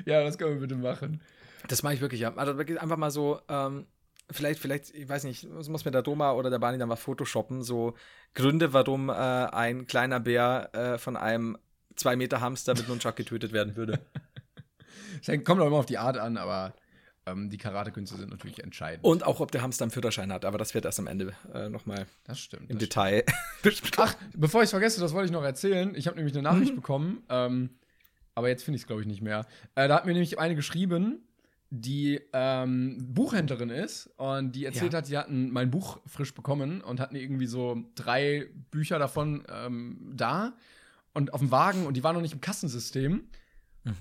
Ja, 0.05 0.23
das 0.23 0.39
können 0.39 0.55
wir 0.55 0.61
bitte 0.61 0.77
machen. 0.77 1.21
Das 1.69 1.83
mache 1.83 1.95
ich 1.95 2.01
wirklich, 2.01 2.21
ja. 2.21 2.35
Also 2.35 2.53
einfach 2.57 2.97
mal 2.97 3.11
so, 3.11 3.41
ähm, 3.49 3.87
vielleicht, 4.31 4.61
vielleicht, 4.61 4.95
ich 4.95 5.09
weiß 5.09 5.25
nicht, 5.25 5.47
das 5.57 5.69
muss 5.69 5.85
mir 5.85 5.91
der 5.91 6.03
Doma 6.03 6.33
oder 6.33 6.51
der 6.51 6.59
Bani 6.59 6.79
dann 6.79 6.89
mal 6.89 6.97
photoshoppen, 6.97 7.63
so 7.63 7.95
Gründe, 8.35 8.73
warum 8.73 9.09
äh, 9.09 9.13
ein 9.13 9.87
kleiner 9.87 10.21
Bär 10.21 10.71
äh, 10.75 10.99
von 10.99 11.17
einem 11.17 11.57
zwei 11.95 12.17
Meter 12.17 12.41
Hamster 12.41 12.75
mit 12.75 12.89
Nunchuck 12.89 13.17
getötet 13.17 13.53
werden 13.53 13.77
würde. 13.77 14.01
Hängt- 15.25 15.45
kommt 15.45 15.61
auch 15.61 15.67
immer 15.67 15.77
auf 15.79 15.87
die 15.87 15.99
Art 15.99 16.19
an, 16.19 16.37
aber 16.37 16.75
ähm, 17.27 17.51
die 17.51 17.57
Karatekünste 17.59 18.17
sind 18.17 18.31
natürlich 18.31 18.63
entscheidend. 18.63 19.05
Und 19.05 19.25
auch, 19.25 19.41
ob 19.41 19.51
der 19.51 19.63
Hamster 19.63 19.85
einen 19.85 19.91
Führerschein 19.91 20.33
hat, 20.33 20.45
aber 20.45 20.59
das 20.59 20.75
wird 20.75 20.85
erst 20.85 20.99
am 21.01 21.07
Ende 21.07 21.33
äh, 21.55 21.69
nochmal 21.69 22.07
das 22.25 22.39
stimmt. 22.39 22.71
im 22.71 22.79
das 22.79 22.89
Detail 22.89 23.25
besprochen. 23.63 24.15
Ach, 24.19 24.29
bevor 24.35 24.61
ich 24.63 24.67
es 24.67 24.71
vergesse, 24.71 25.01
das 25.01 25.13
wollte 25.13 25.27
ich 25.27 25.33
noch 25.33 25.43
erzählen. 25.43 25.95
Ich 25.95 26.07
habe 26.07 26.17
nämlich 26.17 26.35
eine 26.35 26.43
Nachricht 26.43 26.75
bekommen, 26.77 27.25
ähm, 27.29 27.71
aber 28.35 28.49
jetzt 28.49 28.65
finde 28.65 28.77
ich 28.77 28.83
es, 28.83 28.87
glaube 28.87 29.01
ich, 29.01 29.07
nicht 29.09 29.23
mehr. 29.23 29.47
Äh, 29.75 29.89
da 29.89 29.97
hat 29.97 30.07
mir 30.07 30.13
nämlich 30.13 30.39
eine 30.39 30.55
geschrieben, 30.55 31.26
die 31.71 32.21
ähm, 32.33 32.99
Buchhändlerin 33.13 33.71
ist 33.71 34.09
und 34.17 34.53
die 34.53 34.65
erzählt 34.65 34.93
Ja. 34.93 34.99
hat, 34.99 35.09
die 35.09 35.19
hatten 35.19 35.51
mein 35.51 35.71
Buch 35.71 35.99
frisch 36.07 36.33
bekommen 36.35 36.81
und 36.81 37.01
hatten 37.01 37.17
irgendwie 37.17 37.47
so 37.47 37.85
drei 37.95 38.47
Bücher 38.71 38.99
davon 38.99 39.45
ähm, 39.53 40.13
da 40.15 40.55
und 41.13 41.35
auf 41.35 41.41
dem 41.41 41.51
Wagen 41.51 41.87
und 41.87 41.97
die 41.97 42.05
waren 42.05 42.15
noch 42.15 42.23
nicht 42.23 42.35
im 42.35 42.41
Kassensystem. 42.41 43.29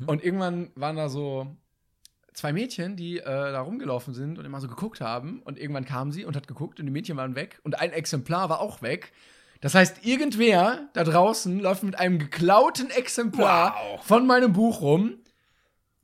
Und 0.08 0.24
irgendwann 0.24 0.72
waren 0.74 0.96
da 0.96 1.10
so 1.10 1.56
zwei 2.34 2.52
Mädchen, 2.54 2.96
die 2.96 3.20
äh, 3.20 3.24
da 3.24 3.62
rumgelaufen 3.62 4.16
sind 4.16 4.40
und 4.40 4.44
immer 4.46 4.60
so 4.60 4.68
geguckt 4.68 5.00
haben. 5.00 5.44
Und 5.44 5.60
irgendwann 5.60 5.86
kam 5.86 6.12
sie 6.12 6.26
und 6.26 6.36
hat 6.36 6.48
geguckt 6.48 6.80
und 6.80 6.88
die 6.88 6.92
Mädchen 6.92 7.18
waren 7.18 7.36
weg. 7.36 7.60
Und 7.64 7.80
ein 7.80 7.92
Exemplar 7.92 8.50
war 8.50 8.62
auch 8.62 8.82
weg. 8.82 9.12
Das 9.62 9.76
heißt, 9.76 10.04
irgendwer 10.04 10.90
da 10.94 11.04
draußen 11.04 11.60
läuft 11.60 11.84
mit 11.84 12.00
einem 12.00 12.18
geklauten 12.18 12.90
Exemplar 12.90 13.76
von 14.02 14.26
meinem 14.26 14.54
Buch 14.54 14.82
rum. 14.82 15.18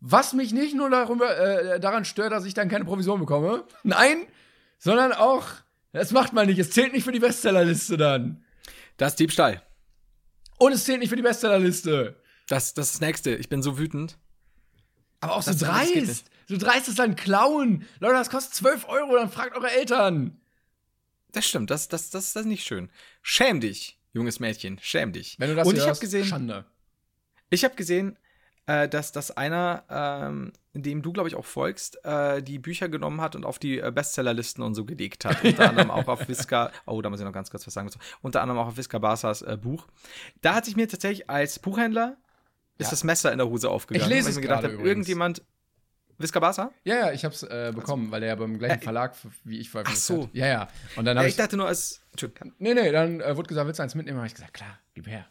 Was 0.01 0.33
mich 0.33 0.51
nicht 0.51 0.75
nur 0.75 0.89
darüber, 0.89 1.37
äh, 1.37 1.79
daran 1.79 2.05
stört, 2.05 2.31
dass 2.31 2.45
ich 2.45 2.53
dann 2.55 2.69
keine 2.69 2.85
Provision 2.85 3.19
bekomme. 3.19 3.63
Nein, 3.83 4.25
sondern 4.79 5.13
auch, 5.13 5.47
das 5.93 6.11
macht 6.11 6.33
man 6.33 6.47
nicht. 6.47 6.57
Es 6.59 6.71
zählt 6.71 6.91
nicht 6.93 7.03
für 7.03 7.11
die 7.11 7.19
Bestsellerliste 7.19 7.97
dann. 7.97 8.43
Das 8.97 9.13
ist 9.13 9.19
Diebstahl. 9.19 9.61
Und 10.57 10.71
es 10.73 10.85
zählt 10.85 10.99
nicht 10.99 11.09
für 11.09 11.15
die 11.15 11.21
Bestsellerliste. 11.21 12.15
Das, 12.47 12.73
das 12.73 12.87
ist 12.87 12.93
das 12.95 13.01
Nächste. 13.01 13.35
Ich 13.35 13.47
bin 13.49 13.61
so 13.61 13.77
wütend. 13.77 14.17
Aber 15.19 15.35
auch 15.35 15.43
so 15.43 15.51
Das- 15.51 15.59
geht 15.59 15.97
dreist. 16.07 16.25
So 16.47 16.57
dreist 16.57 16.87
ist 16.89 16.99
dann 16.99 17.15
klauen. 17.15 17.85
Leute, 17.99 18.15
das 18.15 18.29
kostet 18.29 18.55
12 18.55 18.89
Euro, 18.89 19.15
dann 19.15 19.31
fragt 19.31 19.55
eure 19.55 19.71
Eltern. 19.71 20.41
Das 21.31 21.45
stimmt, 21.47 21.69
das, 21.69 21.87
das, 21.87 22.09
das, 22.09 22.33
das 22.33 22.41
ist 22.41 22.47
nicht 22.47 22.65
schön. 22.67 22.89
Schäm 23.21 23.61
dich, 23.61 23.97
junges 24.11 24.39
Mädchen, 24.41 24.77
schäm 24.81 25.13
dich. 25.13 25.35
Wenn 25.39 25.49
du 25.49 25.55
das 25.55 25.65
Und 25.67 25.77
ich 25.77 25.87
habe 25.87 25.97
gesehen, 25.99 26.25
Schande. 26.25 26.65
ich 27.49 27.63
habe 27.63 27.75
gesehen, 27.75 28.17
äh, 28.71 28.87
dass, 28.87 29.11
dass 29.11 29.31
einer, 29.31 29.83
ähm, 29.89 30.53
dem 30.73 31.01
du, 31.01 31.11
glaube 31.11 31.27
ich, 31.29 31.35
auch 31.35 31.45
folgst, 31.45 32.03
äh, 32.05 32.41
die 32.41 32.59
Bücher 32.59 32.87
genommen 32.89 33.19
hat 33.21 33.35
und 33.35 33.45
auf 33.45 33.59
die 33.59 33.79
äh, 33.79 33.91
Bestsellerlisten 33.91 34.63
und 34.63 34.75
so 34.75 34.85
gelegt 34.85 35.25
hat. 35.25 35.43
Unter 35.43 35.69
anderem 35.69 35.91
auch 35.91 36.07
auf 36.07 36.27
Visca, 36.29 36.71
oh, 36.85 37.01
da 37.01 37.09
muss 37.09 37.19
ich 37.19 37.25
noch 37.25 37.33
ganz 37.33 37.49
kurz 37.51 37.67
was 37.67 37.73
sagen. 37.73 37.89
Unter 38.21 38.41
anderem 38.41 38.59
auch 38.61 38.67
auf 38.67 38.77
Visca 38.77 38.97
Barsas 38.99 39.41
äh, 39.41 39.57
Buch. 39.57 39.87
Da 40.41 40.55
hat 40.55 40.65
sich 40.65 40.75
mir 40.75 40.87
tatsächlich 40.87 41.29
als 41.29 41.59
Buchhändler 41.59 42.17
ist 42.77 42.87
Ja. 42.87 42.91
das 42.91 43.03
Messer 43.03 43.31
in 43.31 43.37
der 43.37 43.47
Hose 43.49 43.69
aufgegangen. 43.69 44.09
Ich 44.09 44.15
lese 44.15 44.29
es 44.29 44.35
mir 44.35 44.41
gedacht 44.41 44.63
habe, 44.63 44.73
irgendjemand. 44.73 45.43
Visca 46.17 46.39
Barsa? 46.39 46.71
Ja, 46.83 46.95
ja, 46.95 47.11
ich 47.11 47.25
hab's 47.25 47.41
äh, 47.43 47.71
bekommen, 47.75 48.11
weil 48.11 48.19
der 48.21 48.29
ja 48.29 48.35
beim 48.35 48.59
gleichen 48.59 48.79
Äh, 48.79 48.83
Verlag, 48.83 49.15
wie 49.43 49.59
ich 49.59 49.69
veröffentlicht 49.71 50.03
ach 50.03 50.15
so. 50.15 50.23
hat. 50.23 50.29
Ja, 50.33 50.45
ja. 50.47 50.67
Und 50.95 51.05
dann 51.05 51.17
habe 51.17 51.27
ich 51.27 51.33
ich, 51.33 51.37
dachte 51.37 51.57
nur 51.57 51.67
als. 51.67 52.01
Nee, 52.59 52.75
nee, 52.75 52.91
dann 52.91 53.21
äh, 53.21 53.35
wurde 53.35 53.47
gesagt, 53.47 53.65
willst 53.65 53.79
du 53.79 53.83
eins 53.83 53.95
mitnehmen? 53.95 54.17
Habe 54.19 54.27
ich 54.27 54.35
gesagt, 54.35 54.53
klar, 54.53 54.77
gib 54.93 55.07
her. 55.07 55.25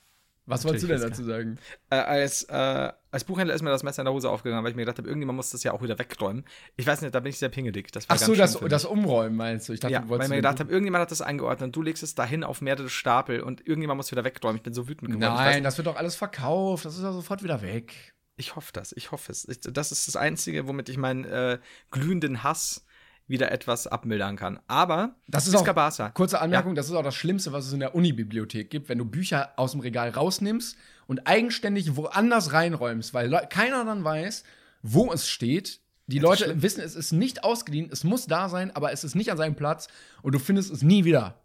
Was 0.51 0.65
wolltest 0.65 0.85
du 0.85 0.89
denn 0.89 1.01
dazu 1.01 1.25
sagen? 1.25 1.59
äh, 1.91 1.97
als, 1.97 2.45
äh, 2.45 2.93
als 3.11 3.25
Buchhändler 3.25 3.55
ist 3.55 3.63
mir 3.63 3.71
das 3.71 3.83
Messer 3.83 4.03
in 4.03 4.07
der 4.07 4.13
Hose 4.13 4.29
aufgegangen, 4.29 4.63
weil 4.65 4.71
ich 4.71 4.77
mir 4.77 4.83
gedacht 4.83 4.99
habe, 4.99 5.09
irgendjemand 5.09 5.37
muss 5.37 5.51
das 5.51 5.63
ja 5.63 5.73
auch 5.73 5.83
wieder 5.83 5.99
wegräumen. 5.99 6.45
Ich 6.77 6.87
weiß 6.87 7.03
nicht, 7.03 7.15
da 7.15 7.21
bin 7.21 7.31
ich 7.31 7.39
sehr 7.39 7.49
pingelig. 7.49 7.91
Das 7.93 8.09
war 8.09 8.17
Ach 8.17 8.21
so, 8.21 8.35
das, 8.35 8.59
das 8.59 8.85
Umräumen 8.85 9.37
meinst 9.37 9.69
du? 9.69 9.73
Ich 9.73 9.81
dachte, 9.81 9.95
ja, 9.95 10.01
du 10.01 10.11
weil 10.11 10.23
ich 10.23 10.29
mir 10.29 10.37
gedacht 10.37 10.61
habe, 10.61 10.71
irgendjemand 10.71 11.03
hat 11.03 11.11
das 11.11 11.23
eingeordnet, 11.23 11.75
du 11.75 11.83
legst 11.83 12.03
es 12.03 12.15
dahin 12.15 12.45
auf 12.45 12.61
mehrere 12.61 12.89
Stapel 12.89 13.41
und 13.41 13.67
irgendjemand 13.67 13.97
muss 13.97 14.11
wieder 14.11 14.25
wegräumen. 14.25 14.57
Ich 14.57 14.63
bin 14.63 14.75
so 14.75 14.89
wütend 14.89 15.11
geworden. 15.11 15.33
Weiß 15.33 15.39
Nein, 15.39 15.55
nicht, 15.57 15.67
das 15.67 15.79
wird 15.79 15.87
doch 15.87 15.97
alles 15.97 16.17
verkauft. 16.17 16.85
Das 16.85 16.97
ist 16.97 17.03
doch 17.03 17.13
sofort 17.13 17.43
wieder 17.43 17.63
weg. 17.63 18.15
ich 18.37 18.57
hoffe 18.57 18.73
das, 18.73 18.93
ich 18.93 19.13
hoffe 19.13 19.33
es. 19.33 19.47
Ich, 19.49 19.61
das 19.61 19.93
ist 19.93 20.09
das 20.09 20.17
Einzige, 20.17 20.67
womit 20.67 20.89
ich 20.89 20.97
meinen 20.97 21.25
äh, 21.25 21.59
glühenden 21.91 22.43
Hass 22.43 22.85
wieder 23.31 23.51
etwas 23.53 23.87
abmildern 23.87 24.37
kann. 24.37 24.61
Aber 24.67 25.15
Das 25.29 25.47
ist 25.47 25.55
Visca 25.55 25.71
auch, 25.71 25.75
Barca. 25.75 26.11
kurze 26.11 26.41
Anmerkung, 26.41 26.75
das 26.75 26.89
ist 26.89 26.95
auch 26.95 27.03
das 27.03 27.15
Schlimmste, 27.15 27.53
was 27.53 27.67
es 27.67 27.73
in 27.73 27.81
der 27.81 27.95
Unibibliothek 27.95 28.69
gibt, 28.71 28.89
wenn 28.89 28.99
du 28.99 29.05
Bücher 29.05 29.53
aus 29.57 29.73
dem 29.73 29.81
Regal 29.81 30.11
rausnimmst 30.11 30.77
und 31.07 31.27
eigenständig 31.27 31.97
woanders 31.97 32.53
reinräumst, 32.53 33.15
weil 33.15 33.31
keiner 33.49 33.85
dann 33.85 34.05
weiß, 34.05 34.45
wo 34.83 35.13
es 35.13 35.29
steht. 35.29 35.81
Die 36.07 36.17
ist 36.17 36.23
Leute 36.23 36.61
wissen, 36.63 36.81
es 36.81 36.97
ist 36.97 37.13
nicht 37.13 37.45
ausgeliehen, 37.45 37.89
es 37.93 38.03
muss 38.05 38.27
da 38.27 38.49
sein, 38.49 38.75
aber 38.75 38.93
es 38.93 39.05
ist 39.05 39.15
nicht 39.15 39.31
an 39.31 39.39
seinem 39.39 39.55
Platz 39.55 39.87
und 40.23 40.33
du 40.35 40.39
findest 40.41 40.73
es 40.73 40.83
nie 40.83 41.05
wieder. 41.05 41.41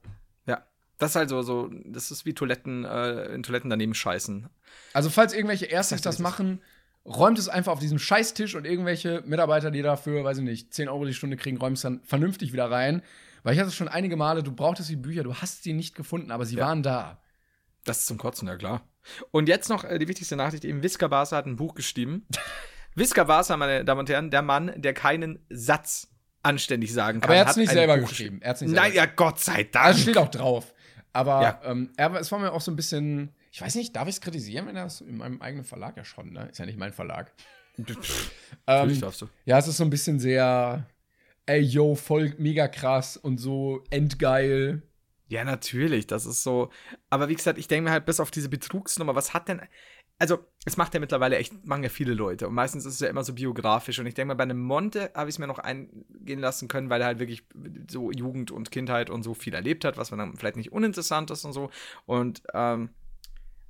Ja. 0.48 0.66
Das 0.98 1.12
ist 1.12 1.16
halt 1.18 1.30
so, 1.30 1.42
so, 1.44 1.70
das 1.86 2.10
ist 2.10 2.26
wie 2.26 2.34
Toiletten, 2.34 2.84
äh, 2.84 3.26
in 3.34 3.44
Toiletten 3.44 3.70
daneben 3.70 3.94
scheißen. 3.94 4.48
Also, 4.94 5.10
falls 5.10 5.34
irgendwelche 5.34 5.68
Sag 5.84 6.02
das 6.02 6.16
ist. 6.16 6.20
machen, 6.20 6.62
räumt 7.06 7.38
es 7.40 7.48
einfach 7.50 7.72
auf 7.72 7.80
diesen 7.80 8.00
Scheißtisch 8.00 8.56
und 8.56 8.66
irgendwelche 8.66 9.22
Mitarbeiter, 9.26 9.72
die 9.72 9.82
dafür, 9.82 10.24
weiß 10.24 10.40
ich 10.40 10.44
nicht, 10.44 10.74
10 10.74 10.90
Euro 10.90 11.06
die 11.06 11.14
Stunde 11.14 11.38
kriegen, 11.38 11.58
räumen 11.58 11.76
es 11.76 11.82
dann 11.82 12.02
vernünftig 12.04 12.52
wieder 12.54 12.70
rein. 12.72 13.02
Weil 13.44 13.54
ich 13.54 13.60
hatte 13.60 13.70
es 13.70 13.76
schon 13.76 13.88
einige 13.88 14.16
Male, 14.18 14.42
du 14.42 14.52
brauchtest 14.52 14.90
die 14.90 14.96
Bücher, 14.96 15.24
du 15.24 15.36
hast 15.36 15.64
sie 15.64 15.74
nicht 15.74 15.94
gefunden, 15.96 16.32
aber 16.32 16.46
sie 16.46 16.56
Ja. 16.58 16.66
waren 16.66 16.82
da. 16.82 17.22
Das 17.84 18.00
ist 18.00 18.08
zum 18.08 18.18
Kotzen, 18.18 18.48
ja 18.48 18.56
klar. 18.56 18.82
Und 19.30 19.48
jetzt 19.48 19.70
noch 19.70 19.84
äh, 19.84 20.00
die 20.00 20.08
wichtigste 20.08 20.36
Nachricht: 20.36 20.66
eben 20.66 20.82
Visca 20.82 21.08
Barca 21.08 21.36
hat 21.38 21.46
ein 21.46 21.56
Buch 21.58 21.76
geschrieben. 21.76 22.26
Visca 22.96 23.24
Barca, 23.26 23.56
meine 23.56 23.86
Damen 23.86 24.00
und 24.00 24.10
Herren, 24.10 24.32
der 24.32 24.42
Mann, 24.42 24.72
der 24.76 24.94
keinen 24.96 25.46
Satz 25.50 26.08
anständig 26.42 26.92
sagen 26.94 27.22
kann. 27.22 27.30
Aber 27.30 27.36
er 27.36 27.42
hat 27.46 27.52
es 27.52 27.58
nicht 27.58 27.72
selber 27.72 27.98
Buch 27.98 28.10
geschrieben. 28.10 28.40
Er 28.42 28.54
nicht 28.54 28.62
Nein, 28.64 28.94
selber 28.94 28.96
ja, 28.96 29.06
Gott 29.06 29.40
sei 29.40 29.64
Dank. 29.66 29.86
Also 29.86 30.00
steht 30.02 30.18
auch 30.18 30.30
drauf. 30.30 30.74
Aber 31.14 31.42
Ja. 31.44 31.62
ähm, 31.66 31.92
er, 31.98 32.14
es 32.16 32.32
war 32.32 32.40
mir 32.40 32.52
auch 32.52 32.62
so 32.62 32.72
ein 32.72 32.76
bisschen, 32.76 33.36
ich 33.56 33.62
weiß 33.62 33.76
nicht, 33.76 33.96
darf 33.96 34.10
ich 34.10 34.16
es 34.16 34.22
kritisieren, 34.22 34.68
wenn 34.68 34.76
er 34.76 34.86
es 34.86 35.00
in 35.00 35.16
meinem 35.16 35.42
eigenen 35.42 35.64
Verlag 35.64 35.96
ja 35.96 36.04
schon, 36.04 36.34
ne? 36.34 36.50
Ist 36.52 36.58
ja 36.58 36.66
nicht 36.66 36.78
mein 36.78 36.92
Verlag. 36.92 37.32
Natürlich 37.78 38.20
ähm, 38.68 39.00
darfst 39.00 39.22
du. 39.22 39.30
ja, 39.46 39.58
es 39.58 39.70
ist 39.70 39.78
so 39.78 39.86
ein 39.86 39.90
bisschen 39.90 40.20
sehr, 40.20 40.86
ey, 41.46 41.62
yo, 41.62 41.96
voll 41.96 42.36
mega 42.38 42.68
krass 42.68 43.16
und 43.16 43.38
so 43.38 43.82
endgeil. 43.92 44.82
Ja, 45.28 45.46
natürlich, 45.46 46.06
das 46.06 46.26
ist 46.26 46.44
so. 46.44 46.70
Aber 47.10 47.30
wie 47.30 47.36
gesagt, 47.36 47.58
ich 47.58 47.70
denke 47.70 47.86
mir 47.86 47.92
halt, 47.92 48.06
bis 48.06 48.20
auf 48.20 48.30
diese 48.30 48.50
Betrugsnummer, 48.50 49.16
was 49.16 49.34
hat 49.34 49.48
denn. 49.48 49.62
Also, 50.20 50.40
es 50.66 50.76
macht 50.76 50.94
ja 50.94 51.00
mittlerweile 51.00 51.38
echt, 51.38 51.66
machen 51.66 51.84
ja 51.84 51.90
viele 51.90 52.14
Leute. 52.14 52.50
Und 52.50 52.56
meistens 52.56 52.86
ist 52.86 52.96
es 52.96 53.00
ja 53.00 53.08
immer 53.08 53.24
so 53.24 53.34
biografisch. 53.34 54.00
Und 54.00 54.06
ich 54.06 54.16
denke 54.16 54.28
mal, 54.28 54.34
bei 54.36 54.44
einem 54.44 54.62
Monte 54.62 55.12
habe 55.16 55.30
ich 55.30 55.36
es 55.36 55.40
mir 55.40 55.48
noch 55.48 55.60
eingehen 55.60 56.40
lassen 56.40 56.68
können, 56.68 56.90
weil 56.90 57.00
er 57.00 57.08
halt 57.08 57.20
wirklich 57.20 57.48
so 57.90 58.12
Jugend 58.12 58.52
und 58.52 58.70
Kindheit 58.72 59.10
und 59.10 59.24
so 59.24 59.34
viel 59.34 59.54
erlebt 59.54 59.86
hat, 59.86 59.98
was 59.98 60.12
man 60.12 60.20
dann 60.20 60.36
vielleicht 60.36 60.58
nicht 60.58 60.74
uninteressant 60.74 61.32
ist 61.32 61.46
und 61.46 61.54
so. 61.54 61.70
Und, 62.06 62.44
ähm, 62.54 62.90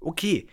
okay. 0.05 0.47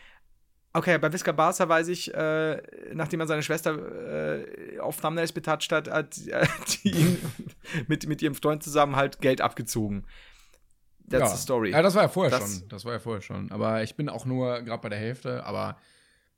Okay, 0.75 0.97
bei 0.99 1.13
Visca 1.13 1.33
Barca 1.33 1.69
weiß 1.69 1.89
ich, 1.89 2.15
äh, 2.15 2.63
nachdem 2.95 3.21
er 3.21 3.27
seine 3.27 3.43
Schwester 3.43 3.77
äh, 3.77 4.79
auf 4.79 5.01
Thumbnails 5.03 5.33
betatscht 5.33 5.71
hat, 5.71 5.91
hat, 5.91 6.17
hat 6.33 6.79
ihn 6.85 7.19
mit, 7.89 8.09
mit 8.09 8.23
ihrem 8.23 8.35
Freund 8.35 8.63
zusammen 8.63 8.97
halt 8.97 9.21
Geld 9.21 9.43
abgezogen. 9.43 10.07
That's 11.11 11.31
ja. 11.31 11.37
the 11.37 11.43
story. 11.43 11.71
Ja, 11.73 11.83
das 11.83 11.95
war 11.95 12.05
ja 12.05 12.09
vorher 12.09 12.31
Das- 12.31 12.59
schon. 12.61 12.69
Das 12.69 12.85
war 12.87 12.95
ja 12.95 12.99
vorher 13.01 13.21
schon. 13.21 13.53
Aber 13.53 13.83
ich 13.83 13.97
bin 13.97 14.09
auch 14.09 14.25
nur 14.25 14.63
gerade 14.63 14.81
bei 14.81 14.89
der 14.89 14.99
Hälfte. 14.99 15.45
Aber 15.45 15.77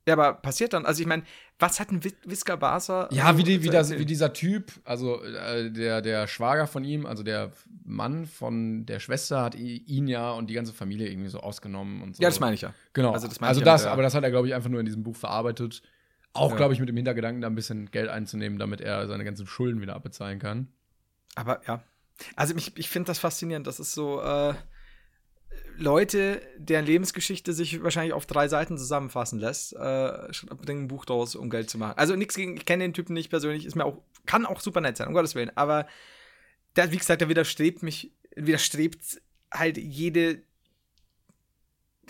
Ja, 0.07 0.13
aber 0.13 0.33
passiert 0.35 0.73
dann, 0.73 0.85
also 0.85 1.01
ich 1.01 1.07
meine, 1.07 1.23
was 1.57 1.79
hat 1.79 1.91
ein 1.91 2.03
Vis- 2.03 2.13
Visca 2.25 2.55
Barca? 2.55 3.09
ja, 3.11 3.37
wie, 3.37 3.43
die, 3.43 3.63
wie, 3.63 3.69
das, 3.69 3.89
wie 3.97 4.05
dieser 4.05 4.33
Typ, 4.33 4.71
also 4.83 5.23
äh, 5.23 5.71
der, 5.71 6.01
der 6.01 6.27
Schwager 6.27 6.67
von 6.67 6.83
ihm, 6.83 7.07
also 7.07 7.23
der 7.23 7.51
Mann 7.83 8.27
von 8.27 8.85
der 8.85 8.99
Schwester, 8.99 9.41
hat 9.41 9.55
ihn 9.55 10.07
ja 10.07 10.31
und 10.31 10.49
die 10.49 10.53
ganze 10.53 10.73
Familie 10.73 11.09
irgendwie 11.09 11.29
so 11.29 11.39
ausgenommen 11.39 12.03
und 12.03 12.15
so. 12.15 12.21
Ja, 12.21 12.29
das 12.29 12.39
meine 12.39 12.53
ich 12.53 12.61
ja. 12.61 12.73
Genau. 12.93 13.13
Also 13.13 13.27
das 13.27 13.41
also 13.41 13.61
ja 13.61 13.65
das 13.65 13.83
der- 13.83 13.91
aber 13.93 14.03
das 14.03 14.13
hat 14.13 14.23
er, 14.23 14.29
glaube 14.29 14.47
ich, 14.47 14.53
einfach 14.53 14.69
nur 14.69 14.79
in 14.79 14.85
diesem 14.85 15.01
Buch 15.01 15.15
verarbeitet. 15.15 15.81
Auch, 16.33 16.51
Ja. 16.51 16.57
glaube 16.57 16.73
ich, 16.73 16.79
mit 16.79 16.89
dem 16.89 16.97
Hintergedanken, 16.97 17.41
da 17.41 17.47
ein 17.47 17.55
bisschen 17.55 17.89
Geld 17.89 18.09
einzunehmen, 18.09 18.59
damit 18.59 18.81
er 18.81 19.07
seine 19.07 19.23
ganzen 19.23 19.47
Schulden 19.47 19.81
wieder 19.81 19.95
abbezahlen 19.95 20.37
kann. 20.37 20.67
Aber 21.35 21.61
ja. 21.65 21.81
Also 22.35 22.53
ich, 22.55 22.77
ich 22.77 22.89
finde 22.89 23.07
das 23.07 23.19
faszinierend. 23.19 23.65
Das 23.65 23.79
ist 23.79 23.93
so, 23.93 24.21
äh, 24.21 24.53
Leute, 25.77 26.41
deren 26.57 26.85
Lebensgeschichte 26.85 27.53
sich 27.53 27.83
wahrscheinlich 27.83 28.13
auf 28.13 28.25
drei 28.25 28.47
Seiten 28.47 28.77
zusammenfassen 28.77 29.39
lässt, 29.39 29.73
äh, 29.73 30.31
ein 30.67 30.87
Buch 30.87 31.05
draus, 31.05 31.35
um 31.35 31.49
Geld 31.49 31.69
zu 31.69 31.77
machen. 31.77 31.97
Also 31.97 32.15
nichts 32.15 32.35
gegen, 32.35 32.57
ich 32.57 32.65
kenne 32.65 32.83
den 32.83 32.93
Typen 32.93 33.13
nicht 33.13 33.29
persönlich, 33.29 33.65
ist 33.65 33.75
mir 33.75 33.85
auch, 33.85 33.97
kann 34.25 34.45
auch 34.45 34.59
super 34.61 34.81
nett 34.81 34.97
sein, 34.97 35.07
um 35.07 35.13
Gottes 35.13 35.35
Willen. 35.35 35.51
Aber 35.55 35.87
der, 36.75 36.91
wie 36.91 36.97
gesagt, 36.97 37.21
der 37.21 37.29
widerstrebt 37.29 37.83
mich, 37.83 38.11
widerstrebt 38.35 39.21
halt 39.51 39.77
jede 39.77 40.41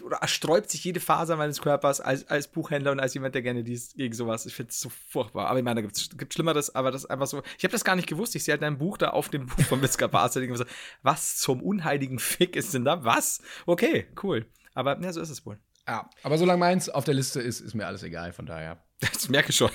oder 0.03 0.17
ersträubt 0.17 0.69
sich 0.69 0.83
jede 0.83 0.99
Faser 0.99 1.35
meines 1.35 1.61
Körpers 1.61 2.01
als, 2.01 2.27
als 2.27 2.47
Buchhändler 2.47 2.91
und 2.91 2.99
als 2.99 3.13
jemand, 3.13 3.35
der 3.35 3.41
gerne 3.41 3.61
liest 3.61 3.95
gegen 3.95 4.13
sowas. 4.13 4.45
Ich 4.45 4.53
finde 4.53 4.71
es 4.71 4.79
so 4.79 4.89
furchtbar. 4.89 5.47
Aber 5.47 5.59
ich 5.59 5.65
meine, 5.65 5.75
da 5.75 5.81
gibt 5.81 5.97
es 5.97 6.09
gibt 6.17 6.33
Schlimmeres, 6.33 6.73
aber 6.73 6.91
das 6.91 7.03
ist 7.03 7.09
einfach 7.09 7.27
so. 7.27 7.41
Ich 7.57 7.63
habe 7.63 7.71
das 7.71 7.83
gar 7.83 7.95
nicht 7.95 8.07
gewusst. 8.07 8.35
Ich 8.35 8.43
sehe 8.43 8.53
halt 8.53 8.63
ein 8.63 8.77
Buch 8.77 8.97
da 8.97 9.09
auf 9.09 9.29
dem 9.29 9.47
Buch 9.47 9.63
von. 9.65 9.83
Ich 9.83 9.99
mir 9.99 10.57
so, 10.57 10.65
was 11.03 11.37
zum 11.37 11.61
unheiligen 11.61 12.19
Fick 12.19 12.55
ist 12.55 12.73
denn 12.73 12.85
da? 12.85 13.03
Was? 13.03 13.41
Okay, 13.65 14.07
cool. 14.23 14.45
Aber 14.73 14.99
ja, 15.01 15.13
so 15.13 15.21
ist 15.21 15.29
es 15.29 15.45
wohl. 15.45 15.59
Ja. 15.87 16.09
Aber 16.23 16.37
solange 16.37 16.59
meins 16.59 16.89
auf 16.89 17.03
der 17.03 17.13
Liste 17.13 17.41
ist, 17.41 17.61
ist 17.61 17.73
mir 17.75 17.85
alles 17.85 18.03
egal, 18.03 18.33
von 18.33 18.45
daher. 18.45 18.81
Das 18.99 19.29
merke 19.29 19.49
ich 19.49 19.57
schon. 19.57 19.69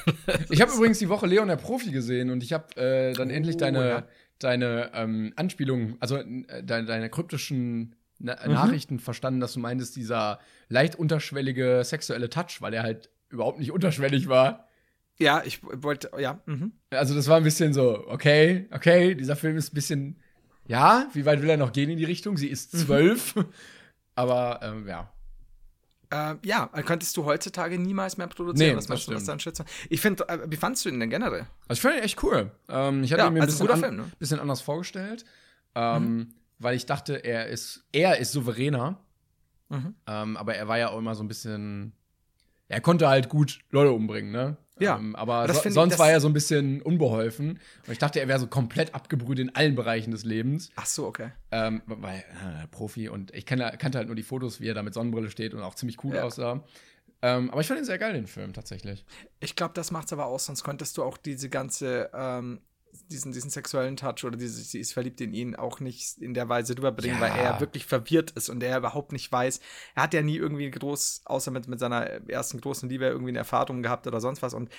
Ich 0.49 0.61
habe 0.61 0.73
übrigens 0.73 0.99
die 0.99 1.09
Woche 1.09 1.27
Leon 1.27 1.49
der 1.49 1.57
Profi 1.57 1.91
gesehen 1.91 2.31
und 2.31 2.43
ich 2.43 2.53
habe 2.53 2.75
äh, 2.77 3.13
dann 3.13 3.31
endlich 3.31 3.57
deine, 3.57 3.89
ja. 3.89 4.09
deine 4.39 4.91
ähm, 4.95 5.33
Anspielungen, 5.37 5.97
also 6.01 6.17
äh, 6.17 6.65
deine, 6.65 6.87
deine 6.87 7.11
kryptischen 7.11 7.95
Na 8.23 8.37
Mhm. 8.47 8.53
Nachrichten 8.53 8.99
verstanden, 9.01 9.41
dass 9.41 9.55
du 9.55 9.61
meintest, 9.61 9.97
dieser 9.97 10.39
leicht 10.69 10.95
unterschwellige 10.97 11.83
sexuelle 11.85 12.29
Touch, 12.31 12.61
weil 12.61 12.75
er 12.75 12.83
halt 12.83 13.11
überhaupt 13.31 13.59
nicht 13.59 13.73
unterschwellig 13.73 14.29
war. 14.29 14.67
ja, 15.19 15.43
ich 15.45 15.61
wollte, 15.63 16.11
ja. 16.19 16.41
Mhm. 16.47 16.73
Also 16.91 17.15
das 17.15 17.29
war 17.29 17.37
ein 17.39 17.45
bisschen 17.45 17.73
so, 17.75 18.07
okay, 18.09 18.69
okay, 18.73 19.15
dieser 19.15 19.37
Film 19.37 19.57
ist 19.57 19.73
ein 19.73 19.75
bisschen, 19.75 20.17
ja, 20.67 21.09
wie 21.13 21.25
weit 21.27 21.43
will 21.43 21.51
er 21.51 21.57
noch 21.57 21.73
gehen 21.73 21.91
in 21.91 21.99
die 21.99 22.05
Richtung? 22.05 22.37
Sie 22.37 22.49
ist 22.49 22.73
zwölf, 22.73 23.35
aber 24.15 24.61
ähm, 24.63 24.87
ja. 24.89 25.13
Äh, 26.13 26.35
ja, 26.45 26.67
könntest 26.85 27.17
du 27.17 27.25
heutzutage 27.25 27.79
niemals 27.79 28.17
mehr 28.17 28.27
produzieren. 28.27 28.71
Nee, 28.73 28.77
was 28.77 28.85
das 28.87 28.89
meinst 28.89 29.09
du, 29.09 29.15
was 29.15 29.25
dann 29.25 29.39
schützen? 29.41 29.65
Ich 29.89 30.01
finde, 30.01 30.29
äh, 30.29 30.39
wie 30.51 30.57
fandst 30.57 30.85
du 30.85 30.89
ihn 30.89 30.99
denn 30.99 31.09
generell? 31.11 31.47
Also 31.69 31.79
ich 31.79 31.81
fand 31.83 31.97
ihn 31.97 32.03
echt 32.03 32.23
cool. 32.25 32.51
Ähm, 32.69 33.05
ich 33.05 33.13
hatte 33.13 33.23
Ja, 33.23 33.29
ihn 33.29 33.35
mir 33.35 33.39
ein 33.41 33.43
also 33.43 33.53
bisschen, 33.53 33.67
guter 33.67 33.75
an, 33.75 33.81
Film, 33.81 33.97
ne? 33.97 34.05
bisschen 34.19 34.41
anders 34.41 34.61
vorgestellt, 34.61 35.25
ähm, 35.77 36.35
weil 36.61 36.77
ich 36.77 36.87
dachte, 36.87 37.15
er 37.17 37.49
ist, 37.49 37.85
er 37.93 38.19
ist 38.19 38.31
souveräner, 38.33 39.01
Mhm. 39.69 39.95
ähm, 40.07 40.37
aber 40.37 40.55
er 40.57 40.67
war 40.69 40.79
ja 40.79 40.91
auch 40.91 40.99
immer 40.99 41.15
so 41.15 41.23
ein 41.25 41.29
bisschen, 41.29 41.93
er 42.69 42.81
konnte 42.81 43.09
halt 43.09 43.29
gut 43.29 43.61
Leute 43.71 43.93
umbringen, 43.93 44.31
ne? 44.33 44.57
Ja, 44.79 44.97
Ähm, 44.97 45.15
aber 45.15 45.47
so, 45.53 45.63
ich, 45.69 45.75
sonst 45.75 45.93
das- 45.93 45.99
war 45.99 46.11
er 46.11 46.21
so 46.21 46.27
ein 46.29 46.33
bisschen 46.33 46.81
unbeholfen. 46.81 47.51
Und 47.87 47.93
ich 47.93 47.99
dachte, 47.99 48.19
er 48.19 48.29
wäre 48.29 48.39
so 48.41 48.47
komplett 48.47 48.95
abgebrüht 48.95 49.39
in 49.39 49.55
allen 49.55 49.75
Bereichen 49.75 50.11
des 50.11 50.25
Lebens. 50.25 50.71
Ach 50.75 50.87
so, 50.87 51.07
okay. 51.07 51.33
Ähm, 51.51 51.83
weil, 51.87 52.21
äh, 52.21 52.67
Profi 52.69 53.09
und 53.11 53.33
ich 53.35 53.45
kannte, 53.45 53.77
kannte 53.79 53.99
halt 53.99 54.07
nur 54.09 54.17
die 54.17 54.23
Fotos, 54.23 54.61
wie 54.61 54.69
er 54.69 54.75
da 54.75 54.83
mit 54.83 54.95
Sonnenbrille 54.95 55.29
steht 55.31 55.53
und 55.53 55.61
auch 55.63 55.75
ziemlich 55.75 56.03
cool 56.03 56.15
Ja. 56.17 56.23
aussah. 56.25 56.65
Ähm, 57.23 57.51
aber 57.51 57.61
ich 57.61 57.67
fand 57.67 57.79
ihn 57.81 57.85
sehr 57.85 57.99
geil, 57.99 58.15
den 58.15 58.27
Film, 58.27 58.55
tatsächlich. 58.55 59.05
Ich 59.41 59.55
glaube, 59.55 59.75
das 59.75 59.91
macht's 59.91 60.13
aber 60.15 60.25
aus, 60.27 60.47
sonst 60.47 60.65
könntest 60.65 60.97
du 60.97 61.03
auch 61.05 61.19
diese 61.19 61.51
ganze, 61.51 62.11
ähm, 62.15 62.61
diesen, 63.11 63.33
diesen 63.33 63.51
sexuellen 63.51 63.97
Touch 63.97 64.25
oder 64.25 64.37
diese, 64.37 64.61
sie 64.63 64.79
ist 64.81 64.93
verliebt 64.93 65.21
in 65.21 65.33
ihn 65.33 65.57
auch 65.57 65.81
nicht 65.81 66.19
in 66.19 66.35
der 66.35 66.49
Weise 66.49 66.77
rüberbringen, 66.77 67.17
Ja. 67.19 67.23
weil 67.23 67.39
er 67.39 67.61
wirklich 67.61 67.87
verwirrt 67.87 68.31
ist 68.33 68.49
und 68.49 68.63
er 68.63 68.79
überhaupt 68.79 69.13
nicht 69.13 69.31
weiß. 69.31 69.61
Er 69.95 70.03
hat 70.05 70.15
ja 70.15 70.23
nie 70.23 70.37
irgendwie 70.37 70.71
groß, 70.71 71.23
außer 71.25 71.51
mit, 71.51 71.69
mit 71.69 71.79
seiner 71.81 72.03
ersten 72.29 72.61
großen 72.61 72.89
Liebe, 72.89 73.07
irgendwie 73.07 73.31
eine 73.31 73.39
Erfahrung 73.39 73.83
gehabt 73.83 74.07
oder 74.07 74.21
sonst 74.21 74.43
was. 74.43 74.55
Und 74.55 74.71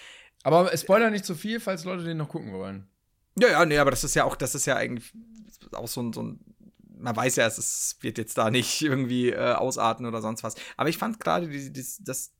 Aber 0.43 0.75
Spoiler 0.77 1.09
nicht 1.09 1.25
zu 1.25 1.35
viel, 1.35 1.59
falls 1.59 1.83
Leute 1.83 2.03
den 2.03 2.17
noch 2.17 2.29
gucken 2.29 2.53
wollen. 2.53 2.87
ja, 3.37 3.49
ja, 3.49 3.65
nee, 3.65 3.77
aber 3.77 3.91
das 3.91 4.03
ist 4.03 4.15
ja 4.15 4.23
auch, 4.23 4.35
das 4.35 4.55
ist 4.55 4.65
ja 4.65 4.75
eigentlich 4.75 5.11
auch 5.73 5.87
so 5.87 6.01
ein, 6.01 6.13
so 6.13 6.23
ein 6.23 6.39
man 7.03 7.15
weiß 7.15 7.37
ja, 7.37 7.47
es 7.47 7.57
ist, 7.57 7.97
wird 8.03 8.19
jetzt 8.19 8.37
da 8.37 8.51
nicht 8.51 8.81
irgendwie 8.83 9.29
äh, 9.31 9.53
ausarten 9.53 10.05
oder 10.05 10.21
sonst 10.21 10.43
was. 10.43 10.53
Aber 10.77 10.87
ich 10.89 10.97
fand 10.99 11.19
gerade 11.19 11.47
das, 11.71 12.31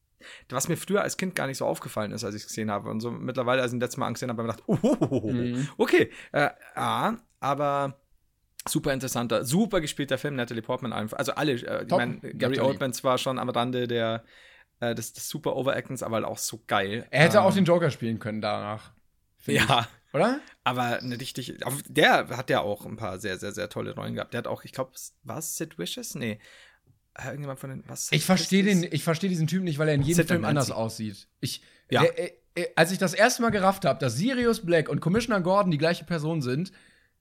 was 0.49 0.67
mir 0.67 0.77
früher 0.77 1.01
als 1.01 1.17
Kind 1.17 1.35
gar 1.35 1.47
nicht 1.47 1.57
so 1.57 1.65
aufgefallen 1.65 2.11
ist, 2.11 2.23
als 2.23 2.35
ich 2.35 2.41
es 2.43 2.47
gesehen 2.47 2.71
habe. 2.71 2.89
Und 2.89 2.99
so 3.01 3.11
mittlerweile, 3.11 3.61
als 3.61 3.71
ich 3.71 3.77
ihn 3.77 3.81
letztes 3.81 3.97
Mal 3.97 4.07
angesehen 4.07 4.29
habe, 4.29 4.43
habe 4.43 4.53
ich 4.59 4.67
mir 4.67 4.77
gedacht, 4.77 5.11
oh, 5.11 5.31
Mhm. 5.31 5.67
okay. 5.77 6.11
Äh, 6.31 6.49
ja, 6.75 7.17
aber 7.39 7.97
super 8.67 8.93
interessanter, 8.93 9.43
super 9.45 9.81
gespielter 9.81 10.17
Film, 10.17 10.35
Natalie 10.35 10.61
Portman 10.61 10.93
einfach. 10.93 11.17
Also 11.17 11.33
alle, 11.33 11.53
äh, 11.53 11.83
ich 11.85 11.91
meine, 11.91 12.19
Gary. 12.19 12.59
Oldman 12.59 12.93
zwar 12.93 13.17
schon 13.17 13.39
am 13.39 13.49
Rande 13.49 13.87
der 13.87 14.23
äh, 14.79 14.95
des, 14.95 15.13
des 15.13 15.29
super 15.29 15.55
Overactens, 15.55 16.03
aber 16.03 16.15
halt 16.17 16.25
auch 16.25 16.37
so 16.37 16.63
geil. 16.67 17.05
Er 17.11 17.23
hätte 17.23 17.37
Ähm, 17.37 17.43
auch 17.43 17.53
den 17.53 17.65
Joker 17.65 17.91
spielen 17.91 18.19
können 18.19 18.41
danach. 18.41 18.93
Ja, 19.45 19.87
Ich. 20.13 20.13
Oder? 20.13 20.39
aber 20.63 20.99
eine 20.99 21.19
richtig. 21.19 21.57
Der 21.87 22.27
hat 22.35 22.49
ja 22.49 22.59
auch 22.61 22.85
ein 22.85 22.97
paar 22.97 23.17
sehr, 23.19 23.37
sehr, 23.37 23.53
sehr 23.53 23.69
tolle 23.69 23.95
Rollen 23.95 24.13
gehabt. 24.15 24.33
Der 24.33 24.39
hat 24.39 24.47
auch, 24.47 24.63
ich 24.65 24.71
glaube, 24.73 24.91
war 25.23 25.37
es 25.37 25.55
Sid 25.55 25.79
Vicious? 25.79 26.15
Nee. 26.15 26.39
Äh, 27.15 27.25
Irgendjemand 27.27 27.59
von 27.59 27.69
den. 27.69 27.83
Was? 27.87 28.11
Ich 28.11 28.25
verstehe 28.25 28.63
den, 28.63 28.83
ich 28.89 29.03
verstehe 29.03 29.29
diesen 29.29 29.47
Typen 29.47 29.65
nicht, 29.65 29.79
weil 29.79 29.87
er 29.89 29.95
in 29.95 30.01
jedem 30.01 30.25
Film 30.27 30.45
anders 30.45 30.71
aussieht. 30.71 31.27
Ich, 31.39 31.61
Ja. 31.89 32.01
der, 32.03 32.17
äh, 32.19 32.31
äh, 32.55 32.67
als 32.75 32.91
ich 32.91 32.97
das 32.97 33.13
erste 33.13 33.41
Mal 33.41 33.49
gerafft 33.51 33.85
habe, 33.85 33.99
dass 33.99 34.15
Sirius 34.15 34.65
Black 34.65 34.89
und 34.89 34.99
Commissioner 35.01 35.41
Gordon 35.41 35.71
die 35.71 35.77
gleiche 35.77 36.05
Person 36.05 36.41
sind, 36.41 36.71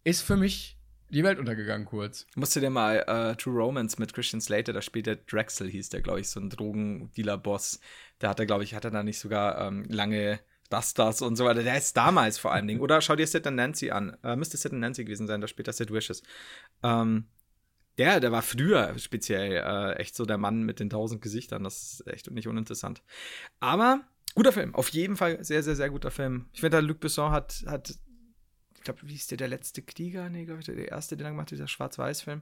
ist 0.05 0.23
für 0.23 0.37
mich 0.37 0.77
die 1.09 1.25
Welt 1.25 1.41
untergegangen 1.41 1.87
kurz. 1.87 2.27
Musst 2.37 2.55
du 2.55 2.61
dir 2.61 2.71
mal 2.71 2.99
äh, 3.07 3.35
True 3.37 3.61
Romance 3.61 3.99
mit 3.99 4.15
Christian 4.15 4.41
Slater, 4.41 4.73
da 4.73 4.81
spielt 4.81 5.07
der 5.07 5.17
Drexel, 5.17 5.69
hieß 5.69 5.89
der, 5.89 6.03
glaube 6.03 6.21
ich, 6.21 6.29
so 6.31 6.39
ein 6.39 6.51
Drogendealer-Boss. 6.51 7.81
Da 8.21 8.29
hat 8.29 8.39
er, 8.39 8.47
glaube 8.47 8.65
ich, 8.65 8.75
hat 8.75 8.85
er 8.85 8.91
da 8.91 9.03
nicht 9.03 9.19
sogar 9.19 9.61
ähm, 9.67 9.85
lange 9.89 10.39
Rastas 10.71 11.21
und 11.23 11.35
so 11.35 11.45
weiter. 11.45 11.65
Der 11.65 11.77
ist 11.77 11.97
damals 11.97 12.39
vor 12.39 12.53
allen 12.53 12.69
Dingen. 12.69 12.81
Oder 12.81 13.01
schau 13.01 13.17
dir 13.17 13.27
Sid 13.27 13.45
and 13.47 13.57
Nancy 13.57 13.91
an. 13.91 14.17
Äh, 14.23 14.37
müsste 14.37 14.57
Sid 14.57 14.71
and 14.73 14.81
Nancy 14.81 15.05
gewesen 15.05 15.27
sein, 15.27 15.41
da 15.41 15.49
spielt 15.49 15.67
er 15.67 15.73
Sid 15.73 15.93
Wishes. 15.93 16.23
Ähm, 16.85 17.25
der, 18.01 18.19
der 18.21 18.33
war 18.33 18.43
früher 18.43 18.99
speziell 18.99 19.53
äh, 19.53 19.93
echt 20.01 20.15
so 20.17 20.25
der 20.25 20.39
Mann 20.39 20.63
mit 20.63 20.81
den 20.81 20.89
tausend 20.91 21.21
Gesichtern. 21.23 21.63
Das 21.65 22.01
ist 22.01 22.07
echt 22.07 22.31
nicht 22.31 22.49
uninteressant. 22.49 23.03
Aber 23.61 24.01
guter 24.35 24.53
Film. 24.53 24.75
Auf 24.75 24.89
jeden 24.89 25.17
Fall 25.17 25.45
sehr, 25.45 25.63
sehr, 25.63 25.77
sehr 25.77 25.91
guter 25.91 26.11
Film. 26.11 26.47
Ich 26.53 26.61
finde, 26.61 26.81
Luc 26.81 27.01
Besson 27.01 27.31
hat, 27.31 27.63
hat 27.67 27.91
ich 28.77 28.83
glaube, 28.85 29.01
wie 29.05 29.15
ist 29.15 29.31
der, 29.31 29.37
der 29.39 29.49
letzte 29.49 29.83
Krieger? 29.83 30.31
Nee, 30.31 30.47
glaube 30.47 30.61
ich, 30.61 30.67
der 30.67 30.89
erste, 30.89 31.17
den 31.17 31.27
er 31.27 31.31
gemacht 31.33 31.49
hat, 31.49 31.53
dieser 31.53 31.69
Schwarz-Weiß-Film. 31.69 32.41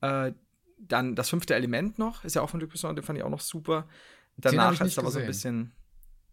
Äh, 0.00 0.32
dann 0.78 1.14
das 1.14 1.30
fünfte 1.30 1.54
Element 1.54 1.98
noch, 1.98 2.24
ist 2.24 2.34
ja 2.34 2.42
auch 2.42 2.50
von 2.50 2.60
Luc 2.60 2.70
Besson, 2.70 2.96
den 2.96 3.04
fand 3.04 3.18
ich 3.18 3.24
auch 3.24 3.30
noch 3.30 3.40
super. 3.40 3.88
Danach 4.36 4.72
ist 4.72 4.82
nicht 4.82 4.98
aber 4.98 5.10
so 5.10 5.20
ein 5.20 5.26
bisschen. 5.26 5.72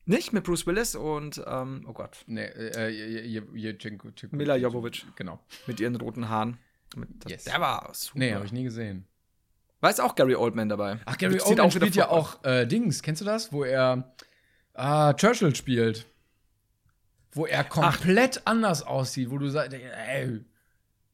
Nicht 0.06 0.34
mit 0.34 0.44
Bruce 0.44 0.66
Willis 0.68 0.96
und, 0.96 1.42
ähm, 1.48 1.86
oh 1.88 1.94
Gott, 1.94 2.24
Nee, 2.28 2.44
äh, 2.44 2.90
Jenko- 2.90 4.12
Mila 4.32 4.58
Jovovich. 4.58 5.06
Genau. 5.16 5.40
mit 5.68 5.80
ihren 5.80 5.96
roten 5.96 6.28
Haaren. 6.28 6.58
Yes. 7.28 7.46
Der 7.46 7.60
war 7.60 7.90
super. 7.94 8.20
Nee, 8.20 8.34
habe 8.34 8.46
ich 8.46 8.52
nie 8.52 8.64
gesehen. 8.64 9.08
War 9.80 9.90
jetzt 9.90 10.00
auch 10.00 10.16
Gary 10.16 10.36
Oldman 10.36 10.70
dabei. 10.70 11.00
Ach, 11.06 11.18
Gary 11.18 11.42
Oldman 11.42 11.68
auch 11.68 11.72
spielt 11.72 11.96
ja 11.96 12.10
auch 12.10 12.44
äh, 12.44 12.66
Dings. 12.66 13.02
Kennst 13.02 13.22
du 13.22 13.26
das? 13.26 13.52
Wo 13.52 13.64
er 13.64 14.14
ah, 14.74 15.14
Churchill 15.14 15.56
spielt. 15.56 16.06
Wo 17.34 17.46
er 17.46 17.64
komplett 17.64 18.46
anders 18.46 18.84
aussieht, 18.84 19.32
wo 19.32 19.38
du 19.40 19.50
sagst, 19.50 19.74
ey, 19.74 20.42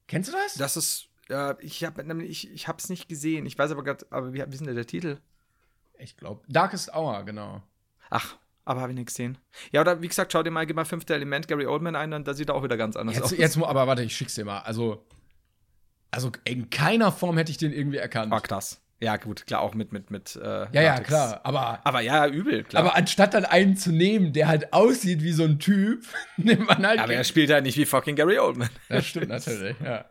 kennst 0.07 0.29
du 0.29 0.33
das? 0.33 0.55
Das 0.55 0.75
ist, 0.75 1.07
äh, 1.29 1.55
ich 1.63 1.83
habe 1.83 2.03
nämlich, 2.03 2.29
ich, 2.29 2.51
ich 2.51 2.67
habe 2.67 2.77
es 2.77 2.89
nicht 2.89 3.07
gesehen. 3.07 3.45
Ich 3.45 3.57
weiß 3.57 3.71
aber 3.71 3.83
gerade, 3.83 4.05
aber 4.09 4.33
wie, 4.33 4.39
wie 4.45 4.53
ist 4.53 4.65
denn 4.65 4.75
der 4.75 4.85
Titel? 4.85 5.17
Ich 5.97 6.17
glaube, 6.17 6.41
Darkest 6.47 6.93
Hour, 6.93 7.23
genau. 7.23 7.63
Ach, 8.09 8.37
aber 8.65 8.81
habe 8.81 8.91
ich 8.91 8.97
nicht 8.97 9.07
gesehen. 9.07 9.37
Ja, 9.71 9.81
oder 9.81 10.01
wie 10.01 10.07
gesagt, 10.07 10.31
schau 10.31 10.43
dir 10.43 10.51
mal, 10.51 10.65
gib 10.65 10.75
mal 10.75 10.85
fünfte 10.85 11.13
Element 11.13 11.47
Gary 11.47 11.65
Oldman 11.65 11.95
ein, 11.95 12.11
dann 12.11 12.23
da 12.23 12.33
sieht 12.33 12.49
er 12.49 12.55
auch 12.55 12.63
wieder 12.63 12.77
ganz 12.77 12.95
anders 12.95 13.15
Jetzt, 13.15 13.25
aus. 13.25 13.31
jetzt, 13.31 13.57
aber 13.57 13.87
warte, 13.87 14.03
ich 14.03 14.15
schick's 14.15 14.35
dir 14.35 14.45
mal. 14.45 14.59
Also, 14.59 15.05
also 16.11 16.31
in 16.43 16.69
keiner 16.69 17.11
Form 17.11 17.37
hätte 17.37 17.51
ich 17.51 17.57
den 17.57 17.71
irgendwie 17.73 17.97
erkannt. 17.97 18.31
Ah, 18.33 18.39
krass. 18.39 18.81
Ja, 19.01 19.15
gut, 19.15 19.45
klar, 19.47 19.61
auch 19.61 19.75
mit, 19.75 19.93
mit, 19.93 20.11
mit. 20.11 20.35
Äh, 20.35 20.67
ja, 20.73 20.81
ja, 20.81 20.99
klar. 20.99 21.39
Aber, 21.45 21.79
Aber 21.85 22.01
ja, 22.01 22.27
übel, 22.27 22.65
klar. 22.65 22.83
aber 22.83 22.95
anstatt 22.97 23.33
dann 23.33 23.45
einen 23.45 23.77
zu 23.77 23.93
nehmen, 23.93 24.33
der 24.33 24.49
halt 24.49 24.73
aussieht 24.73 25.23
wie 25.23 25.31
so 25.31 25.43
ein 25.45 25.57
Typ, 25.57 26.03
nimmt 26.37 26.67
man 26.67 26.85
halt. 26.85 26.99
aber 26.99 27.13
er 27.13 27.23
spielt 27.23 27.49
halt 27.49 27.63
nicht 27.63 27.77
wie 27.77 27.85
fucking 27.85 28.17
Gary 28.17 28.37
Oldman. 28.39 28.69
das 28.89 29.05
stimmt 29.05 29.29
natürlich, 29.29 29.77
ja. 29.79 30.03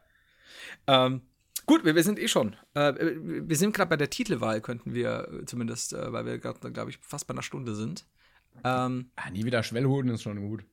Ähm, 0.87 1.21
gut, 1.67 1.85
wir, 1.85 1.95
wir 1.95 2.03
sind 2.03 2.19
eh 2.19 2.29
schon. 2.29 2.57
Äh, 2.73 2.95
wir 2.95 3.57
sind 3.57 3.75
gerade 3.77 3.91
bei 3.91 3.97
der 3.97 4.09
Titelwahl, 4.09 4.63
könnten 4.63 4.95
wir 4.95 5.29
äh, 5.43 5.45
zumindest, 5.45 5.93
äh, 5.93 6.11
weil 6.11 6.25
wir 6.25 6.39
gerade, 6.39 6.73
glaube 6.73 6.89
ich, 6.91 6.99
fast 7.03 7.27
bei 7.27 7.35
einer 7.35 7.43
Stunde 7.43 7.75
sind. 7.75 8.07
Ähm, 8.65 9.11
Ah, 9.17 9.29
nie 9.31 9.45
wieder 9.45 9.63
Schwellhoden 9.63 10.11
ist 10.13 10.23
schon 10.23 10.41
gut. 10.41 10.65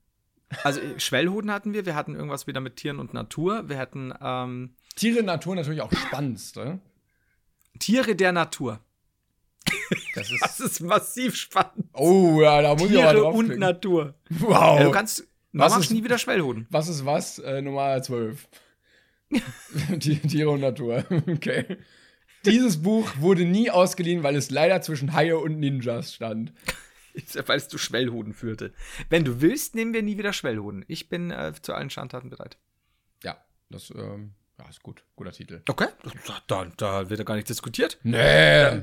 also 0.64 0.80
äh, 0.80 0.98
Schwellhoden 0.98 1.50
hatten 1.52 1.74
wir, 1.74 1.84
wir 1.84 1.94
hatten 1.94 2.14
irgendwas 2.14 2.46
wieder 2.46 2.60
mit 2.62 2.76
Tieren 2.76 2.98
und 2.98 3.12
Natur, 3.12 3.68
wir 3.68 3.76
hatten 3.78 4.14
ähm, 4.22 4.74
Tiere 4.96 5.20
in 5.20 5.26
Natur 5.26 5.54
natürlich 5.54 5.80
auch 5.82 5.92
spannendste. 5.92 6.80
Tiere 7.78 8.16
der 8.16 8.32
Natur. 8.32 8.80
Das 10.14 10.30
ist. 10.30 10.40
Das 10.42 10.60
ist 10.60 10.80
massiv 10.80 11.36
spannend. 11.36 11.86
Oh, 11.92 12.40
ja, 12.42 12.62
da 12.62 12.74
muss 12.74 12.90
ich 12.90 12.96
aber 12.98 13.10
Tiere 13.12 13.20
drauf 13.22 13.34
und 13.36 13.58
Natur. 13.58 14.14
Wow. 14.30 14.78
Ja, 14.80 14.84
du 14.84 14.90
kannst, 14.90 15.26
Was 15.52 15.72
machst 15.72 15.84
ist- 15.90 15.90
nie 15.96 16.02
wieder 16.04 16.18
Schwellhoden. 16.18 16.66
was 16.70 16.88
ist 16.88 17.04
was? 17.04 17.38
Äh, 17.38 17.62
Nummer 17.62 18.02
12. 18.02 18.48
Die, 19.90 20.18
Tiere 20.20 20.50
und 20.50 20.60
Natur. 20.60 21.04
Okay. 21.28 21.76
Dieses 22.44 22.80
Buch 22.82 23.10
wurde 23.18 23.44
nie 23.44 23.70
ausgeliehen, 23.70 24.22
weil 24.22 24.36
es 24.36 24.50
leider 24.50 24.80
zwischen 24.82 25.12
Haie 25.12 25.36
und 25.36 25.58
Ninjas 25.58 26.14
stand. 26.14 26.52
Weil 27.46 27.56
es 27.56 27.68
zu 27.68 27.76
Schwellhoden 27.78 28.34
führte. 28.34 28.72
Wenn 29.08 29.24
du 29.24 29.40
willst, 29.40 29.74
nehmen 29.74 29.92
wir 29.94 30.02
nie 30.02 30.16
wieder 30.18 30.32
Schwellhoden. 30.32 30.84
Ich 30.86 31.08
bin 31.08 31.30
äh, 31.30 31.52
zu 31.60 31.72
allen 31.74 31.90
Schandtaten 31.90 32.30
bereit. 32.30 32.56
Ja, 33.24 33.36
das 33.70 33.90
ähm, 33.90 34.32
ja, 34.58 34.68
ist 34.68 34.82
gut. 34.82 35.04
Guter 35.16 35.32
Titel. 35.32 35.62
Okay. 35.68 35.88
Da, 36.46 36.64
da 36.76 37.10
wird 37.10 37.18
ja 37.18 37.24
gar 37.24 37.36
nicht 37.36 37.48
diskutiert. 37.48 37.98
Nee. 38.02 38.82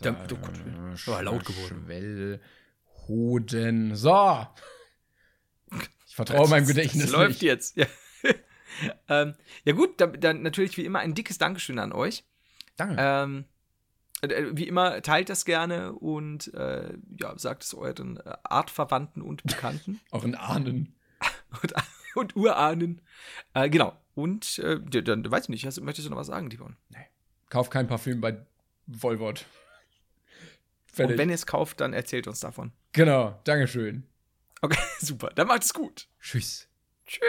Da, 0.00 0.10
oh 0.10 0.36
Gott, 0.36 1.06
war 1.06 1.22
laut 1.22 1.44
geworden. 1.44 1.84
Schwellhoden. 3.06 3.96
So. 3.96 4.46
Ich 6.06 6.14
vertraue 6.14 6.48
meinem 6.48 6.66
Gedächtnis 6.66 7.04
Das 7.04 7.12
läuft 7.12 7.30
nicht. 7.30 7.42
jetzt. 7.42 7.76
Ja, 7.76 7.86
ähm, 9.08 9.34
ja 9.64 9.72
gut, 9.72 10.00
dann, 10.00 10.18
dann 10.20 10.42
natürlich 10.42 10.76
wie 10.76 10.84
immer 10.84 11.00
ein 11.00 11.14
dickes 11.14 11.38
Dankeschön 11.38 11.78
an 11.78 11.92
euch. 11.92 12.24
Danke. 12.76 12.96
Ähm, 12.98 13.44
äh, 14.22 14.46
wie 14.52 14.66
immer, 14.66 15.02
teilt 15.02 15.28
das 15.28 15.44
gerne 15.44 15.92
und 15.92 16.52
äh, 16.54 16.94
ja, 17.18 17.38
sagt 17.38 17.62
es 17.64 17.74
euren 17.74 18.18
äh, 18.18 18.36
Artverwandten 18.44 19.22
und 19.22 19.42
Bekannten 19.44 20.00
in 20.22 20.34
Ahnen. 20.34 20.94
und, 21.62 21.74
und 22.14 22.36
Urahnen. 22.36 23.00
Äh, 23.54 23.68
genau. 23.68 23.96
Und 24.18 24.58
äh, 24.58 24.80
dann, 25.04 25.30
weiß 25.30 25.44
ich 25.44 25.48
nicht, 25.50 25.64
hast, 25.64 25.80
möchtest 25.80 26.06
du 26.06 26.10
noch 26.10 26.18
was 26.18 26.26
sagen, 26.26 26.50
Tibon? 26.50 26.74
Kauf 27.50 27.70
kein 27.70 27.86
Parfüm 27.86 28.20
bei 28.20 28.44
Volvot. 28.88 29.46
Und 30.98 31.16
wenn 31.16 31.28
ihr 31.28 31.36
es 31.36 31.46
kauft, 31.46 31.80
dann 31.80 31.92
erzählt 31.92 32.26
uns 32.26 32.40
davon. 32.40 32.72
genau. 32.92 33.40
Dankeschön. 33.44 34.02
Okay, 34.60 34.82
super. 34.98 35.30
Dann 35.36 35.46
macht 35.46 35.62
es 35.62 35.72
gut. 35.72 36.08
Tschüss. 36.20 36.66
Tschüss. 37.06 37.22